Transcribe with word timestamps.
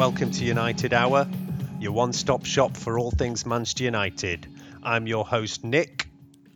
Welcome 0.00 0.30
to 0.30 0.44
United 0.46 0.94
Hour, 0.94 1.28
your 1.78 1.92
one 1.92 2.14
stop 2.14 2.46
shop 2.46 2.74
for 2.74 2.98
all 2.98 3.10
things 3.10 3.44
Manchester 3.44 3.84
United. 3.84 4.46
I'm 4.82 5.06
your 5.06 5.26
host, 5.26 5.62
Nick. 5.62 6.08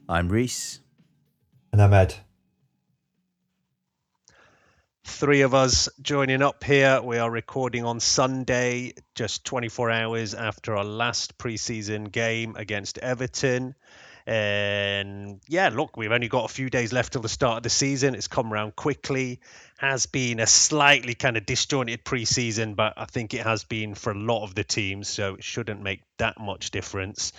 I'm 0.09 0.31
Reese. 0.31 0.81
And 1.71 1.83
I'm 1.83 1.93
Ed. 1.93 2.15
Three 5.05 5.43
of 5.43 5.53
us 5.53 5.91
joining 6.01 6.41
up 6.41 6.65
here. 6.65 7.03
We 7.03 7.19
are 7.19 7.31
recording 7.31 7.85
on 7.85 8.01
Sunday, 8.01 8.95
just 9.15 9.45
24 9.45 9.91
hours 9.91 10.33
after 10.33 10.75
our 10.75 10.85
last 10.85 11.37
preseason 11.37 12.11
game 12.11 12.57
against 12.57 12.97
Everton. 12.97 13.75
And 14.27 15.43
yeah, 15.49 15.69
look, 15.69 15.99
we've 15.99 16.13
only 16.13 16.29
got 16.29 16.47
a 16.47 16.53
few 16.53 16.71
days 16.71 16.95
left 16.95 17.13
till 17.13 17.21
the 17.21 17.29
start 17.29 17.59
of 17.59 17.63
the 17.63 17.69
season. 17.69 18.15
It's 18.15 18.27
come 18.27 18.55
around 18.55 18.75
quickly. 18.75 19.41
Has 19.79 20.07
been 20.07 20.39
a 20.39 20.47
slightly 20.47 21.15
kind 21.15 21.37
of 21.37 21.47
disjointed 21.47 22.05
preseason, 22.05 22.77
but 22.77 22.95
I 22.97 23.07
think 23.07 23.35
it 23.35 23.43
has 23.43 23.65
been 23.65 23.95
for 23.95 24.13
a 24.13 24.19
lot 24.19 24.45
of 24.45 24.55
the 24.55 24.65
teams, 24.65 25.09
so 25.09 25.35
it 25.35 25.45
shouldn't 25.45 25.83
make 25.83 26.01
that 26.19 26.39
much 26.41 26.71
difference. 26.71 27.33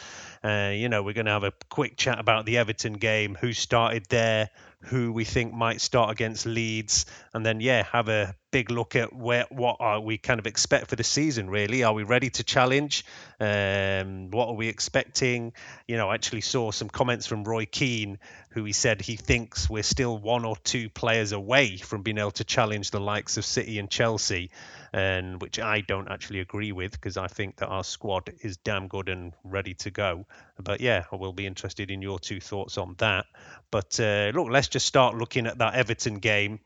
Uh, 0.45 0.69
you 0.69 0.89
know, 0.89 1.01
we're 1.01 1.13
going 1.13 1.25
to 1.25 1.31
have 1.31 1.43
a 1.43 1.53
quick 1.69 1.97
chat 1.97 2.19
about 2.19 2.45
the 2.45 2.59
Everton 2.59 2.93
game, 2.93 3.33
who 3.33 3.51
started 3.51 4.05
there, 4.09 4.51
who 4.81 5.11
we 5.11 5.23
think 5.23 5.51
might 5.51 5.81
start 5.81 6.11
against 6.11 6.45
Leeds, 6.45 7.07
and 7.33 7.43
then 7.43 7.59
yeah, 7.59 7.81
have 7.91 8.09
a 8.09 8.35
big 8.51 8.69
look 8.69 8.95
at 8.95 9.11
where 9.11 9.47
what 9.49 9.77
are 9.79 9.99
we 9.99 10.19
kind 10.19 10.39
of 10.39 10.45
expect 10.45 10.85
for 10.85 10.95
the 10.95 11.03
season. 11.03 11.49
Really, 11.49 11.83
are 11.83 11.93
we 11.93 12.03
ready 12.03 12.29
to 12.29 12.43
challenge? 12.43 13.05
Um, 13.39 14.29
what 14.29 14.49
are 14.49 14.53
we 14.53 14.67
expecting? 14.67 15.53
You 15.87 15.97
know, 15.97 16.09
I 16.09 16.13
actually 16.13 16.41
saw 16.41 16.69
some 16.69 16.89
comments 16.89 17.25
from 17.25 17.43
Roy 17.43 17.65
Keane, 17.65 18.19
who 18.49 18.65
he 18.65 18.71
said 18.71 19.01
he 19.01 19.15
thinks 19.15 19.67
we're 19.67 19.81
still 19.81 20.15
one 20.15 20.45
or 20.45 20.57
two 20.57 20.91
players 20.91 21.31
away 21.31 21.77
from 21.77 22.03
being 22.03 22.19
able 22.19 22.29
to 22.31 22.43
challenge 22.43 22.91
the 22.91 23.01
likes 23.01 23.37
of 23.37 23.45
City 23.45 23.79
and 23.79 23.89
Chelsea 23.89 24.51
and 24.95 25.41
which 25.41 25.59
I 25.59 25.81
don't 25.81 26.09
actually 26.09 26.39
agree 26.39 26.71
with 26.71 26.93
because 26.93 27.17
I 27.17 27.27
think 27.27 27.57
that 27.57 27.67
our 27.67 27.83
squad 27.83 28.31
is 28.41 28.55
damn 28.55 28.87
good 28.87 29.09
and 29.09 29.33
ready 29.43 29.73
to 29.73 29.91
go. 29.91 30.25
But 30.61 30.81
yeah, 30.81 31.03
I 31.11 31.15
will 31.17 31.33
be 31.33 31.45
interested 31.45 31.91
in 31.91 32.01
your 32.01 32.19
two 32.19 32.39
thoughts 32.39 32.77
on 32.77 32.95
that. 32.99 33.25
But 33.71 33.99
uh, 33.99 34.31
look, 34.33 34.49
let's 34.49 34.67
just 34.67 34.85
start 34.85 35.15
looking 35.15 35.47
at 35.47 35.57
that 35.57 35.75
Everton 35.75 36.19
game. 36.19 36.59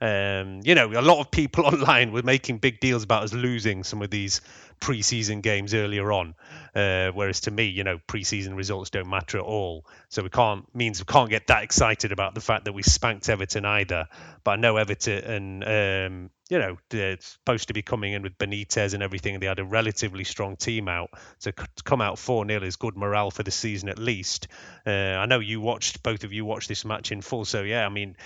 Um, 0.00 0.60
you 0.64 0.74
know, 0.74 0.92
a 0.92 1.02
lot 1.02 1.20
of 1.20 1.30
people 1.30 1.66
online 1.72 2.12
were 2.12 2.22
making 2.22 2.58
big 2.58 2.80
deals 2.80 3.02
about 3.02 3.24
us 3.24 3.32
losing 3.32 3.84
some 3.84 4.02
of 4.02 4.10
these 4.10 4.40
preseason 4.80 5.42
games 5.42 5.74
earlier 5.74 6.10
on, 6.12 6.34
uh, 6.74 7.10
whereas 7.12 7.40
to 7.40 7.50
me, 7.50 7.64
you 7.64 7.84
know, 7.84 7.98
preseason 8.08 8.56
results 8.56 8.90
don't 8.90 9.08
matter 9.08 9.38
at 9.38 9.44
all. 9.44 9.86
So 10.08 10.22
we 10.22 10.28
can't 10.28 10.72
means 10.74 11.00
we 11.00 11.04
can't 11.04 11.30
get 11.30 11.48
that 11.48 11.62
excited 11.62 12.12
about 12.12 12.34
the 12.34 12.40
fact 12.40 12.64
that 12.64 12.72
we 12.72 12.82
spanked 12.82 13.28
Everton 13.28 13.64
either. 13.64 14.08
But 14.44 14.52
I 14.52 14.56
know 14.56 14.76
Everton 14.76 15.24
and 15.24 15.64
um, 15.64 16.30
you 16.48 16.58
know 16.58 16.78
they're 16.90 17.18
supposed 17.20 17.68
to 17.68 17.74
be 17.74 17.82
coming 17.82 18.12
in 18.12 18.22
with 18.22 18.38
Benitez 18.38 18.94
and 18.94 19.02
everything. 19.02 19.34
And 19.34 19.42
they 19.42 19.46
had 19.46 19.58
a 19.58 19.64
relatively 19.64 20.24
strong 20.24 20.56
team 20.56 20.88
out, 20.88 21.10
so 21.38 21.50
to 21.50 21.82
come 21.84 22.00
out 22.00 22.18
four 22.18 22.46
0 22.46 22.62
is 22.62 22.76
good 22.76 22.96
morale 22.96 23.30
for 23.30 23.42
the 23.42 23.50
season 23.50 23.88
at 23.88 23.98
least. 23.98 24.48
Uh, 24.86 24.90
I 24.90 25.26
know 25.26 25.40
you 25.40 25.60
watched 25.60 26.02
both 26.02 26.24
of 26.24 26.32
you 26.32 26.44
watched 26.44 26.68
this 26.68 26.84
match 26.84 27.12
in 27.12 27.20
full, 27.20 27.44
so 27.44 27.62
yeah, 27.62 27.84
I 27.84 27.88
mean. 27.88 28.16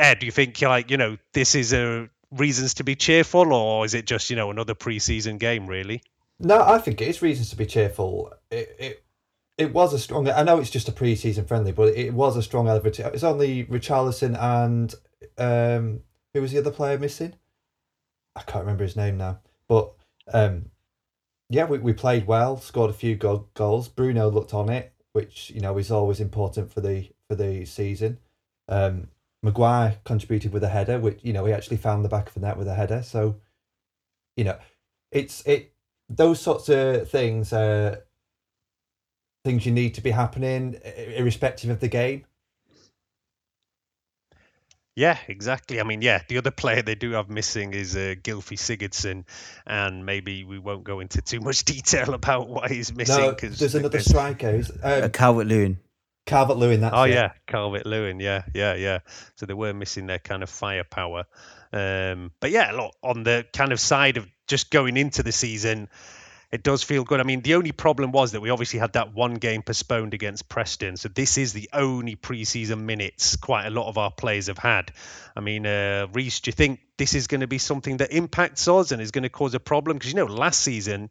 Ed, 0.00 0.20
do 0.20 0.26
you 0.26 0.32
think 0.32 0.62
like 0.62 0.92
you 0.92 0.96
know 0.96 1.18
this 1.32 1.56
is 1.56 1.72
a 1.72 2.08
reasons 2.30 2.74
to 2.74 2.84
be 2.84 2.94
cheerful, 2.94 3.52
or 3.52 3.84
is 3.84 3.94
it 3.94 4.06
just 4.06 4.30
you 4.30 4.36
know 4.36 4.50
another 4.50 4.74
preseason 4.74 5.38
game 5.38 5.66
really? 5.66 6.02
No, 6.40 6.62
I 6.62 6.78
think 6.78 7.00
it 7.00 7.08
is 7.08 7.22
reasons 7.22 7.50
to 7.50 7.56
be 7.56 7.66
cheerful. 7.66 8.32
It 8.50 8.76
it, 8.78 9.04
it 9.56 9.72
was 9.74 9.92
a 9.92 9.98
strong. 9.98 10.28
I 10.28 10.42
know 10.42 10.58
it's 10.58 10.70
just 10.70 10.88
a 10.88 10.92
preseason 10.92 11.46
friendly, 11.46 11.72
but 11.72 11.94
it 11.94 12.14
was 12.14 12.36
a 12.36 12.42
strong 12.42 12.68
Everton. 12.68 13.10
It's 13.12 13.24
only 13.24 13.64
Richarlison 13.64 14.40
and 14.40 14.94
um, 15.36 16.00
who 16.34 16.40
was 16.40 16.52
the 16.52 16.58
other 16.58 16.70
player 16.70 16.98
missing? 16.98 17.34
I 18.36 18.42
can't 18.42 18.64
remember 18.64 18.84
his 18.84 18.96
name 18.96 19.16
now, 19.16 19.40
but 19.68 19.92
um, 20.32 20.66
yeah, 21.50 21.64
we, 21.64 21.78
we 21.78 21.92
played 21.92 22.26
well, 22.26 22.58
scored 22.58 22.90
a 22.90 22.94
few 22.94 23.16
go- 23.16 23.48
goals. 23.54 23.88
Bruno 23.88 24.28
looked 24.28 24.54
on 24.54 24.68
it, 24.68 24.92
which 25.12 25.50
you 25.50 25.60
know 25.60 25.76
is 25.78 25.90
always 25.90 26.20
important 26.20 26.72
for 26.72 26.80
the 26.80 27.10
for 27.28 27.34
the 27.34 27.64
season. 27.64 28.18
Um, 28.68 29.08
Maguire 29.42 29.96
contributed 30.04 30.52
with 30.52 30.64
a 30.64 30.68
header, 30.68 30.98
which 30.98 31.20
you 31.22 31.32
know 31.32 31.44
he 31.44 31.52
actually 31.52 31.76
found 31.76 32.04
the 32.04 32.08
back 32.08 32.28
of 32.28 32.34
the 32.34 32.40
net 32.40 32.56
with 32.56 32.68
a 32.68 32.74
header. 32.74 33.02
So, 33.02 33.36
you 34.36 34.44
know, 34.44 34.58
it's 35.12 35.46
it 35.46 35.72
those 36.08 36.40
sorts 36.40 36.68
of 36.68 37.08
things 37.08 37.52
are 37.52 38.04
things 39.44 39.64
you 39.64 39.72
need 39.72 39.94
to 39.94 40.00
be 40.00 40.10
happening 40.10 40.74
irrespective 41.16 41.70
of 41.70 41.80
the 41.80 41.88
game. 41.88 42.24
Yeah, 44.98 45.16
exactly. 45.28 45.80
I 45.80 45.84
mean, 45.84 46.02
yeah, 46.02 46.22
the 46.26 46.38
other 46.38 46.50
player 46.50 46.82
they 46.82 46.96
do 46.96 47.12
have 47.12 47.30
missing 47.30 47.72
is 47.72 47.94
uh, 47.94 48.16
Gylfi 48.20 48.58
Sigurdsson, 48.58 49.26
and 49.64 50.04
maybe 50.04 50.42
we 50.42 50.58
won't 50.58 50.82
go 50.82 50.98
into 50.98 51.22
too 51.22 51.38
much 51.38 51.64
detail 51.64 52.14
about 52.14 52.48
why 52.48 52.66
he's 52.68 52.92
missing. 52.92 53.16
No, 53.16 53.30
there's 53.30 53.76
another 53.76 54.00
striker. 54.00 54.56
Um, 54.82 55.04
uh, 55.04 55.08
Calvert 55.12 55.46
Lewin. 55.46 55.78
Calvert 56.28 56.58
Lewin. 56.58 56.82
That's 56.82 56.94
oh 56.94 57.04
it. 57.04 57.14
yeah, 57.14 57.32
Calvert 57.46 57.86
Lewin. 57.86 58.20
Yeah, 58.20 58.42
yeah, 58.54 58.74
yeah. 58.74 58.98
So 59.36 59.46
they 59.46 59.54
were 59.54 59.72
missing 59.72 60.06
their 60.06 60.18
kind 60.18 60.42
of 60.42 60.50
firepower. 60.50 61.24
Um, 61.72 62.32
but 62.38 62.50
yeah, 62.50 62.70
look 62.72 62.94
on 63.02 63.22
the 63.22 63.46
kind 63.52 63.72
of 63.72 63.80
side 63.80 64.18
of 64.18 64.26
just 64.46 64.70
going 64.70 64.98
into 64.98 65.22
the 65.22 65.32
season, 65.32 65.88
it 66.52 66.62
does 66.62 66.82
feel 66.82 67.04
good. 67.04 67.20
I 67.20 67.22
mean, 67.22 67.40
the 67.40 67.54
only 67.54 67.72
problem 67.72 68.12
was 68.12 68.32
that 68.32 68.42
we 68.42 68.50
obviously 68.50 68.78
had 68.78 68.92
that 68.92 69.14
one 69.14 69.34
game 69.34 69.62
postponed 69.62 70.12
against 70.12 70.50
Preston. 70.50 70.98
So 70.98 71.08
this 71.08 71.38
is 71.38 71.54
the 71.54 71.70
only 71.72 72.14
preseason 72.14 72.80
minutes 72.80 73.36
quite 73.36 73.66
a 73.66 73.70
lot 73.70 73.88
of 73.88 73.96
our 73.96 74.10
players 74.10 74.48
have 74.48 74.58
had. 74.58 74.92
I 75.34 75.40
mean, 75.40 75.66
uh, 75.66 76.08
Reese, 76.12 76.40
do 76.40 76.48
you 76.50 76.52
think 76.52 76.80
this 76.98 77.14
is 77.14 77.26
going 77.26 77.40
to 77.40 77.46
be 77.46 77.58
something 77.58 77.98
that 77.98 78.12
impacts 78.12 78.68
us 78.68 78.92
and 78.92 79.00
is 79.00 79.12
going 79.12 79.22
to 79.22 79.30
cause 79.30 79.54
a 79.54 79.60
problem? 79.60 79.96
Because 79.96 80.12
you 80.12 80.16
know, 80.16 80.26
last 80.26 80.60
season 80.60 81.08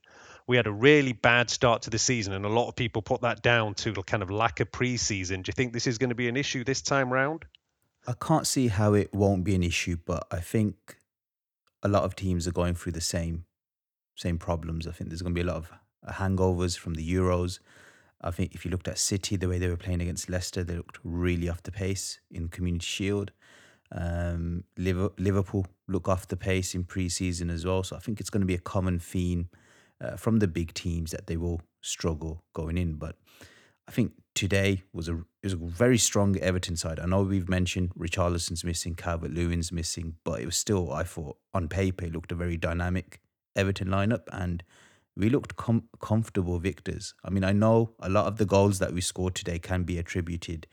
we 0.47 0.55
had 0.55 0.65
a 0.65 0.71
really 0.71 1.11
bad 1.11 1.49
start 1.49 1.81
to 1.83 1.89
the 1.89 1.99
season, 1.99 2.33
and 2.33 2.45
a 2.45 2.49
lot 2.49 2.69
of 2.69 2.75
people 2.75 3.01
put 3.01 3.21
that 3.21 3.41
down 3.41 3.73
to 3.75 3.93
kind 3.93 4.23
of 4.23 4.31
lack 4.31 4.61
of 4.61 4.71
preseason. 4.71 5.43
Do 5.43 5.49
you 5.49 5.53
think 5.53 5.73
this 5.73 5.87
is 5.87 5.97
going 5.97 6.09
to 6.09 6.15
be 6.15 6.29
an 6.29 6.37
issue 6.37 6.63
this 6.63 6.81
time 6.81 7.11
round? 7.11 7.45
I 8.07 8.13
can't 8.13 8.47
see 8.47 8.69
how 8.69 8.93
it 8.93 9.13
won't 9.13 9.43
be 9.43 9.53
an 9.55 9.63
issue, 9.63 9.97
but 10.05 10.25
I 10.31 10.39
think 10.39 10.97
a 11.83 11.89
lot 11.89 12.03
of 12.03 12.15
teams 12.15 12.47
are 12.47 12.53
going 12.53 12.75
through 12.75 12.93
the 12.93 13.01
same 13.01 13.45
same 14.15 14.39
problems. 14.39 14.87
I 14.87 14.91
think 14.91 15.09
there's 15.09 15.21
going 15.21 15.35
to 15.35 15.43
be 15.43 15.47
a 15.47 15.51
lot 15.51 15.57
of 15.57 15.71
hangovers 16.07 16.77
from 16.77 16.95
the 16.95 17.13
Euros. 17.13 17.59
I 18.21 18.31
think 18.31 18.55
if 18.55 18.65
you 18.65 18.71
looked 18.71 18.87
at 18.87 18.97
City, 18.97 19.35
the 19.35 19.47
way 19.47 19.59
they 19.59 19.67
were 19.67 19.77
playing 19.77 20.01
against 20.01 20.27
Leicester, 20.27 20.63
they 20.63 20.75
looked 20.75 20.97
really 21.03 21.47
off 21.47 21.61
the 21.61 21.71
pace 21.71 22.19
in 22.31 22.47
Community 22.47 22.85
Shield. 22.85 23.31
Um, 23.91 24.63
Liverpool 24.75 25.67
look 25.87 26.09
off 26.09 26.27
the 26.27 26.35
pace 26.35 26.73
in 26.73 26.83
pre-season 26.83 27.51
as 27.51 27.63
well. 27.63 27.83
So 27.83 27.95
I 27.95 27.99
think 27.99 28.19
it's 28.19 28.31
going 28.31 28.41
to 28.41 28.47
be 28.47 28.55
a 28.55 28.59
common 28.59 28.97
theme 28.97 29.49
uh, 30.01 30.15
from 30.15 30.39
the 30.39 30.47
big 30.47 30.73
teams 30.73 31.11
that 31.11 31.27
they 31.27 31.37
will 31.37 31.61
struggle 31.81 32.43
going 32.53 32.77
in. 32.77 32.93
But 32.93 33.15
I 33.87 33.91
think 33.91 34.13
today 34.35 34.83
was 34.93 35.07
a 35.07 35.23
was 35.43 35.53
a 35.53 35.57
very 35.57 35.97
strong 35.97 36.37
Everton 36.39 36.75
side. 36.75 36.99
I 36.99 37.05
know 37.05 37.23
we've 37.23 37.49
mentioned 37.49 37.91
Richarlison's 37.97 38.63
missing, 38.63 38.95
Calvert 38.95 39.31
Lewin's 39.31 39.71
missing, 39.71 40.15
but 40.23 40.41
it 40.41 40.45
was 40.45 40.57
still 40.57 40.91
I 40.91 41.03
thought 41.03 41.37
on 41.53 41.67
paper 41.67 42.05
it 42.05 42.13
looked 42.13 42.31
a 42.31 42.35
very 42.35 42.57
dynamic 42.57 43.21
Everton 43.55 43.87
lineup 43.87 44.23
and 44.31 44.63
we 45.15 45.29
looked 45.29 45.55
com- 45.55 45.89
comfortable 45.99 46.59
victors. 46.59 47.15
I 47.23 47.31
mean, 47.31 47.43
I 47.43 47.51
know 47.51 47.93
a 47.99 48.09
lot 48.09 48.27
of 48.27 48.37
the 48.37 48.45
goals 48.45 48.77
that 48.79 48.93
we 48.93 49.01
scored 49.01 49.33
today 49.33 49.57
can 49.57 49.83
be 49.83 49.97
attributed 49.97 50.67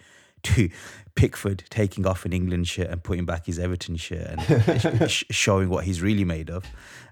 to 0.54 0.68
Pickford 1.14 1.64
taking 1.70 2.06
off 2.06 2.24
an 2.24 2.32
England 2.32 2.66
shirt 2.66 2.88
and 2.88 3.02
putting 3.02 3.24
back 3.24 3.46
his 3.46 3.58
Everton 3.58 3.96
shirt 3.96 4.26
and 4.26 5.10
sh- 5.10 5.24
showing 5.30 5.68
what 5.68 5.84
he's 5.84 6.02
really 6.02 6.24
made 6.24 6.50
of. 6.50 6.64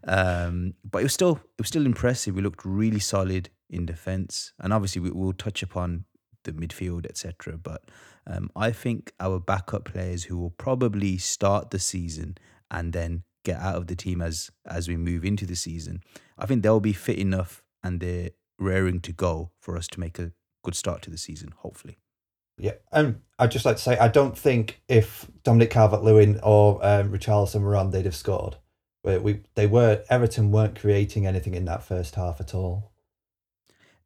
Um, 0.05 0.75
but 0.84 0.99
it 0.99 1.05
was 1.05 1.14
still 1.14 1.40
it 1.58 1.61
was 1.61 1.69
still 1.69 1.87
impressive. 1.87 2.34
We 2.34 2.43
looked 2.43 2.64
really 2.64 2.99
solid 2.99 3.50
in 3.70 3.87
defence, 3.87 4.52
and 4.58 4.73
obviously 4.73 5.00
we, 5.00 5.11
will 5.11 5.32
touch 5.32 5.62
upon 5.62 6.05
the 6.44 6.52
midfield, 6.52 7.06
etc. 7.06 7.56
But 7.56 7.82
um, 8.26 8.50
I 8.56 8.73
think 8.73 9.12
our 9.20 9.38
backup 9.38 9.84
players 9.84 10.25
who 10.25 10.37
will 10.37 10.50
probably 10.50 11.19
start 11.19 11.70
the 11.70 11.79
season 11.79 12.37
and 12.70 12.93
then 12.93 13.23
get 13.44 13.58
out 13.58 13.76
of 13.76 13.87
the 13.87 13.96
team 13.96 14.20
as 14.20 14.50
as 14.67 14.88
we 14.88 14.96
move 14.96 15.25
into 15.25 15.46
the 15.46 15.56
season, 15.56 16.00
I 16.37 16.46
think 16.46 16.62
they'll 16.62 16.81
be 16.81 16.93
fit 16.93 17.19
enough 17.19 17.62
and 17.84 18.00
they're 18.00 18.31
raring 18.58 19.00
to 19.00 19.12
go 19.12 19.52
for 19.61 19.76
us 19.76 19.87
to 19.88 20.00
make 20.00 20.19
a 20.19 20.32
good 20.64 20.75
start 20.75 21.02
to 21.02 21.11
the 21.11 21.19
season. 21.19 21.52
Hopefully. 21.58 21.99
Yeah, 22.58 22.75
and 22.93 23.20
I'd 23.38 23.50
just 23.50 23.64
like 23.64 23.76
to 23.76 23.82
say 23.82 23.99
I 23.99 24.08
don't 24.08 24.37
think 24.37 24.82
if 24.88 25.26
Dominic 25.43 25.70
Calvert-Lewin 25.70 26.40
or 26.43 26.84
um, 26.84 27.10
Richarlison 27.10 27.62
were 27.62 27.76
on, 27.76 27.90
they'd 27.90 28.04
have 28.04 28.14
scored. 28.16 28.56
But 29.02 29.22
we 29.22 29.40
they 29.54 29.66
were 29.66 30.04
Everton 30.08 30.52
weren't 30.52 30.78
creating 30.78 31.26
anything 31.26 31.54
in 31.54 31.64
that 31.64 31.82
first 31.82 32.14
half 32.14 32.40
at 32.40 32.54
all. 32.54 32.93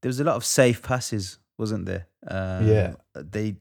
There 0.00 0.08
was 0.08 0.20
a 0.20 0.25
lot 0.25 0.37
of 0.37 0.44
safe 0.44 0.82
passes, 0.82 1.38
wasn't 1.58 1.87
there? 1.87 2.06
Um, 2.26 2.66
yeah, 2.66 2.94
they. 3.14 3.56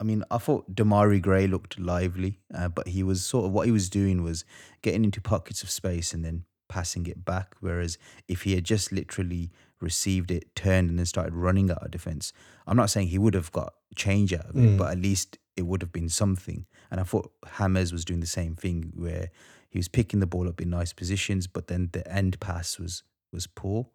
I 0.00 0.04
mean, 0.04 0.24
I 0.30 0.38
thought 0.38 0.74
Demarai 0.74 1.22
Gray 1.22 1.46
looked 1.46 1.78
lively, 1.78 2.40
uh, 2.52 2.68
but 2.68 2.88
he 2.88 3.04
was 3.04 3.24
sort 3.24 3.46
of 3.46 3.52
what 3.52 3.66
he 3.66 3.72
was 3.72 3.88
doing 3.88 4.24
was 4.24 4.44
getting 4.82 5.04
into 5.04 5.20
pockets 5.20 5.62
of 5.62 5.70
space 5.70 6.12
and 6.12 6.24
then 6.24 6.44
passing 6.68 7.06
it 7.06 7.24
back. 7.24 7.54
Whereas 7.60 7.96
if 8.26 8.42
he 8.42 8.56
had 8.56 8.64
just 8.64 8.90
literally 8.90 9.52
received 9.80 10.32
it, 10.32 10.54
turned, 10.56 10.90
and 10.90 10.98
then 10.98 11.06
started 11.06 11.34
running 11.34 11.70
out 11.70 11.84
of 11.84 11.92
defense, 11.92 12.32
I'm 12.66 12.76
not 12.76 12.90
saying 12.90 13.08
he 13.08 13.18
would 13.18 13.34
have 13.34 13.52
got 13.52 13.74
change 13.96 14.32
out 14.32 14.46
of 14.46 14.56
it, 14.56 14.70
mm. 14.70 14.78
but 14.78 14.92
at 14.92 14.98
least 14.98 15.38
it 15.56 15.62
would 15.62 15.82
have 15.82 15.92
been 15.92 16.08
something. 16.08 16.66
And 16.90 17.00
I 17.00 17.04
thought 17.04 17.30
Hammers 17.46 17.92
was 17.92 18.04
doing 18.04 18.20
the 18.20 18.26
same 18.26 18.54
thing 18.54 18.92
where 18.94 19.30
he 19.68 19.78
was 19.78 19.88
picking 19.88 20.20
the 20.20 20.26
ball 20.26 20.48
up 20.48 20.60
in 20.60 20.70
nice 20.70 20.92
positions, 20.92 21.46
but 21.46 21.66
then 21.66 21.90
the 21.92 22.06
end 22.10 22.38
pass 22.40 22.78
was 22.78 23.02
was 23.32 23.46
poor. 23.46 23.88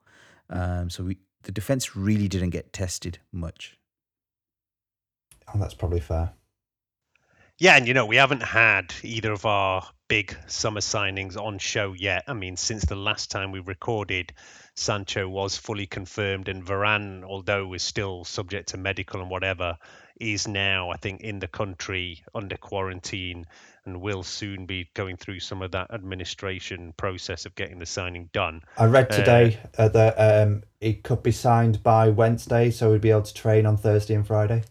Um, 0.49 0.89
so 0.89 1.03
we 1.03 1.17
the 1.43 1.51
defense 1.51 1.95
really 1.95 2.27
didn't 2.27 2.49
get 2.49 2.73
tested 2.73 3.19
much. 3.31 3.77
Oh, 5.53 5.57
that's 5.57 5.73
probably 5.73 6.01
fair. 6.01 6.31
Yeah, 7.57 7.75
and 7.75 7.87
you 7.87 7.93
know, 7.93 8.05
we 8.05 8.15
haven't 8.15 8.43
had 8.43 8.93
either 9.03 9.31
of 9.31 9.45
our 9.45 9.87
big 10.09 10.35
summer 10.47 10.81
signings 10.81 11.37
on 11.37 11.59
show 11.59 11.93
yet. 11.93 12.23
I 12.27 12.33
mean, 12.33 12.57
since 12.57 12.83
the 12.83 12.95
last 12.95 13.31
time 13.31 13.51
we 13.51 13.59
recorded, 13.59 14.33
Sancho 14.75 15.29
was 15.29 15.55
fully 15.55 15.85
confirmed, 15.85 16.49
and 16.49 16.65
Varane, 16.65 17.23
although 17.23 17.73
is 17.73 17.83
still 17.83 18.25
subject 18.25 18.69
to 18.69 18.77
medical 18.77 19.21
and 19.21 19.29
whatever, 19.29 19.77
is 20.19 20.47
now, 20.47 20.89
I 20.89 20.97
think, 20.97 21.21
in 21.21 21.39
the 21.39 21.47
country 21.47 22.23
under 22.33 22.57
quarantine 22.57 23.45
and 23.85 24.01
will 24.01 24.23
soon 24.23 24.65
be 24.65 24.89
going 24.93 25.15
through 25.15 25.39
some 25.39 25.61
of 25.61 25.71
that 25.71 25.93
administration 25.93 26.93
process 26.97 27.45
of 27.45 27.55
getting 27.55 27.79
the 27.79 27.85
signing 27.85 28.29
done. 28.33 28.61
I 28.77 28.85
read 28.85 29.11
uh, 29.11 29.15
today 29.15 29.59
uh, 29.77 29.83
uh, 29.83 29.87
that 29.89 30.15
um, 30.17 30.63
it 30.81 31.03
could 31.03 31.23
be 31.23 31.31
signed 31.31 31.83
by 31.83 32.09
Wednesday, 32.09 32.71
so 32.71 32.91
we'd 32.91 33.01
be 33.01 33.11
able 33.11 33.21
to 33.21 33.33
train 33.33 33.65
on 33.65 33.77
Thursday 33.77 34.15
and 34.15 34.25
Friday. 34.25 34.63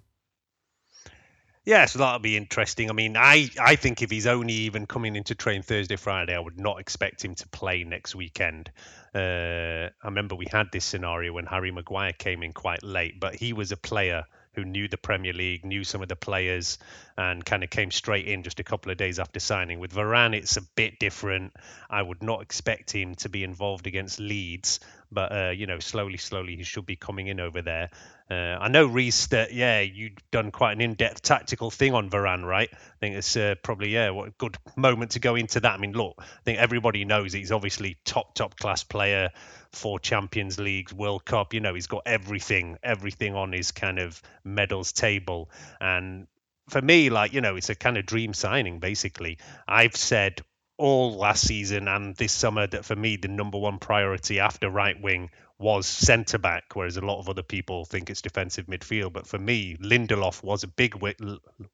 Yeah, 1.69 1.85
so 1.85 1.99
that'll 1.99 2.19
be 2.19 2.35
interesting. 2.35 2.89
I 2.89 2.95
mean, 2.95 3.15
I, 3.15 3.51
I 3.61 3.77
think 3.77 4.01
if 4.01 4.11
he's 4.11 4.27
only 4.27 4.55
even 4.55 4.87
coming 4.87 5.17
into 5.17 5.35
train 5.35 5.61
Thursday, 5.61 5.97
Friday, 5.97 6.35
I 6.35 6.39
would 6.39 6.59
not 6.59 6.81
expect 6.81 7.23
him 7.23 7.35
to 7.35 7.49
play 7.49 7.85
next 7.85 8.15
weekend. 8.15 8.71
Uh, 9.15 9.91
I 10.03 10.07
remember 10.07 10.35
we 10.35 10.47
had 10.51 10.69
this 10.73 10.87
scenario 10.87 11.35
when 11.35 11.45
Harry 11.45 11.71
Maguire 11.71 12.15
came 12.15 12.43
in 12.43 12.55
quite 12.55 12.83
late, 12.83 13.21
but 13.21 13.35
he 13.35 13.53
was 13.53 13.71
a 13.71 13.77
player 13.77 14.25
who 14.55 14.65
knew 14.65 14.89
the 14.89 14.97
Premier 14.97 15.35
League, 15.35 15.63
knew 15.67 15.85
some 15.85 16.01
of 16.01 16.09
the 16.09 16.17
players, 16.17 16.79
and 17.19 17.45
kind 17.45 17.63
of 17.63 17.69
came 17.69 17.91
straight 17.91 18.27
in 18.27 18.43
just 18.43 18.61
a 18.61 18.65
couple 18.65 18.91
of 18.91 18.97
days 18.97 19.19
after 19.19 19.39
signing. 19.39 19.79
With 19.79 19.93
Varane, 19.93 20.35
it's 20.35 20.57
a 20.57 20.63
bit 20.75 20.99
different. 20.99 21.53
I 21.91 22.01
would 22.01 22.23
not 22.23 22.41
expect 22.41 22.91
him 22.91 23.15
to 23.17 23.29
be 23.29 23.45
involved 23.45 23.87
against 23.87 24.21
Leeds, 24.21 24.81
but 25.13 25.33
uh, 25.33 25.51
you 25.51 25.67
know, 25.67 25.81
slowly, 25.81 26.17
slowly, 26.17 26.57
he 26.57 26.63
should 26.63 26.87
be 26.87 26.97
coming 26.97 27.27
in 27.27 27.41
over 27.41 27.61
there. 27.61 27.91
Uh, 28.31 28.59
I 28.61 28.69
know 28.69 28.87
Reese 28.87 29.29
that 29.29 29.55
yeah, 29.55 29.81
you've 29.81 30.13
done 30.31 30.51
quite 30.51 30.73
an 30.73 30.83
in-depth 30.83 31.23
tactical 31.23 31.71
thing 31.71 31.95
on 31.95 32.11
Varane, 32.11 32.45
right? 32.45 32.69
I 32.71 32.77
think 33.01 33.17
it's 33.17 33.37
uh, 33.37 33.55
probably 33.63 33.91
yeah, 33.91 34.11
what 34.11 34.29
a 34.29 34.33
good 34.33 34.59
moment 34.77 35.13
to 35.13 35.21
go 35.21 35.35
into 35.35 35.61
that. 35.61 35.75
I 35.75 35.79
mean, 35.79 35.93
look, 35.93 36.15
I 36.19 36.25
think 36.45 36.59
everybody 36.59 37.07
knows 37.07 37.33
he's 37.33 37.53
obviously 37.53 37.97
top 38.05 38.35
top 38.35 38.59
class 38.59 38.85
player, 38.85 39.31
four 39.73 39.99
Champions 39.99 40.59
Leagues, 40.59 40.93
World 40.93 41.25
Cup. 41.25 41.55
You 41.55 41.61
know, 41.61 41.75
he's 41.75 41.87
got 41.87 42.03
everything, 42.05 42.77
everything 42.83 43.35
on 43.35 43.53
his 43.53 43.73
kind 43.73 43.99
of 43.99 44.21
medals 44.45 44.93
table, 44.93 45.51
and 45.81 46.27
for 46.69 46.83
me, 46.83 47.09
like 47.09 47.33
you 47.33 47.41
know, 47.41 47.57
it's 47.57 47.71
a 47.71 47.75
kind 47.75 47.97
of 47.97 48.05
dream 48.05 48.35
signing. 48.35 48.79
Basically, 48.79 49.39
I've 49.67 49.97
said 49.97 50.43
all 50.77 51.17
last 51.17 51.47
season 51.47 51.89
and 51.89 52.15
this 52.17 52.33
summer 52.33 52.67
that 52.67 52.85
for 52.85 52.95
me 52.95 53.17
the 53.17 53.27
number 53.27 53.59
one 53.59 53.79
priority 53.79 54.39
after 54.39 54.71
right 54.71 55.01
wing 55.03 55.29
was 55.59 55.87
centre 55.87 56.39
back, 56.39 56.65
whereas 56.75 56.97
a 56.97 57.05
lot 57.05 57.19
of 57.19 57.29
other 57.29 57.43
people 57.43 57.85
think 57.85 58.11
it's 58.11 58.23
defensive 58.23 58.67
midfield. 58.67 59.13
But 59.13 59.27
for 59.27 59.39
me, 59.39 59.77
Lindelof 59.77 60.43
was 60.43 60.63
a 60.63 60.69
big 60.69 60.95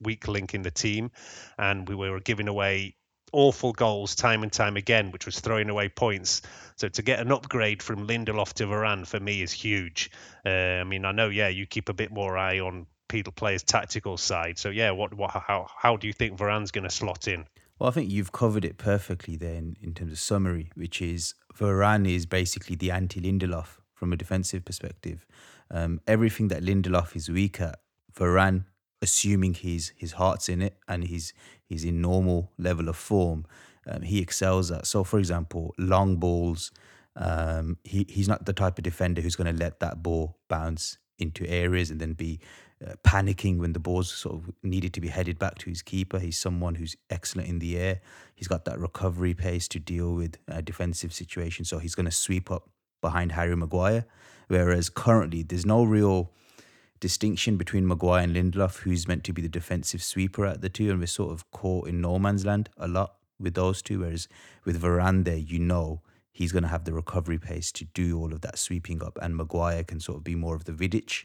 weak 0.00 0.28
link 0.28 0.54
in 0.54 0.62
the 0.62 0.70
team, 0.70 1.10
and 1.58 1.88
we 1.88 1.94
were 1.94 2.20
giving 2.20 2.48
away 2.48 2.96
awful 3.32 3.72
goals 3.72 4.14
time 4.14 4.42
and 4.42 4.52
time 4.52 4.76
again, 4.76 5.10
which 5.10 5.26
was 5.26 5.40
throwing 5.40 5.68
away 5.68 5.88
points. 5.88 6.40
So 6.76 6.88
to 6.88 7.02
get 7.02 7.20
an 7.20 7.32
upgrade 7.32 7.82
from 7.82 8.06
Lindelof 8.06 8.54
to 8.54 8.66
Varane 8.66 9.06
for 9.06 9.20
me 9.20 9.42
is 9.42 9.52
huge. 9.52 10.10
Uh, 10.46 10.48
I 10.80 10.84
mean, 10.84 11.04
I 11.04 11.12
know, 11.12 11.28
yeah, 11.28 11.48
you 11.48 11.66
keep 11.66 11.88
a 11.88 11.94
bit 11.94 12.12
more 12.12 12.38
eye 12.38 12.60
on 12.60 12.86
Peter 13.08 13.32
Player's 13.32 13.62
tactical 13.62 14.16
side. 14.16 14.58
So 14.58 14.70
yeah, 14.70 14.92
what, 14.92 15.14
what 15.14 15.30
how 15.30 15.66
how 15.76 15.96
do 15.96 16.06
you 16.06 16.12
think 16.12 16.38
Varane's 16.38 16.70
going 16.70 16.84
to 16.84 16.90
slot 16.90 17.28
in? 17.28 17.44
Well, 17.78 17.88
I 17.88 17.92
think 17.92 18.10
you've 18.10 18.32
covered 18.32 18.64
it 18.64 18.78
perfectly 18.78 19.36
there 19.36 19.56
in, 19.56 19.94
terms 19.94 20.12
of 20.12 20.18
summary, 20.18 20.70
which 20.74 21.02
is 21.02 21.34
Varane 21.58 22.08
is 22.08 22.24
basically 22.24 22.76
the 22.76 22.90
anti 22.92 23.20
Lindelof 23.20 23.78
from 23.94 24.12
a 24.12 24.16
defensive 24.16 24.64
perspective. 24.64 25.26
Um, 25.70 26.00
everything 26.06 26.48
that 26.48 26.62
Lindelof 26.62 27.16
is 27.16 27.28
weak 27.28 27.60
at, 27.60 27.80
Varane, 28.16 28.64
assuming 29.02 29.54
his 29.54 29.92
his 29.96 30.12
heart's 30.12 30.48
in 30.48 30.62
it 30.62 30.76
and 30.86 31.04
he's 31.04 31.32
he's 31.64 31.84
in 31.84 32.00
normal 32.00 32.52
level 32.58 32.88
of 32.88 32.96
form, 32.96 33.44
um, 33.88 34.02
he 34.02 34.20
excels 34.20 34.70
at. 34.70 34.86
So, 34.86 35.02
for 35.04 35.18
example, 35.18 35.74
long 35.78 36.16
balls. 36.16 36.70
Um, 37.16 37.78
he 37.84 38.06
he's 38.08 38.28
not 38.28 38.44
the 38.44 38.52
type 38.52 38.76
of 38.76 38.82
defender 38.82 39.20
who's 39.20 39.36
going 39.36 39.52
to 39.52 39.64
let 39.64 39.78
that 39.78 40.02
ball 40.02 40.36
bounce 40.48 40.98
into 41.18 41.48
areas 41.48 41.90
and 41.90 42.00
then 42.00 42.12
be 42.12 42.40
uh, 42.84 42.94
panicking 43.04 43.58
when 43.58 43.72
the 43.72 43.78
ball's 43.78 44.12
sort 44.12 44.36
of 44.36 44.52
needed 44.62 44.92
to 44.94 45.00
be 45.00 45.08
headed 45.08 45.38
back 45.38 45.58
to 45.58 45.70
his 45.70 45.82
keeper. 45.82 46.18
He's 46.18 46.38
someone 46.38 46.74
who's 46.74 46.96
excellent 47.10 47.48
in 47.48 47.58
the 47.58 47.76
air. 47.78 48.00
He's 48.34 48.48
got 48.48 48.64
that 48.64 48.78
recovery 48.78 49.34
pace 49.34 49.68
to 49.68 49.78
deal 49.78 50.14
with 50.14 50.38
a 50.48 50.62
defensive 50.62 51.12
situations. 51.12 51.68
So 51.68 51.78
he's 51.78 51.94
going 51.94 52.06
to 52.06 52.12
sweep 52.12 52.50
up 52.50 52.68
behind 53.00 53.32
Harry 53.32 53.56
Maguire. 53.56 54.06
Whereas 54.48 54.88
currently, 54.88 55.42
there's 55.42 55.66
no 55.66 55.84
real 55.84 56.32
distinction 57.00 57.56
between 57.56 57.86
Maguire 57.86 58.22
and 58.22 58.34
Lindelof, 58.34 58.78
who's 58.78 59.06
meant 59.06 59.24
to 59.24 59.32
be 59.32 59.42
the 59.42 59.48
defensive 59.48 60.02
sweeper 60.02 60.46
at 60.46 60.60
the 60.60 60.68
two, 60.68 60.90
and 60.90 61.00
we're 61.00 61.06
sort 61.06 61.32
of 61.32 61.50
caught 61.50 61.88
in 61.88 62.00
no 62.00 62.18
man's 62.18 62.44
land 62.44 62.68
a 62.76 62.88
lot 62.88 63.16
with 63.38 63.54
those 63.54 63.82
two. 63.82 64.00
Whereas 64.00 64.28
with 64.64 64.82
Varane 64.82 65.48
you 65.48 65.58
know 65.58 66.02
he's 66.32 66.52
going 66.52 66.62
to 66.62 66.68
have 66.68 66.84
the 66.84 66.92
recovery 66.92 67.38
pace 67.38 67.70
to 67.72 67.84
do 67.84 68.18
all 68.18 68.32
of 68.32 68.40
that 68.42 68.58
sweeping 68.58 69.02
up, 69.02 69.18
and 69.22 69.36
Maguire 69.36 69.84
can 69.84 70.00
sort 70.00 70.18
of 70.18 70.24
be 70.24 70.34
more 70.34 70.56
of 70.56 70.64
the 70.64 70.72
Vidic 70.72 71.24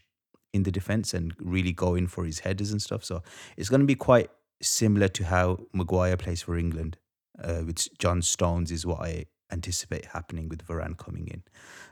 in 0.54 0.64
the 0.64 0.72
defense 0.72 1.14
and 1.14 1.34
really 1.40 1.72
go 1.72 1.96
in 1.96 2.08
for 2.08 2.26
his 2.26 2.40
headers 2.40 2.72
and 2.72 2.82
stuff. 2.82 3.04
So 3.04 3.22
it's 3.58 3.70
going 3.70 3.82
to 3.82 3.86
be 3.86 3.96
quite 3.96 4.30
similar 4.62 5.08
to 5.08 5.26
how 5.26 5.60
Maguire 5.74 6.18
plays 6.18 6.42
for 6.42 6.58
England, 6.58 6.98
uh, 7.44 7.62
with 7.66 7.88
John 7.98 8.22
Stones 8.22 8.72
is 8.72 8.86
what 8.86 9.02
I 9.02 9.26
anticipate 9.52 10.06
happening 10.06 10.50
with 10.50 10.66
Varane 10.66 10.98
coming 10.98 11.28
in. 11.28 11.44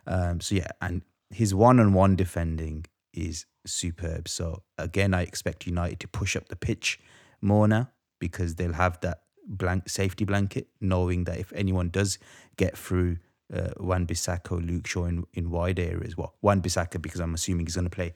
Um, 0.06 0.42
so 0.42 0.56
yeah, 0.56 0.68
and 0.82 1.02
his 1.30 1.54
one-on-one 1.54 2.16
defending 2.16 2.86
is 3.14 3.46
superb. 3.66 4.28
So 4.28 4.64
again, 4.78 5.14
I 5.14 5.22
expect 5.22 5.66
United 5.66 6.00
to 6.02 6.08
push 6.08 6.36
up 6.36 6.50
the 6.50 6.56
pitch 6.56 7.00
more 7.42 7.68
now 7.68 7.90
because 8.20 8.56
they'll 8.56 8.74
have 8.74 9.00
that 9.02 9.22
blank 9.48 9.90
safety 9.90 10.26
blanket, 10.26 10.68
knowing 10.82 11.24
that 11.26 11.38
if 11.38 11.54
anyone 11.54 11.90
does 11.90 12.20
get 12.58 12.78
through 12.78 13.18
uh, 13.54 13.70
Wan 13.78 14.06
Bissaka, 14.06 14.66
Luke 14.66 14.88
Shaw 14.88 15.06
in, 15.06 15.26
in 15.34 15.50
wide 15.50 15.80
areas. 15.80 16.18
Well, 16.18 16.36
Wan 16.42 16.62
Bissaka 16.62 17.02
because 17.02 17.22
I'm 17.22 17.34
assuming 17.34 17.66
he's 17.66 17.76
going 17.76 17.90
to 17.90 17.96
play 17.96 18.14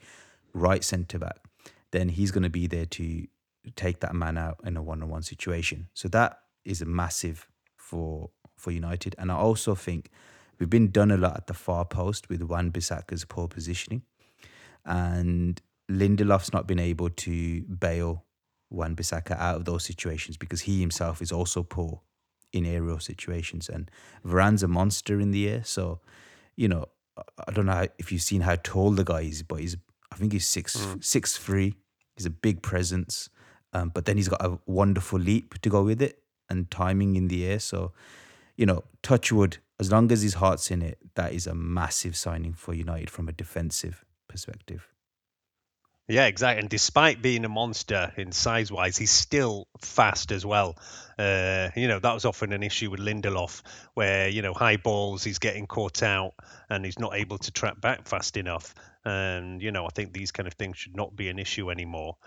right 0.53 0.83
centre 0.83 1.19
back. 1.19 1.39
Then 1.91 2.09
he's 2.09 2.31
going 2.31 2.43
to 2.43 2.49
be 2.49 2.67
there 2.67 2.85
to 2.85 3.27
take 3.75 3.99
that 3.99 4.15
man 4.15 4.37
out 4.37 4.59
in 4.63 4.77
a 4.77 4.81
one-on-one 4.81 5.23
situation. 5.23 5.87
So 5.93 6.07
that 6.09 6.39
is 6.65 6.81
a 6.81 6.85
massive 6.85 7.47
for 7.75 8.29
for 8.61 8.71
United. 8.71 9.15
And 9.17 9.31
I 9.31 9.35
also 9.35 9.75
think 9.75 10.09
we've 10.59 10.69
been 10.69 10.91
done 10.91 11.11
a 11.11 11.17
lot 11.17 11.35
at 11.35 11.47
the 11.47 11.53
far 11.53 11.83
post 11.83 12.29
with 12.29 12.43
Wan 12.43 12.71
Bissaka's 12.71 13.25
poor 13.25 13.47
positioning, 13.47 14.03
and 14.85 15.61
Lindelof's 15.89 16.53
not 16.53 16.67
been 16.67 16.79
able 16.79 17.09
to 17.09 17.61
bail 17.63 18.23
Wan 18.69 18.95
Bissaka 18.95 19.37
out 19.37 19.57
of 19.57 19.65
those 19.65 19.83
situations 19.83 20.37
because 20.37 20.61
he 20.61 20.79
himself 20.79 21.21
is 21.21 21.31
also 21.31 21.63
poor 21.63 22.01
in 22.53 22.65
aerial 22.65 22.99
situations. 22.99 23.67
And 23.67 23.91
Varane's 24.23 24.63
a 24.63 24.67
monster 24.67 25.19
in 25.19 25.31
the 25.31 25.49
air. 25.49 25.63
So, 25.63 25.99
you 26.55 26.67
know, 26.67 26.85
I 27.17 27.51
don't 27.51 27.65
know 27.65 27.87
if 27.97 28.11
you've 28.11 28.21
seen 28.21 28.41
how 28.41 28.55
tall 28.55 28.91
the 28.91 29.03
guy 29.03 29.21
is, 29.21 29.43
but 29.43 29.59
he's 29.59 29.75
I 30.11 30.15
think 30.15 30.33
he's 30.33 30.47
six 30.47 30.77
mm. 30.77 31.03
six 31.03 31.37
three. 31.37 31.75
He's 32.15 32.25
a 32.25 32.29
big 32.29 32.61
presence, 32.61 33.29
um, 33.73 33.89
but 33.89 34.05
then 34.05 34.17
he's 34.17 34.27
got 34.27 34.43
a 34.43 34.59
wonderful 34.65 35.19
leap 35.19 35.59
to 35.61 35.69
go 35.69 35.83
with 35.83 36.01
it 36.01 36.21
and 36.49 36.69
timing 36.69 37.15
in 37.15 37.29
the 37.29 37.45
air. 37.45 37.59
So, 37.59 37.93
you 38.57 38.65
know, 38.65 38.83
Touchwood, 39.01 39.57
as 39.79 39.91
long 39.91 40.11
as 40.11 40.21
his 40.21 40.35
heart's 40.35 40.69
in 40.69 40.81
it, 40.81 40.97
that 41.15 41.33
is 41.33 41.47
a 41.47 41.55
massive 41.55 42.15
signing 42.15 42.53
for 42.53 42.73
United 42.73 43.09
from 43.09 43.29
a 43.29 43.31
defensive 43.31 44.03
perspective. 44.27 44.90
Yeah, 46.11 46.25
exactly. 46.25 46.59
And 46.59 46.69
despite 46.69 47.21
being 47.21 47.45
a 47.45 47.49
monster 47.49 48.11
in 48.17 48.33
size 48.33 48.69
wise, 48.69 48.97
he's 48.97 49.11
still 49.11 49.69
fast 49.79 50.33
as 50.33 50.45
well. 50.45 50.75
Uh, 51.17 51.69
you 51.73 51.87
know, 51.87 51.99
that 51.99 52.13
was 52.13 52.25
often 52.25 52.51
an 52.51 52.63
issue 52.63 52.91
with 52.91 52.99
Lindelof, 52.99 53.61
where, 53.93 54.27
you 54.27 54.41
know, 54.41 54.53
high 54.53 54.75
balls, 54.75 55.23
he's 55.23 55.39
getting 55.39 55.67
caught 55.67 56.03
out 56.03 56.33
and 56.69 56.83
he's 56.83 56.99
not 56.99 57.15
able 57.15 57.37
to 57.37 57.51
track 57.51 57.79
back 57.79 58.09
fast 58.09 58.35
enough. 58.35 58.75
And, 59.05 59.61
you 59.61 59.71
know, 59.71 59.85
I 59.85 59.89
think 59.95 60.11
these 60.11 60.33
kind 60.33 60.47
of 60.47 60.53
things 60.55 60.77
should 60.77 60.97
not 60.97 61.15
be 61.15 61.29
an 61.29 61.39
issue 61.39 61.71
anymore. 61.71 62.17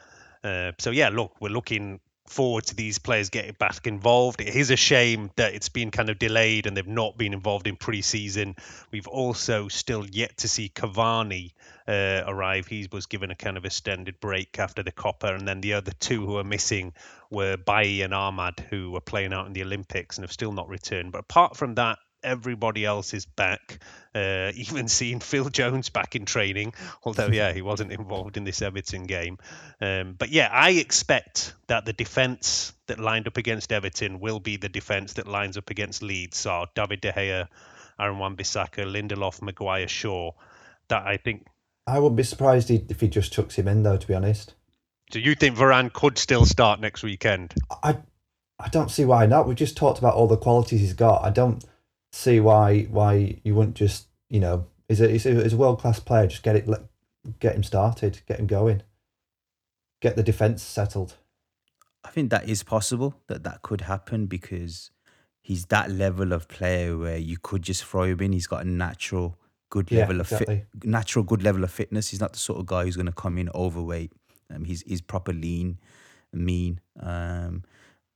Uh, 0.43 0.73
so, 0.79 0.91
yeah, 0.91 1.11
look, 1.11 1.37
we're 1.39 1.51
looking 1.51 2.01
forward 2.27 2.65
to 2.65 2.75
these 2.75 2.99
players 2.99 3.31
getting 3.31 3.55
back 3.59 3.87
involved. 3.87 4.41
It 4.41 4.55
is 4.55 4.71
a 4.71 4.77
shame 4.77 5.31
that 5.37 5.55
it's 5.55 5.69
been 5.69 5.91
kind 5.91 6.09
of 6.09 6.19
delayed 6.19 6.67
and 6.67 6.77
they've 6.77 6.87
not 6.87 7.19
been 7.19 7.35
involved 7.35 7.67
in 7.67 7.77
pre-season. 7.77 8.57
We've 8.91 9.07
also 9.07 9.69
still 9.69 10.07
yet 10.07 10.39
to 10.39 10.49
see 10.49 10.71
Cavani 10.75 11.53
uh, 11.87 12.23
arrive. 12.27 12.67
He 12.67 12.89
was 12.91 13.07
given 13.07 13.31
a 13.31 13.35
kind 13.35 13.57
of 13.57 13.65
extended 13.65 14.21
break 14.21 14.59
after 14.59 14.83
the 14.83 14.93
Copa, 14.93 15.35
and 15.35 15.47
then 15.47 15.61
the 15.61 15.75
other 15.75 15.93
two 15.93 16.25
who 16.25 16.39
are 16.39 16.45
missing 16.45 16.95
were 17.31 17.57
Bailly 17.57 18.03
and 18.03 18.13
Amad, 18.13 18.61
who 18.61 18.91
were 18.91 19.01
playing 19.01 19.33
out 19.33 19.47
in 19.47 19.53
the 19.53 19.63
Olympics 19.63 20.17
and 20.17 20.25
have 20.25 20.33
still 20.33 20.53
not 20.53 20.69
returned. 20.69 21.13
But 21.13 21.21
apart 21.21 21.57
from 21.57 21.75
that, 21.75 21.99
everybody 22.25 22.85
else 22.85 23.15
is 23.15 23.27
back. 23.27 23.79
Uh, 24.15 24.53
even 24.57 24.89
seeing 24.89 25.21
Phil 25.21 25.49
Jones 25.49 25.91
back 25.91 26.17
in 26.17 26.25
training, 26.25 26.75
although 27.05 27.29
yeah, 27.29 27.53
he 27.53 27.63
wasn't 27.63 27.93
involved 27.93 28.37
in 28.37 28.45
this 28.45 28.63
Everton 28.63 29.05
game. 29.05 29.39
Um, 29.81 30.15
but 30.19 30.31
yeah, 30.31 30.49
I 30.51 30.71
expect 30.71 31.55
that 31.69 31.85
the 31.85 31.93
defence 31.93 32.73
that 32.87 32.99
lined 32.99 33.27
up 33.27 33.37
against 33.37 33.73
Everton 33.73 34.21
will 34.21 34.41
be 34.41 34.57
the 34.57 34.69
defence 34.69 35.15
that 35.15 35.29
lines 35.29 35.57
up 35.57 35.71
against 35.71 36.03
Leeds. 36.03 36.39
So 36.39 36.67
David 36.75 37.01
De 37.01 37.13
Gea, 37.13 37.49
Aaron 37.99 38.19
Wan-Bissaka, 38.19 38.85
Lindelof, 38.85 39.43
Maguire, 39.43 39.89
Shaw. 39.89 40.33
That 40.89 41.07
I 41.07 41.17
think. 41.17 41.47
I 41.87 41.99
wouldn't 41.99 42.17
be 42.17 42.23
surprised 42.23 42.71
if 42.71 43.01
he 43.01 43.09
just 43.09 43.33
chucks 43.33 43.57
him 43.57 43.69
in, 43.69 43.83
though. 43.83 43.97
To 43.97 44.07
be 44.07 44.15
honest. 44.15 44.55
Do 45.11 45.21
you 45.21 45.35
think 45.35 45.57
Varane 45.57 45.93
could 45.93 46.19
still 46.19 46.45
start 46.47 46.81
next 46.81 47.03
weekend? 47.03 47.55
I, 47.83 47.99
I 48.59 48.69
don't 48.69 48.91
see 48.91 49.05
why 49.05 49.27
not. 49.27 49.47
We 49.47 49.55
just 49.55 49.77
talked 49.77 49.99
about 49.99 50.15
all 50.15 50.27
the 50.27 50.37
qualities 50.37 50.81
he's 50.81 50.95
got. 50.95 51.23
I 51.23 51.31
don't 51.31 51.65
see 52.15 52.39
why 52.39 52.83
why 52.85 53.41
you 53.43 53.55
wouldn't 53.55 53.75
just 53.75 54.07
you 54.31 54.41
know 54.41 54.67
is 54.89 55.01
a 55.01 55.11
is 55.11 55.53
a, 55.53 55.57
world 55.57 55.81
class 55.81 56.01
player. 56.01 56.27
Just 56.27 56.43
get 56.43 56.57
it 56.57 56.69
let, 56.69 56.83
get 57.41 57.57
him 57.57 57.63
started, 57.63 58.21
get 58.27 58.39
him 58.39 58.47
going, 58.47 58.83
get 60.01 60.17
the 60.17 60.23
defense 60.23 60.63
settled. 60.63 61.17
I 62.05 62.11
think 62.11 62.31
that 62.31 62.49
is 62.49 62.63
possible 62.63 63.15
that 63.29 63.45
that 63.45 63.63
could 63.63 63.83
happen 63.83 64.27
because 64.27 64.91
he's 65.41 65.67
that 65.67 65.91
level 65.91 66.33
of 66.33 66.49
player 66.49 66.97
where 66.97 67.17
you 67.17 67.39
could 67.43 67.63
just 67.63 67.85
throw 67.85 68.05
him 68.05 68.21
in. 68.21 68.33
He's 68.33 68.47
got 68.47 68.65
a 68.65 68.69
natural 68.69 69.39
good 69.71 69.91
yeah, 69.91 70.01
level 70.01 70.21
of 70.21 70.31
exactly. 70.31 70.67
fit, 70.73 70.85
natural 70.85 71.25
good 71.25 71.43
level 71.43 71.65
of 71.65 71.71
fitness. 71.71 72.11
He's 72.11 72.21
not 72.21 72.33
the 72.35 72.39
sort 72.39 72.61
of 72.61 72.67
guy 72.67 72.85
who's 72.85 72.97
going 72.97 73.07
to 73.07 73.13
come 73.13 73.39
in 73.39 73.49
overweight. 73.55 74.13
Um, 74.55 74.65
he's 74.65 74.83
he's 74.83 75.01
proper 75.01 75.33
lean, 75.33 75.79
mean. 76.33 76.81
Um, 77.01 77.65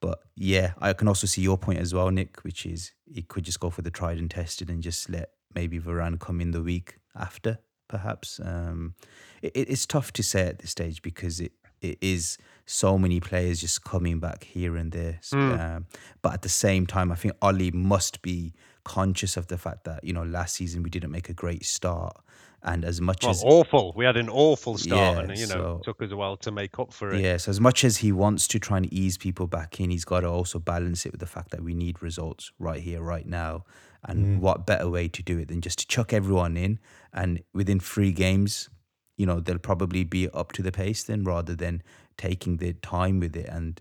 but 0.00 0.20
yeah, 0.36 0.72
I 0.78 0.92
can 0.92 1.08
also 1.08 1.26
see 1.26 1.42
your 1.42 1.58
point 1.58 1.78
as 1.78 1.92
well, 1.92 2.10
Nick, 2.10 2.38
which 2.44 2.64
is 2.64 2.92
he 3.06 3.22
could 3.22 3.44
just 3.44 3.60
go 3.60 3.70
for 3.70 3.82
the 3.82 3.90
tried 3.90 4.18
and 4.18 4.30
tested 4.30 4.70
and 4.70 4.82
just 4.82 5.10
let 5.10 5.30
maybe 5.54 5.80
Varane 5.80 6.20
come 6.20 6.40
in 6.40 6.52
the 6.52 6.62
week 6.62 6.98
after, 7.16 7.58
perhaps. 7.88 8.40
Um, 8.42 8.94
it, 9.42 9.52
it's 9.54 9.86
tough 9.86 10.12
to 10.14 10.22
say 10.22 10.46
at 10.46 10.60
this 10.60 10.70
stage 10.70 11.02
because 11.02 11.40
it, 11.40 11.52
it 11.80 11.98
is 12.00 12.38
so 12.66 12.98
many 12.98 13.20
players 13.20 13.60
just 13.60 13.84
coming 13.84 14.20
back 14.20 14.44
here 14.44 14.76
and 14.76 14.92
there. 14.92 15.20
Mm. 15.32 15.58
Um, 15.58 15.86
but 16.22 16.34
at 16.34 16.42
the 16.42 16.48
same 16.48 16.86
time, 16.86 17.10
I 17.10 17.16
think 17.16 17.34
Ole 17.42 17.70
must 17.72 18.22
be 18.22 18.54
conscious 18.84 19.36
of 19.36 19.48
the 19.48 19.58
fact 19.58 19.84
that 19.84 20.02
you 20.02 20.14
know 20.14 20.22
last 20.22 20.54
season 20.54 20.82
we 20.82 20.88
didn't 20.88 21.10
make 21.10 21.28
a 21.28 21.34
great 21.34 21.64
start 21.64 22.16
and 22.62 22.84
as 22.84 23.00
much 23.00 23.22
well, 23.22 23.30
as 23.30 23.44
awful, 23.44 23.92
we 23.96 24.04
had 24.04 24.16
an 24.16 24.28
awful 24.28 24.76
start, 24.76 25.16
yeah, 25.16 25.22
and 25.22 25.38
you 25.38 25.46
know, 25.46 25.78
so, 25.78 25.80
took 25.84 26.02
us 26.02 26.10
a 26.10 26.16
while 26.16 26.36
to 26.38 26.50
make 26.50 26.78
up 26.78 26.92
for 26.92 27.12
it. 27.12 27.20
Yes, 27.20 27.46
as 27.46 27.60
much 27.60 27.84
as 27.84 27.98
he 27.98 28.10
wants 28.10 28.48
to 28.48 28.58
try 28.58 28.78
and 28.78 28.92
ease 28.92 29.16
people 29.16 29.46
back 29.46 29.80
in, 29.80 29.90
he's 29.90 30.04
got 30.04 30.20
to 30.20 30.28
also 30.28 30.58
balance 30.58 31.06
it 31.06 31.12
with 31.12 31.20
the 31.20 31.26
fact 31.26 31.50
that 31.52 31.62
we 31.62 31.72
need 31.72 32.02
results 32.02 32.50
right 32.58 32.80
here, 32.80 33.00
right 33.00 33.26
now. 33.26 33.64
And 34.04 34.38
mm. 34.38 34.40
what 34.40 34.66
better 34.66 34.88
way 34.88 35.08
to 35.08 35.22
do 35.22 35.38
it 35.38 35.48
than 35.48 35.60
just 35.60 35.80
to 35.80 35.86
chuck 35.86 36.12
everyone 36.12 36.56
in, 36.56 36.78
and 37.12 37.42
within 37.54 37.78
three 37.78 38.12
games, 38.12 38.68
you 39.16 39.26
know, 39.26 39.40
they'll 39.40 39.58
probably 39.58 40.04
be 40.04 40.28
up 40.30 40.52
to 40.52 40.62
the 40.62 40.72
pace 40.72 41.04
then, 41.04 41.24
rather 41.24 41.54
than 41.54 41.82
taking 42.16 42.56
the 42.56 42.72
time 42.74 43.20
with 43.20 43.36
it. 43.36 43.46
And 43.46 43.80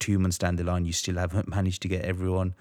two 0.00 0.18
months 0.18 0.38
down 0.38 0.56
the 0.56 0.64
line, 0.64 0.84
you 0.84 0.92
still 0.92 1.16
haven't 1.16 1.48
managed 1.56 1.82
to 1.82 1.88
get 1.88 2.04
everyone, 2.04 2.54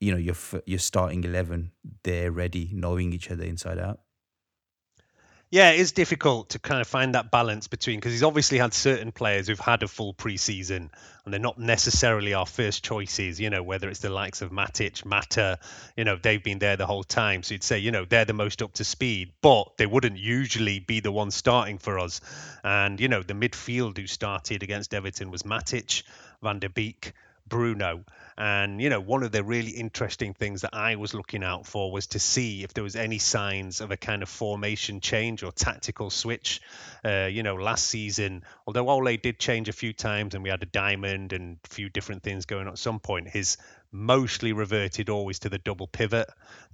you 0.00 0.10
know, 0.10 0.18
your 0.18 0.36
your 0.64 0.80
starting 0.80 1.22
eleven 1.22 1.70
there 2.02 2.32
ready, 2.32 2.70
knowing 2.72 3.12
each 3.12 3.30
other 3.30 3.44
inside 3.44 3.78
out. 3.78 4.00
Yeah, 5.48 5.70
it 5.70 5.78
is 5.78 5.92
difficult 5.92 6.50
to 6.50 6.58
kind 6.58 6.80
of 6.80 6.88
find 6.88 7.14
that 7.14 7.30
balance 7.30 7.68
between 7.68 7.98
because 7.98 8.10
he's 8.10 8.24
obviously 8.24 8.58
had 8.58 8.74
certain 8.74 9.12
players 9.12 9.46
who've 9.46 9.60
had 9.60 9.84
a 9.84 9.88
full 9.88 10.12
preseason 10.12 10.90
and 11.24 11.32
they're 11.32 11.38
not 11.38 11.56
necessarily 11.56 12.34
our 12.34 12.46
first 12.46 12.82
choices, 12.82 13.38
you 13.38 13.48
know, 13.48 13.62
whether 13.62 13.88
it's 13.88 14.00
the 14.00 14.10
likes 14.10 14.42
of 14.42 14.50
Matic, 14.50 15.04
Mata, 15.04 15.60
you 15.96 16.02
know, 16.02 16.16
they've 16.20 16.42
been 16.42 16.58
there 16.58 16.76
the 16.76 16.86
whole 16.86 17.04
time. 17.04 17.44
So 17.44 17.54
you'd 17.54 17.62
say, 17.62 17.78
you 17.78 17.92
know, 17.92 18.04
they're 18.04 18.24
the 18.24 18.32
most 18.32 18.60
up 18.60 18.72
to 18.74 18.84
speed, 18.84 19.34
but 19.40 19.76
they 19.76 19.86
wouldn't 19.86 20.18
usually 20.18 20.80
be 20.80 20.98
the 20.98 21.12
ones 21.12 21.36
starting 21.36 21.78
for 21.78 22.00
us. 22.00 22.20
And, 22.64 23.00
you 23.00 23.06
know, 23.06 23.22
the 23.22 23.34
midfield 23.34 23.98
who 23.98 24.08
started 24.08 24.64
against 24.64 24.94
Everton 24.94 25.30
was 25.30 25.44
Matic, 25.44 26.02
Van 26.42 26.58
der 26.58 26.70
Beek, 26.70 27.12
Bruno. 27.48 28.04
And, 28.38 28.80
you 28.82 28.90
know, 28.90 29.00
one 29.00 29.22
of 29.22 29.32
the 29.32 29.42
really 29.42 29.70
interesting 29.70 30.34
things 30.34 30.60
that 30.60 30.74
I 30.74 30.96
was 30.96 31.14
looking 31.14 31.42
out 31.42 31.66
for 31.66 31.90
was 31.90 32.08
to 32.08 32.18
see 32.18 32.62
if 32.62 32.74
there 32.74 32.84
was 32.84 32.96
any 32.96 33.18
signs 33.18 33.80
of 33.80 33.90
a 33.90 33.96
kind 33.96 34.22
of 34.22 34.28
formation 34.28 35.00
change 35.00 35.42
or 35.42 35.52
tactical 35.52 36.10
switch. 36.10 36.60
Uh, 37.04 37.28
you 37.30 37.42
know, 37.42 37.54
last 37.54 37.86
season, 37.86 38.44
although 38.66 38.90
Ole 38.90 39.16
did 39.16 39.38
change 39.38 39.68
a 39.68 39.72
few 39.72 39.92
times 39.92 40.34
and 40.34 40.44
we 40.44 40.50
had 40.50 40.62
a 40.62 40.66
diamond 40.66 41.32
and 41.32 41.58
a 41.64 41.68
few 41.68 41.88
different 41.88 42.22
things 42.22 42.44
going 42.44 42.66
on 42.66 42.72
at 42.74 42.78
some 42.78 43.00
point, 43.00 43.28
his 43.28 43.56
mostly 43.90 44.52
reverted 44.52 45.08
always 45.08 45.38
to 45.38 45.48
the 45.48 45.58
double 45.58 45.86
pivot. 45.86 46.28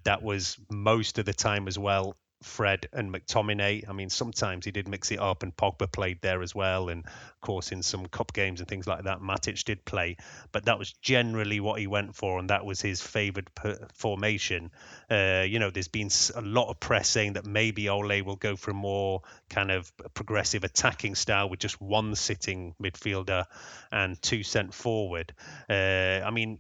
That 0.05 0.23
was 0.23 0.59
most 0.69 1.19
of 1.19 1.27
the 1.27 1.33
time 1.33 1.69
as 1.69 1.79
well 1.79 2.17
Fred 2.43 2.89
and 2.93 3.13
McTominay. 3.13 3.89
I 3.89 3.93
mean, 3.93 4.11
sometimes 4.11 4.65
he 4.65 4.71
did 4.71 4.89
mix 4.89 5.11
it 5.11 5.19
up, 5.19 5.43
and 5.43 5.57
Pogba 5.57 5.91
played 5.91 6.21
there 6.21 6.43
as 6.43 6.55
well. 6.55 6.89
And 6.89 7.05
of 7.05 7.41
course, 7.41 7.73
in 7.73 7.83
some 7.83 8.07
cup 8.07 8.33
games 8.33 8.61
and 8.61 8.69
things 8.69 8.87
like 8.87 9.05
that, 9.05 9.21
Matic 9.21 9.63
did 9.65 9.85
play. 9.85 10.17
But 10.53 10.67
that 10.67 10.79
was 10.79 10.93
generally 10.95 11.61
what 11.61 11.81
he 11.81 11.87
went 11.87 12.15
for, 12.15 12.39
and 12.39 12.51
that 12.51 12.65
was 12.65 12.81
his 12.81 13.01
favoured 13.01 13.51
formation. 13.95 14.71
Uh, 15.11 15.45
you 15.47 15.59
know, 15.59 15.71
there's 15.71 15.89
been 15.89 16.11
a 16.35 16.43
lot 16.43 16.69
of 16.71 16.81
press 16.81 17.09
saying 17.09 17.35
that 17.35 17.47
maybe 17.47 17.89
Ole 17.89 18.23
will 18.23 18.37
go 18.37 18.57
for 18.57 18.71
a 18.71 18.75
more 18.75 19.23
kind 19.49 19.71
of 19.71 19.93
progressive 20.15 20.65
attacking 20.65 21.15
style 21.15 21.49
with 21.49 21.61
just 21.61 21.81
one 21.81 22.15
sitting 22.15 22.75
midfielder 22.83 23.45
and 23.91 24.21
two 24.23 24.43
sent 24.43 24.75
forward. 24.75 25.33
Uh, 25.69 26.21
I 26.25 26.31
mean, 26.31 26.59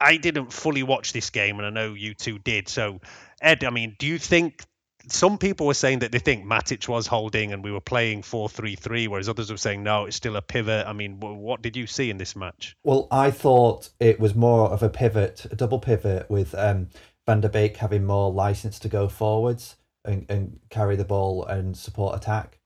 I 0.00 0.16
didn't 0.16 0.52
fully 0.52 0.82
watch 0.82 1.12
this 1.12 1.30
game, 1.30 1.58
and 1.58 1.66
I 1.66 1.70
know 1.70 1.92
you 1.92 2.14
two 2.14 2.38
did. 2.38 2.68
So, 2.68 3.00
Ed, 3.42 3.64
I 3.64 3.70
mean, 3.70 3.96
do 3.98 4.06
you 4.06 4.18
think 4.18 4.64
some 5.08 5.38
people 5.38 5.66
were 5.66 5.74
saying 5.74 6.00
that 6.00 6.12
they 6.12 6.18
think 6.18 6.44
Matic 6.44 6.88
was 6.88 7.06
holding 7.06 7.52
and 7.52 7.64
we 7.64 7.72
were 7.72 7.80
playing 7.80 8.22
4-3-3, 8.22 9.08
whereas 9.08 9.28
others 9.28 9.50
were 9.50 9.56
saying 9.56 9.82
no, 9.82 10.06
it's 10.06 10.16
still 10.16 10.36
a 10.36 10.42
pivot. 10.42 10.86
I 10.86 10.92
mean, 10.92 11.20
what 11.20 11.62
did 11.62 11.76
you 11.76 11.86
see 11.86 12.10
in 12.10 12.18
this 12.18 12.36
match? 12.36 12.76
Well, 12.84 13.08
I 13.10 13.30
thought 13.30 13.90
it 14.00 14.20
was 14.20 14.34
more 14.34 14.68
of 14.68 14.82
a 14.82 14.88
pivot, 14.88 15.46
a 15.50 15.56
double 15.56 15.78
pivot 15.78 16.30
with 16.30 16.54
um, 16.54 16.88
Van 17.26 17.40
der 17.40 17.48
Beek 17.48 17.76
having 17.78 18.04
more 18.04 18.32
license 18.32 18.78
to 18.80 18.88
go 18.88 19.08
forwards 19.08 19.76
and, 20.04 20.26
and 20.28 20.60
carry 20.70 20.96
the 20.96 21.04
ball 21.04 21.44
and 21.44 21.76
support 21.76 22.16
attack 22.16 22.58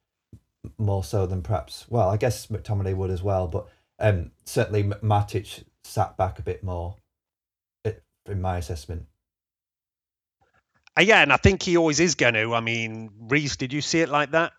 more 0.78 1.04
so 1.04 1.26
than 1.26 1.42
perhaps. 1.42 1.86
Well, 1.88 2.08
I 2.08 2.16
guess 2.16 2.46
McTominay 2.46 2.96
would 2.96 3.10
as 3.10 3.22
well, 3.22 3.48
but 3.48 3.68
um, 3.98 4.32
certainly 4.44 4.82
Matic 4.82 5.64
sat 5.84 6.16
back 6.16 6.38
a 6.38 6.42
bit 6.42 6.64
more, 6.64 6.96
in 8.26 8.40
my 8.40 8.58
assessment. 8.58 9.06
Uh, 10.96 11.02
yeah, 11.02 11.22
and 11.22 11.32
I 11.32 11.36
think 11.36 11.62
he 11.62 11.76
always 11.76 12.00
is 12.00 12.14
going 12.14 12.34
to. 12.34 12.54
I 12.54 12.60
mean, 12.60 13.10
Reese, 13.28 13.56
did 13.56 13.72
you 13.72 13.80
see 13.80 14.00
it 14.00 14.08
like 14.08 14.30
that? 14.30 14.52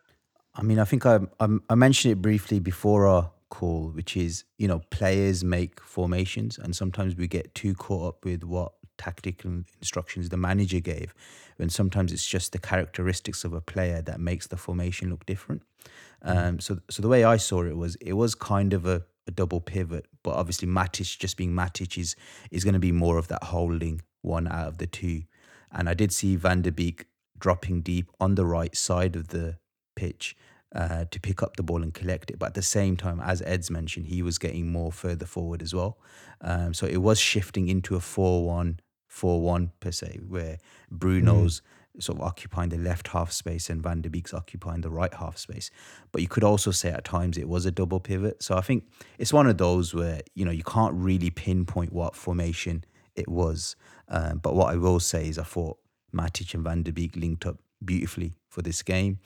I 0.55 0.61
mean, 0.61 0.79
I 0.79 0.85
think 0.85 1.05
I, 1.05 1.19
I, 1.39 1.47
I 1.69 1.75
mentioned 1.75 2.13
it 2.13 2.21
briefly 2.21 2.59
before 2.59 3.07
our 3.07 3.31
call, 3.49 3.89
which 3.89 4.17
is 4.17 4.43
you 4.57 4.67
know 4.67 4.81
players 4.89 5.43
make 5.43 5.81
formations, 5.81 6.57
and 6.57 6.75
sometimes 6.75 7.15
we 7.15 7.27
get 7.27 7.53
too 7.55 7.73
caught 7.73 8.07
up 8.07 8.25
with 8.25 8.43
what 8.43 8.73
tactical 8.97 9.63
instructions 9.81 10.29
the 10.29 10.37
manager 10.37 10.79
gave, 10.79 11.13
when 11.57 11.69
sometimes 11.69 12.11
it's 12.11 12.25
just 12.25 12.51
the 12.51 12.59
characteristics 12.59 13.43
of 13.43 13.53
a 13.53 13.61
player 13.61 14.01
that 14.01 14.19
makes 14.19 14.47
the 14.47 14.57
formation 14.57 15.09
look 15.09 15.25
different. 15.25 15.61
Mm. 16.25 16.47
Um, 16.47 16.59
so 16.59 16.79
so 16.89 17.01
the 17.01 17.09
way 17.09 17.23
I 17.23 17.37
saw 17.37 17.63
it 17.63 17.77
was 17.77 17.95
it 17.97 18.13
was 18.13 18.35
kind 18.35 18.73
of 18.73 18.85
a, 18.85 19.03
a 19.27 19.31
double 19.31 19.61
pivot, 19.61 20.05
but 20.23 20.35
obviously 20.35 20.67
Matic 20.67 21.17
just 21.17 21.37
being 21.37 21.51
Matic 21.51 21.97
is 21.97 22.15
is 22.51 22.63
going 22.63 22.73
to 22.73 22.79
be 22.79 22.91
more 22.91 23.17
of 23.17 23.27
that 23.29 23.43
holding 23.43 24.01
one 24.21 24.47
out 24.47 24.67
of 24.67 24.77
the 24.79 24.87
two. 24.87 25.23
And 25.75 25.89
I 25.89 25.93
did 25.93 26.11
see 26.11 26.35
Van 26.37 26.61
der 26.61 26.71
Beek 26.71 27.05
dropping 27.37 27.81
deep 27.81 28.09
on 28.19 28.35
the 28.35 28.45
right 28.45 28.75
side 28.75 29.15
of 29.15 29.27
the 29.27 29.57
pitch 29.95 30.35
uh, 30.73 31.05
to 31.11 31.19
pick 31.19 31.43
up 31.43 31.57
the 31.57 31.63
ball 31.63 31.83
and 31.83 31.93
collect 31.93 32.31
it. 32.31 32.39
But 32.39 32.47
at 32.47 32.53
the 32.53 32.61
same 32.61 32.97
time, 32.97 33.19
as 33.19 33.41
Ed's 33.43 33.69
mentioned, 33.69 34.07
he 34.07 34.21
was 34.21 34.37
getting 34.37 34.71
more 34.71 34.91
further 34.91 35.25
forward 35.25 35.61
as 35.61 35.73
well. 35.73 35.97
Um, 36.41 36.73
so 36.73 36.87
it 36.87 36.97
was 36.97 37.19
shifting 37.19 37.67
into 37.67 37.95
a 37.95 37.99
4 37.99 38.45
1 38.45 38.79
4 39.07 39.41
1 39.41 39.71
per 39.79 39.91
se, 39.91 40.19
where 40.27 40.57
Bruno's 40.91 41.61
mm. 41.97 42.03
sort 42.03 42.19
of 42.19 42.25
occupying 42.25 42.69
the 42.69 42.77
left 42.77 43.09
half 43.09 43.31
space 43.31 43.69
and 43.69 43.81
Van 43.81 44.01
der 44.01 44.09
Beek's 44.09 44.33
occupying 44.33 44.81
the 44.81 44.89
right 44.89 45.13
half 45.13 45.37
space. 45.37 45.71
But 46.11 46.21
you 46.21 46.27
could 46.27 46.43
also 46.43 46.71
say 46.71 46.89
at 46.89 47.05
times 47.05 47.37
it 47.37 47.47
was 47.47 47.65
a 47.65 47.71
double 47.71 47.99
pivot. 47.99 48.43
So 48.43 48.57
I 48.57 48.61
think 48.61 48.85
it's 49.17 49.31
one 49.31 49.47
of 49.47 49.57
those 49.57 49.93
where, 49.93 50.21
you 50.33 50.43
know, 50.43 50.51
you 50.51 50.63
can't 50.63 50.93
really 50.93 51.29
pinpoint 51.29 51.93
what 51.93 52.15
formation 52.15 52.83
it 53.15 53.27
was. 53.27 53.75
Um, 54.07 54.37
but 54.37 54.55
what 54.55 54.73
I 54.73 54.77
will 54.77 54.99
say 54.99 55.27
is 55.27 55.39
I 55.39 55.43
thought 55.43 55.77
Matic 56.13 56.53
and 56.53 56.63
Van 56.63 56.83
der 56.83 56.91
Beek 56.91 57.15
linked 57.15 57.45
up 57.45 57.57
beautifully 57.83 58.33
for 58.49 58.61
this 58.61 58.81
game. 58.81 59.19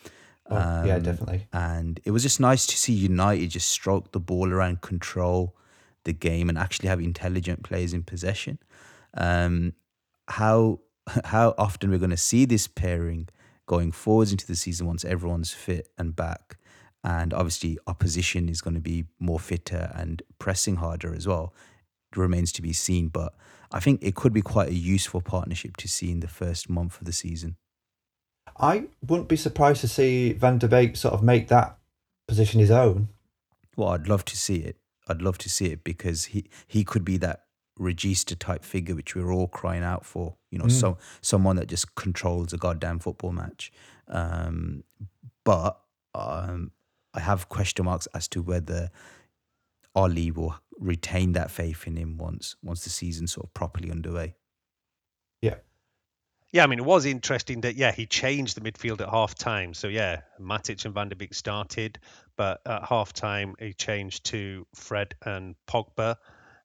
Oh, 0.50 0.58
um, 0.58 0.88
yeah, 0.88 1.00
definitely. 1.00 1.48
And 1.53 2.00
it 2.03 2.12
was 2.12 2.24
just 2.24 2.39
nice 2.39 2.65
to 2.67 2.77
see 2.77 2.93
United 2.93 3.50
just 3.51 3.69
stroke 3.69 4.12
the 4.12 4.19
ball 4.19 4.51
around, 4.51 4.81
control 4.81 5.55
the 6.03 6.13
game, 6.13 6.50
and 6.50 6.58
actually 6.58 6.89
have 6.89 7.00
intelligent 7.00 7.63
players 7.63 7.93
in 7.93 8.03
possession. 8.03 8.60
Um, 9.15 9.74
how 10.27 10.79
how 11.25 11.53
often 11.58 11.89
we're 11.89 12.00
going 12.00 12.10
to 12.10 12.17
see 12.17 12.46
this 12.46 12.67
pairing 12.67 13.27
going 13.65 13.91
forwards 13.91 14.31
into 14.31 14.48
the 14.48 14.55
season 14.55 14.88
once 14.88 15.05
everyone's 15.05 15.53
fit 15.53 15.89
and 15.98 16.15
back, 16.15 16.58
and 17.03 17.34
obviously 17.34 17.77
opposition 17.86 18.50
is 18.50 18.62
going 18.62 18.74
to 18.74 18.81
be 18.81 19.05
more 19.19 19.39
fitter 19.39 19.91
and 19.93 20.24
pressing 20.39 20.77
harder 20.77 21.13
as 21.13 21.27
well. 21.27 21.53
It 22.12 22.17
remains 22.17 22.51
to 22.53 22.63
be 22.63 22.74
seen, 22.74 23.10
but 23.10 23.36
I 23.72 23.80
think 23.80 24.04
it 24.04 24.16
could 24.16 24.34
be 24.34 24.42
quite 24.42 24.70
a 24.70 24.74
useful 24.74 25.22
partnership 25.22 25.78
to 25.78 25.88
see 25.88 26.12
in 26.12 26.22
the 26.22 26.28
first 26.28 26.70
month 26.70 27.00
of 27.00 27.06
the 27.06 27.14
season. 27.14 27.56
I 28.58 28.86
wouldn't 29.06 29.30
be 29.30 29.36
surprised 29.36 29.82
to 29.82 29.88
see 29.88 30.34
Van 30.34 30.58
der 30.58 30.68
Beek 30.68 30.98
sort 30.98 31.14
of 31.14 31.24
make 31.24 31.48
that 31.48 31.78
position 32.28 32.60
his 32.60 32.72
own. 32.72 33.10
Well, 33.76 33.90
I'd 33.90 34.08
love 34.08 34.26
to 34.26 34.38
see 34.38 34.58
it. 34.58 34.78
I'd 35.08 35.22
love 35.22 35.38
to 35.40 35.50
see 35.50 35.68
it 35.68 35.84
because 35.84 36.26
he, 36.26 36.50
he 36.68 36.84
could 36.84 37.06
be 37.06 37.18
that 37.18 37.46
regista 37.80 38.38
type 38.38 38.64
figure 38.64 38.94
which 38.94 39.16
we're 39.16 39.32
all 39.32 39.48
crying 39.48 39.84
out 39.84 40.06
for. 40.06 40.36
You 40.52 40.60
know, 40.60 40.66
mm. 40.66 40.72
so 40.72 40.98
someone 41.22 41.56
that 41.56 41.68
just 41.68 41.96
controls 41.96 42.54
a 42.54 42.58
goddamn 42.58 43.00
football 43.00 43.32
match. 43.32 43.72
Um, 44.08 44.84
but 45.46 45.80
um, 46.14 46.72
I 47.14 47.22
have 47.22 47.50
question 47.50 47.86
marks 47.86 48.08
as 48.14 48.28
to 48.30 48.42
whether 48.42 48.92
Ole 49.96 50.32
will 50.32 50.60
retain 50.80 51.34
that 51.34 51.52
faith 51.52 51.86
in 51.86 51.98
him 51.98 52.18
once 52.18 52.56
once 52.64 52.84
the 52.84 52.90
season 52.90 53.28
sort 53.28 53.46
of 53.46 53.54
properly 53.54 53.92
underway. 53.92 54.36
Yeah. 55.42 55.56
Yeah, 56.52 56.64
I 56.64 56.68
mean, 56.68 56.80
it 56.80 56.86
was 56.86 57.06
interesting 57.06 57.62
that, 57.62 57.76
yeah, 57.76 57.92
he 57.92 58.08
changed 58.08 58.58
the 58.58 58.62
midfield 58.62 59.02
at 59.02 59.10
half 59.10 59.36
time. 59.36 59.76
So, 59.76 59.88
yeah, 59.88 60.22
Matic 60.42 60.84
and 60.84 60.96
Van 60.96 61.10
der 61.10 61.16
Beek 61.16 61.36
started, 61.36 62.00
but 62.38 62.62
at 62.66 62.86
half 62.86 63.13
time, 63.13 63.54
he 63.60 63.74
changed 63.74 64.24
to 64.26 64.65
Fred 64.74 65.13
and 65.24 65.54
Pogba. 65.68 66.15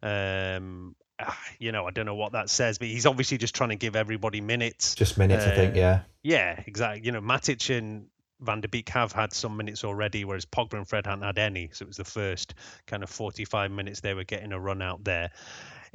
Um, 0.03 0.97
ah, 1.21 1.39
you 1.59 1.71
know, 1.71 1.85
I 1.85 1.91
don't 1.91 2.07
know 2.07 2.15
what 2.15 2.33
that 2.33 2.49
says, 2.49 2.79
but 2.79 2.89
he's 2.89 3.05
obviously 3.05 3.37
just 3.37 3.55
trying 3.55 3.71
to 3.71 3.77
give 3.77 3.95
everybody 3.95 4.41
minutes. 4.41 4.95
Just 4.95 5.19
minutes, 5.19 5.45
uh, 5.45 5.51
I 5.51 5.55
think, 5.55 5.75
uh, 5.75 5.79
yeah. 5.79 6.01
Yeah, 6.23 6.63
exactly. 6.67 7.05
You 7.05 7.13
know, 7.13 7.21
Matic 7.21 7.77
and 7.77 8.07
Van 8.41 8.61
der 8.61 8.69
Beek 8.69 8.89
have 8.91 9.13
had 9.13 9.33
some 9.33 9.57
minutes 9.57 9.85
already, 9.85 10.25
whereas 10.25 10.45
Pogba 10.45 10.75
and 10.75 10.89
Fred 10.89 11.07
hadn't 11.07 11.25
had 11.25 11.39
any. 11.39 11.71
So 11.73 11.85
it 11.85 11.89
was 11.89 11.97
the 11.97 12.05
first 12.05 12.55
kind 12.87 13.03
of 13.03 13.11
45 13.11 13.71
minutes 13.71 14.01
they 14.01 14.15
were 14.15 14.25
getting 14.25 14.53
a 14.53 14.61
run 14.61 14.83
out 14.83 15.05
there 15.05 15.31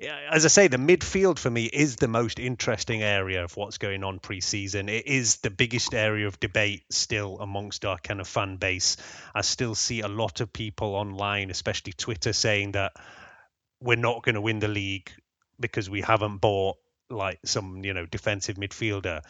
as 0.08 0.45
I 0.45 0.47
say, 0.47 0.67
the 0.67 0.78
midfield 0.78 1.39
for 1.39 1.49
me 1.49 1.65
is 1.65 1.97
the 1.97 2.08
most 2.08 2.39
interesting 2.39 3.04
area 3.04 3.43
of 3.43 3.56
what's 3.58 3.78
going 3.78 4.04
on 4.04 4.19
pre-season. 4.19 4.89
It 4.89 5.08
is 5.08 5.38
the 5.38 5.49
biggest 5.49 5.93
area 5.93 6.28
of 6.28 6.39
debate 6.39 6.84
still 6.89 7.38
amongst 7.39 7.86
our 7.86 7.97
kind 7.97 8.21
of 8.21 8.28
fan 8.28 8.58
base. 8.58 8.97
I 9.34 9.41
still 9.41 9.75
see 9.75 10.02
a 10.02 10.08
lot 10.08 10.41
of 10.41 10.54
people 10.54 10.95
online, 10.95 11.49
especially 11.49 11.93
Twitter, 11.93 12.34
saying 12.34 12.73
that 12.73 12.93
we're 13.82 13.97
not 13.97 14.23
going 14.23 14.36
to 14.36 14.41
win 14.41 14.60
the 14.60 14.67
league 14.67 15.12
because 15.60 15.89
we 15.89 16.02
haven't 16.02 16.38
bought 16.38 16.78
like 17.10 17.39
some, 17.43 17.84
you 17.84 17.93
know, 17.93 18.06
defensive 18.06 18.58
midfielder. 18.58 19.21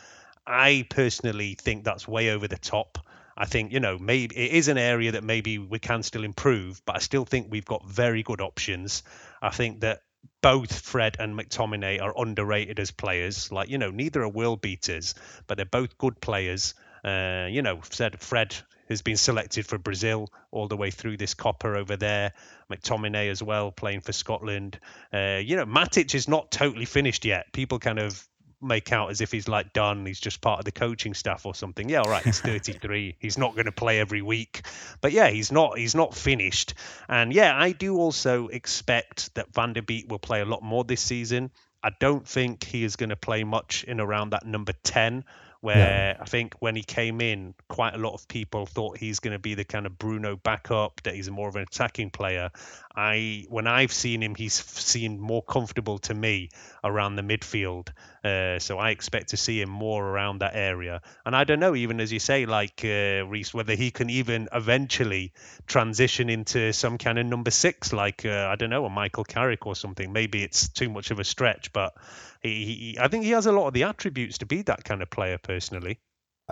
I 0.50 0.86
personally 0.90 1.56
think 1.56 1.84
that's 1.84 2.08
way 2.08 2.32
over 2.32 2.48
the 2.48 2.58
top. 2.58 2.98
I 3.38 3.46
think 3.46 3.72
you 3.72 3.80
know 3.80 3.98
maybe 3.98 4.36
it 4.36 4.52
is 4.52 4.68
an 4.68 4.78
area 4.78 5.14
that 5.14 5.24
maybe 5.24 5.58
we 5.58 5.80
can 5.80 6.04
still 6.04 6.24
improve, 6.24 6.82
but 6.86 6.98
I 6.98 7.00
still 7.00 7.24
think 7.24 7.48
we've 7.50 7.66
got 7.66 7.88
very 7.88 8.24
good 8.24 8.42
options. 8.42 9.04
I 9.42 9.50
think 9.50 9.82
that 9.82 10.02
both 10.42 10.80
Fred 10.80 11.18
and 11.20 11.38
McTominay 11.38 12.02
are 12.02 12.14
underrated 12.18 12.80
as 12.80 12.92
players. 12.92 13.52
Like, 13.52 13.70
you 13.70 13.78
know, 13.78 13.92
neither 13.92 14.22
are 14.24 14.30
world 14.30 14.62
beaters, 14.62 15.16
but 15.48 15.58
they're 15.58 15.66
both 15.66 15.98
good 15.98 16.20
players. 16.20 16.74
Uh, 17.04 17.48
you 17.50 17.62
know, 17.62 17.80
said 17.90 18.20
Fred 18.20 18.56
has 18.90 19.02
been 19.02 19.18
selected 19.18 19.66
for 19.66 19.78
Brazil 19.78 20.30
all 20.52 20.68
the 20.68 20.76
way 20.76 20.92
through 20.92 21.18
this 21.18 21.34
Copa 21.34 21.76
over 21.76 21.96
there. 21.96 22.34
McTominay 22.72 23.30
as 23.30 23.44
well, 23.44 23.72
playing 23.72 24.02
for 24.02 24.12
Scotland. 24.12 24.80
Uh, 25.14 25.40
you 25.44 25.56
know, 25.56 25.66
Matic 25.66 26.16
is 26.16 26.28
not 26.28 26.52
totally 26.52 26.86
finished 26.86 27.24
yet. 27.24 27.52
People 27.54 27.80
kind 27.80 28.00
of 28.00 28.28
make 28.62 28.92
out 28.92 29.10
as 29.10 29.22
if 29.22 29.32
he's 29.32 29.48
like 29.48 29.74
done. 29.74 30.06
He's 30.06 30.20
just 30.20 30.42
part 30.42 30.60
of 30.60 30.66
the 30.66 30.72
coaching 30.72 31.14
staff 31.14 31.46
or 31.46 31.56
something. 31.56 31.90
Yeah, 31.90 32.02
all 32.02 32.10
right. 32.10 32.24
He's 32.24 32.42
33. 32.42 33.16
he's 33.20 33.38
not 33.38 33.54
going 33.54 33.66
to 33.66 33.72
play 33.72 34.00
every 34.00 34.22
week, 34.22 34.64
but 35.02 35.12
yeah, 35.12 35.30
he's 35.30 35.52
not. 35.52 35.78
He's 35.78 35.96
not 35.96 36.14
finished. 36.14 36.74
And 37.08 37.34
yeah, 37.34 37.58
I 37.58 37.72
do 37.72 37.98
also 37.98 38.48
expect 38.48 39.34
that 39.36 39.54
Van 39.54 39.74
der 39.74 39.82
Beek 39.82 40.10
will 40.10 40.20
play 40.20 40.42
a 40.42 40.46
lot 40.46 40.64
more 40.64 40.84
this 40.84 41.02
season. 41.02 41.52
I 41.82 41.92
don't 42.00 42.28
think 42.28 42.64
he 42.64 42.84
is 42.84 42.98
going 42.98 43.10
to 43.10 43.16
play 43.16 43.44
much 43.44 43.86
in 43.86 44.02
around 44.02 44.32
that 44.32 44.46
number 44.46 44.74
10 44.84 45.24
where 45.62 46.18
I 46.20 46.26
think 46.26 46.56
when 46.60 46.76
he 46.76 46.84
came 46.84 47.20
in, 47.20 47.54
quite 47.68 47.94
a 47.94 47.98
lot 47.98 48.14
of 48.14 48.28
people 48.28 48.66
thought 48.66 48.98
he's 48.98 49.20
going 49.20 49.34
to 49.34 49.40
be 49.40 49.56
the 49.56 49.66
kind 49.66 49.86
of 49.86 49.98
Bruno 49.98 50.38
backup, 50.38 51.02
that 51.04 51.16
he's 51.16 51.30
more 51.30 51.50
of 51.50 51.56
an 51.58 51.64
attacking 51.64 52.12
player. 52.12 52.52
I 52.96 53.46
when 53.50 53.68
I've 53.68 53.92
seen 53.92 54.24
him, 54.24 54.36
he's 54.36 54.54
seemed 54.54 55.20
more 55.20 55.44
comfortable 55.44 56.00
to 56.00 56.14
me 56.14 56.50
around 56.84 57.18
the 57.18 57.24
midfield. 57.24 57.90
Uh, 58.24 58.60
so 58.60 58.78
I 58.78 58.90
expect 58.90 59.30
to 59.30 59.38
see 59.38 59.62
him 59.62 59.70
more 59.70 60.06
around 60.06 60.40
that 60.40 60.56
area. 60.56 61.02
And 61.26 61.36
I 61.36 61.44
don't 61.46 61.60
know, 61.60 61.76
even 61.76 62.02
as 62.02 62.12
you 62.12 62.20
say, 62.20 62.46
like 62.46 62.82
uh, 62.84 63.26
Reese, 63.26 63.54
whether 63.54 63.76
he 63.76 63.92
can 63.92 64.10
even 64.10 64.50
eventually 64.54 65.32
transition 65.68 66.30
into 66.30 66.74
some 66.74 66.98
kind 66.98 67.18
of 67.18 67.26
number 67.26 67.52
six, 67.52 67.94
like 67.94 68.26
uh, 68.26 68.50
I 68.52 68.56
don't 68.56 68.70
know, 68.70 68.86
a 68.86 68.90
Michael 68.90 69.24
Carrick 69.24 69.66
or 69.66 69.76
something. 69.76 70.12
Maybe 70.12 70.44
it's 70.44 70.68
too 70.68 70.90
much 70.90 71.12
of 71.12 71.20
a 71.20 71.24
stretch, 71.24 71.72
but 71.72 71.94
he, 72.42 72.66
he, 72.66 72.98
I 73.00 73.08
think 73.08 73.24
he 73.24 73.32
has 73.32 73.46
a 73.46 73.52
lot 73.52 73.68
of 73.68 73.74
the 73.74 73.84
attributes 73.84 74.38
to 74.40 74.46
be 74.46 74.62
that 74.64 74.84
kind 74.84 75.02
of 75.02 75.10
player. 75.10 75.38
Personally, 75.38 76.00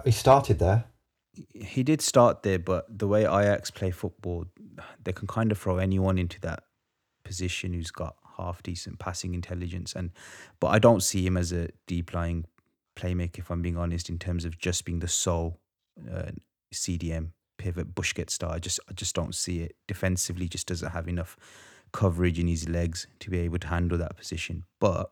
he 0.06 0.12
started 0.12 0.60
there. 0.60 0.86
He 1.54 1.84
did 1.84 2.02
start 2.02 2.44
there, 2.44 2.60
but 2.60 2.86
the 2.98 3.08
way 3.08 3.22
Ajax 3.22 3.70
play 3.70 3.92
football, 3.92 4.46
they 5.04 5.14
can 5.14 5.28
kind 5.28 5.52
of 5.52 5.60
throw 5.60 5.78
anyone 5.78 6.18
into 6.18 6.40
that 6.42 6.64
position 7.24 7.74
who's 7.74 7.92
got 7.92 8.16
half 8.38 8.64
decent 8.64 9.00
passing 9.00 9.34
intelligence. 9.34 9.94
And 9.94 10.12
but 10.60 10.68
I 10.68 10.80
don't 10.80 11.04
see 11.04 11.26
him 11.26 11.38
as 11.38 11.52
a 11.52 11.70
deep 11.88 12.14
lying 12.14 12.46
playmaker, 12.96 13.40
if 13.40 13.52
I'm 13.52 13.62
being 13.62 13.78
honest, 13.78 14.10
in 14.10 14.18
terms 14.20 14.46
of 14.46 14.58
just 14.58 14.86
being 14.86 15.00
the 15.00 15.08
sole 15.08 15.60
uh, 16.12 16.32
CDM 16.74 17.32
pivot 17.58 17.96
Busquets 17.96 18.32
star. 18.32 18.54
I 18.54 18.60
just 18.60 18.80
I 18.90 18.94
just 18.94 19.16
don't 19.16 19.36
see 19.36 19.62
it 19.62 19.76
defensively. 19.88 20.48
Just 20.48 20.68
doesn't 20.68 20.92
have 20.92 21.08
enough 21.08 21.38
coverage 21.92 22.40
in 22.40 22.48
his 22.48 22.68
legs 22.68 23.08
to 23.20 23.30
be 23.30 23.40
able 23.40 23.60
to 23.60 23.68
handle 23.68 23.98
that 23.98 24.18
position. 24.18 24.66
But 24.80 25.12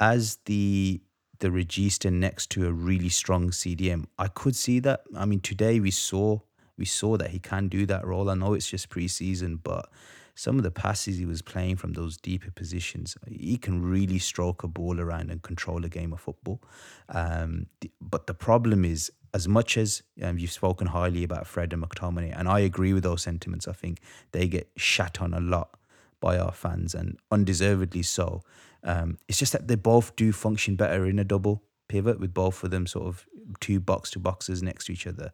as 0.00 0.38
the 0.46 1.02
the 1.40 1.48
regista 1.48 2.12
next 2.12 2.50
to 2.50 2.66
a 2.66 2.72
really 2.72 3.08
strong 3.08 3.50
CDM, 3.50 4.06
I 4.18 4.28
could 4.28 4.56
see 4.56 4.78
that. 4.80 5.02
I 5.16 5.24
mean, 5.26 5.40
today 5.40 5.80
we 5.80 5.90
saw 5.90 6.40
we 6.76 6.84
saw 6.84 7.16
that 7.16 7.30
he 7.30 7.38
can 7.38 7.68
do 7.68 7.86
that 7.86 8.06
role. 8.06 8.30
I 8.30 8.34
know 8.34 8.54
it's 8.54 8.68
just 8.68 8.90
preseason, 8.90 9.58
but 9.62 9.88
some 10.34 10.56
of 10.58 10.64
the 10.64 10.70
passes 10.70 11.18
he 11.18 11.26
was 11.26 11.42
playing 11.42 11.76
from 11.76 11.92
those 11.92 12.16
deeper 12.16 12.50
positions, 12.50 13.16
he 13.28 13.56
can 13.56 13.82
really 13.82 14.18
stroke 14.18 14.62
a 14.62 14.68
ball 14.68 15.00
around 15.00 15.30
and 15.30 15.42
control 15.42 15.84
a 15.84 15.88
game 15.88 16.12
of 16.12 16.20
football. 16.20 16.60
Um, 17.08 17.66
but 18.00 18.26
the 18.26 18.34
problem 18.34 18.84
is, 18.84 19.12
as 19.32 19.48
much 19.48 19.76
as 19.76 20.02
um, 20.22 20.38
you've 20.38 20.52
spoken 20.52 20.88
highly 20.88 21.24
about 21.24 21.46
Fred 21.46 21.72
and 21.72 21.82
McTominay, 21.82 22.36
and 22.36 22.48
I 22.48 22.60
agree 22.60 22.92
with 22.92 23.02
those 23.02 23.22
sentiments, 23.22 23.66
I 23.66 23.72
think 23.72 24.00
they 24.32 24.46
get 24.48 24.70
shat 24.76 25.20
on 25.20 25.34
a 25.34 25.40
lot 25.40 25.76
by 26.20 26.38
our 26.38 26.52
fans 26.52 26.94
and 26.94 27.18
undeservedly 27.30 28.02
so. 28.02 28.42
Um, 28.82 29.18
it's 29.28 29.38
just 29.38 29.52
that 29.52 29.68
they 29.68 29.76
both 29.76 30.14
do 30.16 30.32
function 30.32 30.76
better 30.76 31.06
in 31.06 31.18
a 31.18 31.24
double 31.24 31.62
pivot 31.88 32.18
with 32.18 32.32
both 32.32 32.64
of 32.64 32.70
them 32.70 32.86
sort 32.86 33.06
of 33.06 33.26
two 33.60 33.80
box 33.80 34.10
to 34.12 34.18
boxes 34.18 34.62
next 34.62 34.86
to 34.86 34.92
each 34.92 35.06
other. 35.06 35.32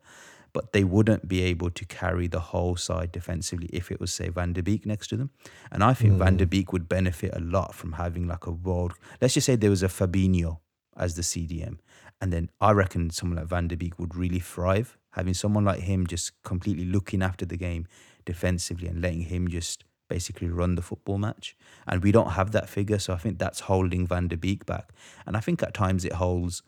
But 0.52 0.72
they 0.72 0.84
wouldn't 0.84 1.28
be 1.28 1.42
able 1.42 1.70
to 1.70 1.84
carry 1.84 2.26
the 2.26 2.40
whole 2.40 2.76
side 2.76 3.12
defensively 3.12 3.68
if 3.72 3.90
it 3.90 4.00
was, 4.00 4.12
say, 4.12 4.28
Van 4.28 4.52
der 4.52 4.62
Beek 4.62 4.84
next 4.84 5.08
to 5.08 5.16
them. 5.16 5.30
And 5.70 5.84
I 5.84 5.94
think 5.94 6.14
mm. 6.14 6.18
Van 6.18 6.36
der 6.36 6.44
hmm. 6.44 6.50
Beek 6.50 6.72
would 6.72 6.88
benefit 6.88 7.32
a 7.34 7.40
lot 7.40 7.74
from 7.74 7.92
having 7.92 8.26
like 8.26 8.46
a 8.46 8.50
world. 8.50 8.94
Let's 9.20 9.34
just 9.34 9.46
say 9.46 9.56
there 9.56 9.70
was 9.70 9.82
a 9.82 9.88
Fabinho 9.88 10.58
as 10.96 11.14
the 11.14 11.22
CDM. 11.22 11.78
And 12.20 12.32
then 12.32 12.50
I 12.60 12.72
reckon 12.72 13.10
someone 13.10 13.38
like 13.38 13.46
Van 13.46 13.68
der 13.68 13.76
Beek 13.76 13.98
would 13.98 14.14
really 14.14 14.40
thrive. 14.40 14.98
Having 15.12 15.34
someone 15.34 15.64
like 15.64 15.80
him 15.80 16.06
just 16.06 16.42
completely 16.42 16.84
looking 16.84 17.22
after 17.22 17.44
the 17.44 17.56
game 17.56 17.86
defensively 18.24 18.86
and 18.88 19.00
letting 19.00 19.22
him 19.22 19.48
just 19.48 19.84
basically 20.08 20.48
run 20.48 20.74
the 20.74 20.82
football 20.82 21.18
match. 21.18 21.56
And 21.86 22.02
we 22.02 22.12
don't 22.12 22.32
have 22.32 22.52
that 22.52 22.68
figure. 22.68 22.98
So 22.98 23.14
I 23.14 23.16
think 23.16 23.38
that's 23.38 23.60
holding 23.60 24.06
Van 24.06 24.28
der 24.28 24.36
Beek 24.36 24.66
back. 24.66 24.92
And 25.26 25.36
I 25.36 25.40
think 25.40 25.62
at 25.62 25.72
times 25.72 26.04
it 26.04 26.14
holds 26.14 26.62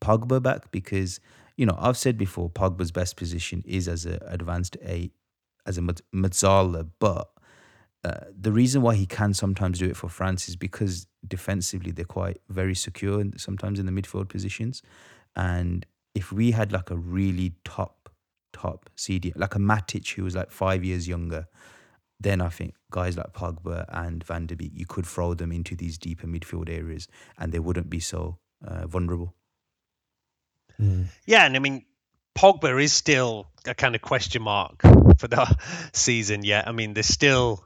Pogba 0.00 0.42
back 0.42 0.70
because, 0.72 1.20
you 1.58 1.66
know, 1.66 1.76
I've 1.76 1.98
said 1.98 2.16
before, 2.16 2.48
Pogba's 2.48 2.92
best 2.92 3.16
position 3.16 3.62
is 3.66 3.88
as 3.88 4.06
an 4.06 4.20
advanced 4.26 4.76
a 4.82 5.10
as 5.66 5.76
a 5.76 5.82
Mezzala, 5.82 6.88
but 7.00 7.28
uh, 8.04 8.20
the 8.40 8.52
reason 8.52 8.80
why 8.80 8.94
he 8.94 9.04
can 9.04 9.34
sometimes 9.34 9.80
do 9.80 9.86
it 9.86 9.96
for 9.96 10.08
France 10.08 10.48
is 10.48 10.54
because 10.54 11.08
defensively 11.26 11.90
they're 11.90 12.04
quite 12.04 12.38
very 12.48 12.74
secure 12.74 13.20
and 13.20 13.38
sometimes 13.38 13.80
in 13.80 13.86
the 13.86 13.92
midfield 13.92 14.28
positions. 14.28 14.82
And 15.34 15.84
if 16.14 16.32
we 16.32 16.52
had 16.52 16.72
like 16.72 16.90
a 16.90 16.96
really 16.96 17.54
top, 17.64 18.08
top 18.52 18.88
CD, 18.96 19.32
like 19.34 19.56
a 19.56 19.58
Matic 19.58 20.14
who 20.14 20.22
was 20.22 20.36
like 20.36 20.52
five 20.52 20.84
years 20.84 21.08
younger, 21.08 21.48
then 22.20 22.40
I 22.40 22.48
think 22.48 22.74
guys 22.92 23.18
like 23.18 23.34
Pogba 23.34 23.84
and 23.88 24.22
Van 24.24 24.46
der 24.46 24.54
Beek, 24.54 24.72
you 24.74 24.86
could 24.86 25.04
throw 25.04 25.34
them 25.34 25.52
into 25.52 25.74
these 25.74 25.98
deeper 25.98 26.28
midfield 26.28 26.70
areas 26.70 27.08
and 27.36 27.52
they 27.52 27.58
wouldn't 27.58 27.90
be 27.90 28.00
so 28.00 28.38
uh, 28.66 28.86
vulnerable. 28.86 29.34
Mm. 30.80 31.06
Yeah, 31.26 31.44
and 31.44 31.56
I 31.56 31.58
mean, 31.58 31.84
Pogba 32.36 32.82
is 32.82 32.92
still 32.92 33.48
a 33.66 33.74
kind 33.74 33.94
of 33.94 34.02
question 34.02 34.42
mark 34.42 34.82
for 35.18 35.28
the 35.28 35.56
season 35.92 36.44
yet. 36.44 36.68
I 36.68 36.72
mean, 36.72 36.94
there's 36.94 37.08
still 37.08 37.64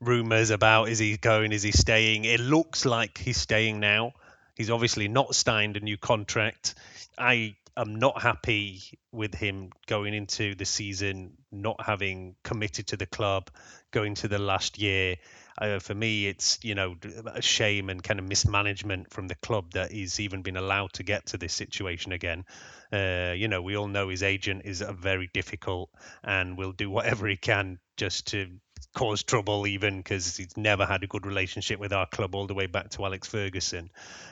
rumours 0.00 0.50
about 0.50 0.88
is 0.88 0.98
he 0.98 1.16
going, 1.16 1.52
is 1.52 1.62
he 1.62 1.72
staying? 1.72 2.24
It 2.24 2.40
looks 2.40 2.84
like 2.84 3.18
he's 3.18 3.36
staying 3.36 3.80
now. 3.80 4.12
He's 4.54 4.70
obviously 4.70 5.08
not 5.08 5.34
signed 5.34 5.76
a 5.76 5.80
new 5.80 5.96
contract. 5.96 6.74
I 7.18 7.56
am 7.76 7.96
not 7.96 8.20
happy 8.20 8.82
with 9.12 9.34
him 9.34 9.70
going 9.86 10.14
into 10.14 10.54
the 10.54 10.64
season 10.64 11.32
not 11.50 11.84
having 11.84 12.34
committed 12.42 12.88
to 12.88 12.96
the 12.96 13.06
club, 13.06 13.50
going 13.90 14.14
to 14.16 14.28
the 14.28 14.38
last 14.38 14.78
year. 14.78 15.16
Uh, 15.58 15.78
for 15.78 15.94
me, 15.94 16.26
it's 16.26 16.58
you 16.62 16.74
know 16.74 16.96
a 17.26 17.42
shame 17.42 17.90
and 17.90 18.02
kind 18.02 18.18
of 18.20 18.28
mismanagement 18.28 19.12
from 19.12 19.28
the 19.28 19.34
club 19.36 19.72
that 19.72 19.90
he's 19.90 20.20
even 20.20 20.42
been 20.42 20.56
allowed 20.56 20.92
to 20.94 21.02
get 21.02 21.26
to 21.26 21.36
this 21.36 21.52
situation 21.52 22.12
again. 22.12 22.44
Uh, 22.92 23.34
you 23.36 23.48
know, 23.48 23.62
we 23.62 23.76
all 23.76 23.88
know 23.88 24.08
his 24.08 24.22
agent 24.22 24.62
is 24.64 24.84
very 25.00 25.30
difficult 25.32 25.90
and 26.22 26.58
will 26.58 26.72
do 26.72 26.90
whatever 26.90 27.26
he 27.26 27.36
can 27.36 27.78
just 27.96 28.28
to 28.28 28.48
cause 28.94 29.22
trouble 29.22 29.66
even 29.66 29.98
because 29.98 30.36
he's 30.36 30.56
never 30.56 30.84
had 30.84 31.02
a 31.02 31.06
good 31.06 31.24
relationship 31.26 31.78
with 31.78 31.92
our 31.92 32.06
club 32.06 32.34
all 32.34 32.46
the 32.46 32.54
way 32.54 32.66
back 32.66 32.90
to 32.90 33.04
Alex 33.04 33.28
Ferguson. 33.28 33.90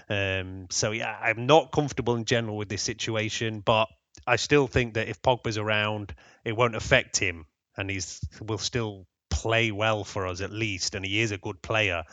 Um, 0.08 0.66
so 0.70 0.90
yeah, 0.90 1.16
I'm 1.20 1.46
not 1.46 1.72
comfortable 1.72 2.16
in 2.16 2.24
general 2.24 2.56
with 2.56 2.68
this 2.68 2.82
situation, 2.82 3.60
but 3.60 3.88
I 4.26 4.36
still 4.36 4.66
think 4.66 4.94
that 4.94 5.08
if 5.08 5.22
Pogba's 5.22 5.58
around, 5.58 6.14
it 6.44 6.56
won't 6.56 6.76
affect 6.76 7.18
him, 7.18 7.46
and 7.76 7.88
he's 7.88 8.20
will 8.42 8.58
still 8.58 9.06
play 9.40 9.70
well 9.70 10.04
for 10.04 10.26
us 10.26 10.40
at 10.42 10.52
least, 10.52 10.94
and 10.94 11.04
he 11.04 11.20
is 11.20 11.30
a 11.30 11.38
good 11.38 11.62
player. 11.62 12.04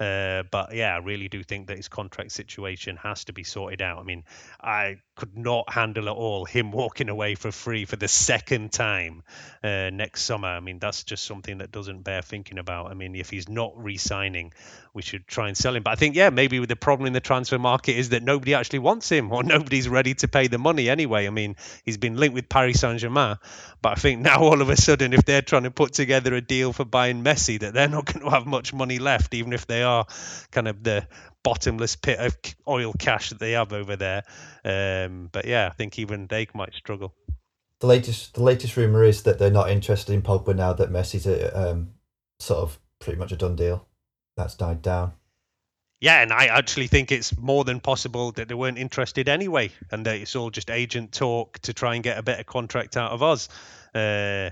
Uh, 0.00 0.42
but 0.50 0.74
yeah, 0.74 0.94
I 0.94 0.98
really 0.98 1.28
do 1.28 1.42
think 1.42 1.68
that 1.68 1.76
his 1.76 1.88
contract 1.88 2.32
situation 2.32 2.96
has 2.96 3.24
to 3.24 3.32
be 3.32 3.44
sorted 3.44 3.82
out. 3.82 3.98
I 3.98 4.02
mean, 4.02 4.24
I 4.60 4.98
could 5.16 5.36
not 5.36 5.72
handle 5.72 6.08
at 6.08 6.14
all 6.14 6.44
him 6.44 6.72
walking 6.72 7.08
away 7.08 7.34
for 7.34 7.52
free 7.52 7.84
for 7.84 7.96
the 7.96 8.08
second 8.08 8.72
time 8.72 9.22
uh, 9.62 9.90
next 9.92 10.22
summer. 10.22 10.48
I 10.48 10.60
mean, 10.60 10.78
that's 10.78 11.04
just 11.04 11.24
something 11.24 11.58
that 11.58 11.70
doesn't 11.70 12.02
bear 12.02 12.22
thinking 12.22 12.58
about. 12.58 12.90
I 12.90 12.94
mean, 12.94 13.14
if 13.14 13.30
he's 13.30 13.48
not 13.48 13.72
re-signing, 13.76 14.52
we 14.92 15.02
should 15.02 15.26
try 15.26 15.48
and 15.48 15.56
sell 15.56 15.74
him. 15.74 15.82
But 15.82 15.92
I 15.92 15.94
think, 15.96 16.16
yeah, 16.16 16.30
maybe 16.30 16.64
the 16.64 16.76
problem 16.76 17.06
in 17.06 17.12
the 17.12 17.20
transfer 17.20 17.58
market 17.58 17.96
is 17.96 18.10
that 18.10 18.22
nobody 18.22 18.54
actually 18.54 18.80
wants 18.80 19.08
him 19.10 19.32
or 19.32 19.42
nobody's 19.44 19.88
ready 19.88 20.14
to 20.14 20.28
pay 20.28 20.48
the 20.48 20.58
money 20.58 20.88
anyway. 20.88 21.26
I 21.26 21.30
mean, 21.30 21.56
he's 21.84 21.96
been 21.96 22.16
linked 22.16 22.34
with 22.34 22.48
Paris 22.48 22.80
Saint-Germain, 22.80 23.36
but 23.80 23.92
I 23.92 23.94
think 23.94 24.20
now 24.20 24.38
all 24.40 24.60
of 24.60 24.68
a 24.68 24.76
sudden, 24.76 25.12
if 25.12 25.24
they're 25.24 25.42
trying 25.42 25.64
to 25.64 25.70
put 25.70 25.92
together 25.92 26.34
a 26.34 26.40
deal 26.40 26.72
for 26.72 26.84
buying 26.84 27.22
Messi, 27.22 27.60
that 27.60 27.74
they're 27.74 27.88
not 27.88 28.04
going 28.12 28.24
to 28.24 28.30
have 28.30 28.46
much 28.46 28.72
money 28.72 28.98
left, 28.98 29.34
even 29.34 29.52
if 29.52 29.66
they 29.66 29.83
are 29.84 30.06
kind 30.50 30.66
of 30.66 30.82
the 30.82 31.06
bottomless 31.44 31.94
pit 31.94 32.18
of 32.18 32.36
oil 32.66 32.92
cash 32.98 33.30
that 33.30 33.38
they 33.38 33.52
have 33.52 33.72
over 33.72 33.96
there. 33.96 34.24
Um, 34.64 35.28
but 35.30 35.44
yeah, 35.44 35.68
I 35.70 35.74
think 35.74 35.98
even 35.98 36.26
they 36.26 36.48
might 36.54 36.74
struggle. 36.74 37.14
The 37.80 37.86
latest, 37.86 38.34
the 38.34 38.42
latest 38.42 38.76
rumor 38.76 39.04
is 39.04 39.22
that 39.22 39.38
they're 39.38 39.50
not 39.50 39.70
interested 39.70 40.12
in 40.12 40.22
Pogba 40.22 40.56
now 40.56 40.72
that 40.72 40.90
Messi's 40.90 41.26
a, 41.26 41.70
um, 41.70 41.90
sort 42.40 42.60
of 42.60 42.78
pretty 42.98 43.18
much 43.18 43.30
a 43.30 43.36
done 43.36 43.56
deal. 43.56 43.86
That's 44.36 44.54
died 44.54 44.82
down. 44.82 45.12
Yeah, 46.00 46.20
and 46.20 46.32
I 46.32 46.46
actually 46.46 46.88
think 46.88 47.12
it's 47.12 47.36
more 47.38 47.64
than 47.64 47.80
possible 47.80 48.32
that 48.32 48.48
they 48.48 48.54
weren't 48.54 48.78
interested 48.78 49.28
anyway, 49.28 49.70
and 49.90 50.04
that 50.06 50.16
it's 50.16 50.36
all 50.36 50.50
just 50.50 50.70
agent 50.70 51.12
talk 51.12 51.58
to 51.60 51.72
try 51.72 51.94
and 51.94 52.04
get 52.04 52.18
a 52.18 52.22
better 52.22 52.44
contract 52.44 52.96
out 52.96 53.12
of 53.12 53.22
us. 53.22 53.48
Uh, 53.94 54.50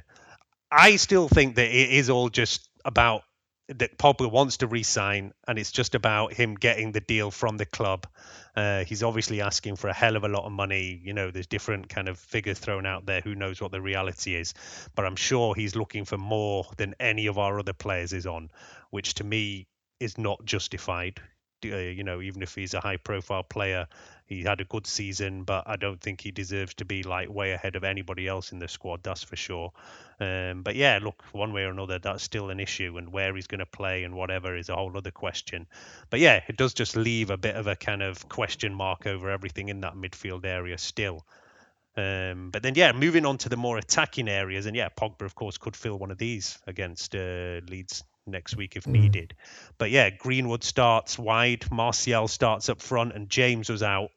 I 0.71 0.97
still 0.97 1.29
think 1.29 1.57
that 1.57 1.69
it 1.69 1.91
is 1.91 2.09
all 2.09 2.31
just 2.31 2.71
about 2.85 3.23
that 3.69 3.97
Pogba 3.97 4.31
wants 4.31 4.59
to 4.59 4.67
resign, 4.67 5.33
and 5.47 5.59
it's 5.59 5.73
just 5.73 5.95
about 5.95 6.33
him 6.33 6.55
getting 6.55 6.93
the 6.93 7.01
deal 7.01 7.31
from 7.31 7.57
the 7.57 7.65
club. 7.65 8.07
Uh, 8.55 8.85
he's 8.85 9.03
obviously 9.03 9.41
asking 9.41 9.77
for 9.77 9.89
a 9.89 9.95
hell 9.95 10.17
of 10.17 10.25
a 10.25 10.29
lot 10.29 10.45
of 10.45 10.53
money. 10.53 11.01
You 11.03 11.13
know, 11.13 11.31
there's 11.31 11.47
different 11.47 11.89
kind 11.89 12.09
of 12.09 12.19
figures 12.19 12.59
thrown 12.59 12.87
out 12.87 13.07
there. 13.07 13.21
Who 13.21 13.35
knows 13.35 13.61
what 13.61 13.73
the 13.73 13.81
reality 13.81 14.35
is? 14.35 14.53
But 14.95 15.07
I'm 15.07 15.17
sure 15.17 15.55
he's 15.55 15.77
looking 15.77 16.05
for 16.05 16.19
more 16.19 16.67
than 16.77 16.95
any 17.01 17.27
of 17.27 17.39
our 17.39 17.59
other 17.59 17.73
players 17.73 18.13
is 18.13 18.27
on, 18.27 18.51
which 18.91 19.15
to 19.15 19.25
me 19.25 19.69
is 20.01 20.19
not 20.19 20.45
justified. 20.45 21.21
Uh, 21.65 21.77
you 21.77 22.03
know, 22.03 22.21
even 22.21 22.43
if 22.43 22.57
he's 22.57 22.75
a 22.75 22.81
high-profile 22.81 23.45
player, 23.45 23.87
he 24.37 24.43
had 24.43 24.61
a 24.61 24.65
good 24.65 24.87
season, 24.87 25.45
but 25.45 25.65
I 25.67 25.77
don't 25.77 26.01
think 26.01 26.21
he 26.21 26.31
deserves 26.31 26.75
to 26.75 26.85
be 26.85 27.03
like 27.03 27.29
way 27.29 27.53
ahead 27.53 27.77
of 27.77 27.85
anybody 27.85 28.27
else 28.27 28.53
in 28.53 28.59
the 28.59 28.69
squad. 28.69 29.03
That's 29.03 29.23
for 29.23 29.37
sure. 29.37 29.73
Um, 30.21 30.63
but 30.63 30.77
yeah, 30.77 30.99
look, 31.03 31.23
one 31.33 31.53
way 31.53 31.65
or 31.65 31.71
another, 31.71 31.99
that's 31.99 32.23
still 32.23 32.51
an 32.51 32.61
issue, 32.61 32.97
and 32.99 33.13
where 33.13 33.35
he's 33.35 33.47
going 33.47 33.59
to 33.61 33.67
play 33.67 34.05
and 34.05 34.15
whatever 34.15 34.57
is 34.57 34.69
a 34.69 34.77
whole 34.77 34.97
other 34.97 35.11
question. 35.11 35.67
But 36.11 36.21
yeah, 36.21 36.43
it 36.49 36.57
does 36.57 36.75
just 36.75 36.97
leave 36.97 37.31
a 37.31 37.37
bit 37.37 37.57
of 37.57 37.67
a 37.67 37.77
kind 37.77 38.03
of 38.03 38.29
question 38.29 38.75
mark 38.75 39.07
over 39.07 39.31
everything 39.31 39.69
in 39.69 39.81
that 39.81 39.95
midfield 39.95 40.45
area 40.45 40.79
still. 40.79 41.25
Um, 41.97 42.51
but 42.51 42.63
then, 42.63 42.75
yeah, 42.75 42.93
moving 42.93 43.27
on 43.27 43.39
to 43.39 43.49
the 43.49 43.57
more 43.57 43.77
attacking 43.77 44.29
areas, 44.29 44.67
and 44.67 44.75
yeah, 44.75 44.89
Pogba, 44.89 45.23
of 45.23 45.35
course, 45.35 45.59
could 45.59 45.77
fill 45.77 45.99
one 45.99 46.11
of 46.11 46.19
these 46.19 46.59
against 46.67 47.15
uh, 47.15 47.61
Leeds 47.69 48.03
next 48.27 48.57
week 48.57 48.77
if 48.77 48.85
mm. 48.85 48.93
needed. 48.93 49.35
But 49.79 49.91
yeah, 49.91 50.11
Greenwood 50.11 50.65
starts 50.65 51.19
wide, 51.19 51.71
Martial 51.71 52.29
starts 52.29 52.69
up 52.69 52.81
front, 52.81 53.15
and 53.15 53.29
James 53.29 53.69
was 53.69 53.83
out 53.83 54.11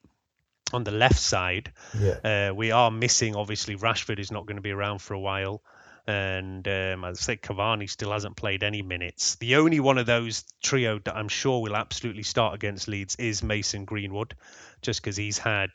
on 0.74 0.84
the 0.84 0.92
left 0.92 1.20
side. 1.20 1.72
Yeah. 1.98 2.50
Uh, 2.50 2.54
we 2.54 2.72
are 2.72 2.92
missing, 2.92 3.36
obviously, 3.36 3.76
Rashford 3.76 4.20
is 4.20 4.32
not 4.32 4.46
going 4.46 4.58
to 4.58 4.62
be 4.62 4.72
around 4.72 5.02
for 5.02 5.14
a 5.14 5.20
while. 5.20 5.62
And 6.08 6.68
um, 6.68 7.04
I 7.04 7.14
think 7.14 7.42
Cavani 7.42 7.90
still 7.90 8.12
hasn't 8.12 8.36
played 8.36 8.62
any 8.62 8.84
minutes. 8.84 9.36
The 9.36 9.56
only 9.56 9.80
one 9.80 9.98
of 9.98 10.06
those 10.06 10.44
trio 10.62 11.00
that 11.00 11.16
I'm 11.16 11.30
sure 11.30 11.62
will 11.62 11.76
absolutely 11.76 12.24
start 12.24 12.54
against 12.54 12.88
Leeds 12.88 13.16
is 13.16 13.42
Mason 13.42 13.86
Greenwood, 13.86 14.36
just 14.84 15.02
because 15.02 15.18
he's 15.18 15.40
had 15.40 15.72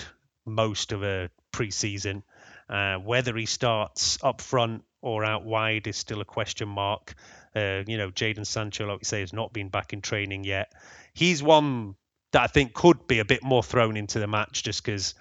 most 0.46 0.92
of 0.92 1.02
a 1.02 1.30
pre-season. 1.50 2.22
Uh, 2.68 2.96
whether 2.98 3.36
he 3.36 3.46
starts 3.46 4.18
up 4.22 4.40
front 4.40 4.84
or 5.02 5.24
out 5.24 5.44
wide 5.44 5.88
is 5.88 5.96
still 5.96 6.20
a 6.20 6.24
question 6.24 6.68
mark. 6.68 7.14
Uh, 7.56 7.82
you 7.88 7.98
know, 7.98 8.10
Jadon 8.10 8.46
Sancho, 8.46 8.86
like 8.86 9.00
we 9.00 9.04
say, 9.04 9.20
has 9.20 9.32
not 9.32 9.52
been 9.52 9.68
back 9.68 9.92
in 9.92 10.00
training 10.00 10.44
yet. 10.44 10.72
He's 11.12 11.42
one 11.42 11.96
that 12.32 12.42
I 12.42 12.46
think 12.46 12.74
could 12.74 13.06
be 13.06 13.18
a 13.18 13.24
bit 13.24 13.42
more 13.42 13.62
thrown 13.62 13.96
into 13.96 14.18
the 14.18 14.26
match 14.26 14.62
just 14.62 14.84
because 14.84 15.14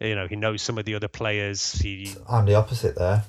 you 0.00 0.14
know 0.14 0.26
he 0.26 0.36
knows 0.36 0.62
some 0.62 0.78
of 0.78 0.84
the 0.84 0.94
other 0.94 1.08
players. 1.08 1.72
He... 1.72 2.14
I'm 2.28 2.46
the 2.46 2.54
opposite 2.54 2.96
there. 2.96 3.24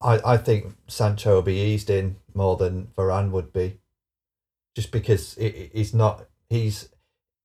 I, 0.00 0.20
I 0.24 0.36
think 0.36 0.74
Sancho 0.86 1.34
will 1.34 1.42
be 1.42 1.60
eased 1.60 1.90
in 1.90 2.16
more 2.34 2.56
than 2.56 2.88
Varane 2.96 3.30
would 3.30 3.52
be, 3.52 3.78
just 4.76 4.92
because 4.92 5.36
it, 5.38 5.72
he's 5.74 5.92
not 5.92 6.26
he's 6.48 6.88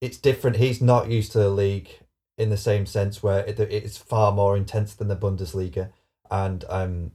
it's 0.02 0.18
different. 0.18 0.58
He's 0.58 0.82
not 0.82 1.10
used 1.10 1.32
to 1.32 1.40
the 1.40 1.50
league 1.50 1.90
in 2.38 2.50
the 2.50 2.58
same 2.58 2.86
sense 2.86 3.24
where 3.24 3.46
it, 3.46 3.60
it's 3.60 3.98
far 3.98 4.32
more 4.32 4.58
intense 4.58 4.94
than 4.94 5.08
the 5.08 5.16
Bundesliga, 5.16 5.92
and 6.30 6.66
um, 6.70 7.12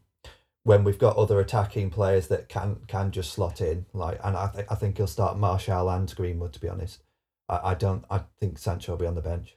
when 0.65 0.85
we've 0.85 0.99
got 0.99 1.17
other 1.17 1.41
attacking 1.41 1.91
players 1.91 2.29
that 2.29 2.49
can 2.49 2.77
can 2.87 3.11
just 3.11 3.33
slot 3.33 3.61
in, 3.61 3.87
like, 3.93 4.19
and 4.25 4.37
I 4.37 4.49
think 4.49 4.73
I 4.73 4.75
think 4.75 4.97
he'll 4.97 5.07
start 5.07 5.39
Martial 5.39 5.91
and 5.91 6.15
Greenwood 6.15 6.53
to 6.55 6.61
be 6.61 6.69
honest. 6.69 7.03
I, 7.49 7.71
I 7.71 7.75
don't. 7.75 8.05
I 8.11 8.21
think 8.41 8.59
Sancho 8.59 8.93
will 8.93 8.99
be 8.99 9.07
on 9.07 9.15
the 9.15 9.23
bench. 9.23 9.57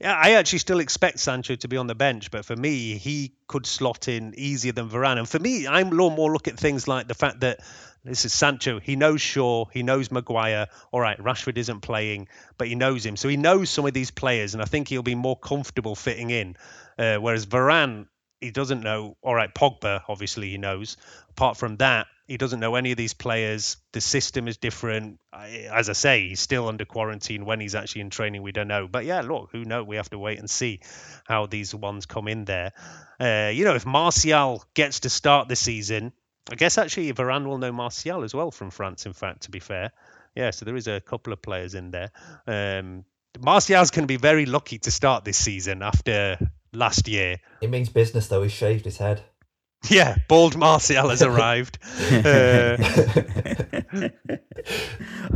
Yeah, 0.00 0.14
I 0.14 0.32
actually 0.32 0.58
still 0.58 0.80
expect 0.80 1.20
Sancho 1.20 1.54
to 1.56 1.68
be 1.68 1.78
on 1.78 1.86
the 1.86 1.94
bench, 1.94 2.30
but 2.30 2.44
for 2.44 2.54
me, 2.54 2.98
he 2.98 3.32
could 3.46 3.64
slot 3.64 4.08
in 4.08 4.34
easier 4.36 4.72
than 4.72 4.90
Varane. 4.90 5.18
And 5.18 5.28
for 5.28 5.38
me, 5.38 5.66
I'm 5.66 5.88
more 5.96 6.30
look 6.30 6.48
at 6.48 6.58
things 6.58 6.86
like 6.86 7.08
the 7.08 7.14
fact 7.14 7.40
that 7.40 7.60
this 8.04 8.26
is 8.26 8.34
Sancho. 8.34 8.78
He 8.78 8.94
knows 8.94 9.22
Shaw, 9.22 9.64
he 9.72 9.82
knows 9.82 10.10
Maguire. 10.10 10.66
All 10.92 11.00
right, 11.00 11.18
Rashford 11.18 11.56
isn't 11.56 11.80
playing, 11.80 12.28
but 12.58 12.68
he 12.68 12.74
knows 12.74 13.06
him, 13.06 13.16
so 13.16 13.28
he 13.28 13.38
knows 13.38 13.70
some 13.70 13.86
of 13.86 13.94
these 13.94 14.10
players, 14.10 14.52
and 14.52 14.62
I 14.62 14.66
think 14.66 14.88
he'll 14.88 15.02
be 15.02 15.14
more 15.14 15.38
comfortable 15.38 15.94
fitting 15.94 16.28
in. 16.30 16.56
Uh, 16.98 17.16
whereas 17.16 17.46
Varane, 17.46 18.06
he 18.42 18.50
doesn't 18.50 18.82
know. 18.82 19.16
All 19.22 19.34
right, 19.34 19.52
Pogba, 19.52 20.02
obviously 20.08 20.50
he 20.50 20.58
knows. 20.58 20.98
Apart 21.30 21.56
from 21.56 21.78
that, 21.78 22.06
he 22.26 22.36
doesn't 22.36 22.58
know 22.58 22.74
any 22.74 22.90
of 22.90 22.96
these 22.96 23.14
players. 23.14 23.76
The 23.92 24.00
system 24.00 24.48
is 24.48 24.56
different. 24.56 25.20
As 25.32 25.88
I 25.88 25.92
say, 25.92 26.28
he's 26.28 26.40
still 26.40 26.68
under 26.68 26.84
quarantine. 26.84 27.44
When 27.44 27.60
he's 27.60 27.74
actually 27.74 28.00
in 28.02 28.10
training, 28.10 28.42
we 28.42 28.52
don't 28.52 28.68
know. 28.68 28.88
But 28.88 29.04
yeah, 29.04 29.20
look, 29.20 29.50
who 29.52 29.64
knows? 29.64 29.86
We 29.86 29.96
have 29.96 30.10
to 30.10 30.18
wait 30.18 30.38
and 30.38 30.50
see 30.50 30.80
how 31.24 31.46
these 31.46 31.74
ones 31.74 32.06
come 32.06 32.26
in 32.26 32.44
there. 32.44 32.72
Uh, 33.20 33.50
you 33.54 33.64
know, 33.64 33.74
if 33.74 33.86
Martial 33.86 34.64
gets 34.74 35.00
to 35.00 35.10
start 35.10 35.48
the 35.48 35.56
season, 35.56 36.12
I 36.50 36.56
guess 36.56 36.78
actually 36.78 37.12
Varane 37.12 37.46
will 37.46 37.58
know 37.58 37.72
Martial 37.72 38.24
as 38.24 38.34
well 38.34 38.50
from 38.50 38.70
France. 38.70 39.06
In 39.06 39.12
fact, 39.12 39.42
to 39.42 39.50
be 39.50 39.60
fair, 39.60 39.92
yeah. 40.34 40.50
So 40.50 40.64
there 40.64 40.76
is 40.76 40.88
a 40.88 41.00
couple 41.00 41.32
of 41.32 41.40
players 41.42 41.74
in 41.74 41.92
there. 41.92 42.10
Um, 42.46 43.04
Martial's 43.40 43.90
going 43.90 44.04
to 44.04 44.06
be 44.06 44.16
very 44.16 44.46
lucky 44.46 44.78
to 44.78 44.90
start 44.90 45.24
this 45.24 45.36
season 45.36 45.82
after 45.82 46.38
last 46.72 47.06
year. 47.06 47.38
It 47.60 47.70
means 47.70 47.88
business, 47.88 48.28
though. 48.28 48.42
He 48.42 48.48
shaved 48.48 48.84
his 48.84 48.98
head. 48.98 49.22
Yeah, 49.90 50.16
bald 50.26 50.56
Martial 50.56 51.08
has 51.10 51.22
arrived. 51.22 51.78
uh, 52.10 52.76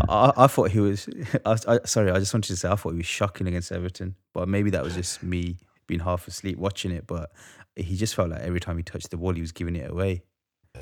I, 0.08 0.32
I, 0.36 0.46
thought 0.48 0.70
he 0.70 0.80
was. 0.80 1.08
I, 1.46 1.56
I, 1.68 1.78
sorry, 1.84 2.10
I 2.10 2.18
just 2.18 2.34
wanted 2.34 2.48
to 2.48 2.56
say 2.56 2.68
I 2.68 2.74
thought 2.74 2.90
he 2.90 2.96
was 2.96 3.06
shocking 3.06 3.46
against 3.46 3.70
Everton, 3.70 4.16
but 4.32 4.48
maybe 4.48 4.70
that 4.70 4.82
was 4.82 4.94
just 4.94 5.22
me 5.22 5.58
being 5.86 6.00
half 6.00 6.26
asleep 6.26 6.58
watching 6.58 6.90
it. 6.90 7.06
But 7.06 7.30
he 7.76 7.96
just 7.96 8.16
felt 8.16 8.30
like 8.30 8.40
every 8.40 8.60
time 8.60 8.76
he 8.76 8.82
touched 8.82 9.10
the 9.10 9.16
ball, 9.16 9.34
he 9.34 9.40
was 9.40 9.52
giving 9.52 9.76
it 9.76 9.88
away. 9.88 10.24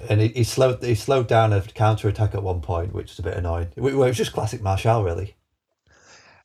And 0.09 0.21
he, 0.21 0.29
he 0.29 0.45
slowed 0.45 0.83
he 0.83 0.95
slowed 0.95 1.29
down 1.29 1.53
a 1.53 1.61
counter 1.61 2.09
attack 2.09 2.35
at 2.35 2.43
one 2.43 2.63
point, 2.63 2.95
which 2.95 3.11
was 3.11 3.19
a 3.19 3.23
bit 3.23 3.37
annoying. 3.37 3.69
It, 3.77 3.83
it 3.83 3.95
was 3.95 4.17
just 4.17 4.33
classic 4.33 4.63
Martial, 4.63 5.05
really. 5.05 5.35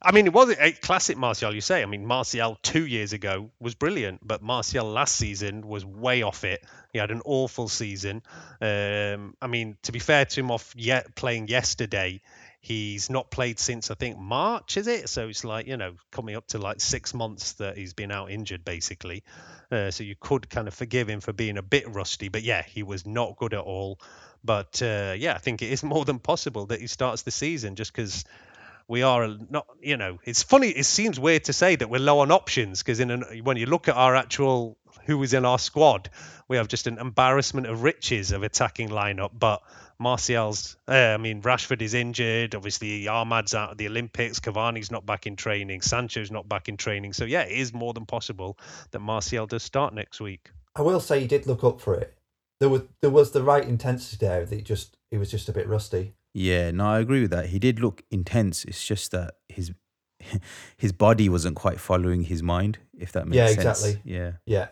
I 0.05 0.11
mean, 0.11 0.25
it 0.25 0.33
was 0.33 0.49
a 0.49 0.73
classic 0.73 1.17
Martial, 1.17 1.55
you 1.55 1.61
say. 1.61 1.81
I 1.81 1.85
mean, 1.85 2.05
Martial 2.05 2.57
two 2.61 2.85
years 2.85 3.13
ago 3.13 3.51
was 3.61 3.73
brilliant, 3.73 4.19
but 4.25 4.41
Martial 4.41 4.85
last 4.85 5.15
season 5.15 5.65
was 5.65 5.85
way 5.85 6.23
off 6.23 6.43
it. 6.43 6.61
He 6.91 6.99
had 6.99 7.09
an 7.09 7.21
awful 7.23 7.69
season. 7.69 8.21
Um, 8.59 9.35
I 9.41 9.47
mean, 9.47 9.77
to 9.83 9.93
be 9.93 9.99
fair 9.99 10.25
to 10.25 10.39
him, 10.41 10.51
off 10.51 10.73
yet 10.75 11.15
playing 11.15 11.47
yesterday, 11.47 12.19
he's 12.59 13.09
not 13.09 13.31
played 13.31 13.59
since 13.59 13.91
I 13.91 13.93
think 13.93 14.17
March, 14.17 14.75
is 14.75 14.87
it? 14.87 15.07
So 15.07 15.29
it's 15.29 15.45
like 15.45 15.67
you 15.67 15.77
know 15.77 15.93
coming 16.11 16.35
up 16.35 16.47
to 16.47 16.57
like 16.57 16.81
six 16.81 17.13
months 17.13 17.53
that 17.53 17.77
he's 17.77 17.93
been 17.93 18.11
out 18.11 18.29
injured, 18.29 18.65
basically. 18.65 19.23
Uh, 19.71 19.89
so 19.89 20.03
you 20.03 20.15
could 20.19 20.49
kind 20.49 20.67
of 20.67 20.73
forgive 20.73 21.09
him 21.09 21.21
for 21.21 21.31
being 21.31 21.57
a 21.57 21.63
bit 21.63 21.87
rusty, 21.87 22.27
but 22.27 22.43
yeah, 22.43 22.61
he 22.61 22.83
was 22.83 23.05
not 23.05 23.37
good 23.37 23.53
at 23.53 23.61
all. 23.61 23.99
But 24.43 24.81
uh, 24.81 25.15
yeah, 25.17 25.33
I 25.33 25.37
think 25.37 25.61
it 25.61 25.71
is 25.71 25.81
more 25.93 26.03
than 26.03 26.19
possible 26.19 26.65
that 26.65 26.81
he 26.81 26.87
starts 26.87 27.21
the 27.21 27.31
season 27.31 27.75
just 27.75 27.93
because 27.93 28.25
we 28.87 29.03
are 29.03 29.27
not, 29.49 29.67
you 29.81 29.97
know, 29.97 30.19
it's 30.25 30.43
funny. 30.43 30.69
It 30.69 30.85
seems 30.85 31.19
weird 31.19 31.45
to 31.45 31.53
say 31.53 31.75
that 31.75 31.89
we're 31.89 31.99
low 31.99 32.19
on 32.19 32.31
options 32.31 32.81
because 32.81 32.99
in 32.99 33.11
an, 33.11 33.23
when 33.43 33.57
you 33.57 33.65
look 33.65 33.87
at 33.87 33.95
our 33.95 34.15
actual 34.15 34.77
who 35.05 35.21
is 35.23 35.33
in 35.33 35.45
our 35.45 35.59
squad, 35.59 36.09
we 36.47 36.57
have 36.57 36.67
just 36.67 36.87
an 36.87 36.97
embarrassment 36.97 37.67
of 37.67 37.83
riches 37.83 38.31
of 38.31 38.43
attacking 38.43 38.89
lineup. 38.89 39.31
But 39.37 39.61
Martial's, 39.99 40.77
uh, 40.87 40.93
I 40.93 41.17
mean, 41.17 41.41
Rashford 41.41 41.81
is 41.81 41.93
injured. 41.93 42.55
Obviously, 42.55 43.07
Amad's 43.07 43.53
out 43.53 43.71
of 43.71 43.77
the 43.77 43.87
Olympics. 43.87 44.39
Cavani's 44.39 44.91
not 44.91 45.05
back 45.05 45.27
in 45.27 45.35
training. 45.35 45.81
Sancho's 45.81 46.31
not 46.31 46.47
back 46.47 46.69
in 46.69 46.77
training. 46.77 47.13
So 47.13 47.25
yeah, 47.25 47.41
it 47.41 47.57
is 47.57 47.73
more 47.73 47.93
than 47.93 48.05
possible 48.05 48.57
that 48.91 48.99
Martial 48.99 49.47
does 49.47 49.63
start 49.63 49.93
next 49.93 50.21
week. 50.21 50.51
I 50.75 50.81
will 50.81 50.99
say 50.99 51.19
he 51.19 51.27
did 51.27 51.47
look 51.47 51.63
up 51.63 51.79
for 51.79 51.95
it. 51.95 52.17
There 52.59 52.69
was 52.69 52.83
there 53.01 53.09
was 53.09 53.31
the 53.31 53.43
right 53.43 53.67
intensity 53.67 54.17
there. 54.25 54.45
That 54.45 54.63
just 54.63 54.97
he 55.11 55.17
was 55.17 55.29
just 55.29 55.49
a 55.49 55.53
bit 55.53 55.67
rusty. 55.67 56.13
Yeah, 56.33 56.71
no, 56.71 56.87
I 56.87 56.99
agree 56.99 57.21
with 57.21 57.31
that. 57.31 57.47
He 57.47 57.59
did 57.59 57.79
look 57.79 58.03
intense. 58.09 58.65
It's 58.65 58.83
just 58.83 59.11
that 59.11 59.35
his 59.47 59.71
his 60.77 60.91
body 60.91 61.29
wasn't 61.29 61.55
quite 61.55 61.79
following 61.79 62.23
his 62.23 62.41
mind, 62.41 62.79
if 62.97 63.11
that 63.11 63.27
makes 63.27 63.37
sense. 63.37 63.57
yeah, 63.57 63.63
sense. 63.63 63.85
exactly. 63.85 64.11
Yeah, 64.11 64.31
yeah. 64.45 64.67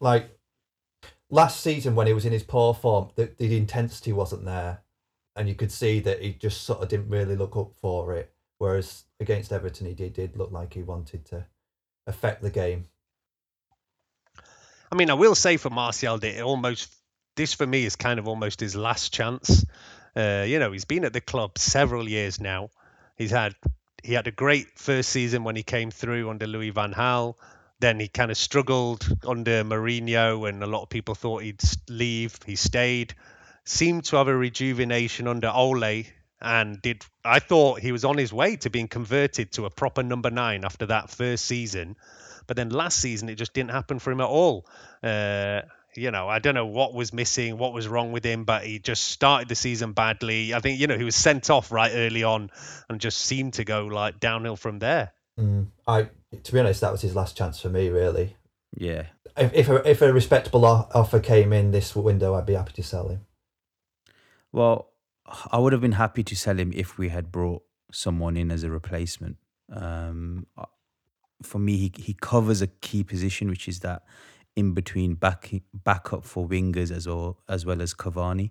Like 0.00 0.38
last 1.30 1.60
season 1.60 1.94
when 1.94 2.06
he 2.06 2.12
was 2.12 2.26
in 2.26 2.32
his 2.32 2.42
poor 2.42 2.74
form, 2.74 3.10
the, 3.14 3.30
the 3.38 3.56
intensity 3.56 4.12
wasn't 4.12 4.44
there, 4.44 4.80
and 5.36 5.48
you 5.48 5.54
could 5.54 5.72
see 5.72 6.00
that 6.00 6.22
he 6.22 6.32
just 6.32 6.62
sort 6.62 6.82
of 6.82 6.88
didn't 6.88 7.08
really 7.08 7.36
look 7.36 7.56
up 7.56 7.72
for 7.80 8.14
it. 8.14 8.32
Whereas 8.58 9.04
against 9.20 9.52
Everton, 9.52 9.86
he 9.86 9.94
did, 9.94 10.14
did 10.14 10.36
look 10.36 10.50
like 10.50 10.74
he 10.74 10.82
wanted 10.82 11.24
to 11.26 11.46
affect 12.08 12.42
the 12.42 12.50
game. 12.50 12.88
I 14.90 14.96
mean, 14.96 15.10
I 15.10 15.14
will 15.14 15.36
say 15.36 15.58
for 15.58 15.70
Martial, 15.70 16.16
it 16.24 16.40
almost 16.40 16.92
this 17.36 17.54
for 17.54 17.66
me 17.66 17.84
is 17.84 17.94
kind 17.94 18.18
of 18.18 18.26
almost 18.26 18.58
his 18.58 18.74
last 18.74 19.12
chance 19.12 19.64
uh, 20.16 20.44
you 20.46 20.58
know, 20.58 20.72
he's 20.72 20.84
been 20.84 21.04
at 21.04 21.12
the 21.12 21.20
club 21.20 21.58
several 21.58 22.08
years 22.08 22.40
now. 22.40 22.70
He's 23.16 23.30
had 23.30 23.54
he 24.02 24.14
had 24.14 24.26
a 24.26 24.32
great 24.32 24.78
first 24.78 25.10
season 25.10 25.44
when 25.44 25.56
he 25.56 25.62
came 25.62 25.90
through 25.90 26.30
under 26.30 26.46
Louis 26.46 26.70
van 26.70 26.94
Gaal. 26.94 27.34
Then 27.80 28.00
he 28.00 28.08
kind 28.08 28.30
of 28.30 28.36
struggled 28.36 29.08
under 29.26 29.62
Mourinho, 29.64 30.48
and 30.48 30.62
a 30.62 30.66
lot 30.66 30.82
of 30.82 30.88
people 30.88 31.14
thought 31.14 31.42
he'd 31.42 31.60
leave. 31.88 32.36
He 32.44 32.56
stayed. 32.56 33.14
Seemed 33.64 34.04
to 34.06 34.16
have 34.16 34.28
a 34.28 34.36
rejuvenation 34.36 35.28
under 35.28 35.48
Ole, 35.48 36.04
and 36.40 36.82
did. 36.82 37.04
I 37.24 37.38
thought 37.38 37.80
he 37.80 37.92
was 37.92 38.04
on 38.04 38.18
his 38.18 38.32
way 38.32 38.56
to 38.56 38.70
being 38.70 38.88
converted 38.88 39.52
to 39.52 39.66
a 39.66 39.70
proper 39.70 40.02
number 40.02 40.30
nine 40.30 40.64
after 40.64 40.86
that 40.86 41.10
first 41.10 41.44
season, 41.44 41.96
but 42.46 42.56
then 42.56 42.70
last 42.70 42.98
season 42.98 43.28
it 43.28 43.36
just 43.36 43.52
didn't 43.52 43.70
happen 43.70 43.98
for 43.98 44.10
him 44.10 44.20
at 44.20 44.28
all. 44.28 44.66
Uh, 45.02 45.62
you 45.98 46.10
know, 46.10 46.28
I 46.28 46.38
don't 46.38 46.54
know 46.54 46.66
what 46.66 46.94
was 46.94 47.12
missing, 47.12 47.58
what 47.58 47.72
was 47.72 47.88
wrong 47.88 48.12
with 48.12 48.24
him, 48.24 48.44
but 48.44 48.64
he 48.64 48.78
just 48.78 49.04
started 49.08 49.48
the 49.48 49.54
season 49.54 49.92
badly. 49.92 50.54
I 50.54 50.60
think, 50.60 50.80
you 50.80 50.86
know, 50.86 50.96
he 50.96 51.04
was 51.04 51.16
sent 51.16 51.50
off 51.50 51.70
right 51.72 51.92
early 51.94 52.22
on 52.22 52.50
and 52.88 53.00
just 53.00 53.18
seemed 53.18 53.54
to 53.54 53.64
go 53.64 53.86
like 53.86 54.20
downhill 54.20 54.56
from 54.56 54.78
there. 54.78 55.12
Mm, 55.38 55.66
I, 55.86 56.08
to 56.42 56.52
be 56.52 56.58
honest, 56.58 56.80
that 56.80 56.92
was 56.92 57.02
his 57.02 57.14
last 57.14 57.36
chance 57.36 57.60
for 57.60 57.68
me, 57.68 57.88
really. 57.88 58.36
Yeah. 58.76 59.06
If 59.36 59.54
if 59.54 59.68
a, 59.68 59.88
if 59.88 60.02
a 60.02 60.12
respectable 60.12 60.64
offer 60.64 61.20
came 61.20 61.52
in 61.52 61.70
this 61.70 61.94
window, 61.94 62.34
I'd 62.34 62.46
be 62.46 62.54
happy 62.54 62.72
to 62.72 62.82
sell 62.82 63.08
him. 63.08 63.20
Well, 64.52 64.90
I 65.52 65.58
would 65.58 65.72
have 65.72 65.82
been 65.82 65.92
happy 65.92 66.22
to 66.24 66.36
sell 66.36 66.58
him 66.58 66.72
if 66.74 66.98
we 66.98 67.10
had 67.10 67.30
brought 67.30 67.62
someone 67.92 68.36
in 68.36 68.50
as 68.50 68.64
a 68.64 68.70
replacement. 68.70 69.36
Um, 69.72 70.46
for 71.42 71.58
me, 71.58 71.76
he 71.76 71.92
he 71.96 72.14
covers 72.14 72.62
a 72.62 72.66
key 72.66 73.04
position, 73.04 73.48
which 73.48 73.68
is 73.68 73.80
that 73.80 74.02
in 74.58 74.74
between 74.74 75.14
back 75.14 75.52
backup 75.72 76.24
for 76.24 76.48
wingers 76.48 76.90
as 76.90 77.06
well 77.06 77.38
as 77.48 77.64
well 77.64 77.80
as 77.80 77.94
Cavani. 77.94 78.50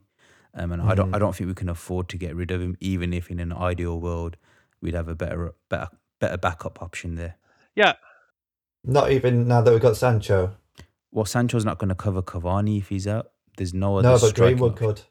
Um, 0.54 0.72
and 0.72 0.82
mm. 0.82 0.88
I 0.88 0.96
don't 0.96 1.14
I 1.14 1.18
mm. 1.18 1.20
don't 1.20 1.36
think 1.36 1.50
we 1.50 1.54
can 1.54 1.68
afford 1.68 2.08
to 2.10 2.18
get 2.18 2.34
rid 2.34 2.50
of 2.50 2.62
him, 2.62 2.78
even 2.80 3.12
if 3.12 3.30
in 3.30 3.42
an 3.42 3.52
ideal 3.52 4.00
world 4.00 4.38
we'd 4.82 4.94
have 4.94 5.10
a 5.10 5.16
better 5.16 5.54
better 5.68 5.90
better 6.22 6.38
backup 6.38 6.82
option 6.82 7.16
there. 7.16 7.36
Yeah. 7.76 7.94
Not 8.86 9.12
even 9.12 9.50
now 9.50 9.62
that 9.62 9.72
we've 9.72 9.82
got 9.82 9.98
Sancho. 9.98 10.56
Well, 11.12 11.26
Sancho's 11.26 11.66
not 11.66 11.78
going 11.78 11.90
to 11.90 11.96
cover 11.96 12.22
Cavani 12.22 12.78
if 12.78 12.88
he's 12.88 13.06
out. 13.06 13.32
There's 13.58 13.74
no 13.74 13.98
other. 13.98 14.08
No, 14.08 14.18
but 14.18 14.34
Greenwood 14.34 14.74
option. 14.74 14.88
could. 14.88 15.02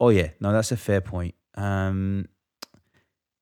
Oh 0.00 0.08
yeah, 0.08 0.30
no, 0.40 0.50
that's 0.50 0.72
a 0.72 0.76
fair 0.76 1.00
point. 1.00 1.36
Um, 1.54 2.26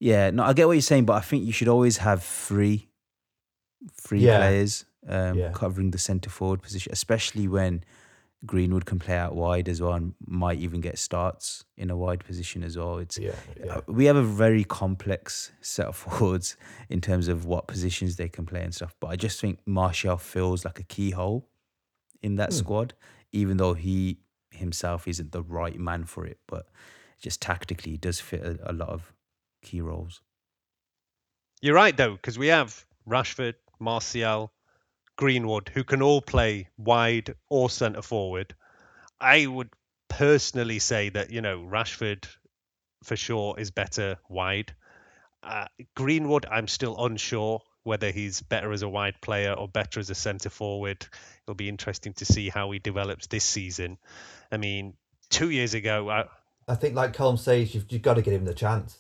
yeah, 0.01 0.31
no, 0.31 0.43
I 0.43 0.53
get 0.53 0.67
what 0.67 0.75
you're 0.75 0.83
saying, 0.83 1.07
but 1.07 1.15
I 1.15 1.21
think 1.21 1.47
you 1.47 1.53
should 1.53 1.69
always 1.69 1.97
have 1.99 2.23
three, 2.23 2.91
three 3.95 4.21
yeah. 4.21 4.39
players 4.39 4.85
um, 5.09 5.39
yeah. 5.39 5.51
covering 5.53 5.91
the 5.91 5.99
centre 5.99 6.31
forward 6.31 6.63
position, 6.63 6.93
especially 6.93 7.49
when 7.49 7.83
Greenwood 8.47 8.87
can 8.87 8.99
play 8.99 9.17
out 9.17 9.35
wide 9.35 9.69
as 9.69 9.81
well 9.81 9.95
and 9.95 10.15
might 10.25 10.59
even 10.59 10.81
get 10.81 10.99
starts 10.99 11.65
in 11.77 11.91
a 11.91 11.97
wide 11.97 12.25
position 12.25 12.63
as 12.63 12.77
well. 12.77 12.99
It's 12.99 13.19
yeah, 13.19 13.33
yeah. 13.59 13.77
Uh, 13.77 13.81
we 13.89 14.05
have 14.05 14.17
a 14.17 14.23
very 14.23 14.63
complex 14.65 15.51
set 15.61 15.87
of 15.87 15.97
forwards 15.97 16.57
in 16.89 17.01
terms 17.01 17.27
of 17.29 17.47
what 17.47 17.67
positions 17.67 18.17
they 18.17 18.29
can 18.29 18.47
play 18.47 18.63
and 18.63 18.75
stuff. 18.75 18.95
But 19.01 19.09
I 19.09 19.17
just 19.17 19.41
think 19.41 19.59
Martial 19.67 20.17
feels 20.17 20.65
like 20.65 20.79
a 20.79 20.85
keyhole 20.85 21.49
in 22.23 22.37
that 22.37 22.51
mm. 22.51 22.55
squad, 22.55 22.95
even 23.33 23.57
though 23.57 23.75
he 23.75 24.19
himself 24.51 25.09
isn't 25.09 25.33
the 25.33 25.43
right 25.43 25.79
man 25.79 26.05
for 26.05 26.25
it. 26.25 26.39
But 26.47 26.67
just 27.21 27.43
tactically, 27.43 27.93
he 27.93 27.99
does 27.99 28.21
fit 28.21 28.43
a, 28.43 28.71
a 28.71 28.73
lot 28.73 28.91
of 28.91 29.13
key 29.63 29.81
roles. 29.81 30.21
You're 31.61 31.75
right 31.75 31.97
though, 31.97 32.13
because 32.13 32.39
we 32.39 32.49
have 32.49 32.87
Rashford, 33.09 33.55
Martial, 33.81 34.53
Greenwood, 35.19 35.69
who 35.75 35.83
can 35.83 36.01
all 36.01 36.23
play 36.23 36.69
wide 36.79 37.35
or 37.51 37.69
centre 37.69 38.03
forward. 38.03 38.55
I 39.21 39.47
would 39.47 39.69
personally 40.09 40.79
say 40.79 41.11
that 41.11 41.31
you 41.31 41.43
know 41.43 41.59
Rashford 41.59 42.25
for 43.03 43.17
sure 43.17 43.59
is 43.59 43.73
better 43.73 44.17
wide. 44.29 44.75
Uh, 45.43 45.67
Greenwood, 45.95 46.47
I'm 46.51 46.69
still 46.69 47.05
unsure 47.05 47.61
whether 47.83 48.11
he's 48.11 48.43
better 48.43 48.73
as 48.73 48.83
a 48.83 48.89
wide 48.89 49.21
player 49.21 49.53
or 49.53 49.67
better 49.67 49.99
as 49.99 50.09
a 50.09 50.15
centre 50.15 50.51
forward. 50.51 51.05
It'll 51.45 51.55
be 51.55 51.69
interesting 51.69 52.13
to 52.15 52.25
see 52.25 52.49
how 52.49 52.71
he 52.71 52.79
develops 52.79 53.27
this 53.27 53.45
season. 53.45 53.99
I 54.53 54.57
mean, 54.57 54.95
two 55.31 55.51
years 55.51 55.75
ago, 55.75 56.09
I, 56.09 56.27
I 56.69 56.75
think, 56.75 56.95
like 56.95 57.17
Colm 57.17 57.39
says, 57.39 57.75
you've, 57.75 57.87
you've 57.91 58.03
got 58.03 58.15
to 58.15 58.23
give 58.23 58.35
him 58.35 58.45
the 58.45 58.55
chance. 58.55 58.99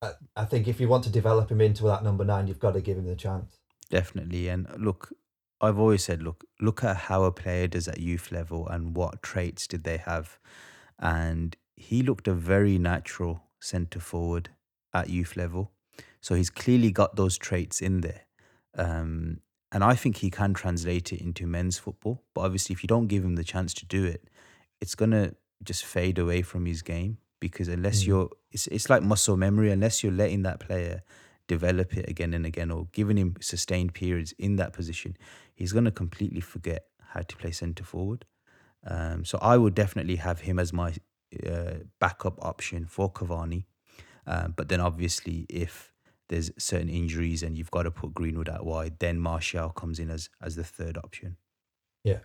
I, 0.00 0.12
I 0.36 0.44
think 0.44 0.68
if 0.68 0.80
you 0.80 0.88
want 0.88 1.04
to 1.04 1.10
develop 1.10 1.50
him 1.50 1.60
into 1.60 1.84
that 1.84 2.04
number 2.04 2.24
nine, 2.24 2.46
you've 2.46 2.60
got 2.60 2.74
to 2.74 2.80
give 2.80 2.96
him 2.96 3.06
the 3.06 3.16
chance. 3.16 3.58
Definitely. 3.90 4.48
And 4.48 4.68
look, 4.78 5.12
I've 5.60 5.78
always 5.78 6.04
said, 6.04 6.22
look, 6.22 6.44
look 6.60 6.84
at 6.84 6.96
how 6.96 7.24
a 7.24 7.32
player 7.32 7.66
does 7.66 7.88
at 7.88 7.98
youth 7.98 8.30
level 8.32 8.68
and 8.68 8.96
what 8.96 9.22
traits 9.22 9.66
did 9.66 9.84
they 9.84 9.98
have. 9.98 10.38
And 10.98 11.56
he 11.76 12.02
looked 12.02 12.28
a 12.28 12.34
very 12.34 12.78
natural 12.78 13.42
centre 13.60 14.00
forward 14.00 14.50
at 14.92 15.08
youth 15.08 15.36
level. 15.36 15.72
So 16.20 16.34
he's 16.34 16.50
clearly 16.50 16.90
got 16.90 17.16
those 17.16 17.38
traits 17.38 17.80
in 17.80 18.00
there. 18.00 18.22
Um, 18.76 19.40
and 19.72 19.82
I 19.82 19.94
think 19.94 20.18
he 20.18 20.30
can 20.30 20.54
translate 20.54 21.12
it 21.12 21.20
into 21.20 21.46
men's 21.46 21.78
football. 21.78 22.22
But 22.32 22.42
obviously, 22.42 22.74
if 22.74 22.82
you 22.82 22.86
don't 22.86 23.08
give 23.08 23.24
him 23.24 23.36
the 23.36 23.44
chance 23.44 23.74
to 23.74 23.86
do 23.86 24.04
it, 24.04 24.28
it's 24.80 24.94
going 24.94 25.10
to 25.10 25.34
just 25.62 25.84
fade 25.84 26.18
away 26.18 26.42
from 26.42 26.66
his 26.66 26.82
game 26.82 27.18
because 27.40 27.68
unless 27.68 28.02
mm. 28.02 28.06
you're, 28.06 28.30
it's, 28.52 28.66
it's 28.68 28.88
like 28.88 29.02
muscle 29.02 29.36
memory, 29.36 29.70
unless 29.70 30.02
you're 30.02 30.12
letting 30.12 30.42
that 30.42 30.60
player 30.60 31.02
develop 31.46 31.96
it 31.96 32.08
again 32.08 32.32
and 32.32 32.46
again 32.46 32.70
or 32.70 32.88
giving 32.92 33.18
him 33.18 33.34
sustained 33.40 33.92
periods 33.94 34.32
in 34.38 34.56
that 34.56 34.72
position, 34.72 35.16
he's 35.54 35.72
going 35.72 35.84
to 35.84 35.90
completely 35.90 36.40
forget 36.40 36.86
how 37.10 37.22
to 37.22 37.36
play 37.36 37.50
centre 37.50 37.84
forward. 37.84 38.24
Um, 38.86 39.24
so 39.24 39.38
I 39.40 39.56
would 39.56 39.74
definitely 39.74 40.16
have 40.16 40.40
him 40.40 40.58
as 40.58 40.72
my 40.72 40.94
uh, 41.46 41.74
backup 42.00 42.44
option 42.44 42.86
for 42.86 43.10
Cavani. 43.10 43.64
Um, 44.26 44.54
but 44.56 44.68
then 44.68 44.80
obviously, 44.80 45.46
if 45.48 45.92
there's 46.28 46.50
certain 46.58 46.88
injuries 46.88 47.42
and 47.42 47.56
you've 47.56 47.70
got 47.70 47.82
to 47.82 47.90
put 47.90 48.14
Greenwood 48.14 48.48
out 48.48 48.64
wide, 48.64 48.98
then 48.98 49.18
Martial 49.18 49.70
comes 49.70 49.98
in 49.98 50.10
as 50.10 50.30
as 50.40 50.56
the 50.56 50.64
third 50.64 50.96
option. 50.98 51.36
Yeah. 52.02 52.20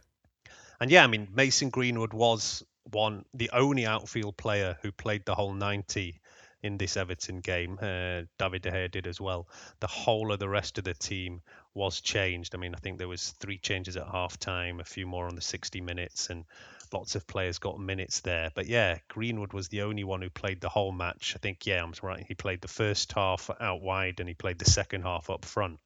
And 0.80 0.89
yeah, 0.89 1.04
I 1.04 1.08
mean 1.08 1.28
Mason 1.34 1.70
Greenwood 1.70 2.13
was 2.13 2.63
one 2.92 3.26
the 3.34 3.50
only 3.52 3.86
outfield 3.86 4.38
player 4.38 4.78
who 4.82 4.92
played 4.92 5.26
the 5.26 5.36
whole 5.36 5.54
90 5.54 6.20
in 6.62 6.78
this 6.78 6.98
Everton 6.98 7.39
game. 7.39 7.78
Uh, 7.82 8.24
David 8.38 8.62
De 8.62 8.72
Gea 8.72 8.92
did 8.92 9.08
as 9.08 9.20
well. 9.20 9.48
The 9.80 9.88
whole 9.88 10.32
of 10.32 10.39
the 10.39 10.50
rest 10.50 10.78
of 10.78 10.84
the 10.84 10.94
team 10.94 11.42
was 11.73 12.01
changed. 12.01 12.55
I 12.55 12.58
mean, 12.58 12.75
I 12.75 12.79
think 12.79 12.97
there 12.97 13.08
was 13.08 13.32
three 13.39 13.58
changes 13.58 13.97
at 13.97 14.08
half 14.08 14.39
time, 14.39 14.79
a 14.79 14.84
few 14.84 15.05
more 15.05 15.27
on 15.27 15.36
the 15.36 15.41
60 15.41 15.82
minutes, 15.82 16.29
and 16.29 16.45
lots 16.91 17.15
of 17.15 17.27
players 17.27 17.60
got 17.60 17.79
minutes 17.79 18.21
there. 18.21 18.49
But 18.53 18.67
yeah, 18.67 18.97
Greenwood 19.08 19.53
was 19.53 19.67
the 19.67 19.84
only 19.84 20.03
one 20.03 20.21
who 20.21 20.29
played 20.29 20.62
the 20.62 20.69
whole 20.69 20.91
match. 20.91 21.34
I 21.36 21.39
think, 21.39 21.65
yeah, 21.65 21.84
I'm 21.84 21.93
right. 22.01 22.25
He 22.27 22.34
played 22.34 22.62
the 22.62 22.67
first 22.67 23.13
half 23.13 23.49
out 23.60 23.82
wide 23.82 24.19
and 24.19 24.27
he 24.27 24.36
played 24.36 24.60
the 24.60 24.69
second 24.69 25.03
half 25.03 25.29
up 25.29 25.45
front. 25.45 25.79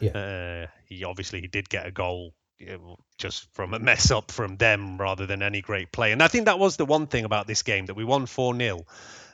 Yeah. 0.00 0.10
Uh, 0.10 0.66
he 0.86 1.04
obviously 1.04 1.40
he 1.40 1.46
did 1.46 1.68
get 1.68 1.86
a 1.86 1.90
goal 1.90 2.34
just 3.16 3.50
from 3.54 3.74
a 3.74 3.78
mess 3.78 4.10
up 4.10 4.30
from 4.30 4.56
them 4.56 4.98
rather 4.98 5.26
than 5.26 5.42
any 5.42 5.62
great 5.62 5.92
play. 5.92 6.12
And 6.12 6.22
I 6.22 6.28
think 6.28 6.46
that 6.46 6.58
was 6.58 6.76
the 6.76 6.84
one 6.84 7.06
thing 7.06 7.24
about 7.24 7.46
this 7.46 7.62
game 7.62 7.86
that 7.86 7.94
we 7.94 8.04
won 8.04 8.26
4 8.26 8.56
0, 8.56 8.84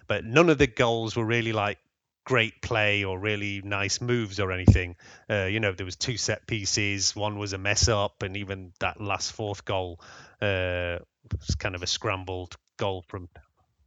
but 0.06 0.24
none 0.24 0.48
of 0.48 0.58
the 0.58 0.66
goals 0.66 1.16
were 1.16 1.24
really 1.24 1.52
like 1.52 1.78
great 2.26 2.60
play 2.60 3.04
or 3.04 3.18
really 3.18 3.62
nice 3.64 4.00
moves 4.00 4.38
or 4.40 4.52
anything. 4.52 4.96
Uh, 5.30 5.44
you 5.44 5.60
know, 5.60 5.72
there 5.72 5.86
was 5.86 5.96
two 5.96 6.16
set 6.16 6.46
pieces, 6.46 7.16
one 7.16 7.38
was 7.38 7.54
a 7.54 7.58
mess 7.58 7.88
up, 7.88 8.22
and 8.22 8.36
even 8.36 8.72
that 8.80 9.00
last 9.00 9.32
fourth 9.32 9.64
goal 9.64 10.00
uh, 10.42 10.98
was 11.32 11.54
kind 11.58 11.74
of 11.74 11.82
a 11.82 11.86
scrambled 11.86 12.56
goal 12.78 13.04
from. 13.08 13.28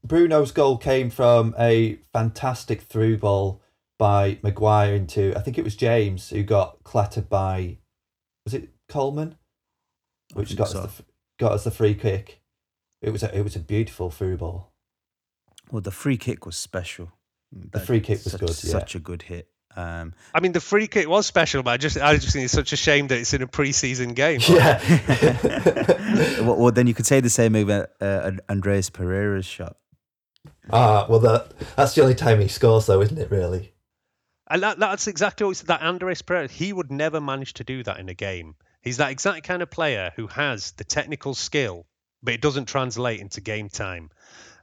Bruno's 0.07 0.51
goal 0.51 0.77
came 0.77 1.09
from 1.09 1.53
a 1.59 1.99
fantastic 2.13 2.81
through 2.81 3.17
ball 3.17 3.61
by 3.97 4.39
Maguire 4.41 4.95
into 4.95 5.33
I 5.35 5.41
think 5.41 5.57
it 5.57 5.65
was 5.65 5.75
James 5.75 6.29
who 6.29 6.41
got 6.41 6.81
clattered 6.85 7.29
by 7.29 7.79
was 8.45 8.53
it 8.53 8.69
Coleman, 8.87 9.35
which 10.33 10.55
got 10.55 10.69
so. 10.69 10.79
us 10.79 10.95
the, 10.95 11.03
got 11.37 11.51
us 11.51 11.65
the 11.65 11.71
free 11.71 11.93
kick. 11.93 12.39
It 13.01 13.11
was 13.11 13.23
a, 13.23 13.37
it 13.37 13.43
was 13.43 13.57
a 13.57 13.59
beautiful 13.59 14.09
through 14.09 14.37
ball. 14.37 14.71
Well, 15.69 15.81
the 15.81 15.91
free 15.91 16.17
kick 16.17 16.45
was 16.45 16.55
special. 16.55 17.11
The 17.51 17.79
free 17.79 17.99
kick 17.99 18.23
was 18.23 18.31
such, 18.31 18.39
good. 18.39 18.49
Yeah. 18.49 18.71
Such 18.71 18.95
a 18.95 18.99
good 18.99 19.21
hit. 19.21 19.47
Um, 19.75 20.13
I 20.33 20.39
mean, 20.39 20.51
the 20.51 20.59
free 20.59 20.87
kick 20.87 21.07
was 21.07 21.25
special, 21.25 21.63
but 21.63 21.71
I 21.71 21.77
just, 21.77 21.97
I 21.97 22.15
just 22.15 22.33
think 22.33 22.45
it's 22.45 22.53
such 22.53 22.73
a 22.73 22.75
shame 22.75 23.07
that 23.07 23.19
it's 23.19 23.33
in 23.33 23.41
a 23.41 23.47
preseason 23.47 24.15
game. 24.15 24.41
Yeah. 24.47 24.81
well, 26.41 26.57
well, 26.57 26.71
then 26.71 26.87
you 26.87 26.93
could 26.93 27.05
say 27.05 27.19
the 27.21 27.29
same 27.29 27.55
about 27.55 27.89
uh, 28.01 28.31
Andreas 28.49 28.89
Pereira's 28.89 29.45
shot. 29.45 29.77
Ah, 30.71 31.05
well, 31.09 31.19
that 31.19 31.51
that's 31.75 31.95
the 31.95 32.01
only 32.01 32.15
time 32.15 32.39
he 32.39 32.47
scores, 32.47 32.85
though, 32.85 33.01
isn't 33.01 33.17
it? 33.17 33.31
Really. 33.31 33.73
And 34.49 34.63
that, 34.63 34.79
that's 34.79 35.07
exactly 35.07 35.45
what 35.45 35.57
that 35.67 35.81
Andreas 35.81 36.21
Pereira. 36.21 36.47
He 36.47 36.73
would 36.73 36.91
never 36.91 37.21
manage 37.21 37.53
to 37.55 37.63
do 37.63 37.83
that 37.83 37.99
in 37.99 38.09
a 38.09 38.13
game. 38.13 38.55
He's 38.81 38.97
that 38.97 39.11
exact 39.11 39.45
kind 39.45 39.61
of 39.61 39.69
player 39.69 40.11
who 40.15 40.27
has 40.27 40.71
the 40.71 40.83
technical 40.83 41.35
skill, 41.35 41.85
but 42.23 42.33
it 42.33 42.41
doesn't 42.41 42.65
translate 42.65 43.19
into 43.19 43.41
game 43.41 43.69
time. 43.69 44.09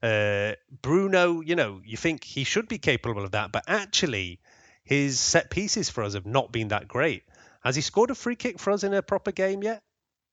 Uh, 0.02 0.52
Bruno, 0.82 1.40
you 1.40 1.56
know, 1.56 1.80
you 1.84 1.96
think 1.96 2.24
he 2.24 2.44
should 2.44 2.68
be 2.68 2.78
capable 2.78 3.24
of 3.24 3.32
that, 3.32 3.52
but 3.52 3.64
actually, 3.66 4.40
his 4.84 5.18
set 5.18 5.50
pieces 5.50 5.90
for 5.90 6.04
us 6.04 6.14
have 6.14 6.26
not 6.26 6.52
been 6.52 6.68
that 6.68 6.88
great. 6.88 7.24
Has 7.62 7.76
he 7.76 7.82
scored 7.82 8.10
a 8.10 8.14
free 8.14 8.36
kick 8.36 8.58
for 8.58 8.72
us 8.72 8.84
in 8.84 8.94
a 8.94 9.02
proper 9.02 9.32
game 9.32 9.62
yet? 9.62 9.82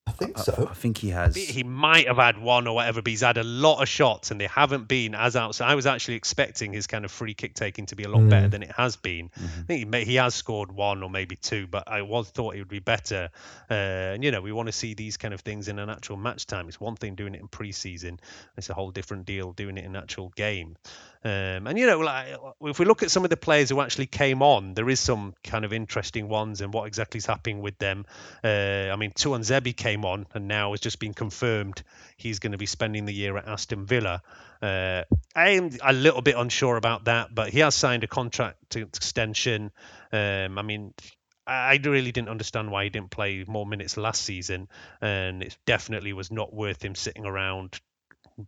I 0.06 0.12
think 0.12 0.38
so. 0.38 0.66
I, 0.68 0.72
I, 0.72 0.74
think 0.74 0.98
he 0.98 1.10
has. 1.10 1.36
He 1.36 1.63
might 1.63 2.08
have 2.08 2.18
had 2.18 2.38
one 2.38 2.68
or 2.68 2.76
whatever, 2.76 3.02
but 3.02 3.10
he's 3.10 3.22
had 3.22 3.38
a 3.38 3.44
lot 3.44 3.82
of 3.82 3.88
shots 3.88 4.32
and 4.32 4.39
they 4.39 4.48
haven't 4.48 4.88
been 4.88 5.16
as 5.16 5.36
outside. 5.36 5.70
I 5.70 5.76
was 5.76 5.86
actually 5.86 6.16
expecting 6.16 6.74
his 6.74 6.88
kind 6.88 7.06
of 7.06 7.12
free 7.12 7.34
kick 7.34 7.54
taking 7.54 7.86
to 7.88 7.96
be 7.96 8.04
a 8.04 8.10
lot 8.10 8.22
mm. 8.22 8.30
better 8.30 8.50
than 8.50 8.63
it 8.63 8.72
has 8.72 8.98
been. 8.98 9.30
Mm-hmm. 9.30 9.60
I 9.62 9.63
think 9.63 9.80
he, 9.80 9.86
may, 9.86 10.04
he 10.04 10.16
has 10.16 10.36
scored 10.36 10.72
one 10.74 11.04
or 11.04 11.10
maybe 11.10 11.38
two, 11.38 11.68
but 11.68 11.88
I 11.88 12.02
was 12.02 12.30
thought 12.30 12.56
it 12.56 12.60
would 12.60 12.68
be 12.68 12.80
better. 12.80 13.30
Uh, 13.72 13.74
and 13.74 14.24
you 14.24 14.32
know, 14.32 14.42
we 14.42 14.52
want 14.52 14.68
to 14.68 14.74
see 14.74 14.94
these 14.94 15.16
kind 15.16 15.34
of 15.34 15.39
things 15.39 15.70
in 15.70 15.80
an 15.80 15.89
actual 15.89 16.18
match 16.18 16.48
time. 16.48 16.68
It's 16.68 16.82
one 16.82 16.96
thing 16.96 17.16
doing 17.16 17.34
it 17.34 17.42
in 17.42 17.48
pre-season; 17.48 18.20
it's 18.58 18.70
a 18.70 18.74
whole 18.74 18.92
different 18.92 19.26
deal 19.26 19.54
doing 19.54 19.78
it 19.78 19.86
in 19.86 19.96
actual 19.96 20.30
game. 20.36 20.76
Um, 21.25 21.67
and 21.67 21.79
you 21.79 21.88
know, 21.88 21.99
like 21.99 22.36
if 22.62 22.79
we 22.79 22.86
look 22.86 23.01
at 23.01 23.12
some 23.12 23.23
of 23.23 23.29
the 23.29 23.38
players 23.38 23.69
who 23.69 23.79
actually 23.79 24.07
came 24.07 24.41
on, 24.41 24.73
there 24.73 24.89
is 24.89 24.99
some 24.99 25.33
kind 25.43 25.63
of 25.63 25.71
interesting 25.71 26.27
ones 26.27 26.59
and 26.62 26.73
what 26.73 26.86
exactly 26.86 27.17
is 27.17 27.25
happening 27.25 27.62
with 27.62 27.77
them. 27.77 28.05
Uh, 28.43 28.89
I 28.91 28.95
mean, 28.97 29.12
Tuanzebe 29.12 29.75
came 29.75 30.03
on 30.03 30.27
and 30.33 30.47
now 30.47 30.71
has 30.71 30.81
just 30.81 30.99
been 30.99 31.13
confirmed 31.13 31.81
he's 32.17 32.39
going 32.39 32.51
to 32.51 32.57
be 32.57 32.65
spending 32.65 33.05
the 33.05 33.13
year 33.13 33.38
at 33.38 33.47
Aston 33.47 33.86
Villa. 33.86 34.21
Uh, 34.62 35.03
I 35.36 35.49
am 35.51 35.71
a 35.81 35.93
little 35.93 36.21
bit 36.21 36.36
unsure 36.36 36.75
about 36.75 37.05
that, 37.05 37.33
but 37.33 37.49
he 37.49 37.59
has 37.59 37.75
signed 37.75 38.03
a 38.03 38.07
contract 38.07 38.75
extension. 38.75 39.71
Um, 40.12 40.57
I 40.57 40.62
mean, 40.62 40.93
I 41.45 41.79
really 41.83 42.12
didn't 42.12 42.29
understand 42.29 42.71
why 42.71 42.86
he 42.86 42.89
didn't 42.89 43.12
play 43.12 43.43
more 43.47 43.65
minutes 43.65 43.97
last 43.97 44.23
season, 44.23 44.69
and 45.01 45.43
it 45.43 45.57
definitely 45.65 46.13
was 46.13 46.31
not 46.31 46.53
worth 46.53 46.83
him 46.83 46.95
sitting 46.95 47.25
around 47.25 47.79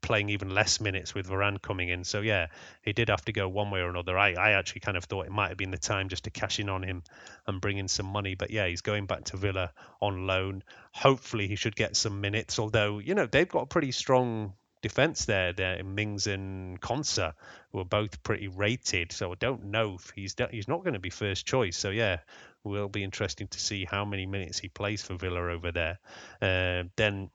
playing 0.02 0.30
even 0.30 0.50
less 0.50 0.80
minutes 0.80 1.14
with 1.14 1.28
Varane 1.28 1.62
coming 1.62 1.90
in. 1.90 2.04
So 2.04 2.22
yeah, 2.22 2.48
he 2.82 2.94
did 2.94 3.10
have 3.10 3.24
to 3.26 3.32
go 3.32 3.48
one 3.48 3.72
way 3.72 3.82
or 3.82 3.90
another. 3.90 4.18
I, 4.18 4.34
I 4.34 4.52
actually 4.52 4.82
kind 4.82 4.98
of 4.98 5.06
thought 5.06 5.26
it 5.26 5.32
might 5.32 5.50
have 5.50 5.58
been 5.58 5.72
the 5.72 5.78
time 5.78 6.10
just 6.10 6.26
to 6.26 6.30
cash 6.30 6.60
in 6.60 6.70
on 6.70 6.84
him 6.84 7.04
and 7.48 7.62
bring 7.62 7.78
in 7.78 7.88
some 7.88 8.06
money. 8.06 8.36
But 8.36 8.52
yeah, 8.52 8.68
he's 8.68 8.82
going 8.82 9.06
back 9.06 9.26
to 9.26 9.38
Villa 9.38 9.72
on 10.02 10.28
loan. 10.28 10.64
Hopefully 10.94 11.48
he 11.48 11.56
should 11.56 11.76
get 11.76 11.96
some 11.96 12.22
minutes. 12.22 12.60
Although 12.60 13.00
you 13.00 13.16
know 13.16 13.26
they've 13.26 13.50
got 13.50 13.64
a 13.64 13.68
pretty 13.68 13.92
strong 13.92 14.54
defense 14.82 15.26
there. 15.26 15.54
There, 15.54 15.84
Mings 15.84 16.28
and 16.28 16.80
Konsa, 16.80 17.34
who 17.72 17.80
are 17.80 17.86
both 17.86 18.22
pretty 18.24 18.48
rated. 18.48 19.12
So 19.12 19.32
I 19.32 19.36
don't 19.36 19.66
know 19.66 19.96
if 19.96 20.12
he's 20.16 20.36
he's 20.52 20.68
not 20.68 20.84
going 20.84 20.94
to 20.94 21.00
be 21.00 21.10
first 21.10 21.46
choice. 21.46 21.78
So 21.78 21.90
yeah, 21.90 22.20
will 22.66 22.90
be 22.90 23.04
interesting 23.04 23.48
to 23.48 23.60
see 23.60 23.86
how 23.86 24.06
many 24.06 24.26
minutes 24.26 24.60
he 24.60 24.68
plays 24.68 25.02
for 25.02 25.16
Villa 25.16 25.52
over 25.52 25.72
there. 25.72 26.00
Uh, 26.42 26.84
then 26.96 27.30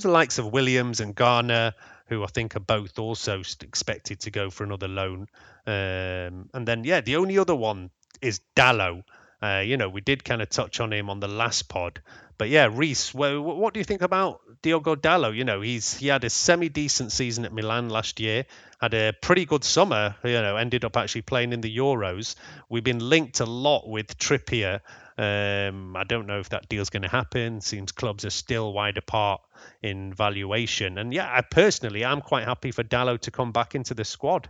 the 0.00 0.10
likes 0.10 0.38
of 0.38 0.46
Williams 0.46 1.00
and 1.00 1.14
Garner, 1.14 1.74
who 2.06 2.24
I 2.24 2.26
think 2.26 2.56
are 2.56 2.60
both 2.60 2.98
also 2.98 3.42
expected 3.60 4.20
to 4.20 4.30
go 4.30 4.50
for 4.50 4.64
another 4.64 4.88
loan. 4.88 5.26
Um, 5.66 6.48
and 6.54 6.66
then, 6.66 6.84
yeah, 6.84 7.00
the 7.00 7.16
only 7.16 7.38
other 7.38 7.54
one 7.54 7.90
is 8.20 8.40
Dalot. 8.56 9.04
Uh, 9.42 9.62
you 9.64 9.76
know, 9.76 9.88
we 9.88 10.00
did 10.00 10.24
kind 10.24 10.40
of 10.40 10.48
touch 10.48 10.78
on 10.78 10.92
him 10.92 11.10
on 11.10 11.18
the 11.18 11.28
last 11.28 11.68
pod, 11.68 12.00
but 12.38 12.48
yeah, 12.48 12.68
Reese, 12.72 13.12
well, 13.12 13.40
what 13.40 13.74
do 13.74 13.80
you 13.80 13.84
think 13.84 14.02
about 14.02 14.40
Diogo 14.62 14.94
Dalot? 14.96 15.36
You 15.36 15.44
know, 15.44 15.60
he's 15.60 15.96
he 15.96 16.08
had 16.08 16.24
a 16.24 16.30
semi 16.30 16.68
decent 16.68 17.12
season 17.12 17.44
at 17.44 17.52
Milan 17.52 17.88
last 17.88 18.18
year, 18.20 18.46
had 18.80 18.94
a 18.94 19.12
pretty 19.12 19.44
good 19.44 19.62
summer. 19.62 20.16
You 20.24 20.32
know, 20.42 20.56
ended 20.56 20.84
up 20.84 20.96
actually 20.96 21.22
playing 21.22 21.52
in 21.52 21.60
the 21.60 21.76
Euros. 21.76 22.34
We've 22.68 22.84
been 22.84 22.98
linked 22.98 23.40
a 23.40 23.44
lot 23.44 23.88
with 23.88 24.18
Trippier 24.18 24.80
um, 25.18 25.96
I 25.96 26.04
don't 26.04 26.26
know 26.26 26.38
if 26.38 26.48
that 26.50 26.68
deal's 26.68 26.90
going 26.90 27.02
to 27.02 27.08
happen. 27.08 27.60
Seems 27.60 27.92
clubs 27.92 28.24
are 28.24 28.30
still 28.30 28.72
wide 28.72 28.96
apart 28.96 29.40
in 29.82 30.12
valuation. 30.12 30.98
And 30.98 31.12
yeah, 31.12 31.30
I 31.30 31.42
personally, 31.42 32.04
I'm 32.04 32.20
quite 32.20 32.44
happy 32.44 32.70
for 32.70 32.82
Dalot 32.82 33.20
to 33.20 33.30
come 33.30 33.52
back 33.52 33.74
into 33.74 33.94
the 33.94 34.04
squad. 34.04 34.48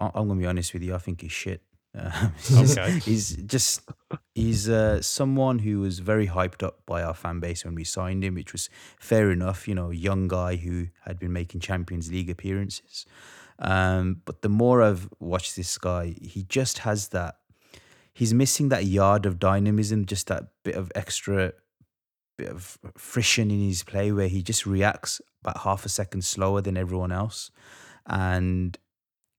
I'm 0.00 0.12
going 0.12 0.28
to 0.28 0.34
be 0.36 0.46
honest 0.46 0.72
with 0.72 0.82
you. 0.82 0.94
I 0.94 0.98
think 0.98 1.20
he's 1.20 1.32
shit. 1.32 1.62
He's, 2.48 2.78
okay. 2.78 2.98
he's 3.04 3.36
just 3.36 3.82
he's 4.34 4.66
uh, 4.66 5.02
someone 5.02 5.58
who 5.58 5.80
was 5.80 5.98
very 5.98 6.26
hyped 6.26 6.62
up 6.62 6.80
by 6.86 7.02
our 7.02 7.12
fan 7.12 7.38
base 7.38 7.66
when 7.66 7.74
we 7.74 7.84
signed 7.84 8.24
him, 8.24 8.34
which 8.34 8.52
was 8.52 8.70
fair 8.98 9.30
enough. 9.30 9.68
You 9.68 9.74
know, 9.74 9.90
young 9.90 10.26
guy 10.26 10.56
who 10.56 10.86
had 11.04 11.18
been 11.18 11.34
making 11.34 11.60
Champions 11.60 12.10
League 12.10 12.30
appearances. 12.30 13.04
Um, 13.58 14.22
but 14.24 14.40
the 14.40 14.48
more 14.48 14.82
I've 14.82 15.06
watched 15.20 15.54
this 15.54 15.76
guy, 15.76 16.14
he 16.20 16.44
just 16.44 16.78
has 16.78 17.08
that 17.08 17.36
he's 18.12 18.34
missing 18.34 18.68
that 18.68 18.84
yard 18.84 19.26
of 19.26 19.38
dynamism, 19.38 20.06
just 20.06 20.26
that 20.28 20.48
bit 20.64 20.74
of 20.74 20.90
extra 20.94 21.52
bit 22.38 22.48
of 22.48 22.78
friction 22.96 23.50
in 23.50 23.60
his 23.60 23.82
play 23.82 24.10
where 24.10 24.28
he 24.28 24.42
just 24.42 24.64
reacts 24.66 25.20
about 25.42 25.58
half 25.62 25.84
a 25.84 25.88
second 25.88 26.24
slower 26.24 26.60
than 26.60 26.76
everyone 26.76 27.12
else. 27.12 27.50
And 28.06 28.76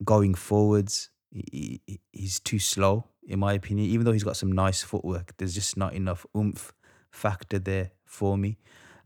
going 0.03 0.35
forwards, 0.35 1.09
he, 1.31 1.81
he's 2.11 2.39
too 2.39 2.59
slow, 2.59 3.05
in 3.27 3.39
my 3.39 3.53
opinion. 3.53 3.89
Even 3.89 4.05
though 4.05 4.11
he's 4.11 4.23
got 4.23 4.37
some 4.37 4.51
nice 4.51 4.83
footwork, 4.83 5.33
there's 5.37 5.55
just 5.55 5.77
not 5.77 5.93
enough 5.93 6.25
oomph 6.37 6.73
factor 7.11 7.59
there 7.59 7.91
for 8.05 8.37
me. 8.37 8.57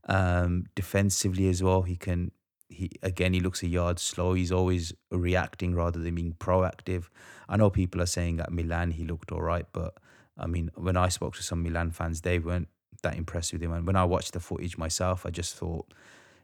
Um, 0.09 0.65
defensively 0.75 1.49
as 1.49 1.61
well, 1.61 1.83
he 1.83 1.95
can. 1.95 2.31
He 2.69 2.91
again, 3.01 3.33
he 3.33 3.39
looks 3.39 3.63
a 3.63 3.67
yard 3.67 3.99
slow. 3.99 4.33
He's 4.33 4.51
always 4.51 4.93
reacting 5.11 5.73
rather 5.75 5.99
than 5.99 6.15
being 6.15 6.33
proactive. 6.33 7.05
I 7.47 7.57
know 7.57 7.69
people 7.69 8.01
are 8.01 8.07
saying 8.07 8.39
at 8.39 8.51
Milan 8.51 8.91
he 8.91 9.05
looked 9.05 9.31
all 9.31 9.41
right, 9.41 9.65
but 9.71 9.97
I 10.37 10.47
mean, 10.47 10.69
when 10.75 10.97
I 10.97 11.09
spoke 11.09 11.35
to 11.35 11.43
some 11.43 11.63
Milan 11.63 11.91
fans, 11.91 12.21
they 12.21 12.39
weren't 12.39 12.67
that 13.03 13.15
impressed 13.15 13.53
with 13.53 13.61
him. 13.61 13.71
And 13.71 13.85
when 13.85 13.95
I 13.95 14.05
watched 14.05 14.33
the 14.33 14.39
footage 14.39 14.77
myself, 14.77 15.25
I 15.25 15.29
just 15.29 15.55
thought 15.55 15.93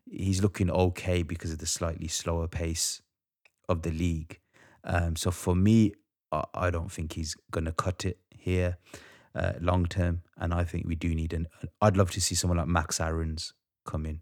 he's 0.10 0.42
looking 0.42 0.70
okay 0.70 1.24
because 1.24 1.52
of 1.52 1.60
the 1.60 1.66
slightly 1.66 2.08
slower 2.08 2.48
pace 2.48 3.02
of 3.70 3.82
the 3.82 3.92
league. 3.92 4.40
Um, 4.84 5.16
so 5.16 5.32
for 5.32 5.56
me, 5.56 5.94
I, 6.32 6.44
I 6.54 6.70
don't 6.70 6.92
think 6.92 7.14
he's 7.14 7.36
going 7.52 7.66
to 7.66 7.72
cut 7.72 8.06
it 8.06 8.18
here 8.38 8.78
uh, 9.36 9.54
long 9.60 9.86
term. 9.86 10.22
And 10.38 10.54
I 10.54 10.64
think 10.64 10.88
we 10.88 10.96
do 10.96 11.14
need 11.14 11.34
an. 11.34 11.48
I'd 11.82 11.98
love 11.98 12.12
to 12.12 12.22
see 12.22 12.36
someone 12.36 12.58
like 12.58 12.68
Max 12.68 13.00
Aarons 13.00 13.54
come 13.86 14.06
in. 14.06 14.22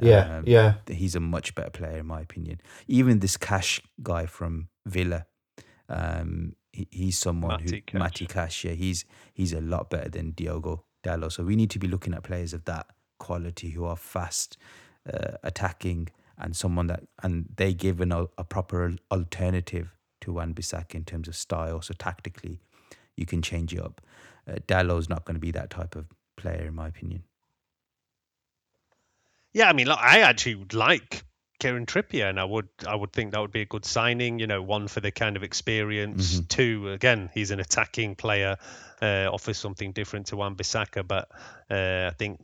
Yeah, 0.00 0.38
um, 0.38 0.44
yeah. 0.46 0.74
He's 0.88 1.14
a 1.14 1.20
much 1.20 1.54
better 1.54 1.70
player 1.70 1.98
in 1.98 2.06
my 2.06 2.20
opinion. 2.20 2.60
Even 2.86 3.18
this 3.20 3.36
Cash 3.36 3.80
guy 4.02 4.26
from 4.26 4.68
Villa, 4.86 5.26
um, 5.88 6.54
he, 6.72 6.88
he's 6.90 7.18
someone 7.18 7.62
Matty 7.62 7.76
who 7.76 7.80
Cash. 7.82 7.98
Matty 7.98 8.26
Cash. 8.26 8.64
Yeah, 8.64 8.72
he's 8.72 9.04
he's 9.34 9.52
a 9.52 9.60
lot 9.60 9.90
better 9.90 10.08
than 10.08 10.32
Diogo 10.32 10.84
Dalot. 11.02 11.32
So 11.32 11.44
we 11.44 11.56
need 11.56 11.70
to 11.70 11.78
be 11.78 11.88
looking 11.88 12.14
at 12.14 12.22
players 12.22 12.52
of 12.52 12.64
that 12.64 12.86
quality 13.18 13.70
who 13.70 13.84
are 13.84 13.96
fast, 13.96 14.56
uh, 15.12 15.36
attacking, 15.42 16.08
and 16.38 16.54
someone 16.54 16.86
that 16.86 17.04
and 17.22 17.46
they 17.56 17.74
give 17.74 18.00
an, 18.00 18.12
a 18.12 18.44
proper 18.44 18.94
alternative 19.10 19.96
to 20.20 20.32
Wan 20.32 20.54
Bissaka 20.54 20.94
in 20.94 21.04
terms 21.04 21.28
of 21.28 21.36
style. 21.36 21.80
So 21.82 21.94
tactically, 21.98 22.60
you 23.16 23.26
can 23.26 23.42
change 23.42 23.74
it 23.74 23.80
up. 23.80 24.00
Uh, 24.48 24.56
Dalot's 24.66 25.08
not 25.08 25.24
going 25.24 25.34
to 25.34 25.40
be 25.40 25.50
that 25.52 25.70
type 25.70 25.96
of 25.96 26.06
player, 26.36 26.66
in 26.66 26.74
my 26.74 26.88
opinion. 26.88 27.24
Yeah, 29.56 29.70
I 29.70 29.72
mean, 29.72 29.86
look, 29.86 29.98
I 29.98 30.18
actually 30.18 30.56
would 30.56 30.74
like 30.74 31.24
Kieran 31.60 31.86
Trippier, 31.86 32.28
and 32.28 32.38
I 32.38 32.44
would 32.44 32.68
I 32.86 32.94
would 32.94 33.10
think 33.14 33.32
that 33.32 33.40
would 33.40 33.52
be 33.52 33.62
a 33.62 33.64
good 33.64 33.86
signing. 33.86 34.38
You 34.38 34.46
know, 34.46 34.60
one 34.60 34.86
for 34.86 35.00
the 35.00 35.10
kind 35.10 35.34
of 35.34 35.42
experience. 35.42 36.34
Mm-hmm. 36.34 36.46
Two, 36.48 36.90
again, 36.90 37.30
he's 37.32 37.50
an 37.52 37.58
attacking 37.58 38.16
player, 38.16 38.58
uh, 39.00 39.30
offers 39.32 39.56
something 39.56 39.92
different 39.92 40.26
to 40.26 40.36
Wan 40.36 40.56
Bissaka, 40.56 41.08
but 41.08 41.30
uh, 41.70 42.10
I 42.10 42.14
think 42.18 42.38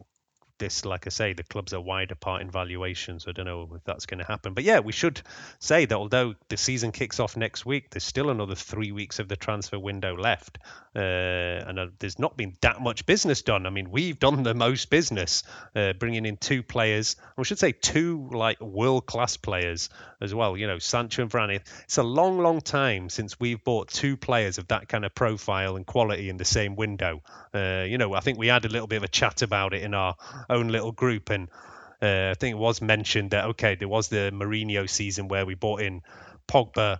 this, 0.62 0.84
like 0.84 1.08
I 1.08 1.10
say, 1.10 1.32
the 1.32 1.42
clubs 1.42 1.72
are 1.72 1.80
wide 1.80 2.12
apart 2.12 2.40
in 2.40 2.48
valuation, 2.48 3.18
so 3.18 3.30
I 3.30 3.32
don't 3.32 3.46
know 3.46 3.68
if 3.74 3.82
that's 3.82 4.06
going 4.06 4.20
to 4.20 4.24
happen. 4.24 4.54
But 4.54 4.62
yeah, 4.62 4.78
we 4.78 4.92
should 4.92 5.20
say 5.58 5.86
that 5.86 5.94
although 5.96 6.34
the 6.48 6.56
season 6.56 6.92
kicks 6.92 7.18
off 7.18 7.36
next 7.36 7.66
week, 7.66 7.90
there's 7.90 8.04
still 8.04 8.30
another 8.30 8.54
three 8.54 8.92
weeks 8.92 9.18
of 9.18 9.26
the 9.26 9.34
transfer 9.34 9.76
window 9.76 10.16
left, 10.16 10.58
uh, 10.94 11.00
and 11.00 11.80
uh, 11.80 11.86
there's 11.98 12.20
not 12.20 12.36
been 12.36 12.54
that 12.60 12.80
much 12.80 13.06
business 13.06 13.42
done. 13.42 13.66
I 13.66 13.70
mean, 13.70 13.90
we've 13.90 14.20
done 14.20 14.44
the 14.44 14.54
most 14.54 14.88
business, 14.88 15.42
uh, 15.74 15.94
bringing 15.94 16.26
in 16.26 16.36
two 16.36 16.62
players. 16.62 17.16
I 17.36 17.42
should 17.42 17.58
say 17.58 17.72
two 17.72 18.28
like 18.30 18.60
world 18.60 19.06
class 19.06 19.36
players 19.36 19.90
as 20.20 20.32
well. 20.32 20.56
You 20.56 20.68
know, 20.68 20.78
Sancho 20.78 21.22
and 21.22 21.30
Varane. 21.30 21.60
It's 21.82 21.98
a 21.98 22.04
long, 22.04 22.38
long 22.38 22.60
time 22.60 23.08
since 23.10 23.40
we've 23.40 23.62
bought 23.64 23.88
two 23.88 24.16
players 24.16 24.58
of 24.58 24.68
that 24.68 24.88
kind 24.88 25.04
of 25.04 25.12
profile 25.12 25.76
and 25.76 25.84
quality 25.84 26.28
in 26.28 26.36
the 26.36 26.44
same 26.44 26.76
window. 26.76 27.20
Uh, 27.52 27.84
you 27.86 27.98
know, 27.98 28.14
I 28.14 28.20
think 28.20 28.38
we 28.38 28.46
had 28.46 28.64
a 28.64 28.68
little 28.68 28.86
bit 28.86 28.98
of 28.98 29.02
a 29.02 29.08
chat 29.08 29.42
about 29.42 29.74
it 29.74 29.82
in 29.82 29.92
our 29.92 30.14
own 30.52 30.68
little 30.68 30.92
group, 30.92 31.30
and 31.30 31.48
uh, 32.00 32.30
I 32.30 32.34
think 32.38 32.54
it 32.54 32.58
was 32.58 32.82
mentioned 32.82 33.30
that 33.30 33.46
okay, 33.46 33.74
there 33.74 33.88
was 33.88 34.08
the 34.08 34.30
Mourinho 34.32 34.88
season 34.88 35.28
where 35.28 35.46
we 35.46 35.54
bought 35.54 35.80
in 35.80 36.02
Pogba, 36.48 36.98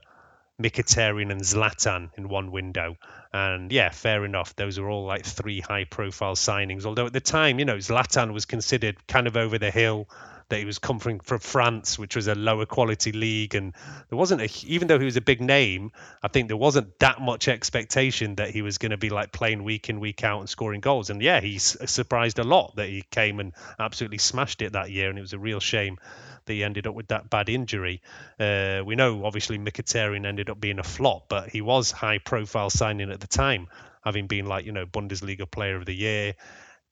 Mkhitaryan, 0.61 1.31
and 1.31 1.41
Zlatan 1.41 2.11
in 2.17 2.29
one 2.29 2.51
window. 2.51 2.97
And 3.33 3.73
yeah, 3.73 3.91
fair 3.91 4.25
enough. 4.25 4.55
Those 4.57 4.79
are 4.79 4.89
all 4.89 5.07
like 5.07 5.25
three 5.25 5.61
high 5.61 5.85
profile 5.85 6.35
signings. 6.35 6.85
Although 6.85 7.07
at 7.07 7.13
the 7.13 7.21
time, 7.21 7.59
you 7.59 7.65
know, 7.65 7.77
Zlatan 7.77 8.33
was 8.33 8.45
considered 8.45 9.07
kind 9.07 9.27
of 9.27 9.37
over 9.37 9.59
the 9.59 9.71
hill 9.71 10.09
that 10.49 10.59
he 10.59 10.65
was 10.65 10.79
coming 10.79 11.21
from 11.21 11.39
France, 11.39 11.99
which 11.99 12.17
was 12.17 12.27
a 12.27 12.35
lower 12.35 12.67
quality 12.67 13.13
league, 13.13 13.55
and 13.55 13.73
there 14.09 14.19
wasn't 14.19 14.41
a 14.41 14.67
even 14.67 14.89
though 14.89 14.99
he 14.99 15.05
was 15.05 15.17
a 15.17 15.21
big 15.23 15.41
name, 15.41 15.93
I 16.23 16.29
think 16.29 16.49
there 16.49 16.57
wasn't 16.57 16.99
that 16.99 17.21
much 17.21 17.49
expectation 17.49 18.37
that 18.37 18.51
he 18.51 18.63
was 18.63 18.79
going 18.79 18.91
to 18.91 18.97
be 18.97 19.11
like 19.11 19.33
playing 19.33 19.65
week 19.65 19.89
in 19.89 20.01
week 20.01 20.25
out 20.25 20.41
and 20.41 20.49
scoring 20.49 20.81
goals. 20.81 21.11
And 21.11 21.23
yeah, 21.23 21.41
he's 21.41 21.77
surprised 21.91 22.39
a 22.39 22.45
lot 22.45 22.77
that 22.77 22.89
he 22.89 23.03
came 23.11 23.41
and 23.41 23.53
absolutely 23.79 24.19
smashed 24.19 24.63
it 24.63 24.73
that 24.73 24.91
year, 24.91 25.09
and 25.09 25.19
it 25.19 25.23
was 25.23 25.33
a 25.33 25.39
real 25.39 25.61
shame 25.61 25.99
that 26.45 26.53
he 26.53 26.65
ended 26.65 26.87
up 26.87 26.95
with 26.95 27.09
that 27.09 27.31
bad 27.31 27.49
injury. 27.49 28.03
Uh, 28.39 28.83
we 28.85 28.97
know 28.97 29.25
obviously 29.25 29.59
Mkhitaryan 29.59 30.27
ended 30.27 30.51
up 30.51 30.61
being 30.61 30.79
a 30.79 30.83
flop, 30.83 31.29
but 31.29 31.49
he 31.49 31.61
was 31.61 31.91
high 31.91 32.19
profile 32.19 32.71
signing 32.71 33.11
at 33.11 33.21
the 33.21 33.27
time, 33.27 33.69
having 34.05 34.27
been 34.27 34.47
like 34.47 34.67
you 34.67 34.73
know 34.73 34.87
Bundesliga 34.87 35.51
Player 35.51 35.77
of 35.77 35.87
the 35.87 35.95
Year 35.95 36.35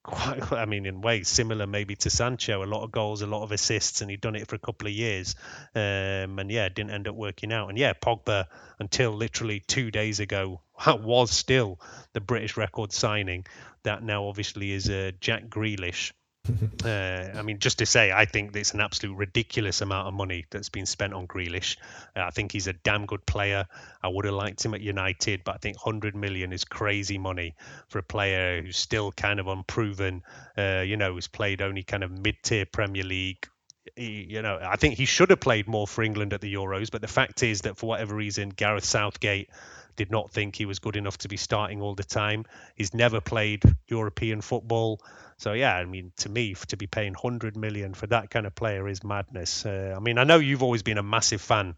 quite, 0.03 0.51
I 0.51 0.65
mean, 0.65 0.85
in 0.85 1.01
ways 1.01 1.27
similar 1.27 1.67
maybe 1.67 1.95
to 1.97 2.09
Sancho, 2.09 2.63
a 2.63 2.65
lot 2.65 2.83
of 2.83 2.91
goals, 2.91 3.21
a 3.21 3.27
lot 3.27 3.43
of 3.43 3.51
assists, 3.51 4.01
and 4.01 4.09
he'd 4.09 4.21
done 4.21 4.35
it 4.35 4.47
for 4.47 4.55
a 4.55 4.59
couple 4.59 4.87
of 4.87 4.93
years. 4.93 5.35
Um, 5.75 6.39
and 6.39 6.51
yeah, 6.51 6.69
didn't 6.69 6.91
end 6.91 7.07
up 7.07 7.15
working 7.15 7.51
out. 7.51 7.69
And 7.69 7.77
yeah, 7.77 7.93
Pogba, 7.93 8.45
until 8.79 9.11
literally 9.11 9.61
two 9.67 9.91
days 9.91 10.19
ago, 10.19 10.61
was 10.87 11.31
still 11.31 11.79
the 12.13 12.21
British 12.21 12.57
record 12.57 12.91
signing. 12.91 13.45
That 13.83 14.03
now 14.03 14.27
obviously 14.27 14.71
is 14.71 14.89
uh, 14.89 15.11
Jack 15.19 15.47
Grealish. 15.47 16.11
uh, 16.85 17.29
I 17.35 17.41
mean, 17.43 17.59
just 17.59 17.79
to 17.79 17.85
say, 17.85 18.11
I 18.11 18.25
think 18.25 18.55
it's 18.55 18.73
an 18.73 18.81
absolute 18.81 19.15
ridiculous 19.15 19.81
amount 19.81 20.07
of 20.07 20.13
money 20.13 20.45
that's 20.49 20.69
been 20.69 20.85
spent 20.85 21.13
on 21.13 21.27
Grealish. 21.27 21.77
Uh, 22.15 22.21
I 22.21 22.31
think 22.31 22.51
he's 22.51 22.67
a 22.67 22.73
damn 22.73 23.05
good 23.05 23.25
player. 23.25 23.67
I 24.01 24.07
would 24.07 24.25
have 24.25 24.33
liked 24.33 24.65
him 24.65 24.73
at 24.73 24.81
United, 24.81 25.43
but 25.43 25.55
I 25.55 25.57
think 25.59 25.77
100 25.85 26.15
million 26.15 26.51
is 26.51 26.63
crazy 26.63 27.17
money 27.17 27.55
for 27.89 27.99
a 27.99 28.03
player 28.03 28.61
who's 28.61 28.77
still 28.77 29.11
kind 29.11 29.39
of 29.39 29.47
unproven. 29.47 30.23
Uh, 30.57 30.83
you 30.85 30.97
know, 30.97 31.13
who's 31.13 31.27
played 31.27 31.61
only 31.61 31.83
kind 31.83 32.03
of 32.03 32.11
mid-tier 32.11 32.65
Premier 32.65 33.03
League. 33.03 33.47
He, 33.95 34.25
you 34.29 34.41
know, 34.41 34.59
I 34.61 34.77
think 34.77 34.95
he 34.95 35.05
should 35.05 35.29
have 35.29 35.39
played 35.39 35.67
more 35.67 35.87
for 35.87 36.03
England 36.03 36.33
at 36.33 36.41
the 36.41 36.53
Euros, 36.53 36.89
but 36.91 37.01
the 37.01 37.07
fact 37.07 37.43
is 37.43 37.61
that 37.61 37.77
for 37.77 37.87
whatever 37.87 38.15
reason, 38.15 38.49
Gareth 38.49 38.85
Southgate 38.85 39.49
did 39.95 40.11
not 40.11 40.31
think 40.31 40.55
he 40.55 40.65
was 40.65 40.79
good 40.79 40.95
enough 40.95 41.17
to 41.19 41.27
be 41.27 41.37
starting 41.37 41.81
all 41.81 41.95
the 41.95 42.03
time. 42.03 42.45
He's 42.75 42.93
never 42.93 43.21
played 43.21 43.63
European 43.87 44.41
football. 44.41 45.01
So 45.37 45.53
yeah, 45.53 45.75
I 45.75 45.85
mean, 45.85 46.11
to 46.17 46.29
me, 46.29 46.53
to 46.67 46.77
be 46.77 46.87
paying 46.87 47.13
100 47.13 47.57
million 47.57 47.93
for 47.93 48.07
that 48.07 48.29
kind 48.29 48.45
of 48.45 48.55
player 48.55 48.87
is 48.87 49.03
madness. 49.03 49.65
Uh, 49.65 49.93
I 49.95 49.99
mean, 49.99 50.17
I 50.17 50.23
know 50.23 50.37
you've 50.37 50.63
always 50.63 50.83
been 50.83 50.97
a 50.97 51.03
massive 51.03 51.41
fan 51.41 51.75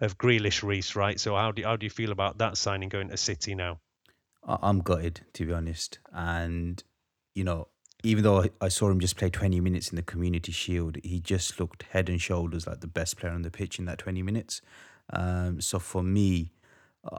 of 0.00 0.18
Grealish, 0.18 0.62
Reese, 0.62 0.94
right? 0.94 1.18
So 1.18 1.34
how 1.34 1.52
do 1.52 1.62
how 1.62 1.76
do 1.76 1.86
you 1.86 1.90
feel 1.90 2.12
about 2.12 2.38
that 2.38 2.56
signing 2.56 2.88
going 2.88 3.08
to 3.08 3.16
City 3.16 3.54
now? 3.54 3.80
I'm 4.44 4.80
gutted, 4.80 5.20
to 5.34 5.46
be 5.46 5.52
honest. 5.52 5.98
And 6.12 6.82
you 7.34 7.44
know, 7.44 7.68
even 8.02 8.22
though 8.22 8.46
I 8.60 8.68
saw 8.68 8.90
him 8.90 9.00
just 9.00 9.16
play 9.16 9.30
20 9.30 9.60
minutes 9.60 9.90
in 9.90 9.96
the 9.96 10.02
Community 10.02 10.52
Shield, 10.52 10.98
he 11.02 11.20
just 11.20 11.58
looked 11.58 11.84
head 11.90 12.08
and 12.08 12.20
shoulders 12.20 12.66
like 12.66 12.80
the 12.80 12.86
best 12.86 13.16
player 13.16 13.32
on 13.32 13.42
the 13.42 13.50
pitch 13.50 13.78
in 13.78 13.84
that 13.86 13.98
20 13.98 14.22
minutes. 14.22 14.60
Um, 15.10 15.60
so 15.60 15.78
for 15.78 16.02
me, 16.02 16.52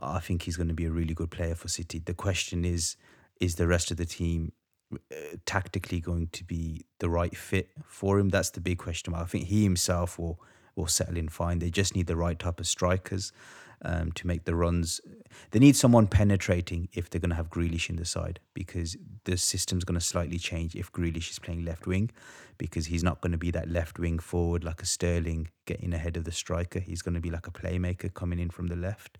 I 0.01 0.19
think 0.19 0.43
he's 0.43 0.57
going 0.57 0.67
to 0.67 0.73
be 0.73 0.85
a 0.85 0.91
really 0.91 1.13
good 1.13 1.31
player 1.31 1.55
for 1.55 1.67
City. 1.67 1.99
The 1.99 2.13
question 2.13 2.65
is, 2.65 2.95
is 3.39 3.55
the 3.55 3.67
rest 3.67 3.91
of 3.91 3.97
the 3.97 4.05
team 4.05 4.51
uh, 4.93 4.97
tactically 5.45 5.99
going 5.99 6.27
to 6.27 6.43
be 6.43 6.85
the 6.99 7.09
right 7.09 7.35
fit 7.35 7.69
for 7.85 8.19
him? 8.19 8.29
That's 8.29 8.51
the 8.51 8.61
big 8.61 8.77
question. 8.77 9.13
I 9.13 9.23
think 9.23 9.45
he 9.45 9.63
himself 9.63 10.19
will 10.19 10.39
will 10.75 10.87
settle 10.87 11.17
in 11.17 11.27
fine. 11.27 11.59
They 11.59 11.69
just 11.69 11.95
need 11.95 12.07
the 12.07 12.15
right 12.15 12.39
type 12.39 12.59
of 12.59 12.67
strikers 12.67 13.33
um, 13.83 14.11
to 14.13 14.27
make 14.27 14.45
the 14.45 14.55
runs. 14.55 15.01
They 15.51 15.59
need 15.59 15.75
someone 15.75 16.07
penetrating 16.07 16.89
if 16.93 17.09
they're 17.09 17.21
going 17.21 17.29
to 17.29 17.35
have 17.35 17.49
Grealish 17.49 17.89
in 17.89 17.95
the 17.95 18.05
side 18.05 18.39
because 18.53 18.97
the 19.25 19.37
system's 19.37 19.83
going 19.83 19.99
to 19.99 20.05
slightly 20.05 20.37
change 20.37 20.75
if 20.75 20.91
Grealish 20.91 21.31
is 21.31 21.39
playing 21.39 21.65
left 21.65 21.87
wing 21.87 22.11
because 22.57 22.87
he's 22.87 23.03
not 23.03 23.21
going 23.21 23.31
to 23.31 23.37
be 23.37 23.51
that 23.51 23.69
left 23.69 23.99
wing 23.99 24.19
forward 24.19 24.63
like 24.63 24.81
a 24.81 24.85
Sterling 24.85 25.49
getting 25.65 25.93
ahead 25.93 26.17
of 26.17 26.23
the 26.23 26.31
striker. 26.31 26.79
He's 26.79 27.01
going 27.01 27.15
to 27.15 27.21
be 27.21 27.31
like 27.31 27.47
a 27.47 27.51
playmaker 27.51 28.13
coming 28.13 28.39
in 28.39 28.49
from 28.49 28.67
the 28.67 28.75
left. 28.75 29.17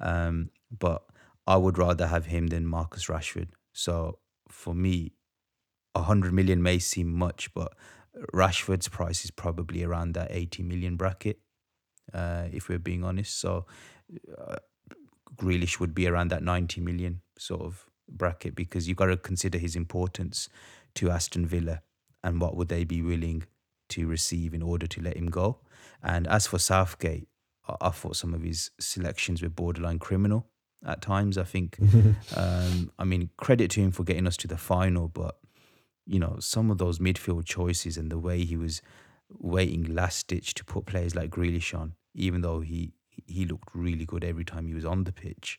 Um, 0.00 0.50
but 0.76 1.04
I 1.46 1.56
would 1.56 1.78
rather 1.78 2.06
have 2.06 2.26
him 2.26 2.48
than 2.48 2.66
Marcus 2.66 3.06
Rashford. 3.06 3.48
So 3.72 4.18
for 4.48 4.74
me, 4.74 5.12
100 5.94 6.32
million 6.32 6.62
may 6.62 6.78
seem 6.78 7.12
much, 7.12 7.52
but 7.54 7.74
Rashford's 8.32 8.88
price 8.88 9.24
is 9.24 9.30
probably 9.30 9.82
around 9.82 10.14
that 10.14 10.28
80 10.30 10.62
million 10.62 10.96
bracket, 10.96 11.40
uh, 12.12 12.44
if 12.52 12.68
we're 12.68 12.78
being 12.78 13.04
honest. 13.04 13.38
So 13.38 13.66
uh, 14.38 14.56
Grealish 15.36 15.80
would 15.80 15.94
be 15.94 16.06
around 16.06 16.28
that 16.30 16.42
90 16.42 16.80
million 16.80 17.22
sort 17.38 17.62
of 17.62 17.86
bracket 18.08 18.54
because 18.54 18.88
you've 18.88 18.96
got 18.96 19.06
to 19.06 19.16
consider 19.16 19.58
his 19.58 19.76
importance 19.76 20.48
to 20.96 21.10
Aston 21.10 21.46
Villa 21.46 21.82
and 22.22 22.40
what 22.40 22.56
would 22.56 22.68
they 22.68 22.84
be 22.84 23.02
willing 23.02 23.44
to 23.90 24.06
receive 24.06 24.54
in 24.54 24.62
order 24.62 24.86
to 24.86 25.00
let 25.00 25.16
him 25.16 25.26
go. 25.26 25.58
And 26.02 26.26
as 26.26 26.46
for 26.46 26.58
Southgate, 26.58 27.28
I 27.80 27.90
thought 27.90 28.16
some 28.16 28.34
of 28.34 28.42
his 28.42 28.70
selections 28.78 29.42
were 29.42 29.48
borderline 29.48 29.98
criminal 29.98 30.46
at 30.86 31.02
times. 31.02 31.36
I 31.38 31.44
think, 31.44 31.78
um, 32.36 32.90
I 32.98 33.04
mean, 33.04 33.30
credit 33.36 33.70
to 33.72 33.80
him 33.80 33.90
for 33.90 34.04
getting 34.04 34.26
us 34.26 34.36
to 34.38 34.48
the 34.48 34.56
final, 34.56 35.08
but 35.08 35.38
you 36.06 36.18
know, 36.18 36.36
some 36.40 36.70
of 36.70 36.78
those 36.78 36.98
midfield 36.98 37.44
choices 37.44 37.96
and 37.96 38.10
the 38.10 38.18
way 38.18 38.44
he 38.44 38.56
was 38.56 38.82
waiting 39.38 39.94
last 39.94 40.26
ditch 40.26 40.54
to 40.54 40.64
put 40.64 40.86
players 40.86 41.14
like 41.14 41.30
Grealish 41.30 41.78
on, 41.78 41.94
even 42.14 42.40
though 42.40 42.60
he 42.60 42.92
he 43.26 43.44
looked 43.44 43.68
really 43.74 44.06
good 44.06 44.24
every 44.24 44.44
time 44.44 44.66
he 44.66 44.74
was 44.74 44.84
on 44.84 45.04
the 45.04 45.12
pitch. 45.12 45.58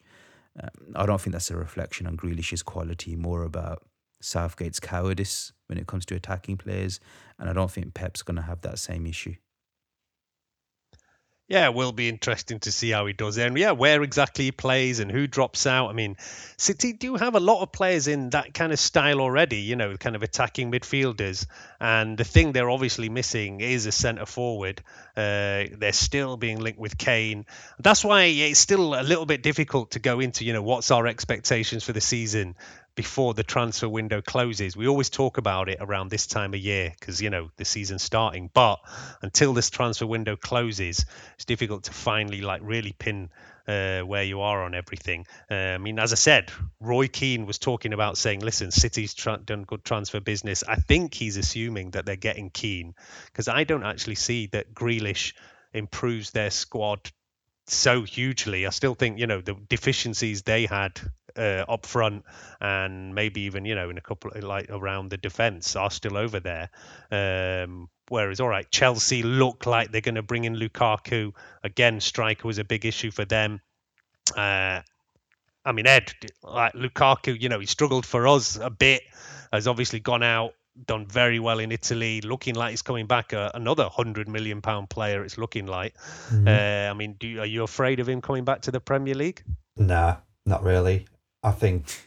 Um, 0.62 0.70
I 0.96 1.06
don't 1.06 1.22
think 1.22 1.34
that's 1.34 1.52
a 1.52 1.56
reflection 1.56 2.08
on 2.08 2.18
Grealish's 2.18 2.64
quality, 2.64 3.16
more 3.16 3.44
about 3.44 3.86
Southgate's 4.22 4.80
cowardice 4.80 5.54
when 5.68 5.78
it 5.78 5.88
comes 5.88 6.06
to 6.08 6.16
attacking 6.16 6.58
players, 6.58 7.00
and 7.40 7.50
I 7.50 7.54
don't 7.54 7.72
think 7.72 7.94
Pep's 7.94 8.24
going 8.24 8.36
to 8.36 8.42
have 8.42 8.62
that 8.62 8.80
same 8.80 9.06
issue 9.06 9.36
yeah, 11.52 11.66
it 11.66 11.74
will 11.74 11.92
be 11.92 12.08
interesting 12.08 12.60
to 12.62 12.72
see 12.72 12.92
how 12.92 13.06
he 13.06 13.12
does 13.12 13.38
And 13.38 13.58
yeah, 13.58 13.72
where 13.72 14.02
exactly 14.04 14.46
he 14.46 14.54
plays 14.54 15.02
and 15.02 15.12
who 15.12 15.28
drops 15.28 15.68
out. 15.68 15.90
I 15.90 15.94
mean, 15.94 16.16
City 16.56 16.94
do 16.94 17.16
have 17.16 17.36
a 17.36 17.42
lot 17.42 17.62
of 17.62 17.74
players 17.74 18.08
in 18.08 18.30
that 18.30 18.54
kind 18.54 18.72
of 18.72 18.80
style 18.80 19.20
already, 19.20 19.58
you 19.58 19.76
know, 19.76 19.98
kind 19.98 20.16
of 20.16 20.24
attacking 20.24 20.72
midfielders. 20.72 21.46
And 21.78 22.18
the 22.18 22.24
thing 22.24 22.54
they're 22.54 22.70
obviously 22.70 23.10
missing 23.10 23.60
is 23.60 23.86
a 23.86 23.92
centre 23.92 24.26
forward. 24.26 24.82
Uh, 25.18 25.66
they're 25.78 25.92
still 25.92 26.38
being 26.38 26.62
linked 26.62 26.80
with 26.80 26.98
Kane. 26.98 27.46
That's 27.80 28.06
why 28.06 28.24
it's 28.24 28.58
still 28.58 28.98
a 28.98 29.04
little 29.04 29.26
bit 29.26 29.44
difficult 29.44 29.92
to 29.92 30.00
go 30.00 30.22
into, 30.22 30.46
you 30.46 30.54
know, 30.54 30.64
what's 30.64 30.90
our 30.90 31.06
expectations 31.06 31.84
for 31.84 31.92
the 31.92 32.00
season 32.00 32.56
before 32.96 33.34
the 33.34 33.44
transfer 33.44 33.88
window 33.88 34.22
closes. 34.22 34.76
We 34.76 34.88
always 34.88 35.10
talk 35.10 35.38
about 35.38 35.70
it 35.70 35.78
around 35.80 36.10
this 36.10 36.28
time 36.28 36.54
of 36.54 36.60
year 36.60 36.94
because 37.00 37.22
you 37.22 37.30
know 37.30 37.50
the 37.58 37.66
season's 37.66 38.04
starting. 38.04 38.50
But 38.54 38.80
until 39.22 39.54
this 39.54 39.70
transfer 39.70 40.06
window 40.06 40.36
closes, 40.36 41.06
it's 41.36 41.46
difficult 41.46 41.84
to 41.86 41.94
finally 41.94 42.42
like 42.42 42.62
really 42.64 42.94
pin 42.98 43.30
uh, 43.68 44.02
where 44.02 44.24
you 44.24 44.42
are 44.42 44.64
on 44.64 44.76
everything. 44.76 45.26
Uh, 45.50 45.56
I 45.56 45.78
mean, 45.78 46.00
as 46.00 46.12
I 46.12 46.16
said, 46.16 46.52
Roy 46.80 47.08
Keane 47.08 47.46
was 47.46 47.58
talking 47.58 47.94
about 47.94 48.18
saying, 48.18 48.42
"Listen, 48.42 48.72
City's 48.72 49.14
tra- 49.14 49.38
done 49.44 49.64
good 49.64 49.84
transfer 49.84 50.20
business." 50.20 50.64
I 50.68 50.76
think 50.76 51.14
he's 51.14 51.38
assuming 51.38 51.92
that 51.92 52.06
they're 52.06 52.16
getting 52.16 52.50
Kane 52.50 52.96
because 53.26 53.48
I 53.48 53.64
don't 53.64 53.84
actually 53.84 54.16
see 54.16 54.48
that 54.48 54.74
Grealish 54.74 55.34
improves 55.74 56.32
their 56.32 56.50
squad 56.50 57.12
so 57.68 58.04
hugely. 58.04 58.66
I 58.66 58.72
still 58.72 58.96
think 58.96 59.20
you 59.20 59.28
know 59.28 59.42
the 59.42 59.54
deficiencies 59.54 60.42
they 60.44 60.66
had 60.66 61.00
uh, 61.38 61.66
up 61.68 61.86
front 61.86 62.26
and 62.60 63.14
maybe 63.16 63.42
even 63.42 63.66
you 63.66 63.76
know 63.76 63.90
in 63.90 63.98
a 63.98 64.02
couple 64.02 64.32
like 64.42 64.70
around 64.70 65.10
the 65.10 65.18
defense 65.18 65.76
are 65.76 65.92
still 65.92 66.18
over 66.18 66.40
there. 66.40 66.70
Um, 67.12 67.90
whereas 68.10 68.40
all 68.40 68.50
right, 68.50 68.70
Chelsea 68.72 69.24
look 69.24 69.66
like 69.66 69.92
they're 69.92 70.02
going 70.02 70.16
to 70.16 70.22
bring 70.22 70.46
in 70.46 70.56
Lukaku 70.56 71.34
again. 71.64 72.00
Striker 72.00 72.48
was 72.48 72.58
a 72.58 72.64
big 72.64 72.86
issue 72.86 73.12
for 73.12 73.26
them. 73.26 73.62
Uh, 74.36 74.82
I 75.64 75.72
mean, 75.74 75.88
Ed, 75.88 76.12
like 76.44 76.74
Lukaku, 76.74 77.40
you 77.40 77.50
know, 77.50 77.60
he 77.60 77.66
struggled 77.66 78.06
for 78.06 78.28
us 78.28 78.58
a 78.58 78.70
bit. 78.70 79.04
Has 79.54 79.68
obviously 79.68 80.00
gone 80.00 80.24
out, 80.24 80.54
done 80.86 81.06
very 81.06 81.40
well 81.40 81.60
in 81.60 81.72
Italy, 81.72 82.22
looking 82.22 82.56
like 82.56 82.72
he's 82.72 82.82
coming 82.82 83.06
back. 83.06 83.34
Uh, 83.34 83.52
another 83.54 83.90
hundred 83.90 84.28
million 84.28 84.62
pound 84.62 84.90
player. 84.90 85.24
It's 85.24 85.38
looking 85.38 85.68
like. 85.68 85.96
Mm-hmm. 86.30 86.48
Uh, 86.48 86.92
I 86.92 86.94
mean, 86.94 87.16
do, 87.20 87.40
are 87.40 87.46
you 87.46 87.64
afraid 87.64 88.00
of 88.00 88.08
him 88.08 88.22
coming 88.22 88.46
back 88.46 88.62
to 88.62 88.72
the 88.72 88.80
Premier 88.80 89.14
League? 89.14 89.44
Nah, 89.78 90.18
not 90.46 90.64
really. 90.64 91.06
I 91.44 91.52
think 91.52 92.06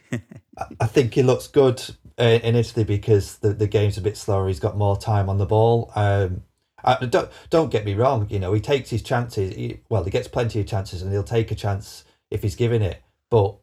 I 0.79 0.87
think 0.87 1.13
he 1.13 1.23
looks 1.23 1.47
good 1.47 1.81
uh, 2.19 2.39
in 2.43 2.55
Italy 2.55 2.83
because 2.85 3.37
the, 3.37 3.53
the 3.53 3.67
game's 3.67 3.97
a 3.97 4.01
bit 4.01 4.17
slower. 4.17 4.47
He's 4.47 4.59
got 4.59 4.77
more 4.77 4.97
time 4.97 5.29
on 5.29 5.37
the 5.37 5.45
ball. 5.45 5.91
Um, 5.95 6.43
I, 6.83 7.05
don't 7.05 7.29
don't 7.49 7.71
get 7.71 7.85
me 7.85 7.95
wrong. 7.95 8.27
You 8.29 8.39
know 8.39 8.53
he 8.53 8.61
takes 8.61 8.89
his 8.89 9.01
chances. 9.01 9.55
He, 9.55 9.81
well, 9.89 10.03
he 10.03 10.11
gets 10.11 10.27
plenty 10.27 10.59
of 10.59 10.67
chances, 10.67 11.01
and 11.01 11.11
he'll 11.11 11.23
take 11.23 11.51
a 11.51 11.55
chance 11.55 12.05
if 12.29 12.41
he's 12.43 12.55
given 12.55 12.81
it. 12.81 13.01
But 13.29 13.57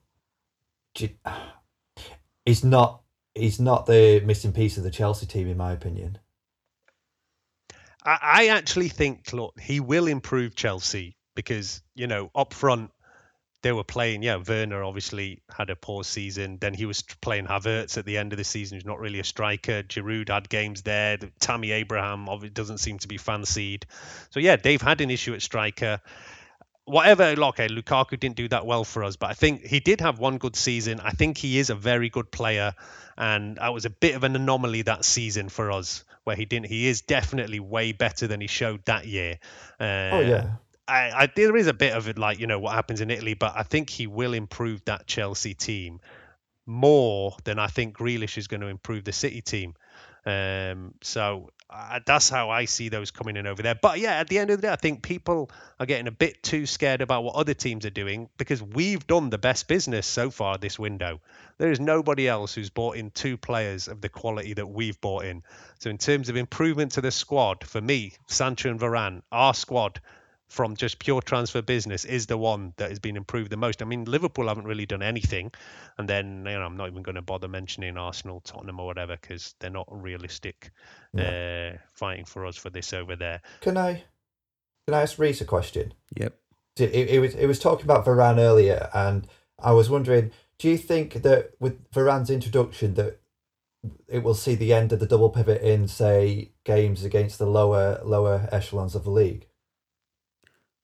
he's 2.45 2.64
not 2.64 3.03
he's 3.35 3.61
not 3.61 3.87
the 3.87 4.20
missing 4.20 4.53
piece 4.53 4.77
of 4.77 4.85
the 4.85 4.91
Chelsea 4.91 5.27
team, 5.27 5.49
in 5.49 5.57
my 5.57 5.73
opinion. 5.73 6.18
I, 8.05 8.18
I 8.23 8.47
actually 8.49 8.89
think 8.89 9.33
look 9.33 9.59
he 9.59 9.81
will 9.81 10.07
improve 10.07 10.55
Chelsea 10.55 11.16
because 11.35 11.83
you 11.95 12.07
know 12.07 12.31
up 12.35 12.53
front 12.53 12.91
they 13.62 13.72
were 13.72 13.84
playing. 13.84 14.22
Yeah, 14.22 14.42
Werner 14.46 14.82
obviously 14.82 15.40
had 15.56 15.70
a 15.70 15.76
poor 15.76 16.04
season. 16.04 16.58
Then 16.60 16.74
he 16.74 16.84
was 16.84 17.02
playing 17.02 17.46
Havertz 17.46 17.96
at 17.96 18.04
the 18.04 18.18
end 18.18 18.32
of 18.32 18.36
the 18.36 18.44
season, 18.44 18.76
He's 18.76 18.84
not 18.84 18.98
really 18.98 19.20
a 19.20 19.24
striker. 19.24 19.82
Giroud 19.84 20.28
had 20.28 20.48
games 20.48 20.82
there. 20.82 21.18
Tammy 21.40 21.70
Abraham 21.70 22.28
obviously 22.28 22.54
doesn't 22.54 22.78
seem 22.78 22.98
to 22.98 23.08
be 23.08 23.18
fancied. 23.18 23.86
So 24.30 24.40
yeah, 24.40 24.56
they've 24.56 24.82
had 24.82 25.00
an 25.00 25.10
issue 25.10 25.34
at 25.34 25.42
striker. 25.42 26.00
Whatever, 26.84 27.22
okay, 27.24 27.68
Lukaku 27.68 28.18
didn't 28.18 28.34
do 28.34 28.48
that 28.48 28.66
well 28.66 28.82
for 28.82 29.04
us, 29.04 29.14
but 29.14 29.30
I 29.30 29.34
think 29.34 29.64
he 29.64 29.78
did 29.78 30.00
have 30.00 30.18
one 30.18 30.38
good 30.38 30.56
season. 30.56 30.98
I 30.98 31.12
think 31.12 31.38
he 31.38 31.60
is 31.60 31.70
a 31.70 31.76
very 31.76 32.10
good 32.10 32.32
player, 32.32 32.74
and 33.16 33.56
that 33.56 33.72
was 33.72 33.84
a 33.84 33.90
bit 33.90 34.16
of 34.16 34.24
an 34.24 34.34
anomaly 34.34 34.82
that 34.82 35.04
season 35.04 35.48
for 35.48 35.70
us, 35.70 36.04
where 36.24 36.34
he 36.34 36.44
didn't. 36.44 36.66
He 36.66 36.88
is 36.88 37.02
definitely 37.02 37.60
way 37.60 37.92
better 37.92 38.26
than 38.26 38.40
he 38.40 38.48
showed 38.48 38.84
that 38.86 39.06
year. 39.06 39.38
Uh, 39.78 40.10
oh 40.12 40.20
yeah. 40.20 40.50
I, 40.89 41.11
I, 41.14 41.28
there 41.35 41.57
is 41.57 41.68
a 41.68 41.74
bit 41.74 41.95
of 41.95 42.09
it 42.09 42.18
like 42.18 42.39
you 42.39 42.47
know 42.47 42.59
what 42.59 42.74
happens 42.74 43.01
in 43.01 43.11
Italy, 43.11 43.35
but 43.35 43.53
I 43.57 43.62
think 43.62 43.91
he 43.91 44.07
will 44.07 44.35
improve 44.35 44.85
that 44.87 45.07
Chelsea 45.07 45.55
team 45.55 46.01
more 46.66 47.37
than 47.45 47.59
I 47.59 47.66
think 47.66 47.97
Grealish 47.97 48.39
is 48.39 48.47
going 48.49 48.61
to 48.61 48.68
improve 48.68 49.05
the 49.05 49.12
City 49.12 49.41
team. 49.41 49.74
Um, 50.24 50.95
so 51.03 51.51
that's 52.07 52.28
how 52.28 52.51
I 52.51 52.66
see 52.66 52.89
those 52.89 53.11
coming 53.11 53.37
in 53.37 53.47
over 53.47 53.62
there. 53.62 53.74
But 53.74 53.99
yeah, 53.99 54.12
at 54.12 54.28
the 54.28 54.39
end 54.39 54.51
of 54.51 54.61
the 54.61 54.68
day, 54.68 54.72
I 54.72 54.76
think 54.76 55.03
people 55.03 55.51
are 55.80 55.87
getting 55.87 56.07
a 56.07 56.12
bit 56.12 56.43
too 56.43 56.66
scared 56.66 57.01
about 57.01 57.24
what 57.24 57.35
other 57.35 57.55
teams 57.55 57.87
are 57.87 57.91
doing 57.91 58.28
because 58.37 58.62
we've 58.62 59.07
done 59.07 59.30
the 59.30 59.39
best 59.39 59.68
business 59.68 60.07
so 60.07 60.30
far 60.30 60.59
this 60.59 60.78
window. 60.78 61.20
There 61.59 61.70
is 61.70 61.80
nobody 61.80 62.28
else 62.28 62.55
who's 62.55 62.70
bought 62.70 62.97
in 62.97 63.11
two 63.11 63.37
players 63.37 63.89
of 63.89 64.01
the 64.01 64.09
quality 64.09 64.55
that 64.55 64.66
we've 64.66 65.01
bought 65.01 65.24
in. 65.24 65.43
So 65.78 65.91
in 65.91 65.99
terms 65.99 66.28
of 66.28 66.37
improvement 66.37 66.93
to 66.93 67.01
the 67.01 67.11
squad, 67.11 67.64
for 67.64 67.80
me, 67.80 68.12
Sancho 68.28 68.70
and 68.70 68.80
Varane, 68.80 69.22
our 69.33 69.55
squad 69.55 70.01
from 70.53 70.76
just 70.76 70.98
pure 70.98 71.22
transfer 71.22 71.62
business 71.62 72.05
is 72.05 72.26
the 72.26 72.36
one 72.36 72.74
that 72.76 72.90
has 72.90 72.98
been 72.98 73.16
improved 73.16 73.50
the 73.50 73.57
most. 73.57 73.80
I 73.80 73.86
mean, 73.86 74.05
Liverpool 74.05 74.48
haven't 74.48 74.66
really 74.66 74.84
done 74.84 75.03
anything, 75.03 75.50
and 75.96 76.07
then 76.07 76.44
you 76.46 76.53
know 76.53 76.61
I'm 76.61 76.76
not 76.76 76.90
even 76.90 77.03
going 77.03 77.14
to 77.14 77.22
bother 77.22 77.48
mentioning 77.48 77.96
Arsenal, 77.96 78.40
Tottenham, 78.40 78.78
or 78.78 78.84
whatever 78.84 79.16
because 79.18 79.55
they're 79.61 79.70
not 79.70 79.88
realistic 79.90 80.70
uh, 81.18 81.70
fighting 81.94 82.26
for 82.26 82.44
us 82.44 82.59
for 82.59 82.68
this 82.68 82.92
over 82.92 83.16
there. 83.16 83.40
Can 83.62 83.78
I 83.78 84.05
can 84.86 84.94
I 84.94 85.00
ask 85.00 85.18
Reese 85.18 85.40
a 85.40 85.46
question? 85.46 85.94
Yep. 86.16 86.38
It, 86.76 87.11
it 87.11 87.20
was 87.20 87.34
it 87.34 87.46
was 87.46 87.59
talking 87.59 87.86
about 87.86 88.05
Varane 88.05 88.38
earlier, 88.38 88.90
and 88.92 89.26
I 89.59 89.72
was 89.72 89.88
wondering, 89.88 90.32
do 90.59 90.68
you 90.68 90.76
think 90.76 91.22
that 91.22 91.53
with 91.61 91.90
Varane's 91.92 92.28
introduction 92.28 92.92
that 92.94 93.20
it 94.07 94.22
will 94.22 94.34
see 94.34 94.55
the 94.55 94.74
end 94.74 94.92
of 94.92 95.00
the 95.00 95.07
double 95.07 95.30
pivot 95.30 95.62
in 95.62 95.88
say 95.88 96.53
games 96.64 97.05
against 97.05 97.38
the 97.38 97.46
lower 97.46 98.03
lower 98.05 98.50
echelons 98.53 98.94
of 98.94 99.05
the 99.05 99.11
league? 99.11 99.46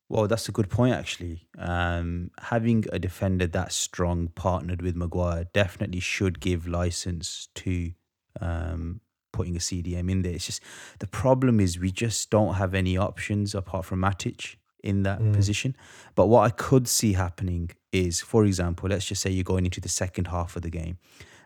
Well, 0.08 0.26
that's 0.26 0.48
a 0.48 0.52
good 0.52 0.70
point, 0.70 0.94
actually. 0.94 1.46
Um, 1.58 2.30
having 2.40 2.84
a 2.92 2.98
defender 2.98 3.46
that 3.48 3.72
strong 3.72 4.28
partnered 4.28 4.80
with 4.80 4.96
Maguire 4.96 5.44
definitely 5.52 6.00
should 6.00 6.40
give 6.40 6.66
license 6.66 7.48
to 7.56 7.92
um, 8.40 9.00
putting 9.32 9.54
a 9.54 9.58
CDM 9.58 10.10
in 10.10 10.22
there. 10.22 10.32
It's 10.32 10.46
just 10.46 10.62
the 10.98 11.06
problem 11.06 11.60
is 11.60 11.78
we 11.78 11.90
just 11.90 12.30
don't 12.30 12.54
have 12.54 12.74
any 12.74 12.96
options 12.96 13.54
apart 13.54 13.84
from 13.84 14.00
Matic 14.00 14.56
in 14.82 15.02
that 15.02 15.20
mm. 15.20 15.34
position. 15.34 15.76
But 16.14 16.26
what 16.26 16.40
I 16.40 16.50
could 16.50 16.88
see 16.88 17.12
happening 17.12 17.70
is, 17.92 18.22
for 18.22 18.46
example, 18.46 18.88
let's 18.88 19.04
just 19.04 19.20
say 19.20 19.30
you're 19.30 19.44
going 19.44 19.66
into 19.66 19.80
the 19.80 19.90
second 19.90 20.28
half 20.28 20.56
of 20.56 20.62
the 20.62 20.70
game 20.70 20.96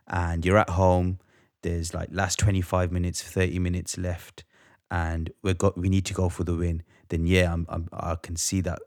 and 0.06 0.44
you're 0.44 0.58
at 0.58 0.70
home. 0.70 1.18
There's 1.62 1.94
like 1.94 2.08
last 2.12 2.38
25 2.38 2.92
minutes, 2.92 3.22
30 3.22 3.58
minutes 3.58 3.98
left, 3.98 4.44
and 4.90 5.30
we 5.42 5.54
got 5.54 5.78
we 5.78 5.88
need 5.88 6.04
to 6.06 6.14
go 6.14 6.28
for 6.28 6.44
the 6.44 6.54
win 6.54 6.82
then 7.08 7.26
yeah, 7.26 7.52
I'm, 7.52 7.66
I'm, 7.68 7.88
i 7.92 8.14
can 8.16 8.36
see 8.36 8.60
that 8.62 8.78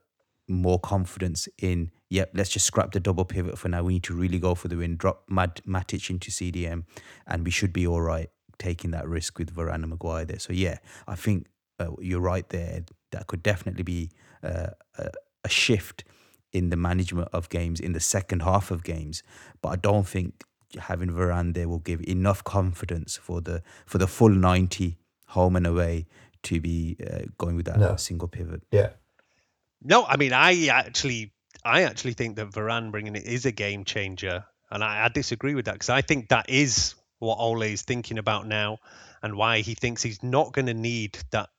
more 0.47 0.79
confidence 0.79 1.47
in, 1.61 1.91
yep, 2.09 2.31
let's 2.33 2.49
just 2.49 2.65
scrap 2.65 2.91
the 2.91 2.99
double 2.99 3.25
pivot 3.25 3.57
for 3.57 3.69
now. 3.69 3.83
We 3.83 3.93
need 3.93 4.03
to 4.03 4.13
really 4.13 4.39
go 4.39 4.55
for 4.55 4.67
the 4.67 4.77
win, 4.77 4.95
drop 4.97 5.23
Mat- 5.27 5.61
Matic 5.67 6.09
into 6.09 6.31
CDM, 6.31 6.83
and 7.27 7.43
we 7.43 7.51
should 7.51 7.73
be 7.73 7.87
all 7.87 8.01
right 8.01 8.29
taking 8.57 8.91
that 8.91 9.07
risk 9.07 9.37
with 9.37 9.53
Varane 9.53 9.75
and 9.75 9.89
Maguire 9.89 10.25
there. 10.25 10.39
So 10.39 10.53
yeah, 10.53 10.77
I 11.07 11.15
think 11.15 11.47
uh, 11.79 11.91
you're 11.99 12.21
right 12.21 12.47
there. 12.49 12.85
That 13.11 13.27
could 13.27 13.43
definitely 13.43 13.83
be 13.83 14.11
uh, 14.43 14.67
a, 14.97 15.09
a 15.43 15.49
shift 15.49 16.03
in 16.53 16.69
the 16.69 16.77
management 16.77 17.29
of 17.33 17.49
games 17.49 17.79
in 17.79 17.93
the 17.93 17.99
second 17.99 18.41
half 18.41 18.71
of 18.71 18.83
games. 18.83 19.23
But 19.61 19.69
I 19.69 19.75
don't 19.75 20.07
think 20.07 20.43
having 20.79 21.09
Varane 21.09 21.53
there 21.53 21.67
will 21.67 21.79
give 21.79 22.01
enough 22.07 22.43
confidence 22.43 23.17
for 23.17 23.41
the 23.41 23.61
for 23.85 23.97
the 23.97 24.07
full 24.07 24.29
90 24.29 24.97
home 25.29 25.55
and 25.55 25.67
away 25.67 26.05
to 26.45 26.61
be 26.61 26.97
uh, 27.05 27.25
going 27.37 27.55
with 27.55 27.65
that 27.65 27.79
no. 27.79 27.95
single 27.95 28.27
pivot. 28.27 28.63
Yeah. 28.71 28.89
No, 29.83 30.05
I 30.05 30.17
mean, 30.17 30.33
I 30.33 30.67
actually, 30.67 31.33
I 31.63 31.83
actually 31.83 32.13
think 32.13 32.37
that 32.37 32.49
Varane 32.49 32.91
bringing 32.91 33.15
it 33.15 33.25
is 33.25 33.45
a 33.45 33.51
game 33.51 33.83
changer, 33.85 34.45
and 34.71 34.83
I, 34.83 35.05
I 35.05 35.09
disagree 35.09 35.53
with 35.53 35.65
that 35.65 35.73
because 35.73 35.89
I 35.89 36.01
think 36.01 36.29
that 36.29 36.49
is 36.49 36.95
what 37.19 37.37
Ole 37.39 37.63
is 37.63 37.83
thinking 37.83 38.17
about 38.17 38.47
now, 38.47 38.79
and 39.21 39.35
why 39.35 39.59
he 39.59 39.75
thinks 39.75 40.01
he's 40.01 40.23
not 40.23 40.53
going 40.53 40.67
to 40.67 40.73
need 40.73 41.17
that 41.31 41.49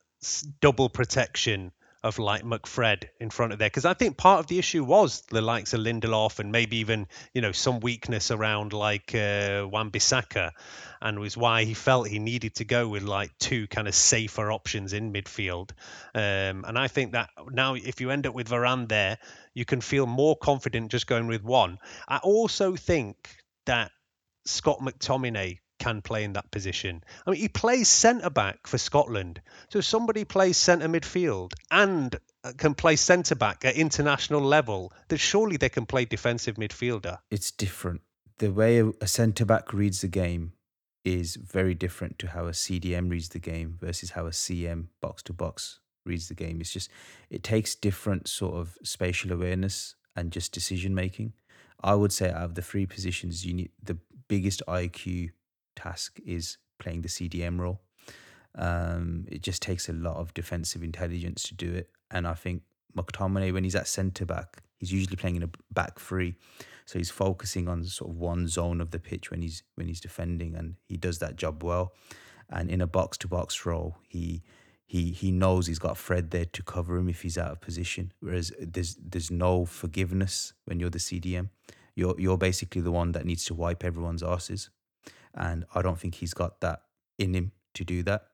double 0.60 0.88
protection 0.88 1.72
of 2.06 2.18
like 2.18 2.42
McFred 2.42 3.04
in 3.20 3.30
front 3.30 3.52
of 3.52 3.58
there 3.58 3.68
because 3.68 3.84
I 3.84 3.94
think 3.94 4.16
part 4.16 4.40
of 4.40 4.46
the 4.46 4.58
issue 4.58 4.84
was 4.84 5.22
the 5.22 5.40
likes 5.40 5.74
of 5.74 5.80
Lindelof 5.80 6.38
and 6.38 6.52
maybe 6.52 6.78
even 6.78 7.06
you 7.34 7.42
know 7.42 7.52
some 7.52 7.80
weakness 7.80 8.30
around 8.30 8.72
like 8.72 9.14
uh, 9.14 9.66
Wan-Bissaka 9.70 10.52
and 11.02 11.18
was 11.18 11.36
why 11.36 11.64
he 11.64 11.74
felt 11.74 12.08
he 12.08 12.18
needed 12.18 12.54
to 12.56 12.64
go 12.64 12.88
with 12.88 13.02
like 13.02 13.36
two 13.38 13.66
kind 13.66 13.88
of 13.88 13.94
safer 13.94 14.50
options 14.50 14.92
in 14.92 15.12
midfield. 15.12 15.70
Um, 16.14 16.64
and 16.66 16.78
I 16.78 16.88
think 16.88 17.12
that 17.12 17.30
now 17.50 17.74
if 17.74 18.00
you 18.00 18.10
end 18.10 18.26
up 18.26 18.34
with 18.34 18.48
Varane 18.48 18.88
there, 18.88 19.18
you 19.54 19.64
can 19.64 19.80
feel 19.80 20.06
more 20.06 20.36
confident 20.36 20.90
just 20.90 21.06
going 21.06 21.26
with 21.26 21.42
one. 21.42 21.78
I 22.08 22.18
also 22.18 22.76
think 22.76 23.16
that 23.66 23.90
Scott 24.44 24.78
McTominay 24.80 25.58
can 25.78 26.02
play 26.02 26.24
in 26.24 26.32
that 26.34 26.50
position. 26.50 27.02
I 27.26 27.30
mean, 27.30 27.40
he 27.40 27.48
plays 27.48 27.88
centre 27.88 28.30
back 28.30 28.66
for 28.66 28.78
Scotland. 28.78 29.40
So 29.68 29.78
if 29.80 29.84
somebody 29.84 30.24
plays 30.24 30.56
centre 30.56 30.88
midfield 30.88 31.52
and 31.70 32.16
uh, 32.44 32.52
can 32.56 32.74
play 32.74 32.96
centre 32.96 33.34
back 33.34 33.64
at 33.64 33.76
international 33.76 34.40
level, 34.40 34.92
then 35.08 35.18
surely 35.18 35.56
they 35.56 35.68
can 35.68 35.86
play 35.86 36.04
defensive 36.04 36.56
midfielder. 36.56 37.18
It's 37.30 37.50
different. 37.50 38.02
The 38.38 38.52
way 38.52 38.82
a 39.00 39.06
centre 39.06 39.44
back 39.44 39.72
reads 39.72 40.02
the 40.02 40.08
game 40.08 40.52
is 41.04 41.36
very 41.36 41.74
different 41.74 42.18
to 42.18 42.28
how 42.28 42.46
a 42.46 42.50
CDM 42.50 43.10
reads 43.10 43.28
the 43.28 43.38
game 43.38 43.78
versus 43.80 44.10
how 44.10 44.26
a 44.26 44.30
CM 44.30 44.88
box 45.00 45.22
to 45.22 45.32
box 45.32 45.78
reads 46.04 46.28
the 46.28 46.34
game. 46.34 46.60
It's 46.60 46.72
just 46.72 46.90
it 47.30 47.42
takes 47.42 47.74
different 47.74 48.28
sort 48.28 48.56
of 48.56 48.76
spatial 48.82 49.32
awareness 49.32 49.94
and 50.14 50.32
just 50.32 50.52
decision 50.52 50.94
making. 50.94 51.32
I 51.82 51.94
would 51.94 52.12
say 52.12 52.30
out 52.30 52.42
of 52.42 52.54
the 52.54 52.62
three 52.62 52.86
positions, 52.86 53.44
you 53.46 53.54
need 53.54 53.70
the 53.82 53.98
biggest 54.28 54.62
IQ 54.66 55.30
task 55.76 56.18
is 56.26 56.58
playing 56.78 57.02
the 57.02 57.08
CDM 57.08 57.60
role. 57.60 57.80
Um, 58.54 59.26
it 59.28 59.42
just 59.42 59.62
takes 59.62 59.88
a 59.88 59.92
lot 59.92 60.16
of 60.16 60.34
defensive 60.34 60.82
intelligence 60.82 61.42
to 61.44 61.54
do 61.54 61.72
it, 61.74 61.90
and 62.10 62.26
I 62.26 62.34
think 62.34 62.62
McTominay, 62.96 63.52
when 63.52 63.64
he's 63.64 63.76
at 63.76 63.86
centre 63.86 64.24
back, 64.24 64.62
he's 64.78 64.92
usually 64.92 65.16
playing 65.16 65.36
in 65.36 65.42
a 65.42 65.50
back 65.72 66.00
three, 66.00 66.36
so 66.86 66.98
he's 66.98 67.10
focusing 67.10 67.68
on 67.68 67.84
sort 67.84 68.10
of 68.10 68.16
one 68.16 68.48
zone 68.48 68.80
of 68.80 68.90
the 68.90 68.98
pitch 68.98 69.30
when 69.30 69.42
he's 69.42 69.62
when 69.74 69.86
he's 69.86 70.00
defending, 70.00 70.54
and 70.54 70.76
he 70.88 70.96
does 70.96 71.18
that 71.18 71.36
job 71.36 71.62
well. 71.62 71.92
And 72.48 72.70
in 72.70 72.80
a 72.80 72.86
box 72.86 73.18
to 73.18 73.28
box 73.28 73.66
role, 73.66 73.98
he 74.08 74.42
he 74.86 75.10
he 75.10 75.30
knows 75.32 75.66
he's 75.66 75.80
got 75.80 75.98
Fred 75.98 76.30
there 76.30 76.44
to 76.44 76.62
cover 76.62 76.96
him 76.96 77.08
if 77.08 77.22
he's 77.22 77.36
out 77.36 77.50
of 77.50 77.60
position. 77.60 78.12
Whereas 78.20 78.52
there's 78.58 78.96
there's 78.96 79.30
no 79.30 79.66
forgiveness 79.66 80.54
when 80.64 80.80
you're 80.80 80.90
the 80.90 80.98
CDM. 80.98 81.50
You're 81.94 82.14
you're 82.18 82.38
basically 82.38 82.80
the 82.80 82.92
one 82.92 83.12
that 83.12 83.26
needs 83.26 83.44
to 83.46 83.54
wipe 83.54 83.84
everyone's 83.84 84.22
asses 84.22 84.70
and 85.36 85.64
I 85.74 85.82
don't 85.82 85.98
think 85.98 86.16
he's 86.16 86.34
got 86.34 86.60
that 86.60 86.82
in 87.18 87.34
him 87.34 87.52
to 87.74 87.84
do 87.84 88.02
that. 88.04 88.26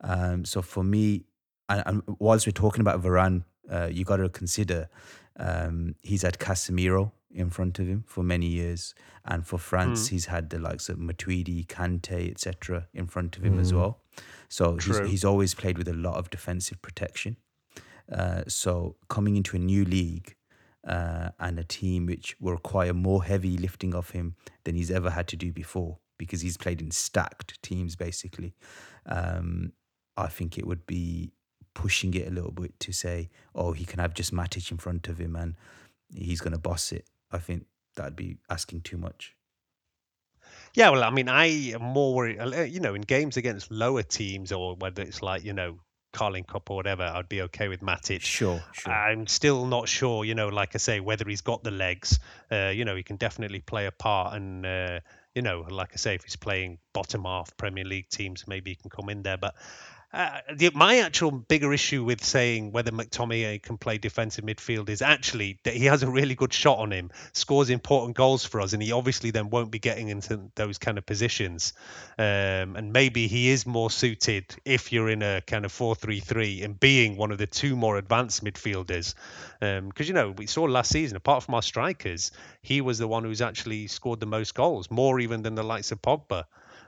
Um, 0.00 0.44
so 0.44 0.62
for 0.62 0.82
me, 0.82 1.26
and, 1.68 1.82
and, 1.86 2.02
whilst 2.18 2.46
we're 2.46 2.52
talking 2.52 2.80
about 2.80 3.02
Varane, 3.02 3.44
uh, 3.70 3.88
you 3.90 4.04
got 4.04 4.16
to 4.16 4.28
consider 4.28 4.88
um, 5.38 5.94
he's 6.02 6.22
had 6.22 6.38
Casemiro 6.38 7.12
in 7.32 7.50
front 7.50 7.78
of 7.78 7.86
him 7.86 8.04
for 8.06 8.24
many 8.24 8.46
years, 8.46 8.94
and 9.24 9.46
for 9.46 9.58
France, 9.58 10.06
mm. 10.06 10.10
he's 10.10 10.26
had 10.26 10.50
the 10.50 10.58
likes 10.58 10.88
of 10.88 10.98
Matuidi, 10.98 11.66
Kante, 11.66 12.30
etc. 12.30 12.88
in 12.92 13.06
front 13.06 13.36
of 13.36 13.44
him 13.44 13.56
mm. 13.56 13.60
as 13.60 13.72
well. 13.72 14.00
So 14.48 14.76
he's, 14.76 14.98
he's, 14.98 15.24
always 15.24 15.54
played 15.54 15.78
with 15.78 15.86
a 15.86 15.92
lot 15.92 16.16
of 16.16 16.28
defensive 16.30 16.82
protection. 16.82 17.36
Uh, 18.10 18.42
so 18.48 18.96
coming 19.08 19.36
into 19.36 19.54
a 19.56 19.60
new 19.60 19.84
league, 19.84 20.34
uh, 20.86 21.28
and 21.38 21.58
a 21.58 21.64
team 21.64 22.06
which 22.06 22.34
will 22.40 22.52
require 22.52 22.92
more 22.92 23.22
heavy 23.22 23.56
lifting 23.56 23.94
of 23.94 24.10
him 24.10 24.34
than 24.64 24.74
he's 24.74 24.90
ever 24.90 25.10
had 25.10 25.28
to 25.28 25.36
do 25.36 25.52
before 25.52 25.98
because 26.20 26.42
he's 26.42 26.58
played 26.58 26.82
in 26.82 26.90
stacked 26.90 27.60
teams 27.62 27.96
basically. 27.96 28.54
Um, 29.06 29.72
I 30.16 30.28
think 30.28 30.58
it 30.58 30.66
would 30.66 30.86
be 30.86 31.32
pushing 31.72 32.12
it 32.14 32.28
a 32.28 32.30
little 32.30 32.50
bit 32.50 32.78
to 32.80 32.92
say, 32.92 33.30
oh, 33.54 33.72
he 33.72 33.86
can 33.86 33.98
have 33.98 34.12
just 34.12 34.34
Matic 34.34 34.70
in 34.70 34.76
front 34.76 35.08
of 35.08 35.18
him 35.18 35.34
and 35.34 35.54
he's 36.14 36.42
going 36.42 36.52
to 36.52 36.58
boss 36.58 36.92
it. 36.92 37.06
I 37.32 37.38
think 37.38 37.64
that'd 37.96 38.16
be 38.16 38.36
asking 38.50 38.82
too 38.82 38.98
much. 38.98 39.34
Yeah, 40.74 40.90
well, 40.90 41.02
I 41.02 41.10
mean, 41.10 41.28
I 41.28 41.46
am 41.74 41.82
more 41.82 42.14
worried, 42.14 42.38
uh, 42.38 42.62
you 42.62 42.80
know, 42.80 42.94
in 42.94 43.02
games 43.02 43.36
against 43.38 43.70
lower 43.70 44.02
teams 44.02 44.52
or 44.52 44.76
whether 44.76 45.02
it's 45.02 45.22
like, 45.22 45.42
you 45.42 45.54
know, 45.54 45.78
Carling 46.12 46.44
Cup 46.44 46.70
or 46.70 46.76
whatever, 46.76 47.04
I'd 47.04 47.28
be 47.28 47.42
okay 47.42 47.68
with 47.68 47.80
Matic. 47.80 48.20
Sure, 48.20 48.62
sure. 48.72 48.92
I'm 48.92 49.26
still 49.26 49.64
not 49.64 49.88
sure, 49.88 50.24
you 50.24 50.34
know, 50.34 50.48
like 50.48 50.74
I 50.74 50.78
say, 50.78 51.00
whether 51.00 51.24
he's 51.28 51.40
got 51.40 51.62
the 51.62 51.70
legs. 51.70 52.18
Uh, 52.50 52.72
you 52.74 52.84
know, 52.84 52.96
he 52.96 53.02
can 53.02 53.16
definitely 53.16 53.60
play 53.60 53.86
a 53.86 53.92
part 53.92 54.34
and, 54.34 54.66
uh, 54.66 55.00
you 55.34 55.42
know, 55.42 55.66
like 55.70 55.90
I 55.92 55.96
say, 55.96 56.14
if 56.14 56.24
he's 56.24 56.36
playing 56.36 56.78
bottom 56.92 57.24
half 57.24 57.56
Premier 57.56 57.84
League 57.84 58.08
teams, 58.08 58.46
maybe 58.48 58.70
he 58.70 58.76
can 58.76 58.90
come 58.90 59.08
in 59.08 59.22
there. 59.22 59.36
But 59.36 59.54
uh, 60.12 60.40
the, 60.56 60.70
my 60.74 60.98
actual 60.98 61.30
bigger 61.30 61.72
issue 61.72 62.02
with 62.02 62.24
saying 62.24 62.72
whether 62.72 62.90
McTominay 62.90 63.62
can 63.62 63.78
play 63.78 63.96
defensive 63.96 64.44
midfield 64.44 64.88
is 64.88 65.02
actually 65.02 65.60
that 65.62 65.74
he 65.74 65.84
has 65.84 66.02
a 66.02 66.10
really 66.10 66.34
good 66.34 66.52
shot 66.52 66.78
on 66.78 66.92
him, 66.92 67.10
scores 67.32 67.70
important 67.70 68.16
goals 68.16 68.44
for 68.44 68.60
us, 68.60 68.72
and 68.72 68.82
he 68.82 68.90
obviously 68.90 69.30
then 69.30 69.50
won't 69.50 69.70
be 69.70 69.78
getting 69.78 70.08
into 70.08 70.50
those 70.56 70.78
kind 70.78 70.98
of 70.98 71.06
positions. 71.06 71.74
Um, 72.18 72.74
and 72.74 72.92
maybe 72.92 73.28
he 73.28 73.50
is 73.50 73.66
more 73.66 73.88
suited 73.88 74.56
if 74.64 74.92
you're 74.92 75.10
in 75.10 75.22
a 75.22 75.42
kind 75.42 75.64
of 75.64 75.72
4-3-3 75.72 76.64
and 76.64 76.80
being 76.80 77.16
one 77.16 77.30
of 77.30 77.38
the 77.38 77.46
two 77.46 77.76
more 77.76 77.96
advanced 77.96 78.42
midfielders. 78.42 79.14
Because 79.60 79.78
um, 79.78 79.92
you 80.06 80.12
know 80.12 80.32
we 80.32 80.46
saw 80.46 80.64
last 80.64 80.90
season, 80.90 81.16
apart 81.16 81.44
from 81.44 81.54
our 81.54 81.62
strikers, 81.62 82.32
he 82.62 82.80
was 82.80 82.98
the 82.98 83.06
one 83.06 83.22
who's 83.22 83.42
actually 83.42 83.86
scored 83.86 84.18
the 84.18 84.26
most 84.26 84.56
goals, 84.56 84.90
more 84.90 85.20
even 85.20 85.42
than 85.42 85.54
the 85.54 85.62
likes 85.62 85.92
of 85.92 86.02
Pogba. 86.02 86.44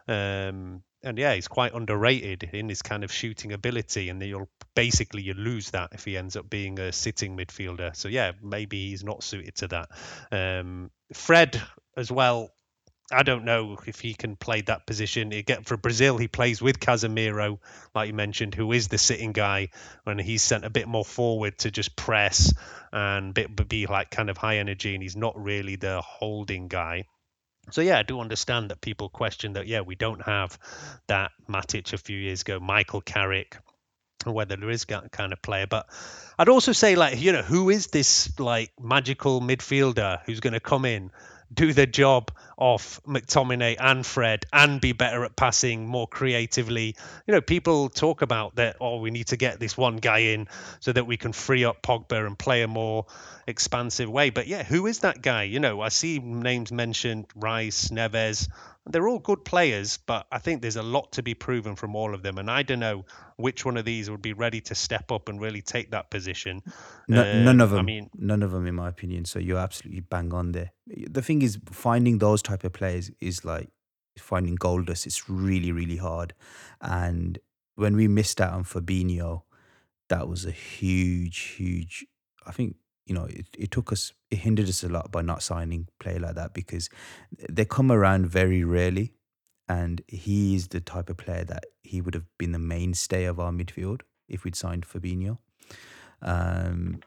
Um, 0.09 0.83
and 1.05 1.19
yeah, 1.19 1.35
he's 1.35 1.49
quite 1.49 1.75
underrated 1.75 2.51
in 2.53 2.69
his 2.69 2.83
kind 2.83 3.05
of 3.05 3.13
shooting 3.13 3.53
ability, 3.53 4.09
and 4.09 4.23
you'll 4.23 4.49
basically 4.75 5.23
you 5.23 5.35
lose 5.35 5.71
that 5.71 5.91
if 5.93 6.05
he 6.05 6.17
ends 6.17 6.37
up 6.37 6.49
being 6.49 6.79
a 6.79 6.93
sitting 6.93 7.37
midfielder. 7.37 7.95
So 7.97 8.09
yeah, 8.09 8.33
maybe 8.43 8.91
he's 8.91 9.05
not 9.05 9.23
suited 9.23 9.55
to 9.57 9.69
that. 9.69 9.89
Um, 10.31 10.91
Fred 11.13 11.61
as 11.97 12.11
well. 12.11 12.51
I 13.11 13.25
don't 13.25 13.45
know 13.45 13.77
if 13.87 14.01
he 14.01 14.15
can 14.15 14.37
play 14.37 14.63
that 14.63 14.87
position. 14.87 15.33
Again, 15.33 15.65
for 15.65 15.77
Brazil, 15.77 16.17
he 16.17 16.29
plays 16.29 16.63
with 16.63 16.81
Casemiro, 16.81 17.59
like 17.95 18.09
you 18.09 18.15
mentioned, 18.15 18.55
who 18.55 18.73
is 18.73 18.89
the 18.89 18.97
sitting 18.97 19.33
guy, 19.33 19.69
and 20.07 20.19
he's 20.19 20.43
sent 20.43 20.65
a 20.65 20.71
bit 20.71 20.89
more 20.89 21.05
forward 21.05 21.59
to 21.59 21.71
just 21.71 21.95
press 21.95 22.55
and 22.91 23.35
be 23.69 23.87
like 23.87 24.11
kind 24.11 24.31
of 24.31 24.39
high 24.39 24.59
energy, 24.59 24.95
and 24.95 25.03
he's 25.03 25.17
not 25.17 25.37
really 25.37 25.77
the 25.77 26.01
holding 26.01 26.69
guy. 26.69 27.05
So 27.71 27.81
yeah, 27.81 27.99
I 27.99 28.03
do 28.03 28.21
understand 28.21 28.71
that 28.71 28.81
people 28.81 29.09
question 29.09 29.55
that. 29.55 29.67
Yeah, 29.67 29.83
we 29.83 29.95
don't 29.95 30.23
have 30.23 30.59
that 31.07 31.31
Matic 31.49 31.93
a 31.93 31.99
few 31.99 32.19
years 32.19 32.43
ago, 32.43 32.59
Michael 32.59 33.01
Carrick, 33.01 33.57
or 34.27 34.33
whether 34.33 34.57
there 34.57 34.71
is 34.71 34.85
that 34.87 35.13
kind 35.13 35.33
of 35.33 35.41
player. 35.41 35.67
But 35.67 35.87
I'd 36.39 36.49
also 36.49 36.73
say, 36.73 36.97
like, 36.97 37.21
you 37.21 37.33
know, 37.33 37.43
who 37.43 37.71
is 37.71 37.87
this 37.89 38.39
like 38.39 38.73
magical 38.81 39.41
midfielder 39.41 40.21
who's 40.27 40.41
going 40.41 40.55
to 40.55 40.61
come 40.61 40.85
in 40.85 41.11
do 41.53 41.73
the 41.73 41.87
job 41.87 42.31
of 42.57 43.01
McTominay 43.07 43.77
and 43.79 44.07
Fred 44.07 44.45
and 44.53 44.81
be 44.81 44.93
better 44.93 45.25
at 45.25 45.37
passing 45.37 45.87
more 45.87 46.07
creatively. 46.07 46.97
You 47.27 47.35
know, 47.35 47.41
people 47.41 47.89
talk 47.89 48.23
about 48.23 48.57
that, 48.57 48.77
oh, 48.81 48.99
we 48.99 49.11
need 49.11 49.29
to 49.29 49.37
get 49.37 49.59
this 49.59 49.77
one 49.77 49.97
guy 49.97 50.19
in 50.19 50.49
so 50.81 50.93
that 50.93 51.07
we 51.07 51.17
can 51.17 51.33
free 51.33 51.65
up 51.65 51.83
Pogba 51.83 52.27
and 52.27 52.39
play 52.39 52.63
a 52.63 52.69
more 52.69 53.07
expansive 53.47 54.09
way. 54.09 54.31
But 54.31 54.47
yeah, 54.47 54.63
who 54.63 54.87
is 54.87 55.01
that 55.01 55.23
guy? 55.23 55.45
You 55.45 55.61
know, 55.61 55.81
I 55.81 55.89
see 55.89 56.19
names 56.19 56.73
mentioned 56.73 57.27
Rice, 57.35 57.89
Neves. 57.89 58.49
They're 58.87 59.07
all 59.07 59.21
good 59.21 59.45
players, 59.45 59.99
but 60.07 60.27
I 60.33 60.39
think 60.39 60.61
there's 60.61 60.77
a 60.77 60.83
lot 60.83 61.13
to 61.13 61.23
be 61.23 61.35
proven 61.35 61.77
from 61.77 61.95
all 61.95 62.15
of 62.15 62.23
them. 62.23 62.39
And 62.39 62.51
I 62.51 62.63
don't 62.63 62.81
know 62.81 63.05
which 63.37 63.65
one 63.65 63.77
of 63.77 63.85
these 63.85 64.11
would 64.11 64.23
be 64.23 64.33
ready 64.33 64.61
to 64.63 64.75
step 64.75 65.13
up 65.13 65.29
and 65.29 65.41
really 65.41 65.63
take 65.63 65.93
that 65.93 66.11
position. 66.11 66.63
No, 67.07 67.23
uh, 67.23 67.35
none 67.35 67.61
of 67.61 67.71
them. 67.71 67.79
I 67.79 67.83
mean, 67.83 68.11
none 68.15 68.43
of 68.43 68.51
them, 68.51 68.67
in 68.67 68.75
my 68.75 68.89
opinion. 68.89 69.25
So 69.25 69.39
you're 69.39 69.59
absolutely 69.59 70.01
bang 70.01 70.35
on 70.35 70.51
there. 70.51 70.73
The 70.87 71.23
thing 71.23 71.43
is, 71.43 71.59
finding 71.71 72.19
those 72.19 72.43
type 72.43 72.65
of 72.65 72.73
players 72.73 73.11
is 73.21 73.45
like 73.45 73.71
finding 74.19 74.57
gold 74.57 74.87
dust. 74.87 75.07
It's 75.07 75.29
really, 75.31 75.71
really 75.71 75.99
hard. 75.99 76.35
And 76.81 77.39
when 77.77 77.95
we 77.97 78.09
missed 78.09 78.41
out 78.41 78.53
on 78.53 78.65
Fabinho, 78.65 79.43
that 80.09 80.29
was 80.29 80.45
a 80.45 80.51
huge, 80.51 81.39
huge. 81.57 82.05
I 82.45 82.51
think 82.51 82.77
you 83.13 83.19
know, 83.19 83.27
it, 83.27 83.47
it 83.59 83.71
took 83.71 83.93
us, 83.93 84.15
it 84.31 84.39
hindered 84.39 84.71
us 84.71 84.83
a 84.83 84.89
lot 84.89 85.13
by 85.13 85.21
not 85.21 85.43
signing 85.43 85.87
play 86.01 86.19
like 86.19 86.35
that 86.35 86.55
because 86.55 86.89
they 87.51 87.67
come 87.67 87.93
around 87.93 88.27
very 88.27 88.65
rarely. 88.65 89.13
And 89.69 90.01
he 90.09 90.55
is 90.55 90.69
the 90.69 90.81
type 90.81 91.11
of 91.11 91.19
player 91.19 91.45
that 91.45 91.65
he 91.83 92.01
would 92.01 92.15
have 92.15 92.25
been 92.39 92.53
the 92.53 92.59
mainstay 92.59 93.25
of 93.25 93.39
our 93.39 93.53
midfield 93.53 94.01
if 94.31 94.45
we'd 94.45 94.57
signed 94.57 94.87
Fabinho. 94.89 95.37
Um, 96.23 97.01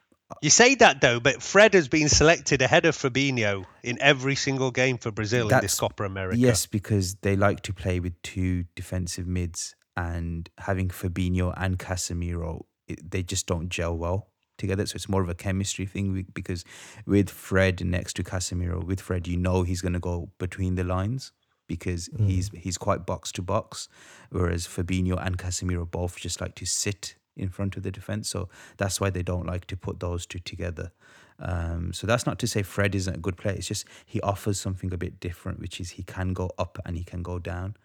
you 0.43 0.51
say 0.51 0.75
that 0.75 1.01
though, 1.01 1.19
but 1.19 1.41
Fred 1.41 1.73
has 1.73 1.87
been 1.87 2.07
selected 2.07 2.61
ahead 2.61 2.85
of 2.85 2.95
Fabinho 2.95 3.65
in 3.81 3.97
every 3.99 4.35
single 4.35 4.69
game 4.69 4.99
for 4.99 5.09
Brazil 5.09 5.49
in 5.49 5.59
this 5.59 5.79
Copa 5.79 6.03
America. 6.03 6.37
Yes, 6.37 6.67
because 6.67 7.15
they 7.15 7.35
like 7.35 7.61
to 7.61 7.73
play 7.73 7.99
with 7.99 8.21
two 8.21 8.65
defensive 8.75 9.25
mids, 9.25 9.75
and 9.97 10.49
having 10.59 10.89
Fabinho 10.89 11.51
and 11.57 11.79
Casemiro, 11.79 12.65
it, 12.87 13.09
they 13.09 13.23
just 13.23 13.47
don't 13.47 13.69
gel 13.69 13.97
well 13.97 14.27
together. 14.57 14.85
So 14.85 14.95
it's 14.95 15.09
more 15.09 15.21
of 15.21 15.29
a 15.29 15.35
chemistry 15.35 15.85
thing 15.85 16.25
because 16.33 16.63
with 17.05 17.29
Fred 17.29 17.85
next 17.85 18.13
to 18.13 18.23
Casemiro, 18.23 18.83
with 18.83 19.01
Fred, 19.01 19.27
you 19.27 19.37
know 19.37 19.63
he's 19.63 19.81
going 19.81 19.93
to 19.93 19.99
go 19.99 20.29
between 20.37 20.75
the 20.75 20.83
lines 20.83 21.31
because 21.67 22.09
mm. 22.09 22.27
he's 22.27 22.49
he's 22.49 22.77
quite 22.77 23.05
box 23.05 23.31
to 23.33 23.41
box, 23.41 23.87
whereas 24.29 24.67
Fabinho 24.67 25.23
and 25.23 25.37
Casemiro 25.37 25.89
both 25.89 26.17
just 26.17 26.41
like 26.41 26.55
to 26.55 26.65
sit 26.65 27.15
in 27.35 27.49
front 27.49 27.75
of 27.75 27.83
the 27.83 27.91
defense. 27.91 28.29
So 28.29 28.49
that's 28.77 29.01
why 29.01 29.09
they 29.09 29.23
don't 29.23 29.45
like 29.45 29.65
to 29.67 29.77
put 29.77 29.99
those 29.99 30.25
two 30.25 30.39
together. 30.39 30.91
Um, 31.39 31.91
so 31.91 32.07
that's 32.07 32.25
not 32.25 32.39
to 32.39 32.47
say 32.47 32.63
Fred 32.63 32.95
isn't 32.95 33.15
a 33.15 33.19
good 33.19 33.37
player. 33.37 33.55
It's 33.55 33.67
just 33.67 33.85
he 34.05 34.21
offers 34.21 34.59
something 34.59 34.93
a 34.93 34.97
bit 34.97 35.19
different, 35.19 35.59
which 35.59 35.81
is 35.81 35.91
he 35.91 36.03
can 36.03 36.33
go 36.33 36.51
up 36.57 36.79
and 36.85 36.95
he 36.95 37.03
can 37.03 37.23
go 37.23 37.39
down. 37.39 37.75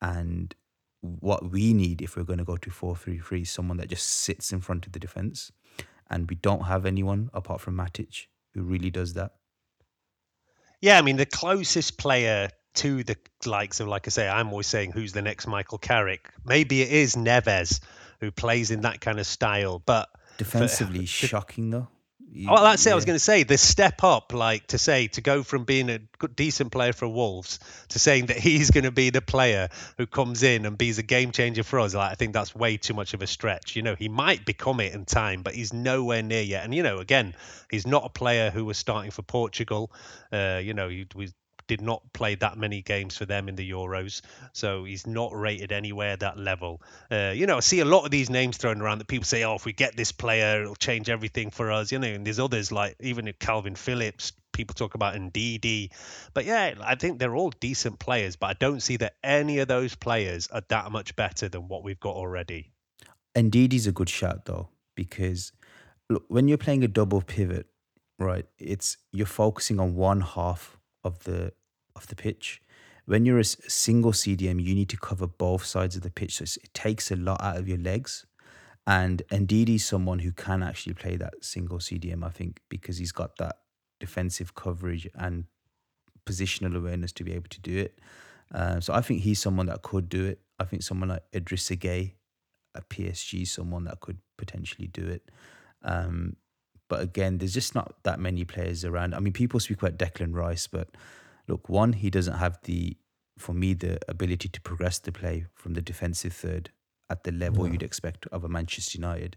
And 0.00 0.54
what 1.00 1.50
we 1.50 1.72
need 1.72 2.02
if 2.02 2.16
we're 2.16 2.24
going 2.24 2.38
to 2.38 2.44
go 2.44 2.56
to 2.56 2.70
4 2.70 2.94
3 2.94 3.18
3 3.18 3.42
is 3.42 3.50
someone 3.50 3.78
that 3.78 3.88
just 3.88 4.06
sits 4.06 4.52
in 4.52 4.60
front 4.60 4.86
of 4.86 4.92
the 4.92 4.98
defense. 4.98 5.50
And 6.10 6.28
we 6.28 6.36
don't 6.36 6.64
have 6.64 6.86
anyone 6.86 7.30
apart 7.32 7.60
from 7.60 7.76
Matic 7.76 8.26
who 8.54 8.62
really 8.62 8.90
does 8.90 9.14
that. 9.14 9.32
Yeah, 10.80 10.98
I 10.98 11.02
mean, 11.02 11.16
the 11.16 11.26
closest 11.26 11.98
player 11.98 12.48
to 12.74 13.04
the 13.04 13.16
likes 13.46 13.80
of, 13.80 13.88
like 13.88 14.06
I 14.06 14.10
say, 14.10 14.28
I'm 14.28 14.48
always 14.50 14.66
saying 14.66 14.92
who's 14.92 15.12
the 15.12 15.22
next 15.22 15.46
Michael 15.46 15.78
Carrick. 15.78 16.30
Maybe 16.44 16.82
it 16.82 16.90
is 16.90 17.16
Neves 17.16 17.80
who 18.20 18.30
plays 18.30 18.70
in 18.70 18.82
that 18.82 19.00
kind 19.00 19.18
of 19.20 19.26
style, 19.26 19.78
but 19.78 20.08
defensively 20.38 21.06
for, 21.06 21.26
shocking 21.26 21.70
though. 21.70 21.88
Well, 22.32 22.62
that's 22.62 22.86
it. 22.86 22.92
I 22.92 22.94
was 22.94 23.04
going 23.04 23.16
to 23.16 23.24
say 23.24 23.42
the 23.42 23.58
step 23.58 24.04
up, 24.04 24.32
like 24.32 24.68
to 24.68 24.78
say 24.78 25.08
to 25.08 25.20
go 25.20 25.42
from 25.42 25.64
being 25.64 25.90
a 25.90 25.98
decent 26.34 26.70
player 26.70 26.92
for 26.92 27.08
Wolves 27.08 27.58
to 27.88 27.98
saying 27.98 28.26
that 28.26 28.36
he's 28.36 28.70
going 28.70 28.84
to 28.84 28.92
be 28.92 29.10
the 29.10 29.20
player 29.20 29.68
who 29.98 30.06
comes 30.06 30.42
in 30.42 30.64
and 30.66 30.78
be 30.78 30.90
a 30.90 31.02
game 31.02 31.32
changer 31.32 31.62
for 31.62 31.80
us. 31.80 31.94
Like, 31.94 32.12
I 32.12 32.14
think 32.14 32.32
that's 32.32 32.54
way 32.54 32.76
too 32.76 32.94
much 32.94 33.14
of 33.14 33.22
a 33.22 33.26
stretch. 33.26 33.74
You 33.74 33.82
know, 33.82 33.96
he 33.96 34.08
might 34.08 34.44
become 34.44 34.80
it 34.80 34.94
in 34.94 35.04
time, 35.04 35.42
but 35.42 35.54
he's 35.54 35.72
nowhere 35.72 36.22
near 36.22 36.42
yet. 36.42 36.64
And 36.64 36.74
you 36.74 36.82
know, 36.82 36.98
again, 36.98 37.34
he's 37.70 37.86
not 37.86 38.04
a 38.04 38.10
player 38.10 38.50
who 38.50 38.64
was 38.64 38.78
starting 38.78 39.10
for 39.10 39.22
Portugal. 39.22 39.90
Uh, 40.32 40.60
you 40.62 40.74
know, 40.74 40.88
he 40.88 41.06
was 41.14 41.34
did 41.70 41.80
not 41.80 42.12
play 42.12 42.34
that 42.34 42.58
many 42.58 42.82
games 42.82 43.16
for 43.16 43.26
them 43.26 43.48
in 43.48 43.54
the 43.54 43.70
Euros, 43.70 44.22
so 44.52 44.82
he's 44.82 45.06
not 45.06 45.32
rated 45.32 45.70
anywhere 45.70 46.16
that 46.16 46.36
level. 46.36 46.82
Uh, 47.12 47.32
you 47.32 47.46
know, 47.46 47.58
I 47.58 47.60
see 47.60 47.78
a 47.78 47.84
lot 47.84 48.04
of 48.04 48.10
these 48.10 48.28
names 48.28 48.56
thrown 48.56 48.82
around 48.82 48.98
that 48.98 49.06
people 49.06 49.24
say, 49.24 49.44
"Oh, 49.44 49.54
if 49.54 49.64
we 49.64 49.72
get 49.72 49.96
this 49.96 50.10
player, 50.10 50.62
it'll 50.62 50.74
change 50.74 51.08
everything 51.08 51.50
for 51.50 51.70
us." 51.70 51.92
You 51.92 52.00
know, 52.00 52.08
and 52.08 52.26
there's 52.26 52.40
others 52.40 52.72
like 52.72 52.96
even 52.98 53.26
Kalvin 53.38 53.78
Phillips. 53.78 54.32
People 54.50 54.74
talk 54.74 54.96
about 54.96 55.14
Ndidi, 55.14 55.90
but 56.34 56.44
yeah, 56.44 56.74
I 56.82 56.96
think 56.96 57.20
they're 57.20 57.36
all 57.36 57.50
decent 57.50 58.00
players. 58.00 58.34
But 58.34 58.48
I 58.48 58.54
don't 58.54 58.80
see 58.80 58.96
that 58.96 59.14
any 59.22 59.60
of 59.60 59.68
those 59.68 59.94
players 59.94 60.48
are 60.48 60.62
that 60.70 60.90
much 60.90 61.14
better 61.14 61.48
than 61.48 61.68
what 61.68 61.84
we've 61.84 62.00
got 62.00 62.16
already. 62.16 62.72
Ndidi's 63.36 63.86
a 63.86 63.92
good 63.92 64.08
shout 64.08 64.46
though, 64.46 64.70
because 64.96 65.52
look, 66.08 66.24
when 66.26 66.48
you're 66.48 66.58
playing 66.58 66.82
a 66.82 66.88
double 66.88 67.22
pivot, 67.22 67.66
right, 68.18 68.46
it's 68.58 68.96
you're 69.12 69.24
focusing 69.24 69.78
on 69.78 69.94
one 69.94 70.20
half 70.20 70.80
of 71.04 71.24
the 71.24 71.52
of 72.02 72.08
the 72.08 72.16
pitch. 72.16 72.60
When 73.06 73.24
you're 73.24 73.38
a 73.38 73.44
single 73.44 74.12
CDM, 74.12 74.62
you 74.62 74.74
need 74.74 74.88
to 74.90 74.96
cover 74.96 75.26
both 75.26 75.64
sides 75.64 75.96
of 75.96 76.02
the 76.02 76.10
pitch. 76.10 76.36
So 76.36 76.44
it 76.44 76.74
takes 76.74 77.10
a 77.10 77.16
lot 77.16 77.40
out 77.42 77.56
of 77.56 77.68
your 77.68 77.78
legs. 77.78 78.26
And 78.86 79.22
Ndidi 79.30 79.76
is 79.76 79.84
someone 79.84 80.20
who 80.20 80.32
can 80.32 80.62
actually 80.62 80.94
play 80.94 81.16
that 81.16 81.44
single 81.44 81.78
CDM, 81.78 82.24
I 82.24 82.30
think, 82.30 82.60
because 82.68 82.98
he's 82.98 83.12
got 83.12 83.36
that 83.38 83.56
defensive 83.98 84.54
coverage 84.54 85.08
and 85.14 85.44
positional 86.24 86.76
awareness 86.76 87.12
to 87.12 87.24
be 87.24 87.32
able 87.32 87.48
to 87.50 87.60
do 87.60 87.76
it. 87.78 87.98
Uh, 88.52 88.80
so 88.80 88.92
I 88.92 89.00
think 89.00 89.22
he's 89.22 89.38
someone 89.38 89.66
that 89.66 89.82
could 89.82 90.08
do 90.08 90.24
it. 90.26 90.40
I 90.58 90.64
think 90.64 90.82
someone 90.82 91.10
like 91.10 91.22
Idrissa 91.32 91.76
Gueye 91.78 92.14
at 92.76 92.88
PSG, 92.88 93.46
someone 93.46 93.84
that 93.84 94.00
could 94.00 94.18
potentially 94.36 94.88
do 94.88 95.06
it. 95.06 95.30
Um, 95.82 96.36
but 96.88 97.00
again, 97.00 97.38
there's 97.38 97.54
just 97.54 97.74
not 97.74 97.94
that 98.02 98.18
many 98.18 98.44
players 98.44 98.84
around. 98.84 99.14
I 99.14 99.20
mean, 99.20 99.32
people 99.32 99.60
speak 99.60 99.80
about 99.80 99.96
Declan 99.96 100.34
Rice, 100.34 100.66
but 100.66 100.88
look, 101.48 101.68
one, 101.68 101.94
he 101.94 102.10
doesn't 102.10 102.38
have 102.38 102.58
the, 102.64 102.96
for 103.38 103.52
me, 103.52 103.74
the 103.74 103.98
ability 104.08 104.48
to 104.48 104.60
progress 104.60 104.98
the 104.98 105.12
play 105.12 105.46
from 105.54 105.74
the 105.74 105.82
defensive 105.82 106.32
third 106.32 106.70
at 107.08 107.24
the 107.24 107.32
level 107.32 107.68
you'd 107.68 107.82
expect 107.82 108.26
of 108.28 108.44
a 108.44 108.48
Manchester 108.48 108.96
United. 108.96 109.36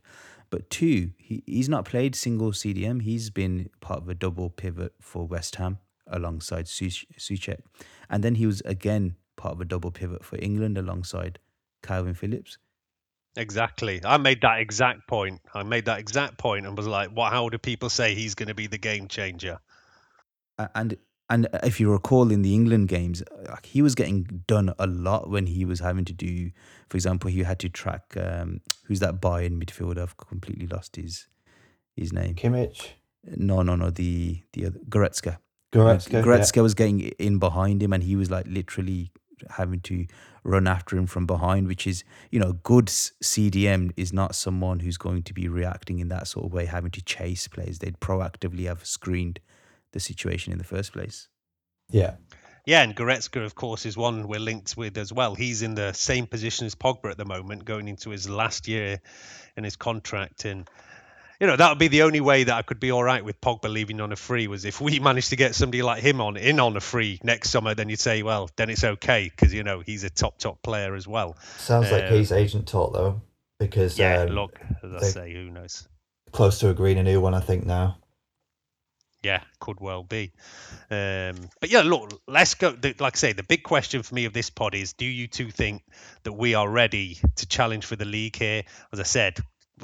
But 0.52 0.70
two, 0.70 1.12
he, 1.18 1.44
he's 1.48 1.68
not 1.68 1.86
played 1.86 2.16
single 2.16 2.52
CDM. 2.52 3.02
He's 3.02 3.32
been 3.32 3.70
part 3.82 4.02
of 4.02 4.10
a 4.10 4.14
double 4.14 4.52
pivot 4.52 4.94
for 5.02 5.26
West 5.26 5.56
Ham 5.56 5.80
alongside 6.08 6.66
Soucek. 6.66 7.60
And 8.10 8.24
then 8.24 8.36
he 8.36 8.46
was 8.46 8.62
again 8.62 9.16
part 9.36 9.56
of 9.56 9.62
a 9.62 9.66
double 9.66 9.90
pivot 9.90 10.24
for 10.24 10.38
England 10.38 10.78
alongside 10.78 11.40
Kalvin 11.82 12.16
Phillips. 12.16 12.60
Exactly. 13.36 14.00
I 14.06 14.18
made 14.18 14.42
that 14.42 14.60
exact 14.60 15.08
point. 15.08 15.42
I 15.54 15.64
made 15.64 15.86
that 15.86 16.00
exact 16.00 16.38
point 16.38 16.68
and 16.68 16.78
was 16.78 16.86
like, 16.86 17.10
"What? 17.10 17.34
How 17.34 17.50
do 17.50 17.58
people 17.58 17.90
say 17.90 18.14
he's 18.14 18.36
going 18.36 18.50
to 18.50 18.54
be 18.54 18.68
the 18.68 18.78
game 18.78 19.08
changer?" 19.08 19.60
And 20.76 20.98
and 21.30 21.48
if 21.64 21.80
you 21.80 21.92
recall 21.92 22.32
in 22.32 22.42
the 22.42 22.54
England 22.54 22.90
games, 22.90 23.24
he 23.64 23.82
was 23.82 23.96
getting 23.96 24.44
done 24.46 24.74
a 24.78 24.88
lot 24.88 25.30
when 25.30 25.48
he 25.48 25.66
was 25.66 25.80
having 25.80 26.06
to 26.06 26.14
do, 26.14 26.52
for 26.90 26.98
example, 26.98 27.30
he 27.30 27.44
had 27.44 27.60
to 27.60 27.70
track 27.70 28.16
um, 28.18 28.62
who's 28.86 29.00
that 29.00 29.22
Bayern 29.22 29.62
midfielder? 29.62 30.00
I've 30.00 30.18
completely 30.18 30.68
lost 30.68 30.96
his 30.96 31.28
his 31.96 32.12
name. 32.12 32.36
Kimmich. 32.36 32.90
No, 33.26 33.62
no, 33.62 33.76
no. 33.76 33.90
The 33.90 34.44
the 34.54 34.66
other 34.68 34.80
Goretzka. 34.90 35.38
Goretzka. 35.72 36.24
Goretzka 36.24 36.58
yeah. 36.58 36.62
was 36.62 36.74
getting 36.74 37.00
in 37.00 37.40
behind 37.40 37.82
him, 37.82 37.94
and 37.94 38.04
he 38.04 38.16
was 38.16 38.30
like 38.30 38.46
literally 38.48 39.12
having 39.50 39.80
to 39.82 40.06
run 40.44 40.68
after 40.68 40.98
him 40.98 41.08
from 41.08 41.26
behind, 41.26 41.68
which 41.68 41.88
is 41.88 42.04
you 42.32 42.40
know 42.40 42.54
good 42.64 42.88
CDM 42.88 43.92
is 43.96 44.12
not 44.12 44.36
someone 44.36 44.82
who's 44.82 44.98
going 44.98 45.24
to 45.24 45.34
be 45.34 45.48
reacting 45.48 46.00
in 46.00 46.10
that 46.10 46.28
sort 46.28 46.46
of 46.46 46.54
way, 46.54 46.66
having 46.66 46.92
to 46.92 47.02
chase 47.02 47.48
players. 47.48 47.80
They'd 47.80 48.00
proactively 48.00 48.66
have 48.66 48.86
screened 48.86 49.40
the 49.94 50.00
situation 50.00 50.52
in 50.52 50.58
the 50.58 50.66
first 50.66 50.92
place. 50.92 51.30
Yeah. 51.90 52.16
Yeah, 52.66 52.82
and 52.82 52.96
Goretzka, 52.96 53.44
of 53.44 53.56
course, 53.56 53.86
is 53.86 53.98
one 53.98 54.28
we're 54.28 54.40
linked 54.40 54.78
with 54.78 54.98
as 54.98 55.12
well. 55.12 55.36
He's 55.36 55.62
in 55.62 55.76
the 55.76 55.92
same 55.92 56.28
position 56.28 56.66
as 56.66 56.76
Pogba 56.76 57.12
at 57.12 57.18
the 57.18 57.26
moment, 57.26 57.66
going 57.66 57.88
into 57.88 58.10
his 58.10 58.30
last 58.30 58.68
year 58.70 59.02
in 59.58 59.66
his 59.66 59.76
contract. 59.76 60.46
And, 60.46 60.70
you 61.42 61.48
know, 61.48 61.58
that 61.58 61.70
would 61.70 61.78
be 61.78 61.90
the 61.90 62.04
only 62.04 62.22
way 62.22 62.46
that 62.46 62.56
I 62.56 62.62
could 62.62 62.80
be 62.80 62.90
all 62.90 63.04
right 63.04 63.24
with 63.24 63.42
Pogba 63.42 63.70
leaving 63.70 64.00
on 64.00 64.14
a 64.14 64.16
free 64.16 64.48
was 64.48 64.64
if 64.64 64.80
we 64.80 65.00
managed 65.02 65.32
to 65.32 65.36
get 65.36 65.56
somebody 65.56 65.82
like 65.82 66.02
him 66.02 66.22
on 66.22 66.38
in 66.38 66.62
on 66.62 66.78
a 66.78 66.80
free 66.80 67.20
next 67.22 67.50
summer, 67.50 67.76
then 67.76 67.90
you'd 67.90 68.00
say, 68.00 68.24
well, 68.24 68.50
then 68.56 68.70
it's 68.70 68.86
okay 68.86 69.30
because, 69.30 69.54
you 69.54 69.64
know, 69.64 69.82
he's 69.82 70.06
a 70.06 70.10
top, 70.10 70.38
top 70.38 70.62
player 70.62 70.96
as 70.96 71.06
well. 71.06 71.36
Sounds 71.58 71.92
like 71.92 72.08
he's 72.08 72.32
um, 72.32 72.38
agent 72.38 72.68
talk, 72.68 72.94
though, 72.94 73.22
because. 73.60 74.00
Yeah, 74.00 74.22
um, 74.22 74.30
look, 74.30 74.58
as 74.82 74.94
I 74.94 75.06
say, 75.06 75.34
who 75.34 75.50
knows? 75.50 75.86
Close 76.32 76.60
to 76.60 76.70
agreeing 76.70 76.98
a 76.98 77.04
new 77.04 77.20
one, 77.20 77.34
I 77.34 77.42
think, 77.42 77.66
now 77.66 77.98
yeah, 79.24 79.42
could 79.60 79.80
well 79.80 80.04
be. 80.04 80.34
Um, 80.92 81.36
but 81.60 81.70
yeah, 81.70 81.82
look, 81.82 82.22
let's 82.28 82.56
go. 82.56 82.76
Like 83.00 83.16
I 83.16 83.18
say, 83.18 83.34
the 83.34 83.44
big 83.44 83.64
question 83.64 84.04
for 84.04 84.14
me 84.14 84.26
of 84.26 84.34
this 84.34 84.50
pod 84.50 84.76
is: 84.76 84.94
Do 84.94 85.06
you 85.06 85.28
two 85.28 85.50
think 85.50 85.84
that 86.24 86.34
we 86.34 86.56
are 86.56 86.70
ready 86.70 87.18
to 87.38 87.48
challenge 87.48 87.86
for 87.86 87.96
the 87.96 88.06
league 88.06 88.36
here? 88.36 88.64
As 88.92 89.00
I 89.00 89.04
said, 89.04 89.40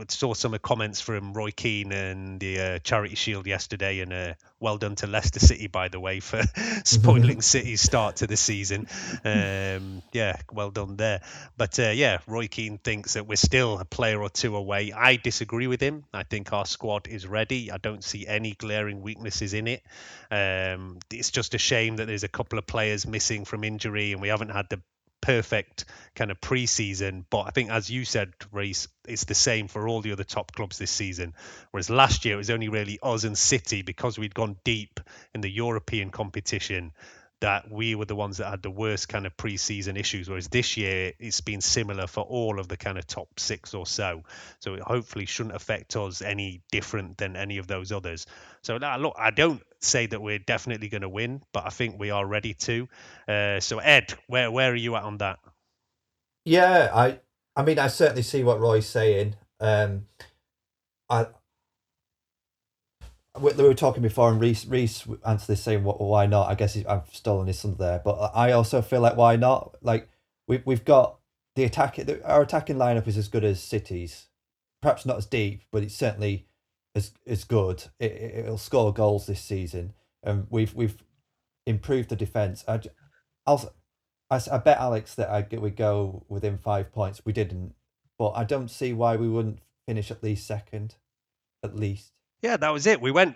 saw 0.09 0.33
some 0.33 0.57
comments 0.61 1.01
from 1.01 1.33
Roy 1.33 1.51
Keane 1.51 1.91
and 1.91 2.39
the 2.39 2.59
uh, 2.59 2.79
Charity 2.79 3.15
Shield 3.15 3.47
yesterday, 3.47 3.99
and 3.99 4.13
uh, 4.13 4.33
well 4.59 4.77
done 4.77 4.95
to 4.95 5.07
Leicester 5.07 5.39
City, 5.39 5.67
by 5.67 5.87
the 5.87 5.99
way, 5.99 6.19
for 6.19 6.41
spoiling 6.85 7.41
City's 7.41 7.81
start 7.81 8.17
to 8.17 8.27
the 8.27 8.37
season. 8.37 8.87
Um, 9.23 10.01
yeah, 10.11 10.37
well 10.51 10.71
done 10.71 10.95
there. 10.95 11.21
But 11.57 11.79
uh, 11.79 11.89
yeah, 11.89 12.19
Roy 12.27 12.47
Keane 12.47 12.77
thinks 12.77 13.13
that 13.13 13.27
we're 13.27 13.35
still 13.35 13.79
a 13.79 13.85
player 13.85 14.21
or 14.21 14.29
two 14.29 14.55
away. 14.55 14.91
I 14.91 15.15
disagree 15.15 15.67
with 15.67 15.81
him. 15.81 16.05
I 16.13 16.23
think 16.23 16.53
our 16.53 16.65
squad 16.65 17.07
is 17.07 17.27
ready. 17.27 17.71
I 17.71 17.77
don't 17.77 18.03
see 18.03 18.27
any 18.27 18.53
glaring 18.53 19.01
weaknesses 19.01 19.53
in 19.53 19.67
it. 19.67 19.83
Um, 20.31 20.99
it's 21.11 21.31
just 21.31 21.55
a 21.55 21.57
shame 21.57 21.97
that 21.97 22.05
there's 22.05 22.23
a 22.23 22.29
couple 22.29 22.59
of 22.59 22.67
players 22.67 23.07
missing 23.07 23.45
from 23.45 23.63
injury, 23.63 24.13
and 24.13 24.21
we 24.21 24.27
haven't 24.27 24.49
had 24.49 24.69
the 24.69 24.81
perfect 25.21 25.85
kind 26.15 26.31
of 26.31 26.41
preseason. 26.41 27.25
But 27.29 27.41
I 27.41 27.49
think, 27.51 27.71
as 27.71 27.89
you 27.89 28.05
said, 28.05 28.33
Reese, 28.51 28.87
it's 29.07 29.25
the 29.25 29.35
same 29.35 29.67
for 29.67 29.87
all 29.87 30.01
the 30.01 30.11
other 30.11 30.23
top 30.23 30.51
clubs 30.53 30.77
this 30.77 30.91
season. 30.91 31.33
Whereas 31.71 31.89
last 31.89 32.25
year 32.25 32.35
it 32.35 32.37
was 32.37 32.49
only 32.49 32.69
really 32.69 32.99
us 33.01 33.23
and 33.23 33.37
City 33.37 33.81
because 33.81 34.17
we'd 34.17 34.35
gone 34.35 34.57
deep 34.63 34.99
in 35.33 35.41
the 35.41 35.49
European 35.49 36.09
competition 36.09 36.91
that 37.41 37.71
we 37.71 37.95
were 37.95 38.05
the 38.05 38.15
ones 38.15 38.37
that 38.37 38.49
had 38.49 38.61
the 38.61 38.71
worst 38.71 39.09
kind 39.09 39.25
of 39.25 39.35
preseason 39.37 39.97
issues. 39.97 40.29
Whereas 40.29 40.47
this 40.49 40.77
year 40.77 41.13
it's 41.19 41.41
been 41.41 41.61
similar 41.61 42.07
for 42.07 42.23
all 42.23 42.59
of 42.59 42.67
the 42.67 42.77
kind 42.77 42.97
of 42.97 43.07
top 43.07 43.39
six 43.39 43.73
or 43.73 43.85
so. 43.85 44.23
So 44.59 44.73
it 44.75 44.81
hopefully 44.81 45.25
shouldn't 45.25 45.55
affect 45.55 45.95
us 45.95 46.21
any 46.21 46.61
different 46.71 47.17
than 47.17 47.35
any 47.35 47.57
of 47.57 47.67
those 47.67 47.91
others. 47.91 48.25
So 48.61 48.77
look, 48.77 49.15
I 49.17 49.31
don't 49.31 49.61
say 49.79 50.05
that 50.07 50.21
we're 50.21 50.39
definitely 50.39 50.89
going 50.89 51.03
to 51.03 51.09
win, 51.09 51.41
but 51.53 51.65
I 51.65 51.69
think 51.69 51.99
we 51.99 52.11
are 52.11 52.25
ready 52.25 52.53
to. 52.55 52.87
Uh, 53.27 53.59
so 53.59 53.79
Ed, 53.79 54.13
where 54.27 54.51
where 54.51 54.71
are 54.71 54.75
you 54.75 54.95
at 54.95 55.03
on 55.03 55.17
that? 55.19 55.39
Yeah, 56.45 56.91
I 56.93 57.19
I 57.55 57.63
mean 57.63 57.79
I 57.79 57.87
certainly 57.87 58.23
see 58.23 58.43
what 58.43 58.59
Roy's 58.59 58.87
saying. 58.87 59.35
Um, 59.59 60.07
I 61.09 61.27
we, 63.37 63.53
were 63.53 63.73
talking 63.73 64.01
before, 64.01 64.31
and 64.31 64.41
Reese 64.41 64.65
Reese 64.65 65.05
answered 65.25 65.47
this 65.47 65.63
saying, 65.63 65.83
"What? 65.83 66.01
Why 66.01 66.25
not?" 66.25 66.49
I 66.49 66.55
guess 66.55 66.77
I've 66.87 67.13
stolen 67.13 67.47
his 67.47 67.59
son 67.59 67.75
there, 67.77 68.01
but 68.03 68.31
I 68.33 68.51
also 68.51 68.81
feel 68.81 69.01
like 69.01 69.17
why 69.17 69.35
not? 69.35 69.75
Like 69.81 70.09
we 70.47 70.61
we've 70.65 70.85
got 70.85 71.19
the 71.55 71.63
attack. 71.63 71.99
Our 72.23 72.41
attacking 72.41 72.77
lineup 72.77 73.07
is 73.07 73.17
as 73.17 73.27
good 73.27 73.43
as 73.43 73.61
City's. 73.61 74.27
Perhaps 74.81 75.05
not 75.05 75.17
as 75.17 75.25
deep, 75.25 75.63
but 75.71 75.83
it's 75.83 75.95
certainly 75.95 76.47
as 76.95 77.11
as 77.27 77.43
good. 77.43 77.85
It, 77.99 78.11
it'll 78.11 78.57
score 78.57 78.93
goals 78.93 79.27
this 79.27 79.41
season, 79.41 79.93
and 80.23 80.47
we've 80.49 80.73
we've 80.73 80.97
improved 81.65 82.09
the 82.09 82.15
defense. 82.15 82.63
I, 82.67 82.79
I'll, 83.45 83.73
I, 84.29 84.41
I 84.51 84.57
bet 84.57 84.79
Alex 84.79 85.15
that 85.15 85.29
I 85.29 85.45
we 85.57 85.69
go 85.69 86.25
within 86.29 86.57
five 86.57 86.91
points. 86.91 87.21
We 87.25 87.33
didn't, 87.33 87.75
but 88.17 88.31
I 88.31 88.43
don't 88.43 88.71
see 88.71 88.93
why 88.93 89.15
we 89.15 89.29
wouldn't 89.29 89.59
finish 89.87 90.09
at 90.09 90.23
least 90.23 90.47
second, 90.47 90.95
at 91.63 91.75
least. 91.75 92.13
Yeah, 92.41 92.57
that 92.57 92.69
was 92.73 92.87
it. 92.87 93.01
We 93.01 93.11
went 93.11 93.35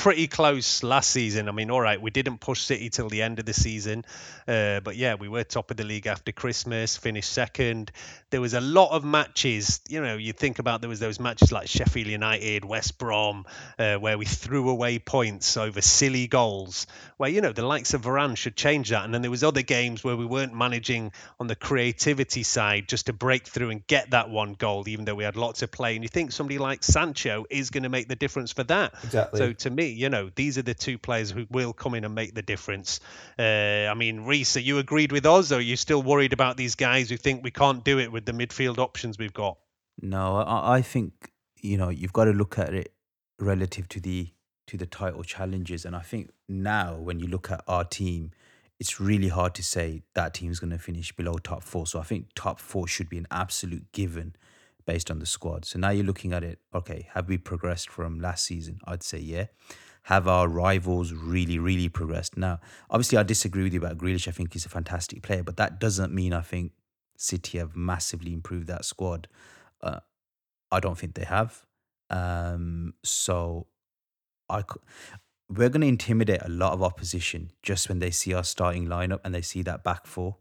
pretty 0.00 0.26
close 0.26 0.82
last 0.82 1.10
season. 1.10 1.46
I 1.46 1.52
mean, 1.52 1.70
all 1.70 1.80
right, 1.80 2.00
we 2.00 2.10
didn't 2.10 2.38
push 2.38 2.62
City 2.62 2.88
till 2.88 3.10
the 3.10 3.20
end 3.20 3.38
of 3.38 3.44
the 3.44 3.52
season, 3.52 4.06
uh, 4.48 4.80
but 4.80 4.96
yeah, 4.96 5.16
we 5.16 5.28
were 5.28 5.44
top 5.44 5.70
of 5.70 5.76
the 5.76 5.84
league 5.84 6.06
after 6.06 6.32
Christmas, 6.32 6.96
finished 6.96 7.30
second. 7.30 7.92
There 8.30 8.40
was 8.40 8.54
a 8.54 8.62
lot 8.62 8.92
of 8.92 9.04
matches. 9.04 9.82
You 9.90 10.00
know, 10.00 10.16
you 10.16 10.32
think 10.32 10.58
about 10.58 10.80
there 10.80 10.88
was 10.88 11.00
those 11.00 11.20
matches 11.20 11.52
like 11.52 11.68
Sheffield 11.68 12.06
United, 12.06 12.64
West 12.64 12.96
Brom, 12.96 13.44
uh, 13.78 13.96
where 13.96 14.16
we 14.16 14.24
threw 14.24 14.70
away 14.70 14.98
points 14.98 15.58
over 15.58 15.82
silly 15.82 16.26
goals. 16.26 16.86
Where 17.18 17.28
you 17.28 17.42
know 17.42 17.52
the 17.52 17.66
likes 17.66 17.92
of 17.92 18.00
Varane 18.00 18.38
should 18.38 18.56
change 18.56 18.88
that. 18.88 19.04
And 19.04 19.12
then 19.12 19.20
there 19.20 19.30
was 19.30 19.44
other 19.44 19.60
games 19.60 20.02
where 20.02 20.16
we 20.16 20.24
weren't 20.24 20.54
managing 20.54 21.12
on 21.38 21.46
the 21.46 21.56
creativity 21.56 22.42
side 22.42 22.88
just 22.88 23.06
to 23.06 23.12
break 23.12 23.46
through 23.46 23.68
and 23.68 23.86
get 23.86 24.12
that 24.12 24.30
one 24.30 24.54
goal, 24.54 24.88
even 24.88 25.04
though 25.04 25.14
we 25.14 25.24
had 25.24 25.36
lots 25.36 25.60
of 25.60 25.70
play. 25.70 25.94
And 25.94 26.02
you 26.02 26.08
think 26.08 26.32
somebody 26.32 26.56
like 26.56 26.82
Sancho 26.82 27.44
is 27.50 27.68
going 27.68 27.82
to 27.82 27.90
make 27.90 28.08
the 28.08 28.16
difference 28.16 28.50
for 28.50 28.64
that. 28.64 28.94
Exactly. 29.04 29.38
So 29.38 29.52
to 29.52 29.68
me, 29.70 29.89
you 29.90 30.08
know, 30.08 30.30
these 30.34 30.58
are 30.58 30.62
the 30.62 30.74
two 30.74 30.98
players 30.98 31.30
who 31.30 31.46
will 31.50 31.72
come 31.72 31.94
in 31.94 32.04
and 32.04 32.14
make 32.14 32.34
the 32.34 32.42
difference. 32.42 33.00
Uh, 33.38 33.88
I 33.90 33.94
mean, 33.94 34.24
Reese, 34.24 34.56
are 34.56 34.60
you 34.60 34.78
agreed 34.78 35.12
with 35.12 35.26
us, 35.26 35.52
or 35.52 35.56
are 35.56 35.60
you 35.60 35.76
still 35.76 36.02
worried 36.02 36.32
about 36.32 36.56
these 36.56 36.74
guys 36.74 37.10
who 37.10 37.16
think 37.16 37.42
we 37.42 37.50
can't 37.50 37.84
do 37.84 37.98
it 37.98 38.10
with 38.10 38.24
the 38.24 38.32
midfield 38.32 38.78
options 38.78 39.18
we've 39.18 39.34
got? 39.34 39.58
No, 40.00 40.36
I, 40.36 40.76
I 40.76 40.82
think 40.82 41.32
you 41.60 41.76
know 41.76 41.90
you've 41.90 42.12
got 42.12 42.24
to 42.24 42.32
look 42.32 42.58
at 42.58 42.72
it 42.72 42.92
relative 43.38 43.88
to 43.90 44.00
the 44.00 44.28
to 44.66 44.76
the 44.76 44.86
title 44.86 45.22
challenges, 45.22 45.84
and 45.84 45.96
I 45.96 46.00
think 46.00 46.30
now 46.48 46.96
when 46.96 47.20
you 47.20 47.26
look 47.26 47.50
at 47.50 47.62
our 47.66 47.84
team, 47.84 48.30
it's 48.78 49.00
really 49.00 49.28
hard 49.28 49.54
to 49.56 49.62
say 49.62 50.02
that 50.14 50.34
team's 50.34 50.60
going 50.60 50.70
to 50.70 50.78
finish 50.78 51.12
below 51.12 51.34
top 51.34 51.62
four. 51.62 51.86
So 51.86 52.00
I 52.00 52.04
think 52.04 52.28
top 52.34 52.60
four 52.60 52.86
should 52.86 53.08
be 53.08 53.18
an 53.18 53.26
absolute 53.30 53.92
given 53.92 54.34
based 54.86 55.10
on 55.10 55.18
the 55.18 55.26
squad. 55.26 55.64
So 55.64 55.78
now 55.78 55.90
you're 55.90 56.04
looking 56.04 56.32
at 56.32 56.44
it. 56.44 56.58
Okay, 56.74 57.08
have 57.14 57.28
we 57.28 57.38
progressed 57.38 57.90
from 57.90 58.20
last 58.20 58.44
season? 58.44 58.80
I'd 58.86 59.02
say 59.02 59.18
yeah 59.18 59.46
have 60.04 60.26
our 60.26 60.48
rivals 60.48 61.12
really, 61.12 61.58
really 61.58 61.88
progressed? 61.88 62.36
Now, 62.36 62.60
obviously, 62.88 63.18
I 63.18 63.22
disagree 63.22 63.62
with 63.62 63.74
you 63.74 63.80
about 63.80 63.98
Grealish. 63.98 64.28
I 64.28 64.30
think 64.30 64.52
he's 64.52 64.66
a 64.66 64.70
fantastic 64.70 65.22
player, 65.22 65.42
but 65.42 65.56
that 65.56 65.78
doesn't 65.78 66.12
mean 66.12 66.32
I 66.32 66.40
think 66.40 66.72
City 67.16 67.58
have 67.58 67.76
massively 67.76 68.32
improved 68.32 68.66
that 68.68 68.84
squad. 68.84 69.28
Uh, 69.82 70.00
I 70.70 70.80
don't 70.80 70.96
think 70.96 71.14
they 71.14 71.24
have. 71.24 71.64
Um, 72.08 72.94
so 73.04 73.66
I, 74.48 74.64
we're 75.48 75.68
going 75.68 75.82
to 75.82 75.86
intimidate 75.86 76.40
a 76.42 76.48
lot 76.50 76.72
of 76.72 76.82
opposition 76.82 77.52
just 77.62 77.88
when 77.88 77.98
they 77.98 78.10
see 78.10 78.32
our 78.32 78.44
starting 78.44 78.86
lineup 78.86 79.20
and 79.24 79.34
they 79.34 79.42
see 79.42 79.62
that 79.62 79.84
back 79.84 80.06
four. 80.06 80.38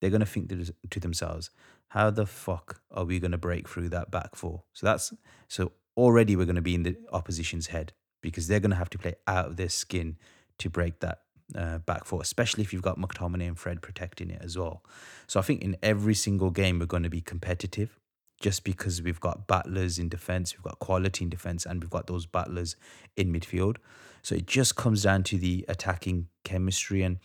They're 0.00 0.10
going 0.10 0.20
to 0.20 0.26
think 0.26 0.50
to 0.90 1.00
themselves, 1.00 1.50
how 1.88 2.10
the 2.10 2.26
fuck 2.26 2.80
are 2.90 3.04
we 3.04 3.18
going 3.18 3.32
to 3.32 3.38
break 3.38 3.68
through 3.68 3.88
that 3.90 4.10
back 4.10 4.34
four? 4.34 4.64
So 4.72 4.86
that's 4.86 5.12
so 5.48 5.72
already 5.96 6.36
we're 6.36 6.44
going 6.44 6.56
to 6.56 6.62
be 6.62 6.74
in 6.74 6.82
the 6.82 6.96
opposition's 7.12 7.68
head 7.68 7.92
because 8.20 8.46
they're 8.46 8.60
going 8.60 8.70
to 8.70 8.76
have 8.76 8.90
to 8.90 8.98
play 8.98 9.14
out 9.26 9.46
of 9.46 9.56
their 9.56 9.68
skin 9.68 10.16
to 10.58 10.68
break 10.68 11.00
that 11.00 11.22
uh, 11.54 11.78
back 11.78 12.04
four, 12.04 12.20
especially 12.20 12.62
if 12.62 12.72
you've 12.72 12.82
got 12.82 12.98
McTominay 12.98 13.48
and 13.48 13.58
Fred 13.58 13.80
protecting 13.80 14.30
it 14.30 14.42
as 14.42 14.58
well. 14.58 14.84
So 15.26 15.40
I 15.40 15.42
think 15.42 15.62
in 15.62 15.76
every 15.82 16.14
single 16.14 16.50
game 16.50 16.78
we're 16.78 16.86
going 16.86 17.04
to 17.04 17.10
be 17.10 17.20
competitive, 17.20 17.98
just 18.40 18.64
because 18.64 19.02
we've 19.02 19.20
got 19.20 19.46
battlers 19.46 19.98
in 19.98 20.08
defense, 20.08 20.54
we've 20.56 20.62
got 20.62 20.78
quality 20.78 21.24
in 21.24 21.30
defense, 21.30 21.64
and 21.66 21.82
we've 21.82 21.90
got 21.90 22.06
those 22.06 22.26
battlers 22.26 22.76
in 23.16 23.32
midfield. 23.32 23.76
So 24.22 24.34
it 24.34 24.46
just 24.46 24.76
comes 24.76 25.02
down 25.02 25.22
to 25.24 25.38
the 25.38 25.64
attacking 25.68 26.28
chemistry 26.44 27.02
and. 27.02 27.18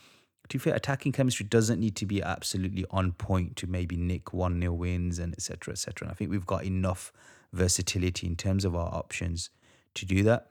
To 0.50 0.58
be 0.58 0.62
fair, 0.62 0.76
attacking 0.76 1.14
chemistry 1.14 1.46
doesn't 1.46 1.80
need 1.80 1.96
to 1.96 2.06
be 2.06 2.22
absolutely 2.22 2.86
on 2.92 3.14
point 3.14 3.56
to 3.58 3.68
maybe 3.68 3.96
nick 3.96 4.34
1 4.34 4.60
0 4.60 4.74
wins 4.74 5.20
and 5.20 5.34
etc. 5.34 5.72
etc. 5.72 6.08
And 6.08 6.12
I 6.12 6.16
think 6.16 6.32
we've 6.32 6.46
got 6.46 6.66
enough 6.66 7.14
versatility 7.54 8.28
in 8.28 8.36
terms 8.36 8.66
of 8.66 8.76
our 8.76 8.94
options 8.94 9.50
to 9.96 10.06
do 10.06 10.24
that. 10.24 10.50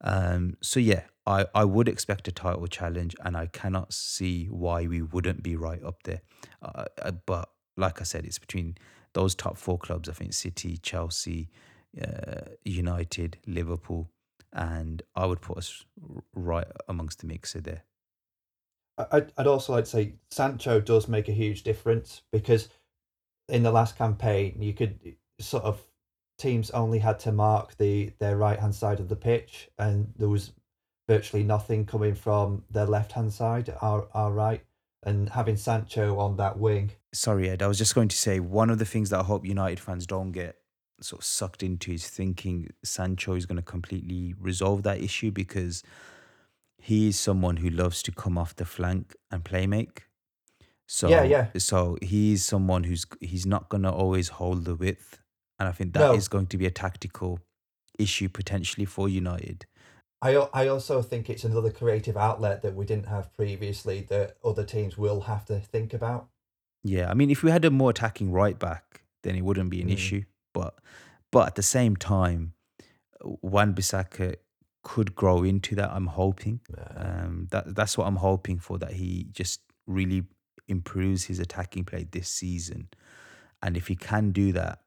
Um, 0.00 0.56
so 0.60 0.80
yeah, 0.80 1.02
I, 1.26 1.46
I 1.54 1.64
would 1.64 1.88
expect 1.88 2.28
a 2.28 2.32
title 2.32 2.66
challenge, 2.66 3.16
and 3.24 3.36
I 3.36 3.46
cannot 3.46 3.92
see 3.92 4.46
why 4.46 4.86
we 4.86 5.02
wouldn't 5.02 5.42
be 5.42 5.56
right 5.56 5.82
up 5.82 6.02
there. 6.04 6.20
Uh, 6.62 6.84
uh, 7.02 7.12
but 7.12 7.50
like 7.76 8.00
I 8.00 8.04
said, 8.04 8.24
it's 8.24 8.38
between 8.38 8.76
those 9.14 9.34
top 9.34 9.56
four 9.56 9.78
clubs. 9.78 10.08
I 10.08 10.12
think 10.12 10.34
City, 10.34 10.76
Chelsea, 10.76 11.48
uh, 12.00 12.50
United, 12.64 13.38
Liverpool, 13.46 14.10
and 14.52 15.02
I 15.16 15.26
would 15.26 15.40
put 15.40 15.58
us 15.58 15.84
right 16.34 16.66
amongst 16.88 17.20
the 17.20 17.26
mixer 17.26 17.60
there. 17.60 17.84
I'd, 18.98 19.32
I'd 19.36 19.46
also 19.46 19.72
like 19.72 19.84
to 19.84 19.90
say 19.90 20.14
Sancho 20.30 20.80
does 20.80 21.08
make 21.08 21.28
a 21.28 21.32
huge 21.32 21.62
difference 21.62 22.22
because 22.32 22.68
in 23.48 23.62
the 23.62 23.72
last 23.72 23.96
campaign 23.96 24.56
you 24.60 24.72
could 24.72 24.98
eh, 25.04 25.12
sort 25.40 25.64
of 25.64 25.84
teams 26.38 26.70
only 26.70 26.98
had 26.98 27.18
to 27.20 27.32
mark 27.32 27.76
the 27.76 28.12
their 28.18 28.36
right 28.36 28.58
hand 28.58 28.74
side 28.74 29.00
of 29.00 29.08
the 29.08 29.16
pitch, 29.16 29.70
and 29.78 30.12
there 30.16 30.28
was 30.28 30.52
virtually 31.08 31.42
nothing 31.42 31.84
coming 31.86 32.14
from 32.14 32.64
their 32.70 32.86
left 32.86 33.12
hand 33.12 33.32
side, 33.32 33.74
our 33.80 34.08
our 34.14 34.32
right, 34.32 34.64
and 35.02 35.28
having 35.30 35.56
Sancho 35.56 36.18
on 36.18 36.36
that 36.36 36.58
wing. 36.58 36.92
Sorry, 37.12 37.48
Ed. 37.48 37.62
I 37.62 37.66
was 37.66 37.78
just 37.78 37.94
going 37.94 38.08
to 38.08 38.16
say 38.16 38.40
one 38.40 38.70
of 38.70 38.78
the 38.78 38.84
things 38.84 39.10
that 39.10 39.20
I 39.20 39.24
hope 39.24 39.44
United 39.44 39.80
fans 39.80 40.06
don't 40.06 40.32
get 40.32 40.56
sort 41.00 41.20
of 41.20 41.26
sucked 41.26 41.62
into 41.62 41.92
is 41.92 42.08
thinking 42.08 42.70
Sancho 42.84 43.34
is 43.34 43.46
going 43.46 43.56
to 43.56 43.62
completely 43.62 44.34
resolve 44.40 44.84
that 44.84 45.00
issue 45.00 45.30
because 45.30 45.82
he 46.84 47.08
is 47.08 47.18
someone 47.18 47.56
who 47.56 47.70
loves 47.70 48.02
to 48.02 48.12
come 48.12 48.36
off 48.36 48.54
the 48.54 48.66
flank 48.66 49.16
and 49.30 49.42
play 49.42 49.66
make. 49.66 50.04
So 50.86 51.08
yeah, 51.08 51.24
yeah. 51.24 51.46
So 51.56 51.96
he's 52.02 52.44
someone 52.44 52.84
who's 52.84 53.06
he's 53.20 53.46
not 53.46 53.70
gonna 53.70 53.90
always 53.90 54.28
hold 54.28 54.66
the 54.66 54.74
width 54.74 55.18
and 55.58 55.68
I 55.68 55.72
think 55.72 55.94
that 55.94 56.00
no. 56.00 56.14
is 56.14 56.28
going 56.28 56.46
to 56.48 56.58
be 56.58 56.66
a 56.66 56.70
tactical 56.70 57.40
issue 57.98 58.28
potentially 58.28 58.84
for 58.84 59.08
United. 59.08 59.66
I 60.20 60.34
I 60.52 60.68
also 60.68 61.00
think 61.02 61.30
it's 61.30 61.44
another 61.44 61.70
creative 61.70 62.16
outlet 62.16 62.62
that 62.62 62.74
we 62.74 62.84
didn't 62.84 63.06
have 63.06 63.32
previously 63.32 64.00
that 64.10 64.36
other 64.44 64.64
teams 64.64 64.98
will 64.98 65.22
have 65.22 65.44
to 65.46 65.60
think 65.60 65.94
about. 65.94 66.28
Yeah, 66.82 67.10
I 67.10 67.14
mean, 67.14 67.30
if 67.30 67.42
we 67.42 67.50
had 67.50 67.64
a 67.64 67.70
more 67.70 67.90
attacking 67.90 68.30
right 68.30 68.58
back, 68.58 69.04
then 69.22 69.36
it 69.36 69.42
wouldn't 69.42 69.70
be 69.70 69.80
an 69.80 69.88
mm. 69.88 69.94
issue. 69.94 70.24
But 70.52 70.74
but 71.30 71.46
at 71.48 71.54
the 71.54 71.62
same 71.62 71.96
time, 71.96 72.54
Wan 73.22 73.74
Bissaka 73.74 74.36
could 74.84 75.14
grow 75.14 75.42
into 75.42 75.74
that. 75.74 75.90
I'm 75.90 76.06
hoping. 76.06 76.60
Um, 76.96 77.48
that 77.50 77.74
that's 77.74 77.98
what 77.98 78.06
I'm 78.06 78.16
hoping 78.16 78.58
for. 78.60 78.78
That 78.78 78.92
he 78.92 79.26
just 79.32 79.60
really 79.86 80.22
improves 80.68 81.24
his 81.24 81.40
attacking 81.40 81.84
play 81.84 82.06
this 82.08 82.28
season, 82.28 82.88
and 83.62 83.76
if 83.76 83.88
he 83.88 83.96
can 83.96 84.30
do 84.30 84.52
that, 84.52 84.78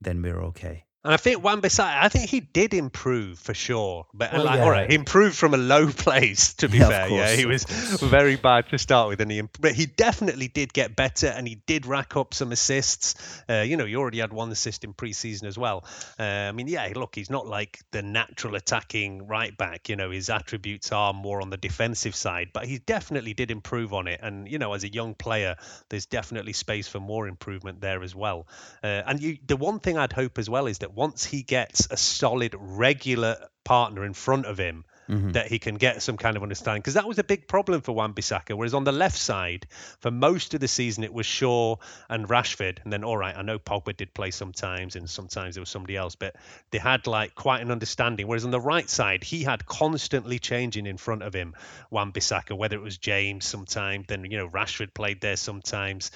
then 0.00 0.20
we're 0.20 0.42
okay. 0.42 0.84
And 1.04 1.12
I 1.12 1.18
think 1.18 1.44
Wan 1.44 1.60
Bissaka, 1.60 2.02
I 2.02 2.08
think 2.08 2.30
he 2.30 2.40
did 2.40 2.72
improve 2.72 3.38
for 3.38 3.52
sure. 3.52 4.06
But 4.14 4.32
well, 4.32 4.44
like, 4.44 4.56
yeah. 4.56 4.64
all 4.64 4.70
right, 4.70 4.88
he 4.88 4.94
improved 4.94 5.36
from 5.36 5.52
a 5.52 5.58
low 5.58 5.86
place. 5.90 6.54
To 6.54 6.68
be 6.68 6.78
yeah, 6.78 6.88
fair, 6.88 7.08
course, 7.08 7.18
yeah, 7.18 7.36
he 7.36 7.44
was 7.44 7.64
very 7.64 8.36
bad 8.36 8.70
to 8.70 8.78
start 8.78 9.08
with, 9.10 9.20
and 9.20 9.30
he 9.30 9.42
but 9.60 9.72
he 9.72 9.84
definitely 9.84 10.48
did 10.48 10.72
get 10.72 10.96
better, 10.96 11.26
and 11.26 11.46
he 11.46 11.56
did 11.66 11.84
rack 11.84 12.16
up 12.16 12.32
some 12.32 12.52
assists. 12.52 13.42
Uh, 13.50 13.64
you 13.66 13.76
know, 13.76 13.84
he 13.84 13.96
already 13.96 14.18
had 14.18 14.32
one 14.32 14.50
assist 14.50 14.82
in 14.82 14.94
preseason 14.94 15.44
as 15.44 15.58
well. 15.58 15.84
Uh, 16.18 16.22
I 16.22 16.52
mean, 16.52 16.68
yeah, 16.68 16.90
look, 16.96 17.16
he's 17.16 17.28
not 17.28 17.46
like 17.46 17.80
the 17.90 18.00
natural 18.00 18.54
attacking 18.54 19.26
right 19.26 19.54
back. 19.54 19.90
You 19.90 19.96
know, 19.96 20.10
his 20.10 20.30
attributes 20.30 20.90
are 20.90 21.12
more 21.12 21.42
on 21.42 21.50
the 21.50 21.58
defensive 21.58 22.14
side, 22.14 22.48
but 22.54 22.64
he 22.64 22.78
definitely 22.78 23.34
did 23.34 23.50
improve 23.50 23.92
on 23.92 24.08
it. 24.08 24.20
And 24.22 24.48
you 24.48 24.58
know, 24.58 24.72
as 24.72 24.84
a 24.84 24.92
young 24.92 25.14
player, 25.14 25.56
there's 25.90 26.06
definitely 26.06 26.54
space 26.54 26.88
for 26.88 26.98
more 26.98 27.28
improvement 27.28 27.82
there 27.82 28.02
as 28.02 28.14
well. 28.14 28.46
Uh, 28.82 29.02
and 29.06 29.20
you, 29.20 29.36
the 29.46 29.56
one 29.58 29.80
thing 29.80 29.98
I'd 29.98 30.14
hope 30.14 30.38
as 30.38 30.48
well 30.48 30.66
is 30.66 30.78
that 30.78 30.93
once 30.94 31.24
he 31.24 31.42
gets 31.42 31.88
a 31.90 31.96
solid 31.96 32.54
regular 32.58 33.36
partner 33.64 34.04
in 34.04 34.14
front 34.14 34.46
of 34.46 34.58
him 34.58 34.84
mm-hmm. 35.08 35.32
that 35.32 35.48
he 35.48 35.58
can 35.58 35.76
get 35.76 36.02
some 36.02 36.16
kind 36.16 36.36
of 36.36 36.42
understanding 36.42 36.80
because 36.80 36.94
that 36.94 37.06
was 37.06 37.18
a 37.18 37.24
big 37.24 37.48
problem 37.48 37.80
for 37.80 37.92
Wan 37.92 38.14
Bissaka 38.14 38.56
whereas 38.56 38.74
on 38.74 38.84
the 38.84 38.92
left 38.92 39.16
side 39.16 39.66
for 40.00 40.10
most 40.10 40.54
of 40.54 40.60
the 40.60 40.68
season 40.68 41.04
it 41.04 41.12
was 41.12 41.26
Shaw 41.26 41.76
and 42.08 42.28
Rashford 42.28 42.78
and 42.84 42.92
then 42.92 43.04
all 43.04 43.16
right 43.16 43.36
I 43.36 43.42
know 43.42 43.58
Pogba 43.58 43.96
did 43.96 44.14
play 44.14 44.30
sometimes 44.30 44.96
and 44.96 45.08
sometimes 45.08 45.54
there 45.54 45.62
was 45.62 45.70
somebody 45.70 45.96
else 45.96 46.14
but 46.14 46.36
they 46.70 46.78
had 46.78 47.06
like 47.06 47.34
quite 47.34 47.62
an 47.62 47.70
understanding 47.70 48.26
whereas 48.26 48.44
on 48.44 48.50
the 48.50 48.60
right 48.60 48.88
side 48.88 49.24
he 49.24 49.42
had 49.44 49.66
constantly 49.66 50.38
changing 50.38 50.86
in 50.86 50.96
front 50.96 51.22
of 51.22 51.34
him 51.34 51.54
Wan 51.90 52.12
Bissaka 52.12 52.56
whether 52.56 52.76
it 52.76 52.82
was 52.82 52.98
James 52.98 53.46
sometimes 53.46 54.06
then 54.08 54.24
you 54.30 54.38
know 54.38 54.48
Rashford 54.48 54.94
played 54.94 55.20
there 55.20 55.36
sometimes 55.36 56.10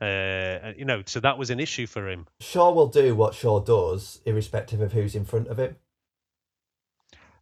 uh, 0.00 0.72
you 0.76 0.84
know, 0.84 1.02
so 1.06 1.20
that 1.20 1.38
was 1.38 1.50
an 1.50 1.60
issue 1.60 1.86
for 1.86 2.08
him. 2.08 2.26
Shaw 2.40 2.70
will 2.70 2.86
do 2.86 3.14
what 3.14 3.34
Shaw 3.34 3.60
does, 3.60 4.20
irrespective 4.24 4.80
of 4.80 4.92
who's 4.92 5.14
in 5.14 5.24
front 5.24 5.48
of 5.48 5.58
him. 5.58 5.76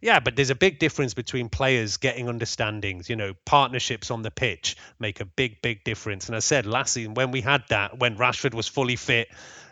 Yeah, 0.00 0.20
but 0.20 0.36
there's 0.36 0.50
a 0.50 0.54
big 0.54 0.78
difference 0.78 1.14
between 1.14 1.48
players 1.48 1.96
getting 1.96 2.28
understandings. 2.28 3.08
You 3.08 3.16
know, 3.16 3.34
partnerships 3.44 4.10
on 4.10 4.22
the 4.22 4.30
pitch 4.30 4.76
make 4.98 5.20
a 5.20 5.24
big, 5.24 5.62
big 5.62 5.84
difference. 5.84 6.26
And 6.26 6.36
I 6.36 6.40
said 6.40 6.66
last 6.66 6.92
season 6.92 7.14
when 7.14 7.30
we 7.30 7.40
had 7.40 7.64
that, 7.70 7.98
when 7.98 8.16
Rashford 8.16 8.54
was 8.54 8.68
fully 8.68 8.96
fit, 8.96 9.28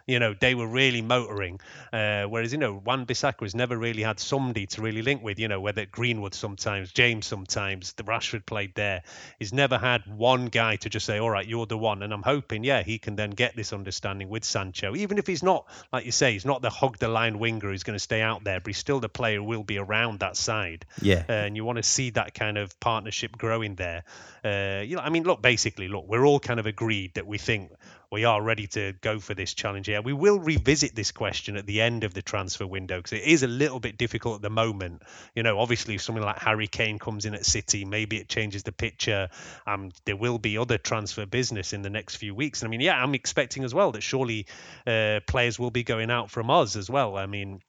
You 0.07 0.18
know, 0.18 0.34
they 0.38 0.55
were 0.55 0.66
really 0.66 1.02
motoring. 1.02 1.61
Uh, 1.92 2.24
whereas, 2.24 2.52
you 2.52 2.59
know, 2.59 2.80
Wan 2.84 3.07
Bissaka 3.07 3.40
has 3.42 3.55
never 3.55 3.76
really 3.76 4.02
had 4.02 4.20
somebody 4.20 4.66
to 4.66 4.82
really 4.82 5.02
link 5.02 5.22
with, 5.22 5.38
you 5.38 5.48
know, 5.48 5.61
whether 5.61 5.86
Greenwood 5.86 6.34
sometimes, 6.34 6.92
James 6.92 7.26
sometimes, 7.26 7.92
the 7.94 8.02
Rashford 8.02 8.44
played 8.44 8.74
there. 8.74 9.02
He's 9.38 9.52
never 9.52 9.78
had 9.78 10.02
one 10.07 10.46
guy 10.46 10.76
to 10.76 10.90
just 10.90 11.07
say, 11.07 11.18
all 11.18 11.30
right, 11.30 11.46
you're 11.46 11.66
the 11.66 11.78
one. 11.78 12.02
And 12.02 12.12
I'm 12.12 12.22
hoping, 12.22 12.64
yeah, 12.64 12.82
he 12.82 12.98
can 12.98 13.16
then 13.16 13.30
get 13.30 13.57
this 13.57 13.72
understanding 13.72 14.28
with 14.28 14.44
Sancho. 14.44 14.94
Even 14.94 15.18
if 15.18 15.26
he's 15.26 15.42
not, 15.42 15.66
like 15.92 16.05
you 16.05 16.12
say, 16.12 16.32
he's 16.32 16.44
not 16.44 16.61
the 16.61 16.70
hug 16.70 16.98
the 16.98 17.09
line 17.09 17.38
winger 17.38 17.70
who's 17.70 17.82
going 17.82 17.96
to 17.96 18.02
stay 18.02 18.20
out 18.20 18.44
there, 18.44 18.61
but 18.61 18.68
he's 18.68 18.78
still 18.78 19.00
the 19.00 19.09
player 19.09 19.38
who 19.38 19.44
will 19.44 19.64
be 19.64 19.78
around 19.78 20.20
that 20.20 20.36
side. 20.36 20.84
Yeah. 21.00 21.24
Uh, 21.28 21.32
and 21.32 21.57
you 21.57 21.64
want 21.64 21.76
to 21.76 21.82
see 21.82 22.11
that 22.11 22.34
kind 22.34 22.59
of 22.59 22.78
partnership 22.80 23.36
growing 23.38 23.74
there. 23.74 24.05
Uh, 24.44 24.82
you 24.84 24.96
know, 24.96 25.02
I 25.02 25.09
mean, 25.09 25.24
look, 25.24 25.40
basically, 25.40 25.88
look, 25.88 26.07
we're 26.07 26.24
all 26.24 26.40
kind 26.40 26.61
of 26.61 26.66
agreed 26.66 27.14
that 27.14 27.26
we 27.26 27.38
think 27.38 27.70
we 28.15 28.25
are 28.25 28.41
ready 28.41 28.69
to 28.69 28.93
go 29.01 29.19
for 29.19 29.35
this 29.35 29.55
challenge 29.55 29.87
here. 29.87 30.01
We 30.01 30.12
will 30.12 30.39
revisit 30.39 30.95
this 30.95 31.11
question 31.11 31.57
at 31.57 31.67
the 31.67 31.81
end 31.81 32.05
of 32.05 32.15
the 32.15 32.23
transfer 32.23 32.65
window 32.65 32.99
because 32.99 33.12
it 33.12 33.25
is 33.25 33.43
a 33.43 33.49
little 33.49 33.81
bit 33.81 33.99
difficult 33.99 34.37
at 34.37 34.43
the 34.43 34.51
moment. 34.51 35.03
You 35.35 35.43
know, 35.43 35.59
obviously, 35.59 35.97
if 35.97 36.03
something 36.03 36.23
like 36.23 36.39
Harry 36.39 36.69
Kane 36.69 37.01
comes 37.01 37.25
in 37.25 37.35
at 37.35 37.45
City, 37.45 37.85
maybe 37.85 38.17
it 38.19 38.29
changes 38.29 38.62
the 38.62 38.71
picture. 38.71 39.31
Um, 39.67 39.91
there 40.05 40.15
will 40.15 40.39
be 40.39 40.57
other 40.59 40.79
transfer 40.79 41.27
business 41.27 41.73
in 41.73 41.83
the 41.83 41.91
next 41.91 42.15
few 42.15 42.37
weeks. 42.37 42.62
And 42.62 42.69
I 42.69 42.71
mean, 42.71 42.81
yeah, 42.81 43.03
I'm 43.03 43.17
expecting 43.17 43.65
as 43.65 43.75
well 43.75 43.91
that 43.91 44.03
surely 44.03 44.47
uh, 44.87 45.19
players 45.27 45.59
will 45.59 45.73
be 45.73 45.83
going 45.83 46.12
out 46.12 46.31
from 46.31 46.51
us 46.51 46.77
as 46.77 46.89
well. 46.89 47.17
I 47.17 47.27
mean, 47.27 47.62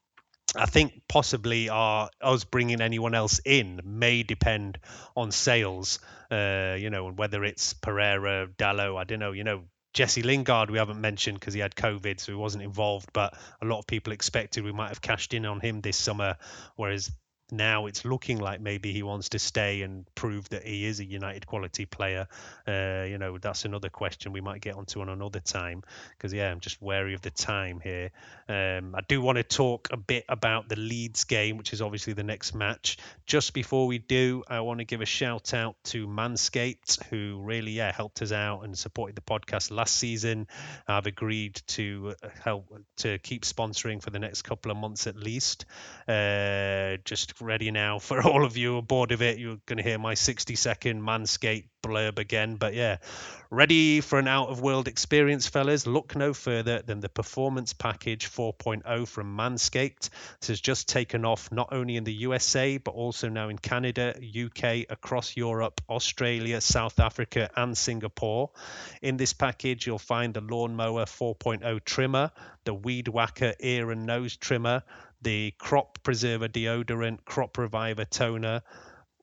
I 0.56 0.68
think 0.68 1.02
possibly 1.08 1.70
our 1.70 2.10
us 2.22 2.44
bringing 2.44 2.82
anyone 2.82 3.16
else 3.16 3.42
in 3.44 3.82
may 3.84 4.22
depend 4.22 4.78
on 5.16 5.32
sales. 5.32 5.98
Uh, 6.30 6.76
you 6.78 6.92
know, 6.92 7.08
and 7.08 7.18
whether 7.18 7.44
it's 7.44 7.74
Pereira, 7.74 8.48
Dalot, 8.58 8.96
I 8.96 9.06
don't 9.06 9.20
know. 9.20 9.32
You 9.32 9.44
know, 9.44 9.64
Jesse 9.96 10.24
Lingard 10.24 10.70
we 10.70 10.78
haven't 10.78 11.00
mentioned 11.00 11.40
because 11.40 11.54
he 11.54 11.62
had 11.62 11.74
COVID, 11.74 12.20
so 12.20 12.34
he 12.34 12.36
wasn't 12.36 12.64
involved. 12.64 13.10
But 13.14 13.34
a 13.62 13.66
lot 13.66 13.80
of 13.80 13.88
people 13.88 14.12
expected 14.12 14.66
we 14.66 14.74
might 14.74 14.90
have 14.90 15.02
cashed 15.02 15.34
in 15.34 15.46
on 15.46 15.62
him 15.62 15.80
this 15.80 15.96
summer, 15.96 16.36
whereas 16.76 17.12
now 17.52 17.86
it's 17.86 18.04
looking 18.06 18.40
like 18.40 18.60
maybe 18.60 18.92
he 18.92 19.04
wants 19.04 19.30
to 19.30 19.40
stay 19.40 19.82
and 19.82 20.06
prove 20.16 20.50
that 20.50 20.64
he 20.64 20.86
is 20.86 21.00
a 21.00 21.06
United 21.06 21.46
quality 21.46 21.86
player. 21.86 22.28
Uh, 22.68 23.06
you 23.08 23.18
know, 23.18 23.38
that's 23.38 23.66
another 23.66 23.90
question 23.90 24.34
we 24.34 24.42
might 24.42 24.62
get 24.62 24.76
onto 24.76 25.02
on 25.02 25.10
another 25.10 25.40
time 25.40 25.84
because, 26.12 26.34
yeah, 26.34 26.50
I'm 26.50 26.60
just 26.60 26.82
wary 26.82 27.14
of 27.14 27.22
the 27.22 27.30
time 27.30 27.80
here. 27.80 28.12
Um, 28.50 28.96
I 28.96 29.02
do 29.08 29.22
want 29.22 29.38
to 29.38 29.44
talk 29.44 29.90
a 29.92 29.98
bit 29.98 30.26
about 30.28 30.70
the 30.70 30.76
Leeds 30.76 31.24
game, 31.26 31.58
which 31.58 31.74
is 31.74 31.82
obviously 31.82 32.14
the 32.14 32.24
next 32.24 32.56
match. 32.56 32.98
Just 33.26 33.54
before 33.54 33.86
we 33.88 34.00
do, 34.00 34.44
I 34.48 34.62
want 34.62 34.80
to 34.80 34.86
give 34.86 35.02
a 35.02 35.06
shout 35.06 35.54
out 35.54 35.76
to 35.86 36.08
Manscaped, 36.08 37.04
who 37.06 37.42
really, 37.44 37.72
yeah, 37.72 37.92
helped 37.92 38.22
us 38.22 38.32
out 38.32 38.62
and 38.62 38.78
supported 38.78 39.16
the 39.16 39.22
podcast 39.22 39.72
last 39.72 39.96
season. 39.96 40.48
I've 40.88 41.06
agreed 41.06 41.62
to 41.68 42.16
help 42.44 42.74
to 42.98 43.20
keep 43.20 43.44
sponsoring 43.44 44.02
for 44.02 44.10
the 44.10 44.20
next 44.20 44.42
couple 44.42 44.72
of 44.72 44.78
months 44.78 45.08
at 45.08 45.16
least. 45.16 45.66
Uh, 46.08 46.98
just 47.06 47.35
ready 47.42 47.72
now 47.72 48.00
for 48.00 48.22
all 48.28 48.46
of 48.46 48.58
you 48.58 48.78
aboard 48.78 49.12
of 49.12 49.22
it. 49.22 49.40
You're 49.40 49.58
going 49.66 49.78
to 49.78 49.84
hear 49.84 49.98
my 49.98 50.14
60 50.14 50.56
second 50.56 51.02
Manscaped 51.02 51.70
blurb 51.86 52.20
again. 52.20 52.56
But 52.56 52.74
yeah, 52.74 52.98
ready 53.50 54.02
for 54.02 54.20
an 54.20 54.28
out 54.28 54.50
of 54.50 54.62
world 54.62 54.88
experience, 54.88 55.48
fellas? 55.48 55.86
Look 55.86 56.16
no 56.16 56.34
further 56.34 56.82
than 56.82 57.00
the 57.00 57.10
Performance 57.10 57.74
Package 57.74 58.30
4.0 58.30 59.08
from 59.08 59.38
Manscaped. 59.38 60.10
This 60.40 60.48
has 60.48 60.62
just 60.62 60.90
taken 60.90 61.26
off 61.26 61.52
not 61.52 61.70
only 61.72 61.98
in 61.98 62.04
the 62.04 62.14
USA, 62.14 62.78
but 62.78 62.92
also 62.92 63.30
now 63.30 63.50
in 63.50 63.58
Canada, 63.58 64.16
UK, 64.18 64.86
across 64.90 65.38
Europe, 65.38 65.82
Australia, 65.90 66.62
South 66.62 67.00
Africa, 67.00 67.50
and 67.56 67.78
Singapore. 67.78 68.52
In 69.02 69.18
this 69.18 69.34
package, 69.34 69.86
you'll 69.86 70.00
find 70.00 70.34
the 70.34 70.42
Lawnmower 70.42 71.06
4.0 71.06 71.84
trimmer, 71.86 72.32
the 72.64 72.74
Weed 72.74 73.08
Whacker 73.08 73.54
ear 73.60 73.92
and 73.92 74.06
nose 74.06 74.36
trimmer, 74.36 74.84
the 75.26 75.52
Crop 75.58 75.98
Preserver 76.04 76.48
deodorant, 76.48 77.26
Crop 77.26 77.58
Reviver 77.58 78.06
toner, 78.06 78.62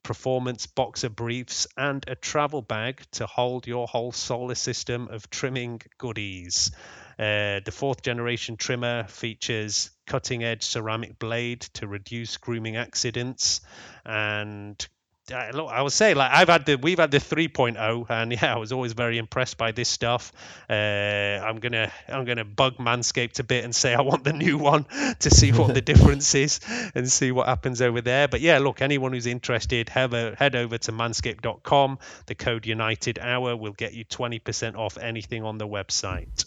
performance 0.03 0.65
boxer 0.67 1.09
briefs, 1.09 1.65
and 1.77 2.03
a 2.09 2.15
travel 2.15 2.61
bag 2.61 3.01
to 3.13 3.25
hold 3.25 3.65
your 3.65 3.87
whole 3.87 4.11
solar 4.11 4.55
system 4.55 5.07
of 5.07 5.29
trimming 5.29 5.81
goodies. 5.97 6.71
Uh, 7.17 7.61
the 7.63 7.71
fourth 7.71 8.01
generation 8.01 8.57
trimmer 8.57 9.05
features 9.05 9.91
cutting 10.05 10.43
edge 10.43 10.63
ceramic 10.63 11.17
blade 11.19 11.61
to 11.61 11.87
reduce 11.87 12.35
grooming 12.35 12.75
accidents 12.75 13.61
and 14.05 14.85
I, 15.31 15.51
look, 15.51 15.71
I 15.71 15.81
would 15.81 15.93
say 15.93 16.15
like 16.15 16.31
I've 16.33 16.49
had 16.49 16.65
the 16.65 16.75
we've 16.75 16.99
had 16.99 17.11
the 17.11 17.19
3.0 17.19 18.09
and 18.09 18.31
yeah 18.41 18.55
I 18.55 18.57
was 18.57 18.73
always 18.73 18.91
very 18.91 19.17
impressed 19.17 19.57
by 19.57 19.71
this 19.71 19.87
stuff. 19.87 20.33
Uh, 20.69 20.73
I'm 20.73 21.59
gonna 21.59 21.91
I'm 22.09 22.25
gonna 22.25 22.43
bug 22.43 22.75
Manscaped 22.75 23.39
a 23.39 23.43
bit 23.43 23.63
and 23.63 23.73
say 23.73 23.93
I 23.93 24.01
want 24.01 24.25
the 24.25 24.33
new 24.33 24.57
one 24.73 24.85
to 25.19 25.29
see 25.29 25.53
what 25.53 25.73
the 25.73 25.81
difference 25.93 26.35
is 26.35 26.59
and 26.93 27.09
see 27.09 27.31
what 27.31 27.47
happens 27.47 27.81
over 27.81 28.01
there. 28.01 28.27
But 28.27 28.41
yeah 28.41 28.57
look 28.57 28.81
anyone 28.81 29.13
who's 29.13 29.27
interested 29.27 29.87
have 29.89 30.13
a, 30.13 30.35
head 30.35 30.55
over 30.55 30.77
to 30.77 30.91
manscaped.com 30.91 31.99
the 32.25 32.35
code 32.35 32.65
United 32.65 33.17
Hour 33.19 33.55
will 33.55 33.73
get 33.73 33.93
you 33.93 34.03
20% 34.03 34.75
off 34.75 34.97
anything 34.97 35.43
on 35.43 35.57
the 35.57 35.67
website. 35.67 36.45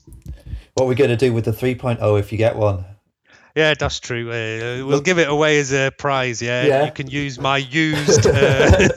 What 0.75 0.85
are 0.85 0.89
we 0.89 0.95
going 0.95 1.11
to 1.11 1.17
do 1.17 1.33
with 1.33 1.47
the 1.47 1.53
3.0 1.53 2.21
if 2.21 2.31
you 2.31 2.39
get 2.39 2.57
one 2.57 2.85
yeah, 3.57 3.73
that's 3.73 4.01
true. 4.01 4.29
Uh, 4.29 4.87
we'll 4.87 5.01
give 5.01 5.19
it 5.19 5.29
away 5.29 5.59
as 5.59 5.73
a 5.73 5.91
prize. 5.91 6.43
Yeah, 6.43 6.67
yeah. 6.67 6.85
you 6.85 6.93
can 6.93 7.09
use 7.09 7.41
my 7.41 7.57
used 7.57 8.27
uh, 8.27 8.89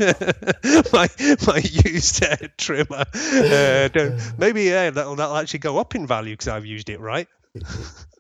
my 0.94 1.08
my 1.48 1.62
used 1.64 2.22
uh, 2.22 2.36
trimmer. 2.58 3.06
Uh, 3.16 3.90
maybe 4.38 4.64
yeah, 4.64 4.90
that'll 4.90 5.16
that'll 5.16 5.38
actually 5.38 5.60
go 5.60 5.78
up 5.78 5.96
in 5.96 6.06
value 6.06 6.34
because 6.34 6.50
I've 6.50 6.66
used 6.66 6.90
it 6.90 7.00
right. 7.00 7.30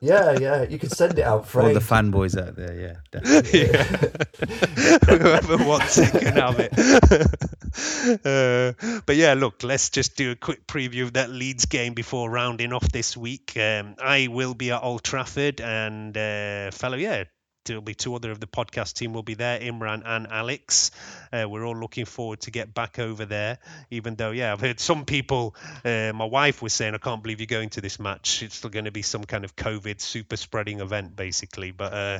Yeah, 0.02 0.38
yeah, 0.40 0.64
you 0.64 0.80
could 0.80 0.92
send 0.92 1.20
it 1.20 1.24
out 1.24 1.46
for 1.48 1.62
all 1.62 1.74
the 1.74 1.80
fanboys 1.82 2.40
out 2.42 2.56
there. 2.56 2.74
Yeah, 2.74 3.22
yeah. 3.54 3.84
whoever 5.18 5.58
wants 5.58 5.98
it 5.98 6.12
can 6.12 6.36
have 6.36 6.60
it. 6.60 6.72
Uh, 8.26 9.02
but 9.06 9.16
yeah, 9.16 9.34
look, 9.34 9.62
let's 9.64 9.90
just 9.90 10.16
do 10.16 10.32
a 10.32 10.36
quick 10.36 10.66
preview 10.66 11.04
of 11.04 11.14
that 11.14 11.30
Leeds 11.30 11.66
game 11.66 11.94
before 11.94 12.30
rounding 12.30 12.74
off 12.74 12.90
this 12.92 13.16
week. 13.16 13.54
Um, 13.58 13.96
I 14.02 14.28
will 14.28 14.54
be 14.54 14.72
at 14.72 14.82
Old 14.82 15.04
Trafford, 15.04 15.62
and 15.62 16.18
uh, 16.18 16.72
fellow, 16.72 16.98
yeah, 16.98 17.26
there'll 17.70 17.82
be 17.82 17.94
two 17.94 18.16
other 18.16 18.32
of 18.32 18.40
the 18.40 18.48
podcast 18.48 18.94
team 18.94 19.14
will 19.14 19.24
be 19.24 19.36
there, 19.36 19.60
Imran 19.60 20.02
and 20.04 20.28
Alex. 20.28 20.92
Uh, 21.32 21.48
we're 21.48 21.64
all 21.66 21.78
looking 21.78 22.06
forward 22.06 22.42
to 22.42 22.52
get 22.52 22.74
back 22.74 22.98
over 23.00 23.26
there. 23.26 23.60
Even 23.92 24.16
though, 24.16 24.32
yeah, 24.32 24.52
I've 24.52 24.60
heard 24.60 24.80
some 24.80 25.06
people. 25.06 25.56
Uh, 25.86 26.12
my 26.14 26.26
wife 26.26 26.62
was 26.62 26.74
saying, 26.74 26.96
"I 26.96 26.98
can't 26.98 27.22
believe 27.22 27.40
you're 27.40 27.48
going 27.48 27.70
to 27.72 27.82
this 27.82 28.00
match. 28.00 28.44
It's 28.44 28.56
still 28.56 28.72
going 28.72 28.86
to 28.86 28.92
be 28.92 29.04
some 29.04 29.24
kind 29.24 29.46
of 29.46 29.56
COVID 29.56 30.02
super 30.02 30.36
spreading 30.36 30.80
event, 30.82 31.16
basically." 31.16 31.72
But 31.72 31.94
uh, 31.94 32.20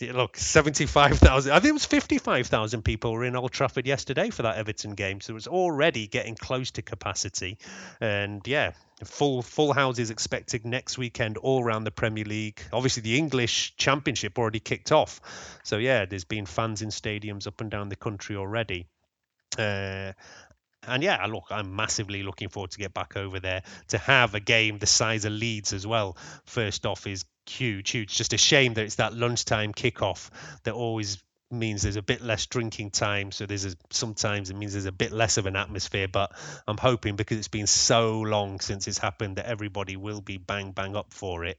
look, 0.00 0.36
75,000, 0.36 1.52
I 1.52 1.60
think 1.60 1.70
it 1.70 1.72
was 1.72 1.84
55,000 1.84 2.82
people 2.82 3.12
were 3.12 3.24
in 3.24 3.36
Old 3.36 3.52
Trafford 3.52 3.86
yesterday 3.86 4.30
for 4.30 4.42
that 4.42 4.56
Everton 4.56 4.94
game. 4.94 5.20
So 5.20 5.32
it 5.32 5.34
was 5.34 5.46
already 5.46 6.06
getting 6.06 6.34
close 6.34 6.72
to 6.72 6.82
capacity. 6.82 7.58
And 8.00 8.46
yeah, 8.46 8.72
full 9.04 9.42
full 9.42 9.72
houses 9.72 10.10
expected 10.10 10.64
next 10.64 10.98
weekend 10.98 11.36
all 11.36 11.62
around 11.62 11.84
the 11.84 11.90
Premier 11.90 12.24
League. 12.24 12.60
Obviously, 12.72 13.02
the 13.02 13.16
English 13.16 13.76
Championship 13.76 14.38
already 14.38 14.60
kicked 14.60 14.90
off. 14.90 15.20
So 15.62 15.78
yeah, 15.78 16.06
there's 16.06 16.24
been 16.24 16.46
fans 16.46 16.82
in 16.82 16.88
stadiums 16.88 17.46
up 17.46 17.60
and 17.60 17.70
down 17.70 17.88
the 17.88 17.96
country 17.96 18.36
already. 18.36 18.86
Uh, 19.56 20.12
and 20.86 21.02
yeah, 21.02 21.24
look, 21.26 21.46
I'm 21.50 21.76
massively 21.76 22.22
looking 22.22 22.48
forward 22.48 22.72
to 22.72 22.78
get 22.78 22.92
back 22.92 23.16
over 23.16 23.40
there 23.40 23.62
to 23.88 23.98
have 23.98 24.34
a 24.34 24.40
game 24.40 24.78
the 24.78 24.86
size 24.86 25.24
of 25.24 25.32
Leeds 25.32 25.72
as 25.72 25.86
well. 25.86 26.16
First 26.44 26.84
off 26.84 27.06
is 27.06 27.24
huge, 27.48 27.90
huge. 27.90 28.14
Just 28.14 28.32
a 28.32 28.38
shame 28.38 28.74
that 28.74 28.84
it's 28.84 28.96
that 28.96 29.14
lunchtime 29.14 29.72
kickoff 29.72 30.30
that 30.64 30.74
always 30.74 31.22
means 31.50 31.82
there's 31.82 31.96
a 31.96 32.02
bit 32.02 32.20
less 32.20 32.46
drinking 32.46 32.90
time. 32.90 33.30
So 33.30 33.46
there's 33.46 33.64
a, 33.64 33.74
sometimes 33.90 34.50
it 34.50 34.56
means 34.56 34.72
there's 34.72 34.86
a 34.86 34.92
bit 34.92 35.12
less 35.12 35.36
of 35.38 35.46
an 35.46 35.56
atmosphere 35.56 36.08
but 36.08 36.32
i'm 36.66 36.78
hoping 36.78 37.16
because 37.16 37.38
it's 37.38 37.48
been 37.48 37.66
so 37.66 38.20
long 38.20 38.60
since 38.60 38.88
it's 38.88 38.98
happened 38.98 39.36
that 39.36 39.46
everybody 39.46 39.96
will 39.96 40.20
be 40.20 40.38
bang 40.38 40.72
bang 40.72 40.96
up 40.96 41.12
for 41.12 41.44
it. 41.44 41.58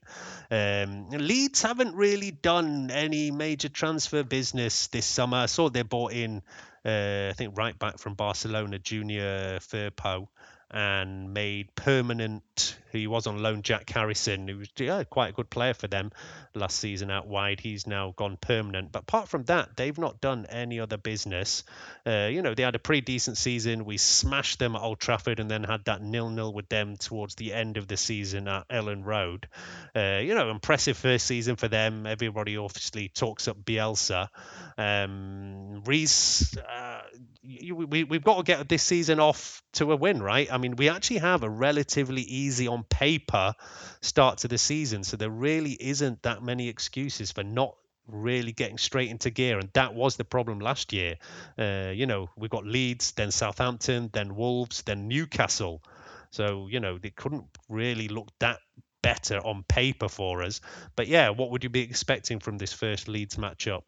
Um, 0.51 1.09
leeds 1.09 1.61
haven't 1.61 1.95
really 1.95 2.31
done 2.31 2.91
any 2.91 3.31
major 3.31 3.69
transfer 3.69 4.23
business 4.23 4.87
this 4.87 5.05
summer. 5.05 5.37
I 5.37 5.45
saw 5.47 5.69
they 5.69 5.83
bought 5.83 6.13
in 6.13 6.41
uh, 6.85 7.29
i 7.29 7.33
think 7.33 7.57
right 7.57 7.77
back 7.79 7.97
from 7.97 8.13
barcelona 8.13 8.77
junior 8.77 9.59
firpo 9.59 10.27
and 10.71 11.33
made 11.33 11.73
permanent. 11.75 12.77
He 12.91 13.07
was 13.07 13.27
on 13.27 13.41
loan, 13.41 13.61
Jack 13.61 13.89
Harrison, 13.89 14.47
who 14.47 14.57
was 14.57 14.69
yeah, 14.77 15.03
quite 15.03 15.29
a 15.29 15.33
good 15.33 15.49
player 15.49 15.73
for 15.73 15.87
them 15.87 16.11
last 16.53 16.79
season 16.79 17.11
out 17.11 17.27
wide. 17.27 17.59
He's 17.59 17.85
now 17.85 18.13
gone 18.15 18.37
permanent. 18.39 18.91
But 18.91 19.03
apart 19.03 19.27
from 19.27 19.43
that, 19.43 19.75
they've 19.75 19.97
not 19.97 20.21
done 20.21 20.45
any 20.49 20.79
other 20.79 20.97
business. 20.97 21.63
Uh, 22.05 22.29
you 22.31 22.41
know, 22.41 22.53
they 22.53 22.63
had 22.63 22.75
a 22.75 22.79
pretty 22.79 23.01
decent 23.01 23.37
season. 23.37 23.85
We 23.85 23.97
smashed 23.97 24.59
them 24.59 24.75
at 24.75 24.81
Old 24.81 24.99
Trafford 24.99 25.39
and 25.39 25.51
then 25.51 25.63
had 25.63 25.85
that 25.85 26.01
nil-nil 26.01 26.53
with 26.53 26.69
them 26.69 26.95
towards 26.95 27.35
the 27.35 27.53
end 27.53 27.77
of 27.77 27.87
the 27.87 27.97
season 27.97 28.47
at 28.47 28.67
Elland 28.69 29.05
Road. 29.05 29.47
Uh, 29.95 30.19
you 30.21 30.33
know, 30.33 30.49
impressive 30.49 30.97
first 30.97 31.25
season 31.25 31.57
for 31.57 31.67
them. 31.67 32.05
Everybody 32.05 32.57
obviously 32.57 33.09
talks 33.09 33.47
up 33.47 33.57
Bielsa. 33.63 34.29
Um, 34.77 35.83
Reese, 35.83 36.57
uh, 36.57 37.01
we, 37.43 38.03
we've 38.03 38.23
got 38.23 38.37
to 38.37 38.43
get 38.43 38.67
this 38.69 38.83
season 38.83 39.19
off 39.19 39.61
to 39.73 39.91
a 39.91 39.95
win, 39.95 40.21
right? 40.21 40.51
I 40.51 40.57
mean, 40.57 40.64
mean, 40.67 40.77
we 40.77 40.89
actually 40.89 41.19
have 41.19 41.43
a 41.43 41.49
relatively 41.49 42.21
easy 42.21 42.67
on 42.67 42.83
paper 42.83 43.53
start 44.01 44.39
to 44.39 44.47
the 44.47 44.57
season. 44.57 45.03
So 45.03 45.17
there 45.17 45.29
really 45.29 45.77
isn't 45.79 46.23
that 46.23 46.41
many 46.41 46.69
excuses 46.69 47.31
for 47.31 47.43
not 47.43 47.75
really 48.07 48.51
getting 48.51 48.77
straight 48.77 49.09
into 49.09 49.29
gear. 49.29 49.59
And 49.59 49.69
that 49.73 49.93
was 49.93 50.15
the 50.15 50.23
problem 50.23 50.59
last 50.59 50.93
year. 50.93 51.15
Uh, 51.57 51.91
you 51.93 52.05
know, 52.05 52.29
we 52.35 52.47
got 52.47 52.65
Leeds, 52.65 53.11
then 53.11 53.31
Southampton, 53.31 54.09
then 54.13 54.35
Wolves, 54.35 54.81
then 54.83 55.07
Newcastle. 55.07 55.83
So, 56.31 56.67
you 56.69 56.79
know, 56.79 56.97
they 56.97 57.11
couldn't 57.11 57.45
really 57.69 58.07
look 58.07 58.29
that 58.39 58.59
better 59.01 59.37
on 59.37 59.63
paper 59.67 60.09
for 60.09 60.41
us. 60.41 60.61
But 60.95 61.07
yeah, 61.07 61.29
what 61.29 61.51
would 61.51 61.63
you 61.63 61.69
be 61.69 61.81
expecting 61.81 62.39
from 62.39 62.57
this 62.57 62.73
first 62.73 63.07
Leeds 63.07 63.35
matchup? 63.35 63.83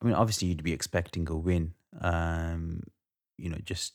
I 0.00 0.04
mean, 0.04 0.14
obviously, 0.14 0.48
you'd 0.48 0.62
be 0.62 0.72
expecting 0.72 1.28
a 1.28 1.36
win. 1.36 1.72
Um, 2.00 2.82
you 3.38 3.50
know, 3.50 3.58
just 3.64 3.94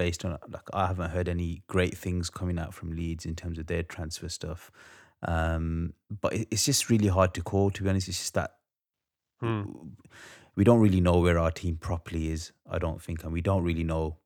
based 0.00 0.24
on 0.24 0.38
like 0.48 0.62
I 0.72 0.86
haven't 0.86 1.10
heard 1.10 1.28
any 1.28 1.62
great 1.66 1.94
things 1.94 2.30
coming 2.30 2.58
out 2.58 2.72
from 2.72 2.96
Leeds 2.96 3.26
in 3.26 3.36
terms 3.36 3.58
of 3.58 3.66
their 3.66 3.82
transfer 3.82 4.30
stuff. 4.30 4.70
Um, 5.22 5.92
but 6.22 6.32
it's 6.32 6.64
just 6.64 6.88
really 6.88 7.08
hard 7.08 7.34
to 7.34 7.42
call. 7.42 7.70
To 7.70 7.82
be 7.82 7.90
honest, 7.90 8.08
it's 8.08 8.16
just 8.16 8.32
that 8.32 8.52
hmm. 9.40 9.64
we 10.56 10.64
don't 10.64 10.80
really 10.80 11.02
know 11.02 11.18
where 11.18 11.38
our 11.38 11.50
team 11.50 11.76
properly 11.76 12.32
is. 12.32 12.52
I 12.68 12.78
don't 12.78 13.02
think, 13.02 13.24
and 13.24 13.32
we 13.32 13.42
don't 13.42 13.62
really 13.62 13.84
know 13.84 14.16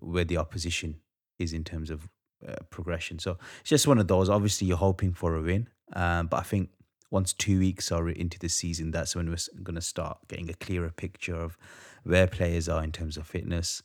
where 0.00 0.26
the 0.26 0.36
opposition 0.36 0.96
is 1.38 1.54
in 1.54 1.64
terms 1.64 1.88
of 1.88 2.06
uh, 2.46 2.56
progression. 2.68 3.18
So 3.18 3.38
it's 3.60 3.70
just 3.70 3.86
one 3.86 3.98
of 3.98 4.08
those. 4.08 4.28
Obviously, 4.28 4.66
you're 4.66 4.76
hoping 4.76 5.14
for 5.14 5.36
a 5.36 5.40
win, 5.40 5.70
um, 5.94 6.26
but 6.26 6.36
I 6.36 6.42
think 6.42 6.68
once 7.10 7.32
two 7.32 7.60
weeks 7.60 7.90
are 7.90 8.10
into 8.10 8.38
the 8.38 8.50
season, 8.50 8.90
that's 8.90 9.16
when 9.16 9.30
we're 9.30 9.62
going 9.62 9.76
to 9.76 9.80
start 9.80 10.18
getting 10.28 10.50
a 10.50 10.54
clearer 10.54 10.90
picture 10.90 11.36
of 11.36 11.56
where 12.02 12.26
players 12.26 12.68
are 12.68 12.84
in 12.84 12.92
terms 12.92 13.16
of 13.16 13.26
fitness, 13.26 13.82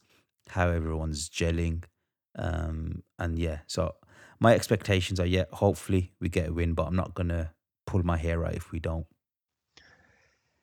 how 0.50 0.70
everyone's 0.70 1.30
gelling, 1.30 1.84
um, 2.38 3.04
and 3.18 3.38
yeah. 3.38 3.60
So 3.68 3.96
my 4.40 4.56
expectations 4.56 5.20
are, 5.20 5.26
yeah, 5.26 5.46
hopefully 5.52 6.14
we 6.20 6.30
get 6.30 6.50
a 6.50 6.54
win, 6.54 6.74
but 6.74 6.88
I'm 6.88 6.96
not 6.96 7.14
going 7.14 7.30
to 7.30 7.52
pull 7.86 8.04
my 8.04 8.18
hair 8.18 8.46
out 8.46 8.56
if 8.56 8.72
we 8.72 8.80
don't. 8.80 9.06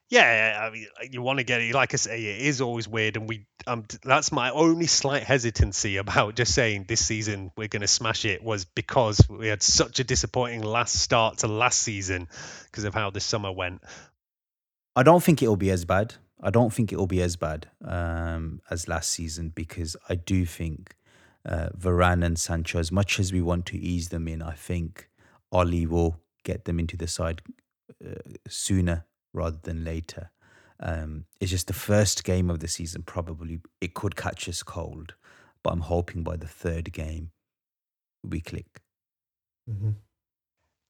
Yeah, 0.09 0.61
I 0.62 0.70
mean, 0.70 0.87
you 1.11 1.20
want 1.20 1.41
to 1.41 1.45
get 1.45 1.61
it. 1.61 1.74
Like 1.74 1.93
I 1.93 1.97
say, 1.97 2.22
it 2.22 2.43
is 2.43 2.61
always 2.61 2.87
weird, 2.87 3.16
and 3.16 3.28
we. 3.28 3.47
Um, 3.66 3.84
that's 4.05 4.30
my 4.30 4.51
only 4.51 4.87
slight 4.87 5.24
hesitancy 5.24 5.97
about 5.97 6.37
just 6.37 6.55
saying 6.55 6.84
this 6.87 7.05
season 7.05 7.51
we're 7.57 7.66
going 7.66 7.80
to 7.80 7.89
smash 7.89 8.24
it 8.24 8.45
was 8.45 8.64
because 8.64 9.20
we 9.28 9.49
had 9.49 9.61
such 9.61 9.99
a 9.99 10.05
disappointing 10.05 10.62
last 10.62 10.95
start 11.01 11.39
to 11.39 11.49
last 11.49 11.80
season 11.80 12.28
because 12.66 12.84
of 12.84 12.95
how 12.95 13.11
the 13.11 13.18
summer 13.18 13.51
went. 13.51 13.82
I 14.95 15.03
don't 15.03 15.22
think 15.22 15.43
it'll 15.43 15.57
be 15.57 15.72
as 15.72 15.84
bad. 15.84 16.14
I 16.41 16.51
don't 16.51 16.72
think 16.72 16.93
it'll 16.93 17.07
be 17.07 17.22
as 17.22 17.37
bad 17.37 17.68
um, 17.84 18.61
as 18.70 18.89
last 18.89 19.11
season 19.11 19.51
because 19.55 19.97
I 20.09 20.16
do 20.16 20.45
think 20.45 20.95
uh, 21.47 21.70
Varane 21.78 22.24
and 22.24 22.39
Sancho, 22.39 22.78
as 22.78 22.93
much 22.93 23.18
as 23.18 23.32
we 23.32 23.41
want 23.41 23.66
to 23.66 23.78
ease 23.78 24.11
them 24.11 24.28
in, 24.28 24.43
I 24.43 24.53
think 24.53 25.09
Ole 25.51 25.87
will 25.87 26.20
get 26.45 26.64
them 26.64 26.78
into 26.78 26.97
the 26.97 27.07
side 27.07 27.41
uh, 28.05 28.20
sooner 28.49 29.07
rather 29.32 29.59
than 29.62 29.84
later. 29.84 30.30
Um, 30.78 31.24
it's 31.41 31.51
just 31.51 31.68
the 31.68 31.72
first 31.72 32.24
game 32.24 32.51
of 32.51 32.61
the 32.61 32.68
season, 32.68 33.03
probably 33.03 33.61
it 33.80 33.95
could 33.95 34.14
catch 34.14 34.49
us 34.49 34.62
cold, 34.62 35.14
but 35.62 35.72
I'm 35.72 35.80
hoping 35.80 36.22
by 36.22 36.37
the 36.37 36.47
third 36.47 36.93
game 36.93 37.30
we 38.22 38.41
click. 38.41 38.82
Mm-hmm. 39.70 39.91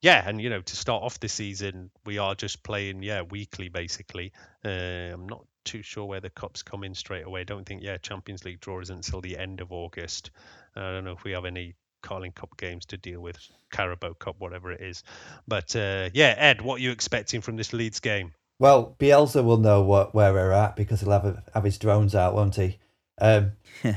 Yeah, 0.03 0.23
and 0.27 0.41
you 0.41 0.51
know, 0.51 0.61
to 0.61 0.77
start 0.77 1.03
off 1.03 1.19
the 1.21 1.29
season, 1.29 1.91
we 2.05 2.19
are 2.19 2.35
just 2.35 2.63
playing, 2.63 3.03
yeah, 3.03 3.23
weekly 3.23 3.69
basically. 3.69 4.33
Uh, 4.65 4.69
I'm 5.13 5.27
not 5.27 5.47
too 5.65 5.83
sure 5.83 6.05
where 6.05 6.21
the 6.21 6.31
cups 6.31 6.63
come 6.63 6.85
in 6.85 6.95
straight 6.95 7.27
away. 7.27 7.41
I 7.41 7.45
don't 7.45 7.67
think, 7.67 7.83
yeah, 7.83 7.97
Champions 7.99 8.45
League 8.45 8.61
draw 8.61 8.81
isn't 8.81 8.97
until 8.97 9.21
the 9.21 9.37
end 9.37 9.61
of 9.61 9.73
August. 9.73 10.31
Uh, 10.77 10.81
I 10.81 10.93
don't 10.93 11.05
know 11.05 11.13
if 11.13 11.25
we 11.25 11.33
have 11.33 11.45
any 11.45 11.75
Carling 12.03 12.33
Cup 12.33 12.57
games 12.57 12.87
to 12.87 12.97
deal 12.97 13.21
with, 13.21 13.37
Carabao 13.73 14.13
Cup, 14.15 14.37
whatever 14.39 14.71
it 14.71 14.81
is. 14.81 15.03
But 15.49 15.75
uh, 15.75 16.11
yeah, 16.15 16.35
Ed, 16.39 16.63
what 16.63 16.77
are 16.77 16.83
you 16.83 16.93
expecting 16.93 17.41
from 17.41 17.57
this 17.57 17.73
Leeds 17.73 18.01
game? 18.01 18.33
Well, 18.59 18.97
Bielsa 18.99 19.45
will 19.45 19.59
know 19.59 19.83
what 19.83 20.15
where 20.15 20.33
we're 20.33 20.53
at 20.53 20.77
because 20.77 21.01
he'll 21.01 21.11
have, 21.11 21.43
have 21.53 21.65
his 21.65 21.79
drones 21.79 22.15
out, 22.15 22.35
won't 22.35 22.55
he? 22.55 22.79
Um, 23.21 23.53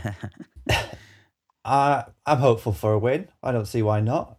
I 1.66 2.06
I'm 2.26 2.38
hopeful 2.40 2.74
for 2.74 2.94
a 2.94 3.00
win. 3.00 3.28
I 3.44 3.52
don't 3.52 3.68
see 3.68 3.84
why 3.84 4.02
not. 4.02 4.39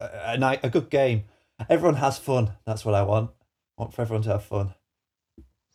A, 0.00 0.32
a, 0.32 0.38
night, 0.38 0.60
a 0.62 0.70
good 0.70 0.90
game. 0.90 1.24
Everyone 1.68 1.96
has 1.96 2.18
fun. 2.18 2.52
That's 2.66 2.84
what 2.84 2.94
I 2.94 3.02
want. 3.02 3.30
I 3.78 3.82
want 3.82 3.94
for 3.94 4.02
everyone 4.02 4.22
to 4.22 4.30
have 4.30 4.44
fun. 4.44 4.74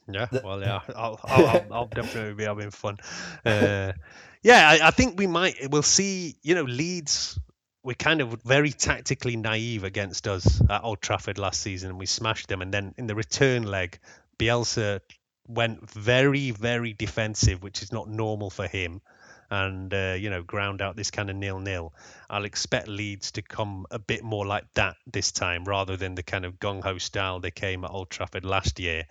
Yeah, 0.07 0.27
well, 0.43 0.61
yeah, 0.61 0.81
I'll, 0.95 1.19
I'll, 1.23 1.65
I'll 1.71 1.87
definitely 1.87 2.33
be 2.33 2.43
having 2.43 2.71
fun. 2.71 2.97
Uh, 3.45 3.93
yeah, 4.43 4.69
I, 4.69 4.87
I, 4.87 4.91
think 4.91 5.17
we 5.17 5.27
might. 5.27 5.55
We'll 5.69 5.83
see. 5.83 6.35
You 6.41 6.55
know, 6.55 6.63
Leeds. 6.63 7.39
We're 7.83 7.93
kind 7.93 8.19
of 8.19 8.41
very 8.41 8.71
tactically 8.71 9.35
naive 9.35 9.83
against 9.83 10.27
us 10.27 10.59
at 10.71 10.83
Old 10.83 11.01
Trafford 11.01 11.37
last 11.37 11.61
season, 11.61 11.91
and 11.91 11.99
we 11.99 12.07
smashed 12.07 12.47
them. 12.47 12.63
And 12.63 12.73
then 12.73 12.95
in 12.97 13.05
the 13.05 13.13
return 13.13 13.61
leg, 13.61 13.99
Bielsa 14.39 15.01
went 15.47 15.87
very, 15.91 16.49
very 16.49 16.93
defensive, 16.93 17.61
which 17.61 17.83
is 17.83 17.91
not 17.91 18.09
normal 18.09 18.49
for 18.49 18.65
him 18.67 19.01
and 19.49 19.93
uh, 19.93 20.15
you 20.17 20.29
know 20.29 20.43
ground 20.43 20.81
out 20.81 20.95
this 20.95 21.11
kind 21.11 21.29
of 21.29 21.35
nil 21.35 21.59
nil. 21.59 21.93
I'll 22.29 22.45
expect 22.45 22.87
Leeds 22.87 23.31
to 23.33 23.41
come 23.41 23.85
a 23.91 23.99
bit 23.99 24.23
more 24.23 24.45
like 24.45 24.65
that 24.73 24.97
this 25.05 25.31
time, 25.31 25.65
rather 25.65 25.97
than 25.97 26.15
the 26.15 26.23
kind 26.23 26.45
of 26.45 26.59
gung 26.59 26.83
ho 26.83 26.97
style 26.97 27.39
they 27.39 27.51
came 27.51 27.83
at 27.83 27.91
Old 27.91 28.09
Trafford 28.09 28.45
last 28.45 28.79
year. 28.79 29.03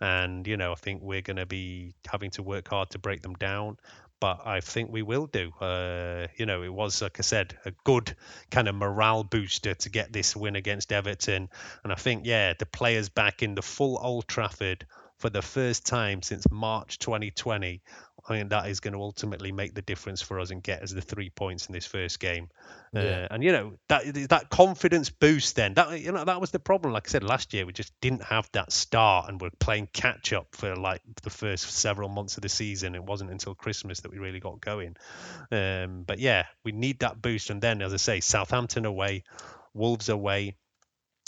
And 0.00 0.46
you 0.46 0.56
know, 0.56 0.72
I 0.72 0.76
think 0.76 1.02
we're 1.02 1.22
going 1.22 1.38
to 1.38 1.46
be 1.46 1.94
having 2.06 2.30
to 2.32 2.42
work 2.42 2.68
hard 2.68 2.90
to 2.90 2.98
break 2.98 3.22
them 3.22 3.34
down. 3.34 3.78
But 4.20 4.40
I 4.44 4.60
think 4.60 4.90
we 4.90 5.02
will 5.02 5.26
do. 5.26 5.52
Uh, 5.60 6.26
you 6.36 6.46
know, 6.46 6.62
it 6.64 6.72
was, 6.72 7.00
like 7.02 7.20
I 7.20 7.22
said, 7.22 7.56
a 7.64 7.70
good 7.84 8.16
kind 8.50 8.66
of 8.66 8.74
morale 8.74 9.22
booster 9.22 9.74
to 9.74 9.90
get 9.90 10.12
this 10.12 10.34
win 10.34 10.56
against 10.56 10.92
Everton. 10.92 11.48
And 11.84 11.92
I 11.92 11.94
think, 11.94 12.26
yeah, 12.26 12.54
the 12.58 12.66
players 12.66 13.08
back 13.08 13.44
in 13.44 13.54
the 13.54 13.62
full 13.62 13.96
Old 14.02 14.26
Trafford 14.26 14.86
for 15.18 15.30
the 15.30 15.42
first 15.42 15.86
time 15.86 16.22
since 16.22 16.44
March 16.50 16.98
2020 16.98 17.80
I 18.28 18.34
mean, 18.34 18.48
that 18.50 18.68
is 18.68 18.80
going 18.80 18.92
to 18.92 19.00
ultimately 19.00 19.52
make 19.52 19.74
the 19.74 19.82
difference 19.82 20.20
for 20.20 20.38
us 20.38 20.50
and 20.50 20.62
get 20.62 20.82
us 20.82 20.92
the 20.92 21.00
three 21.00 21.30
points 21.30 21.66
in 21.66 21.72
this 21.72 21.86
first 21.86 22.20
game. 22.20 22.50
Uh, 22.94 23.00
yeah. 23.00 23.22
Uh, 23.22 23.28
and 23.30 23.44
you 23.44 23.52
know 23.52 23.72
that 23.88 24.14
that 24.28 24.50
confidence 24.50 25.10
boost. 25.10 25.56
Then 25.56 25.74
that 25.74 26.00
you 26.00 26.12
know 26.12 26.24
that 26.24 26.40
was 26.40 26.50
the 26.50 26.58
problem. 26.58 26.92
Like 26.92 27.08
I 27.08 27.10
said 27.10 27.22
last 27.22 27.54
year, 27.54 27.64
we 27.64 27.72
just 27.72 27.92
didn't 28.00 28.22
have 28.24 28.48
that 28.52 28.70
start, 28.72 29.28
and 29.28 29.40
we're 29.40 29.50
playing 29.58 29.88
catch 29.92 30.32
up 30.32 30.48
for 30.52 30.76
like 30.76 31.00
the 31.22 31.30
first 31.30 31.70
several 31.70 32.08
months 32.08 32.36
of 32.36 32.42
the 32.42 32.48
season. 32.48 32.94
It 32.94 33.02
wasn't 33.02 33.30
until 33.30 33.54
Christmas 33.54 34.00
that 34.00 34.10
we 34.10 34.18
really 34.18 34.40
got 34.40 34.60
going. 34.60 34.96
Um, 35.50 36.04
but 36.06 36.18
yeah, 36.18 36.46
we 36.64 36.72
need 36.72 37.00
that 37.00 37.22
boost. 37.22 37.50
And 37.50 37.60
then, 37.60 37.82
as 37.82 37.94
I 37.94 37.98
say, 37.98 38.20
Southampton 38.20 38.84
away, 38.84 39.24
Wolves 39.72 40.08
away, 40.08 40.56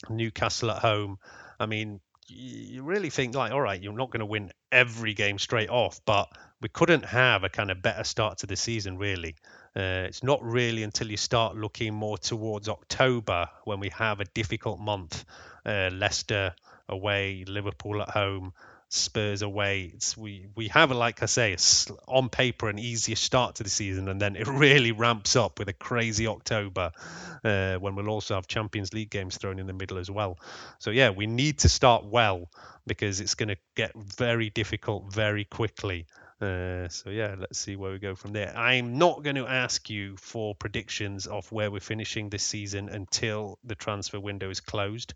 Newcastle 0.09 0.71
at 0.71 0.79
home. 0.79 1.19
I 1.59 1.67
mean, 1.67 2.01
you 2.27 2.83
really 2.83 3.11
think 3.11 3.35
like, 3.35 3.53
all 3.53 3.61
right, 3.61 3.83
you're 3.83 3.93
not 3.93 4.11
going 4.11 4.21
to 4.21 4.27
win 4.27 4.53
every 4.73 5.15
game 5.15 5.39
straight 5.39 5.71
off, 5.71 6.01
but 6.05 6.29
we 6.61 6.69
couldn't 6.69 7.05
have 7.05 7.45
a 7.45 7.49
kind 7.49 7.71
of 7.71 7.83
better 7.83 8.05
start 8.05 8.39
to 8.39 8.47
the 8.47 8.57
season, 8.57 8.99
really. 8.99 9.35
Uh, 9.77 10.05
it's 10.07 10.23
not 10.23 10.43
really 10.43 10.83
until 10.83 11.11
you 11.11 11.17
start 11.17 11.57
looking 11.57 11.95
more 11.95 12.19
towards 12.19 12.69
October 12.69 13.49
when 13.65 13.81
we 13.81 13.89
have 13.91 14.21
a 14.21 14.25
difficult 14.27 14.81
month. 14.81 15.25
Uh, 15.65 15.91
Leicester 15.93 16.55
away, 16.89 17.45
Liverpool 17.47 18.03
at 18.03 18.11
home, 18.11 18.53
Spurs 18.93 19.43
away. 19.43 19.93
It's, 19.95 20.17
we 20.17 20.49
we 20.57 20.67
have, 20.69 20.91
like 20.91 21.23
I 21.23 21.27
say, 21.27 21.57
on 22.09 22.29
paper 22.29 22.69
an 22.69 22.79
easier 22.79 23.15
start 23.15 23.55
to 23.57 23.63
the 23.63 23.71
season, 23.71 24.09
and 24.09 24.21
then 24.21 24.35
it 24.35 24.49
really 24.49 24.91
ramps 24.91 25.37
up 25.37 25.61
with 25.61 25.69
a 25.69 25.73
crazy 25.73 26.27
October 26.27 26.91
uh, 27.45 27.77
when 27.77 27.95
we'll 27.95 28.09
also 28.09 28.35
have 28.35 28.49
Champions 28.49 28.93
League 28.93 29.11
games 29.11 29.37
thrown 29.37 29.61
in 29.61 29.69
the 29.69 29.73
middle 29.73 29.99
as 29.99 30.11
well. 30.11 30.39
So 30.81 30.91
yeah, 30.91 31.11
we 31.11 31.27
need 31.29 31.59
to 31.61 31.69
start 31.69 32.05
well 32.05 32.51
because 32.87 33.21
it's 33.21 33.35
going 33.35 33.51
to 33.51 33.57
get 33.77 33.93
very 33.95 34.51
difficult 34.51 35.13
very 35.13 35.45
quickly. 35.45 36.07
Uh, 36.41 36.89
so 36.89 37.11
yeah, 37.11 37.35
let's 37.39 37.59
see 37.59 37.77
where 37.77 37.93
we 37.93 37.99
go 37.99 38.15
from 38.15 38.33
there. 38.33 38.57
I'm 38.57 38.97
not 38.97 39.23
going 39.23 39.37
to 39.37 39.47
ask 39.47 39.91
you 39.91 40.17
for 40.17 40.55
predictions 40.55 41.27
of 41.27 41.51
where 41.53 41.71
we're 41.71 41.81
finishing 41.81 42.31
this 42.31 42.43
season 42.43 42.89
until 42.89 43.59
the 43.63 43.75
transfer 43.75 44.19
window 44.19 44.49
is 44.49 44.61
closed, 44.61 45.13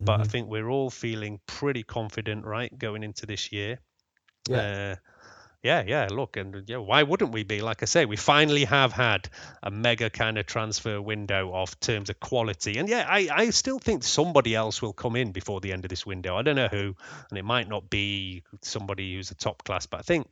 but 0.00 0.14
mm-hmm. 0.14 0.22
I 0.22 0.24
think 0.26 0.48
we're 0.48 0.68
all 0.68 0.90
feeling 0.90 1.40
pretty 1.46 1.82
confident, 1.82 2.44
right, 2.44 2.76
going 2.78 3.02
into 3.02 3.24
this 3.24 3.52
year. 3.52 3.78
Yeah. 4.48 4.58
Uh, 4.58 4.96
yeah, 5.66 5.82
yeah. 5.84 6.08
Look, 6.10 6.36
and 6.36 6.62
yeah, 6.68 6.76
why 6.76 7.02
wouldn't 7.02 7.32
we 7.32 7.42
be? 7.42 7.60
Like 7.60 7.82
I 7.82 7.86
say, 7.86 8.04
we 8.04 8.16
finally 8.16 8.64
have 8.64 8.92
had 8.92 9.28
a 9.62 9.70
mega 9.70 10.08
kind 10.08 10.38
of 10.38 10.46
transfer 10.46 11.02
window 11.02 11.52
of 11.52 11.78
terms 11.80 12.08
of 12.08 12.20
quality, 12.20 12.78
and 12.78 12.88
yeah, 12.88 13.04
I, 13.08 13.28
I 13.32 13.50
still 13.50 13.80
think 13.80 14.04
somebody 14.04 14.54
else 14.54 14.80
will 14.80 14.92
come 14.92 15.16
in 15.16 15.32
before 15.32 15.60
the 15.60 15.72
end 15.72 15.84
of 15.84 15.88
this 15.88 16.06
window. 16.06 16.36
I 16.36 16.42
don't 16.42 16.54
know 16.54 16.68
who, 16.68 16.94
and 17.30 17.38
it 17.38 17.44
might 17.44 17.68
not 17.68 17.90
be 17.90 18.44
somebody 18.62 19.16
who's 19.16 19.32
a 19.32 19.34
top 19.34 19.64
class, 19.64 19.86
but 19.86 19.98
I 19.98 20.02
think 20.02 20.28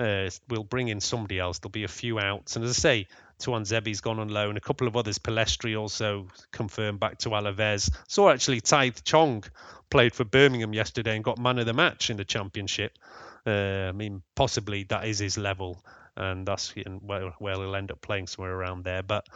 uh, 0.00 0.28
we'll 0.48 0.64
bring 0.64 0.88
in 0.88 1.00
somebody 1.00 1.38
else. 1.38 1.60
There'll 1.60 1.70
be 1.70 1.84
a 1.84 1.88
few 1.88 2.18
outs, 2.18 2.56
and 2.56 2.64
as 2.64 2.72
I 2.72 2.80
say, 2.80 3.06
Tuanzebe's 3.38 4.00
gone 4.00 4.18
on 4.18 4.28
loan. 4.28 4.56
A 4.56 4.60
couple 4.60 4.88
of 4.88 4.96
others, 4.96 5.18
Pellistri 5.18 5.78
also 5.78 6.26
confirmed 6.50 6.98
back 6.98 7.18
to 7.18 7.30
Alaves. 7.30 7.88
Saw 8.08 8.30
actually 8.30 8.60
Tahith 8.60 9.04
Chong 9.04 9.44
played 9.90 10.14
for 10.14 10.24
Birmingham 10.24 10.72
yesterday 10.72 11.14
and 11.14 11.22
got 11.22 11.38
man 11.38 11.58
of 11.58 11.66
the 11.66 11.72
match 11.72 12.10
in 12.10 12.16
the 12.16 12.24
championship. 12.24 12.98
Uh, 13.46 13.88
I 13.88 13.92
mean, 13.92 14.22
possibly 14.34 14.84
that 14.84 15.06
is 15.06 15.18
his 15.18 15.36
level. 15.36 15.84
and 16.16 16.46
that's 16.46 16.74
where, 17.00 17.30
where 17.38 17.54
he'll 17.54 17.74
end 17.74 17.90
up 17.90 18.00
playing 18.00 18.26
somewhere 18.26 18.54
around 18.54 18.84
there. 18.84 19.02
But 19.02 19.26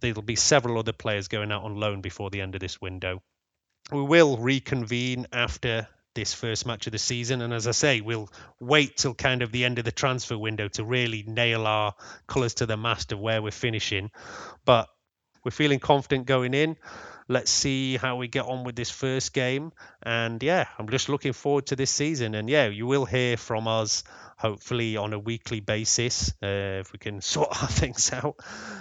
there'll 0.00 0.22
be 0.22 0.36
several 0.36 0.78
other 0.78 0.92
players 0.92 1.28
going 1.28 1.52
out 1.52 1.62
on 1.62 1.76
loan 1.76 2.00
before 2.00 2.30
the 2.30 2.40
end 2.40 2.54
of 2.54 2.60
this 2.60 2.80
window. 2.80 3.22
We 3.92 4.02
will 4.02 4.36
reconvene 4.36 5.26
after 5.32 5.88
this 6.14 6.34
first 6.34 6.66
match 6.66 6.86
of 6.86 6.92
the 6.92 6.98
season. 6.98 7.40
And 7.42 7.52
as 7.54 7.66
I 7.66 7.70
say, 7.70 8.00
we'll 8.00 8.28
wait 8.60 8.96
till 8.96 9.14
kind 9.14 9.42
of 9.42 9.52
the 9.52 9.64
end 9.64 9.78
of 9.78 9.84
the 9.84 9.92
transfer 9.92 10.36
window 10.36 10.68
to 10.68 10.84
really 10.84 11.22
nail 11.26 11.66
our 11.66 11.94
colours 12.26 12.54
to 12.54 12.66
the 12.66 12.76
mast 12.76 13.12
of 13.12 13.20
where 13.20 13.40
we're 13.40 13.52
finishing. 13.52 14.10
But 14.64 14.88
we're 15.44 15.52
feeling 15.52 15.78
confident 15.78 16.26
going 16.26 16.54
in. 16.54 16.76
Let's 17.28 17.50
see 17.50 17.96
how 17.96 18.16
we 18.16 18.28
get 18.28 18.46
on 18.46 18.64
with 18.64 18.74
this 18.74 18.90
first 18.90 19.32
game. 19.32 19.72
And 20.02 20.42
yeah, 20.42 20.66
I'm 20.78 20.88
just 20.88 21.08
looking 21.08 21.34
forward 21.34 21.66
to 21.66 21.76
this 21.76 21.90
season. 21.90 22.34
And 22.34 22.48
yeah, 22.48 22.68
you 22.68 22.86
will 22.86 23.04
hear 23.04 23.36
from 23.36 23.68
us 23.68 24.02
hopefully 24.36 24.96
on 24.96 25.12
a 25.12 25.18
weekly 25.18 25.60
basis 25.60 26.32
uh, 26.42 26.80
if 26.80 26.92
we 26.92 26.98
can 26.98 27.20
sort 27.34 27.62
our 27.62 27.68
things 27.68 28.12
out. 28.12 28.36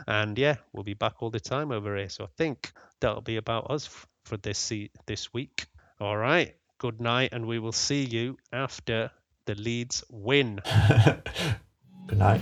And 0.08 0.38
yeah, 0.38 0.56
we'll 0.72 0.84
be 0.84 0.94
back 0.94 1.16
all 1.20 1.30
the 1.30 1.40
time 1.40 1.72
over 1.72 1.98
here. 1.98 2.10
So 2.10 2.24
I 2.24 2.30
think 2.38 2.72
that'll 3.02 3.22
be 3.22 3.38
about 3.38 3.70
us 3.70 3.90
for 4.24 4.38
this 4.38 4.72
this 5.06 5.34
week. 5.34 5.66
All 6.00 6.16
right 6.16 6.56
good 6.78 7.02
night, 7.02 7.30
and 7.32 7.46
we 7.46 7.60
will 7.60 7.72
see 7.72 8.04
you 8.04 8.38
after 8.52 9.12
the 9.46 9.56
Leeds 9.56 10.04
win. 10.10 10.60
good 12.08 12.18
night. 12.18 12.42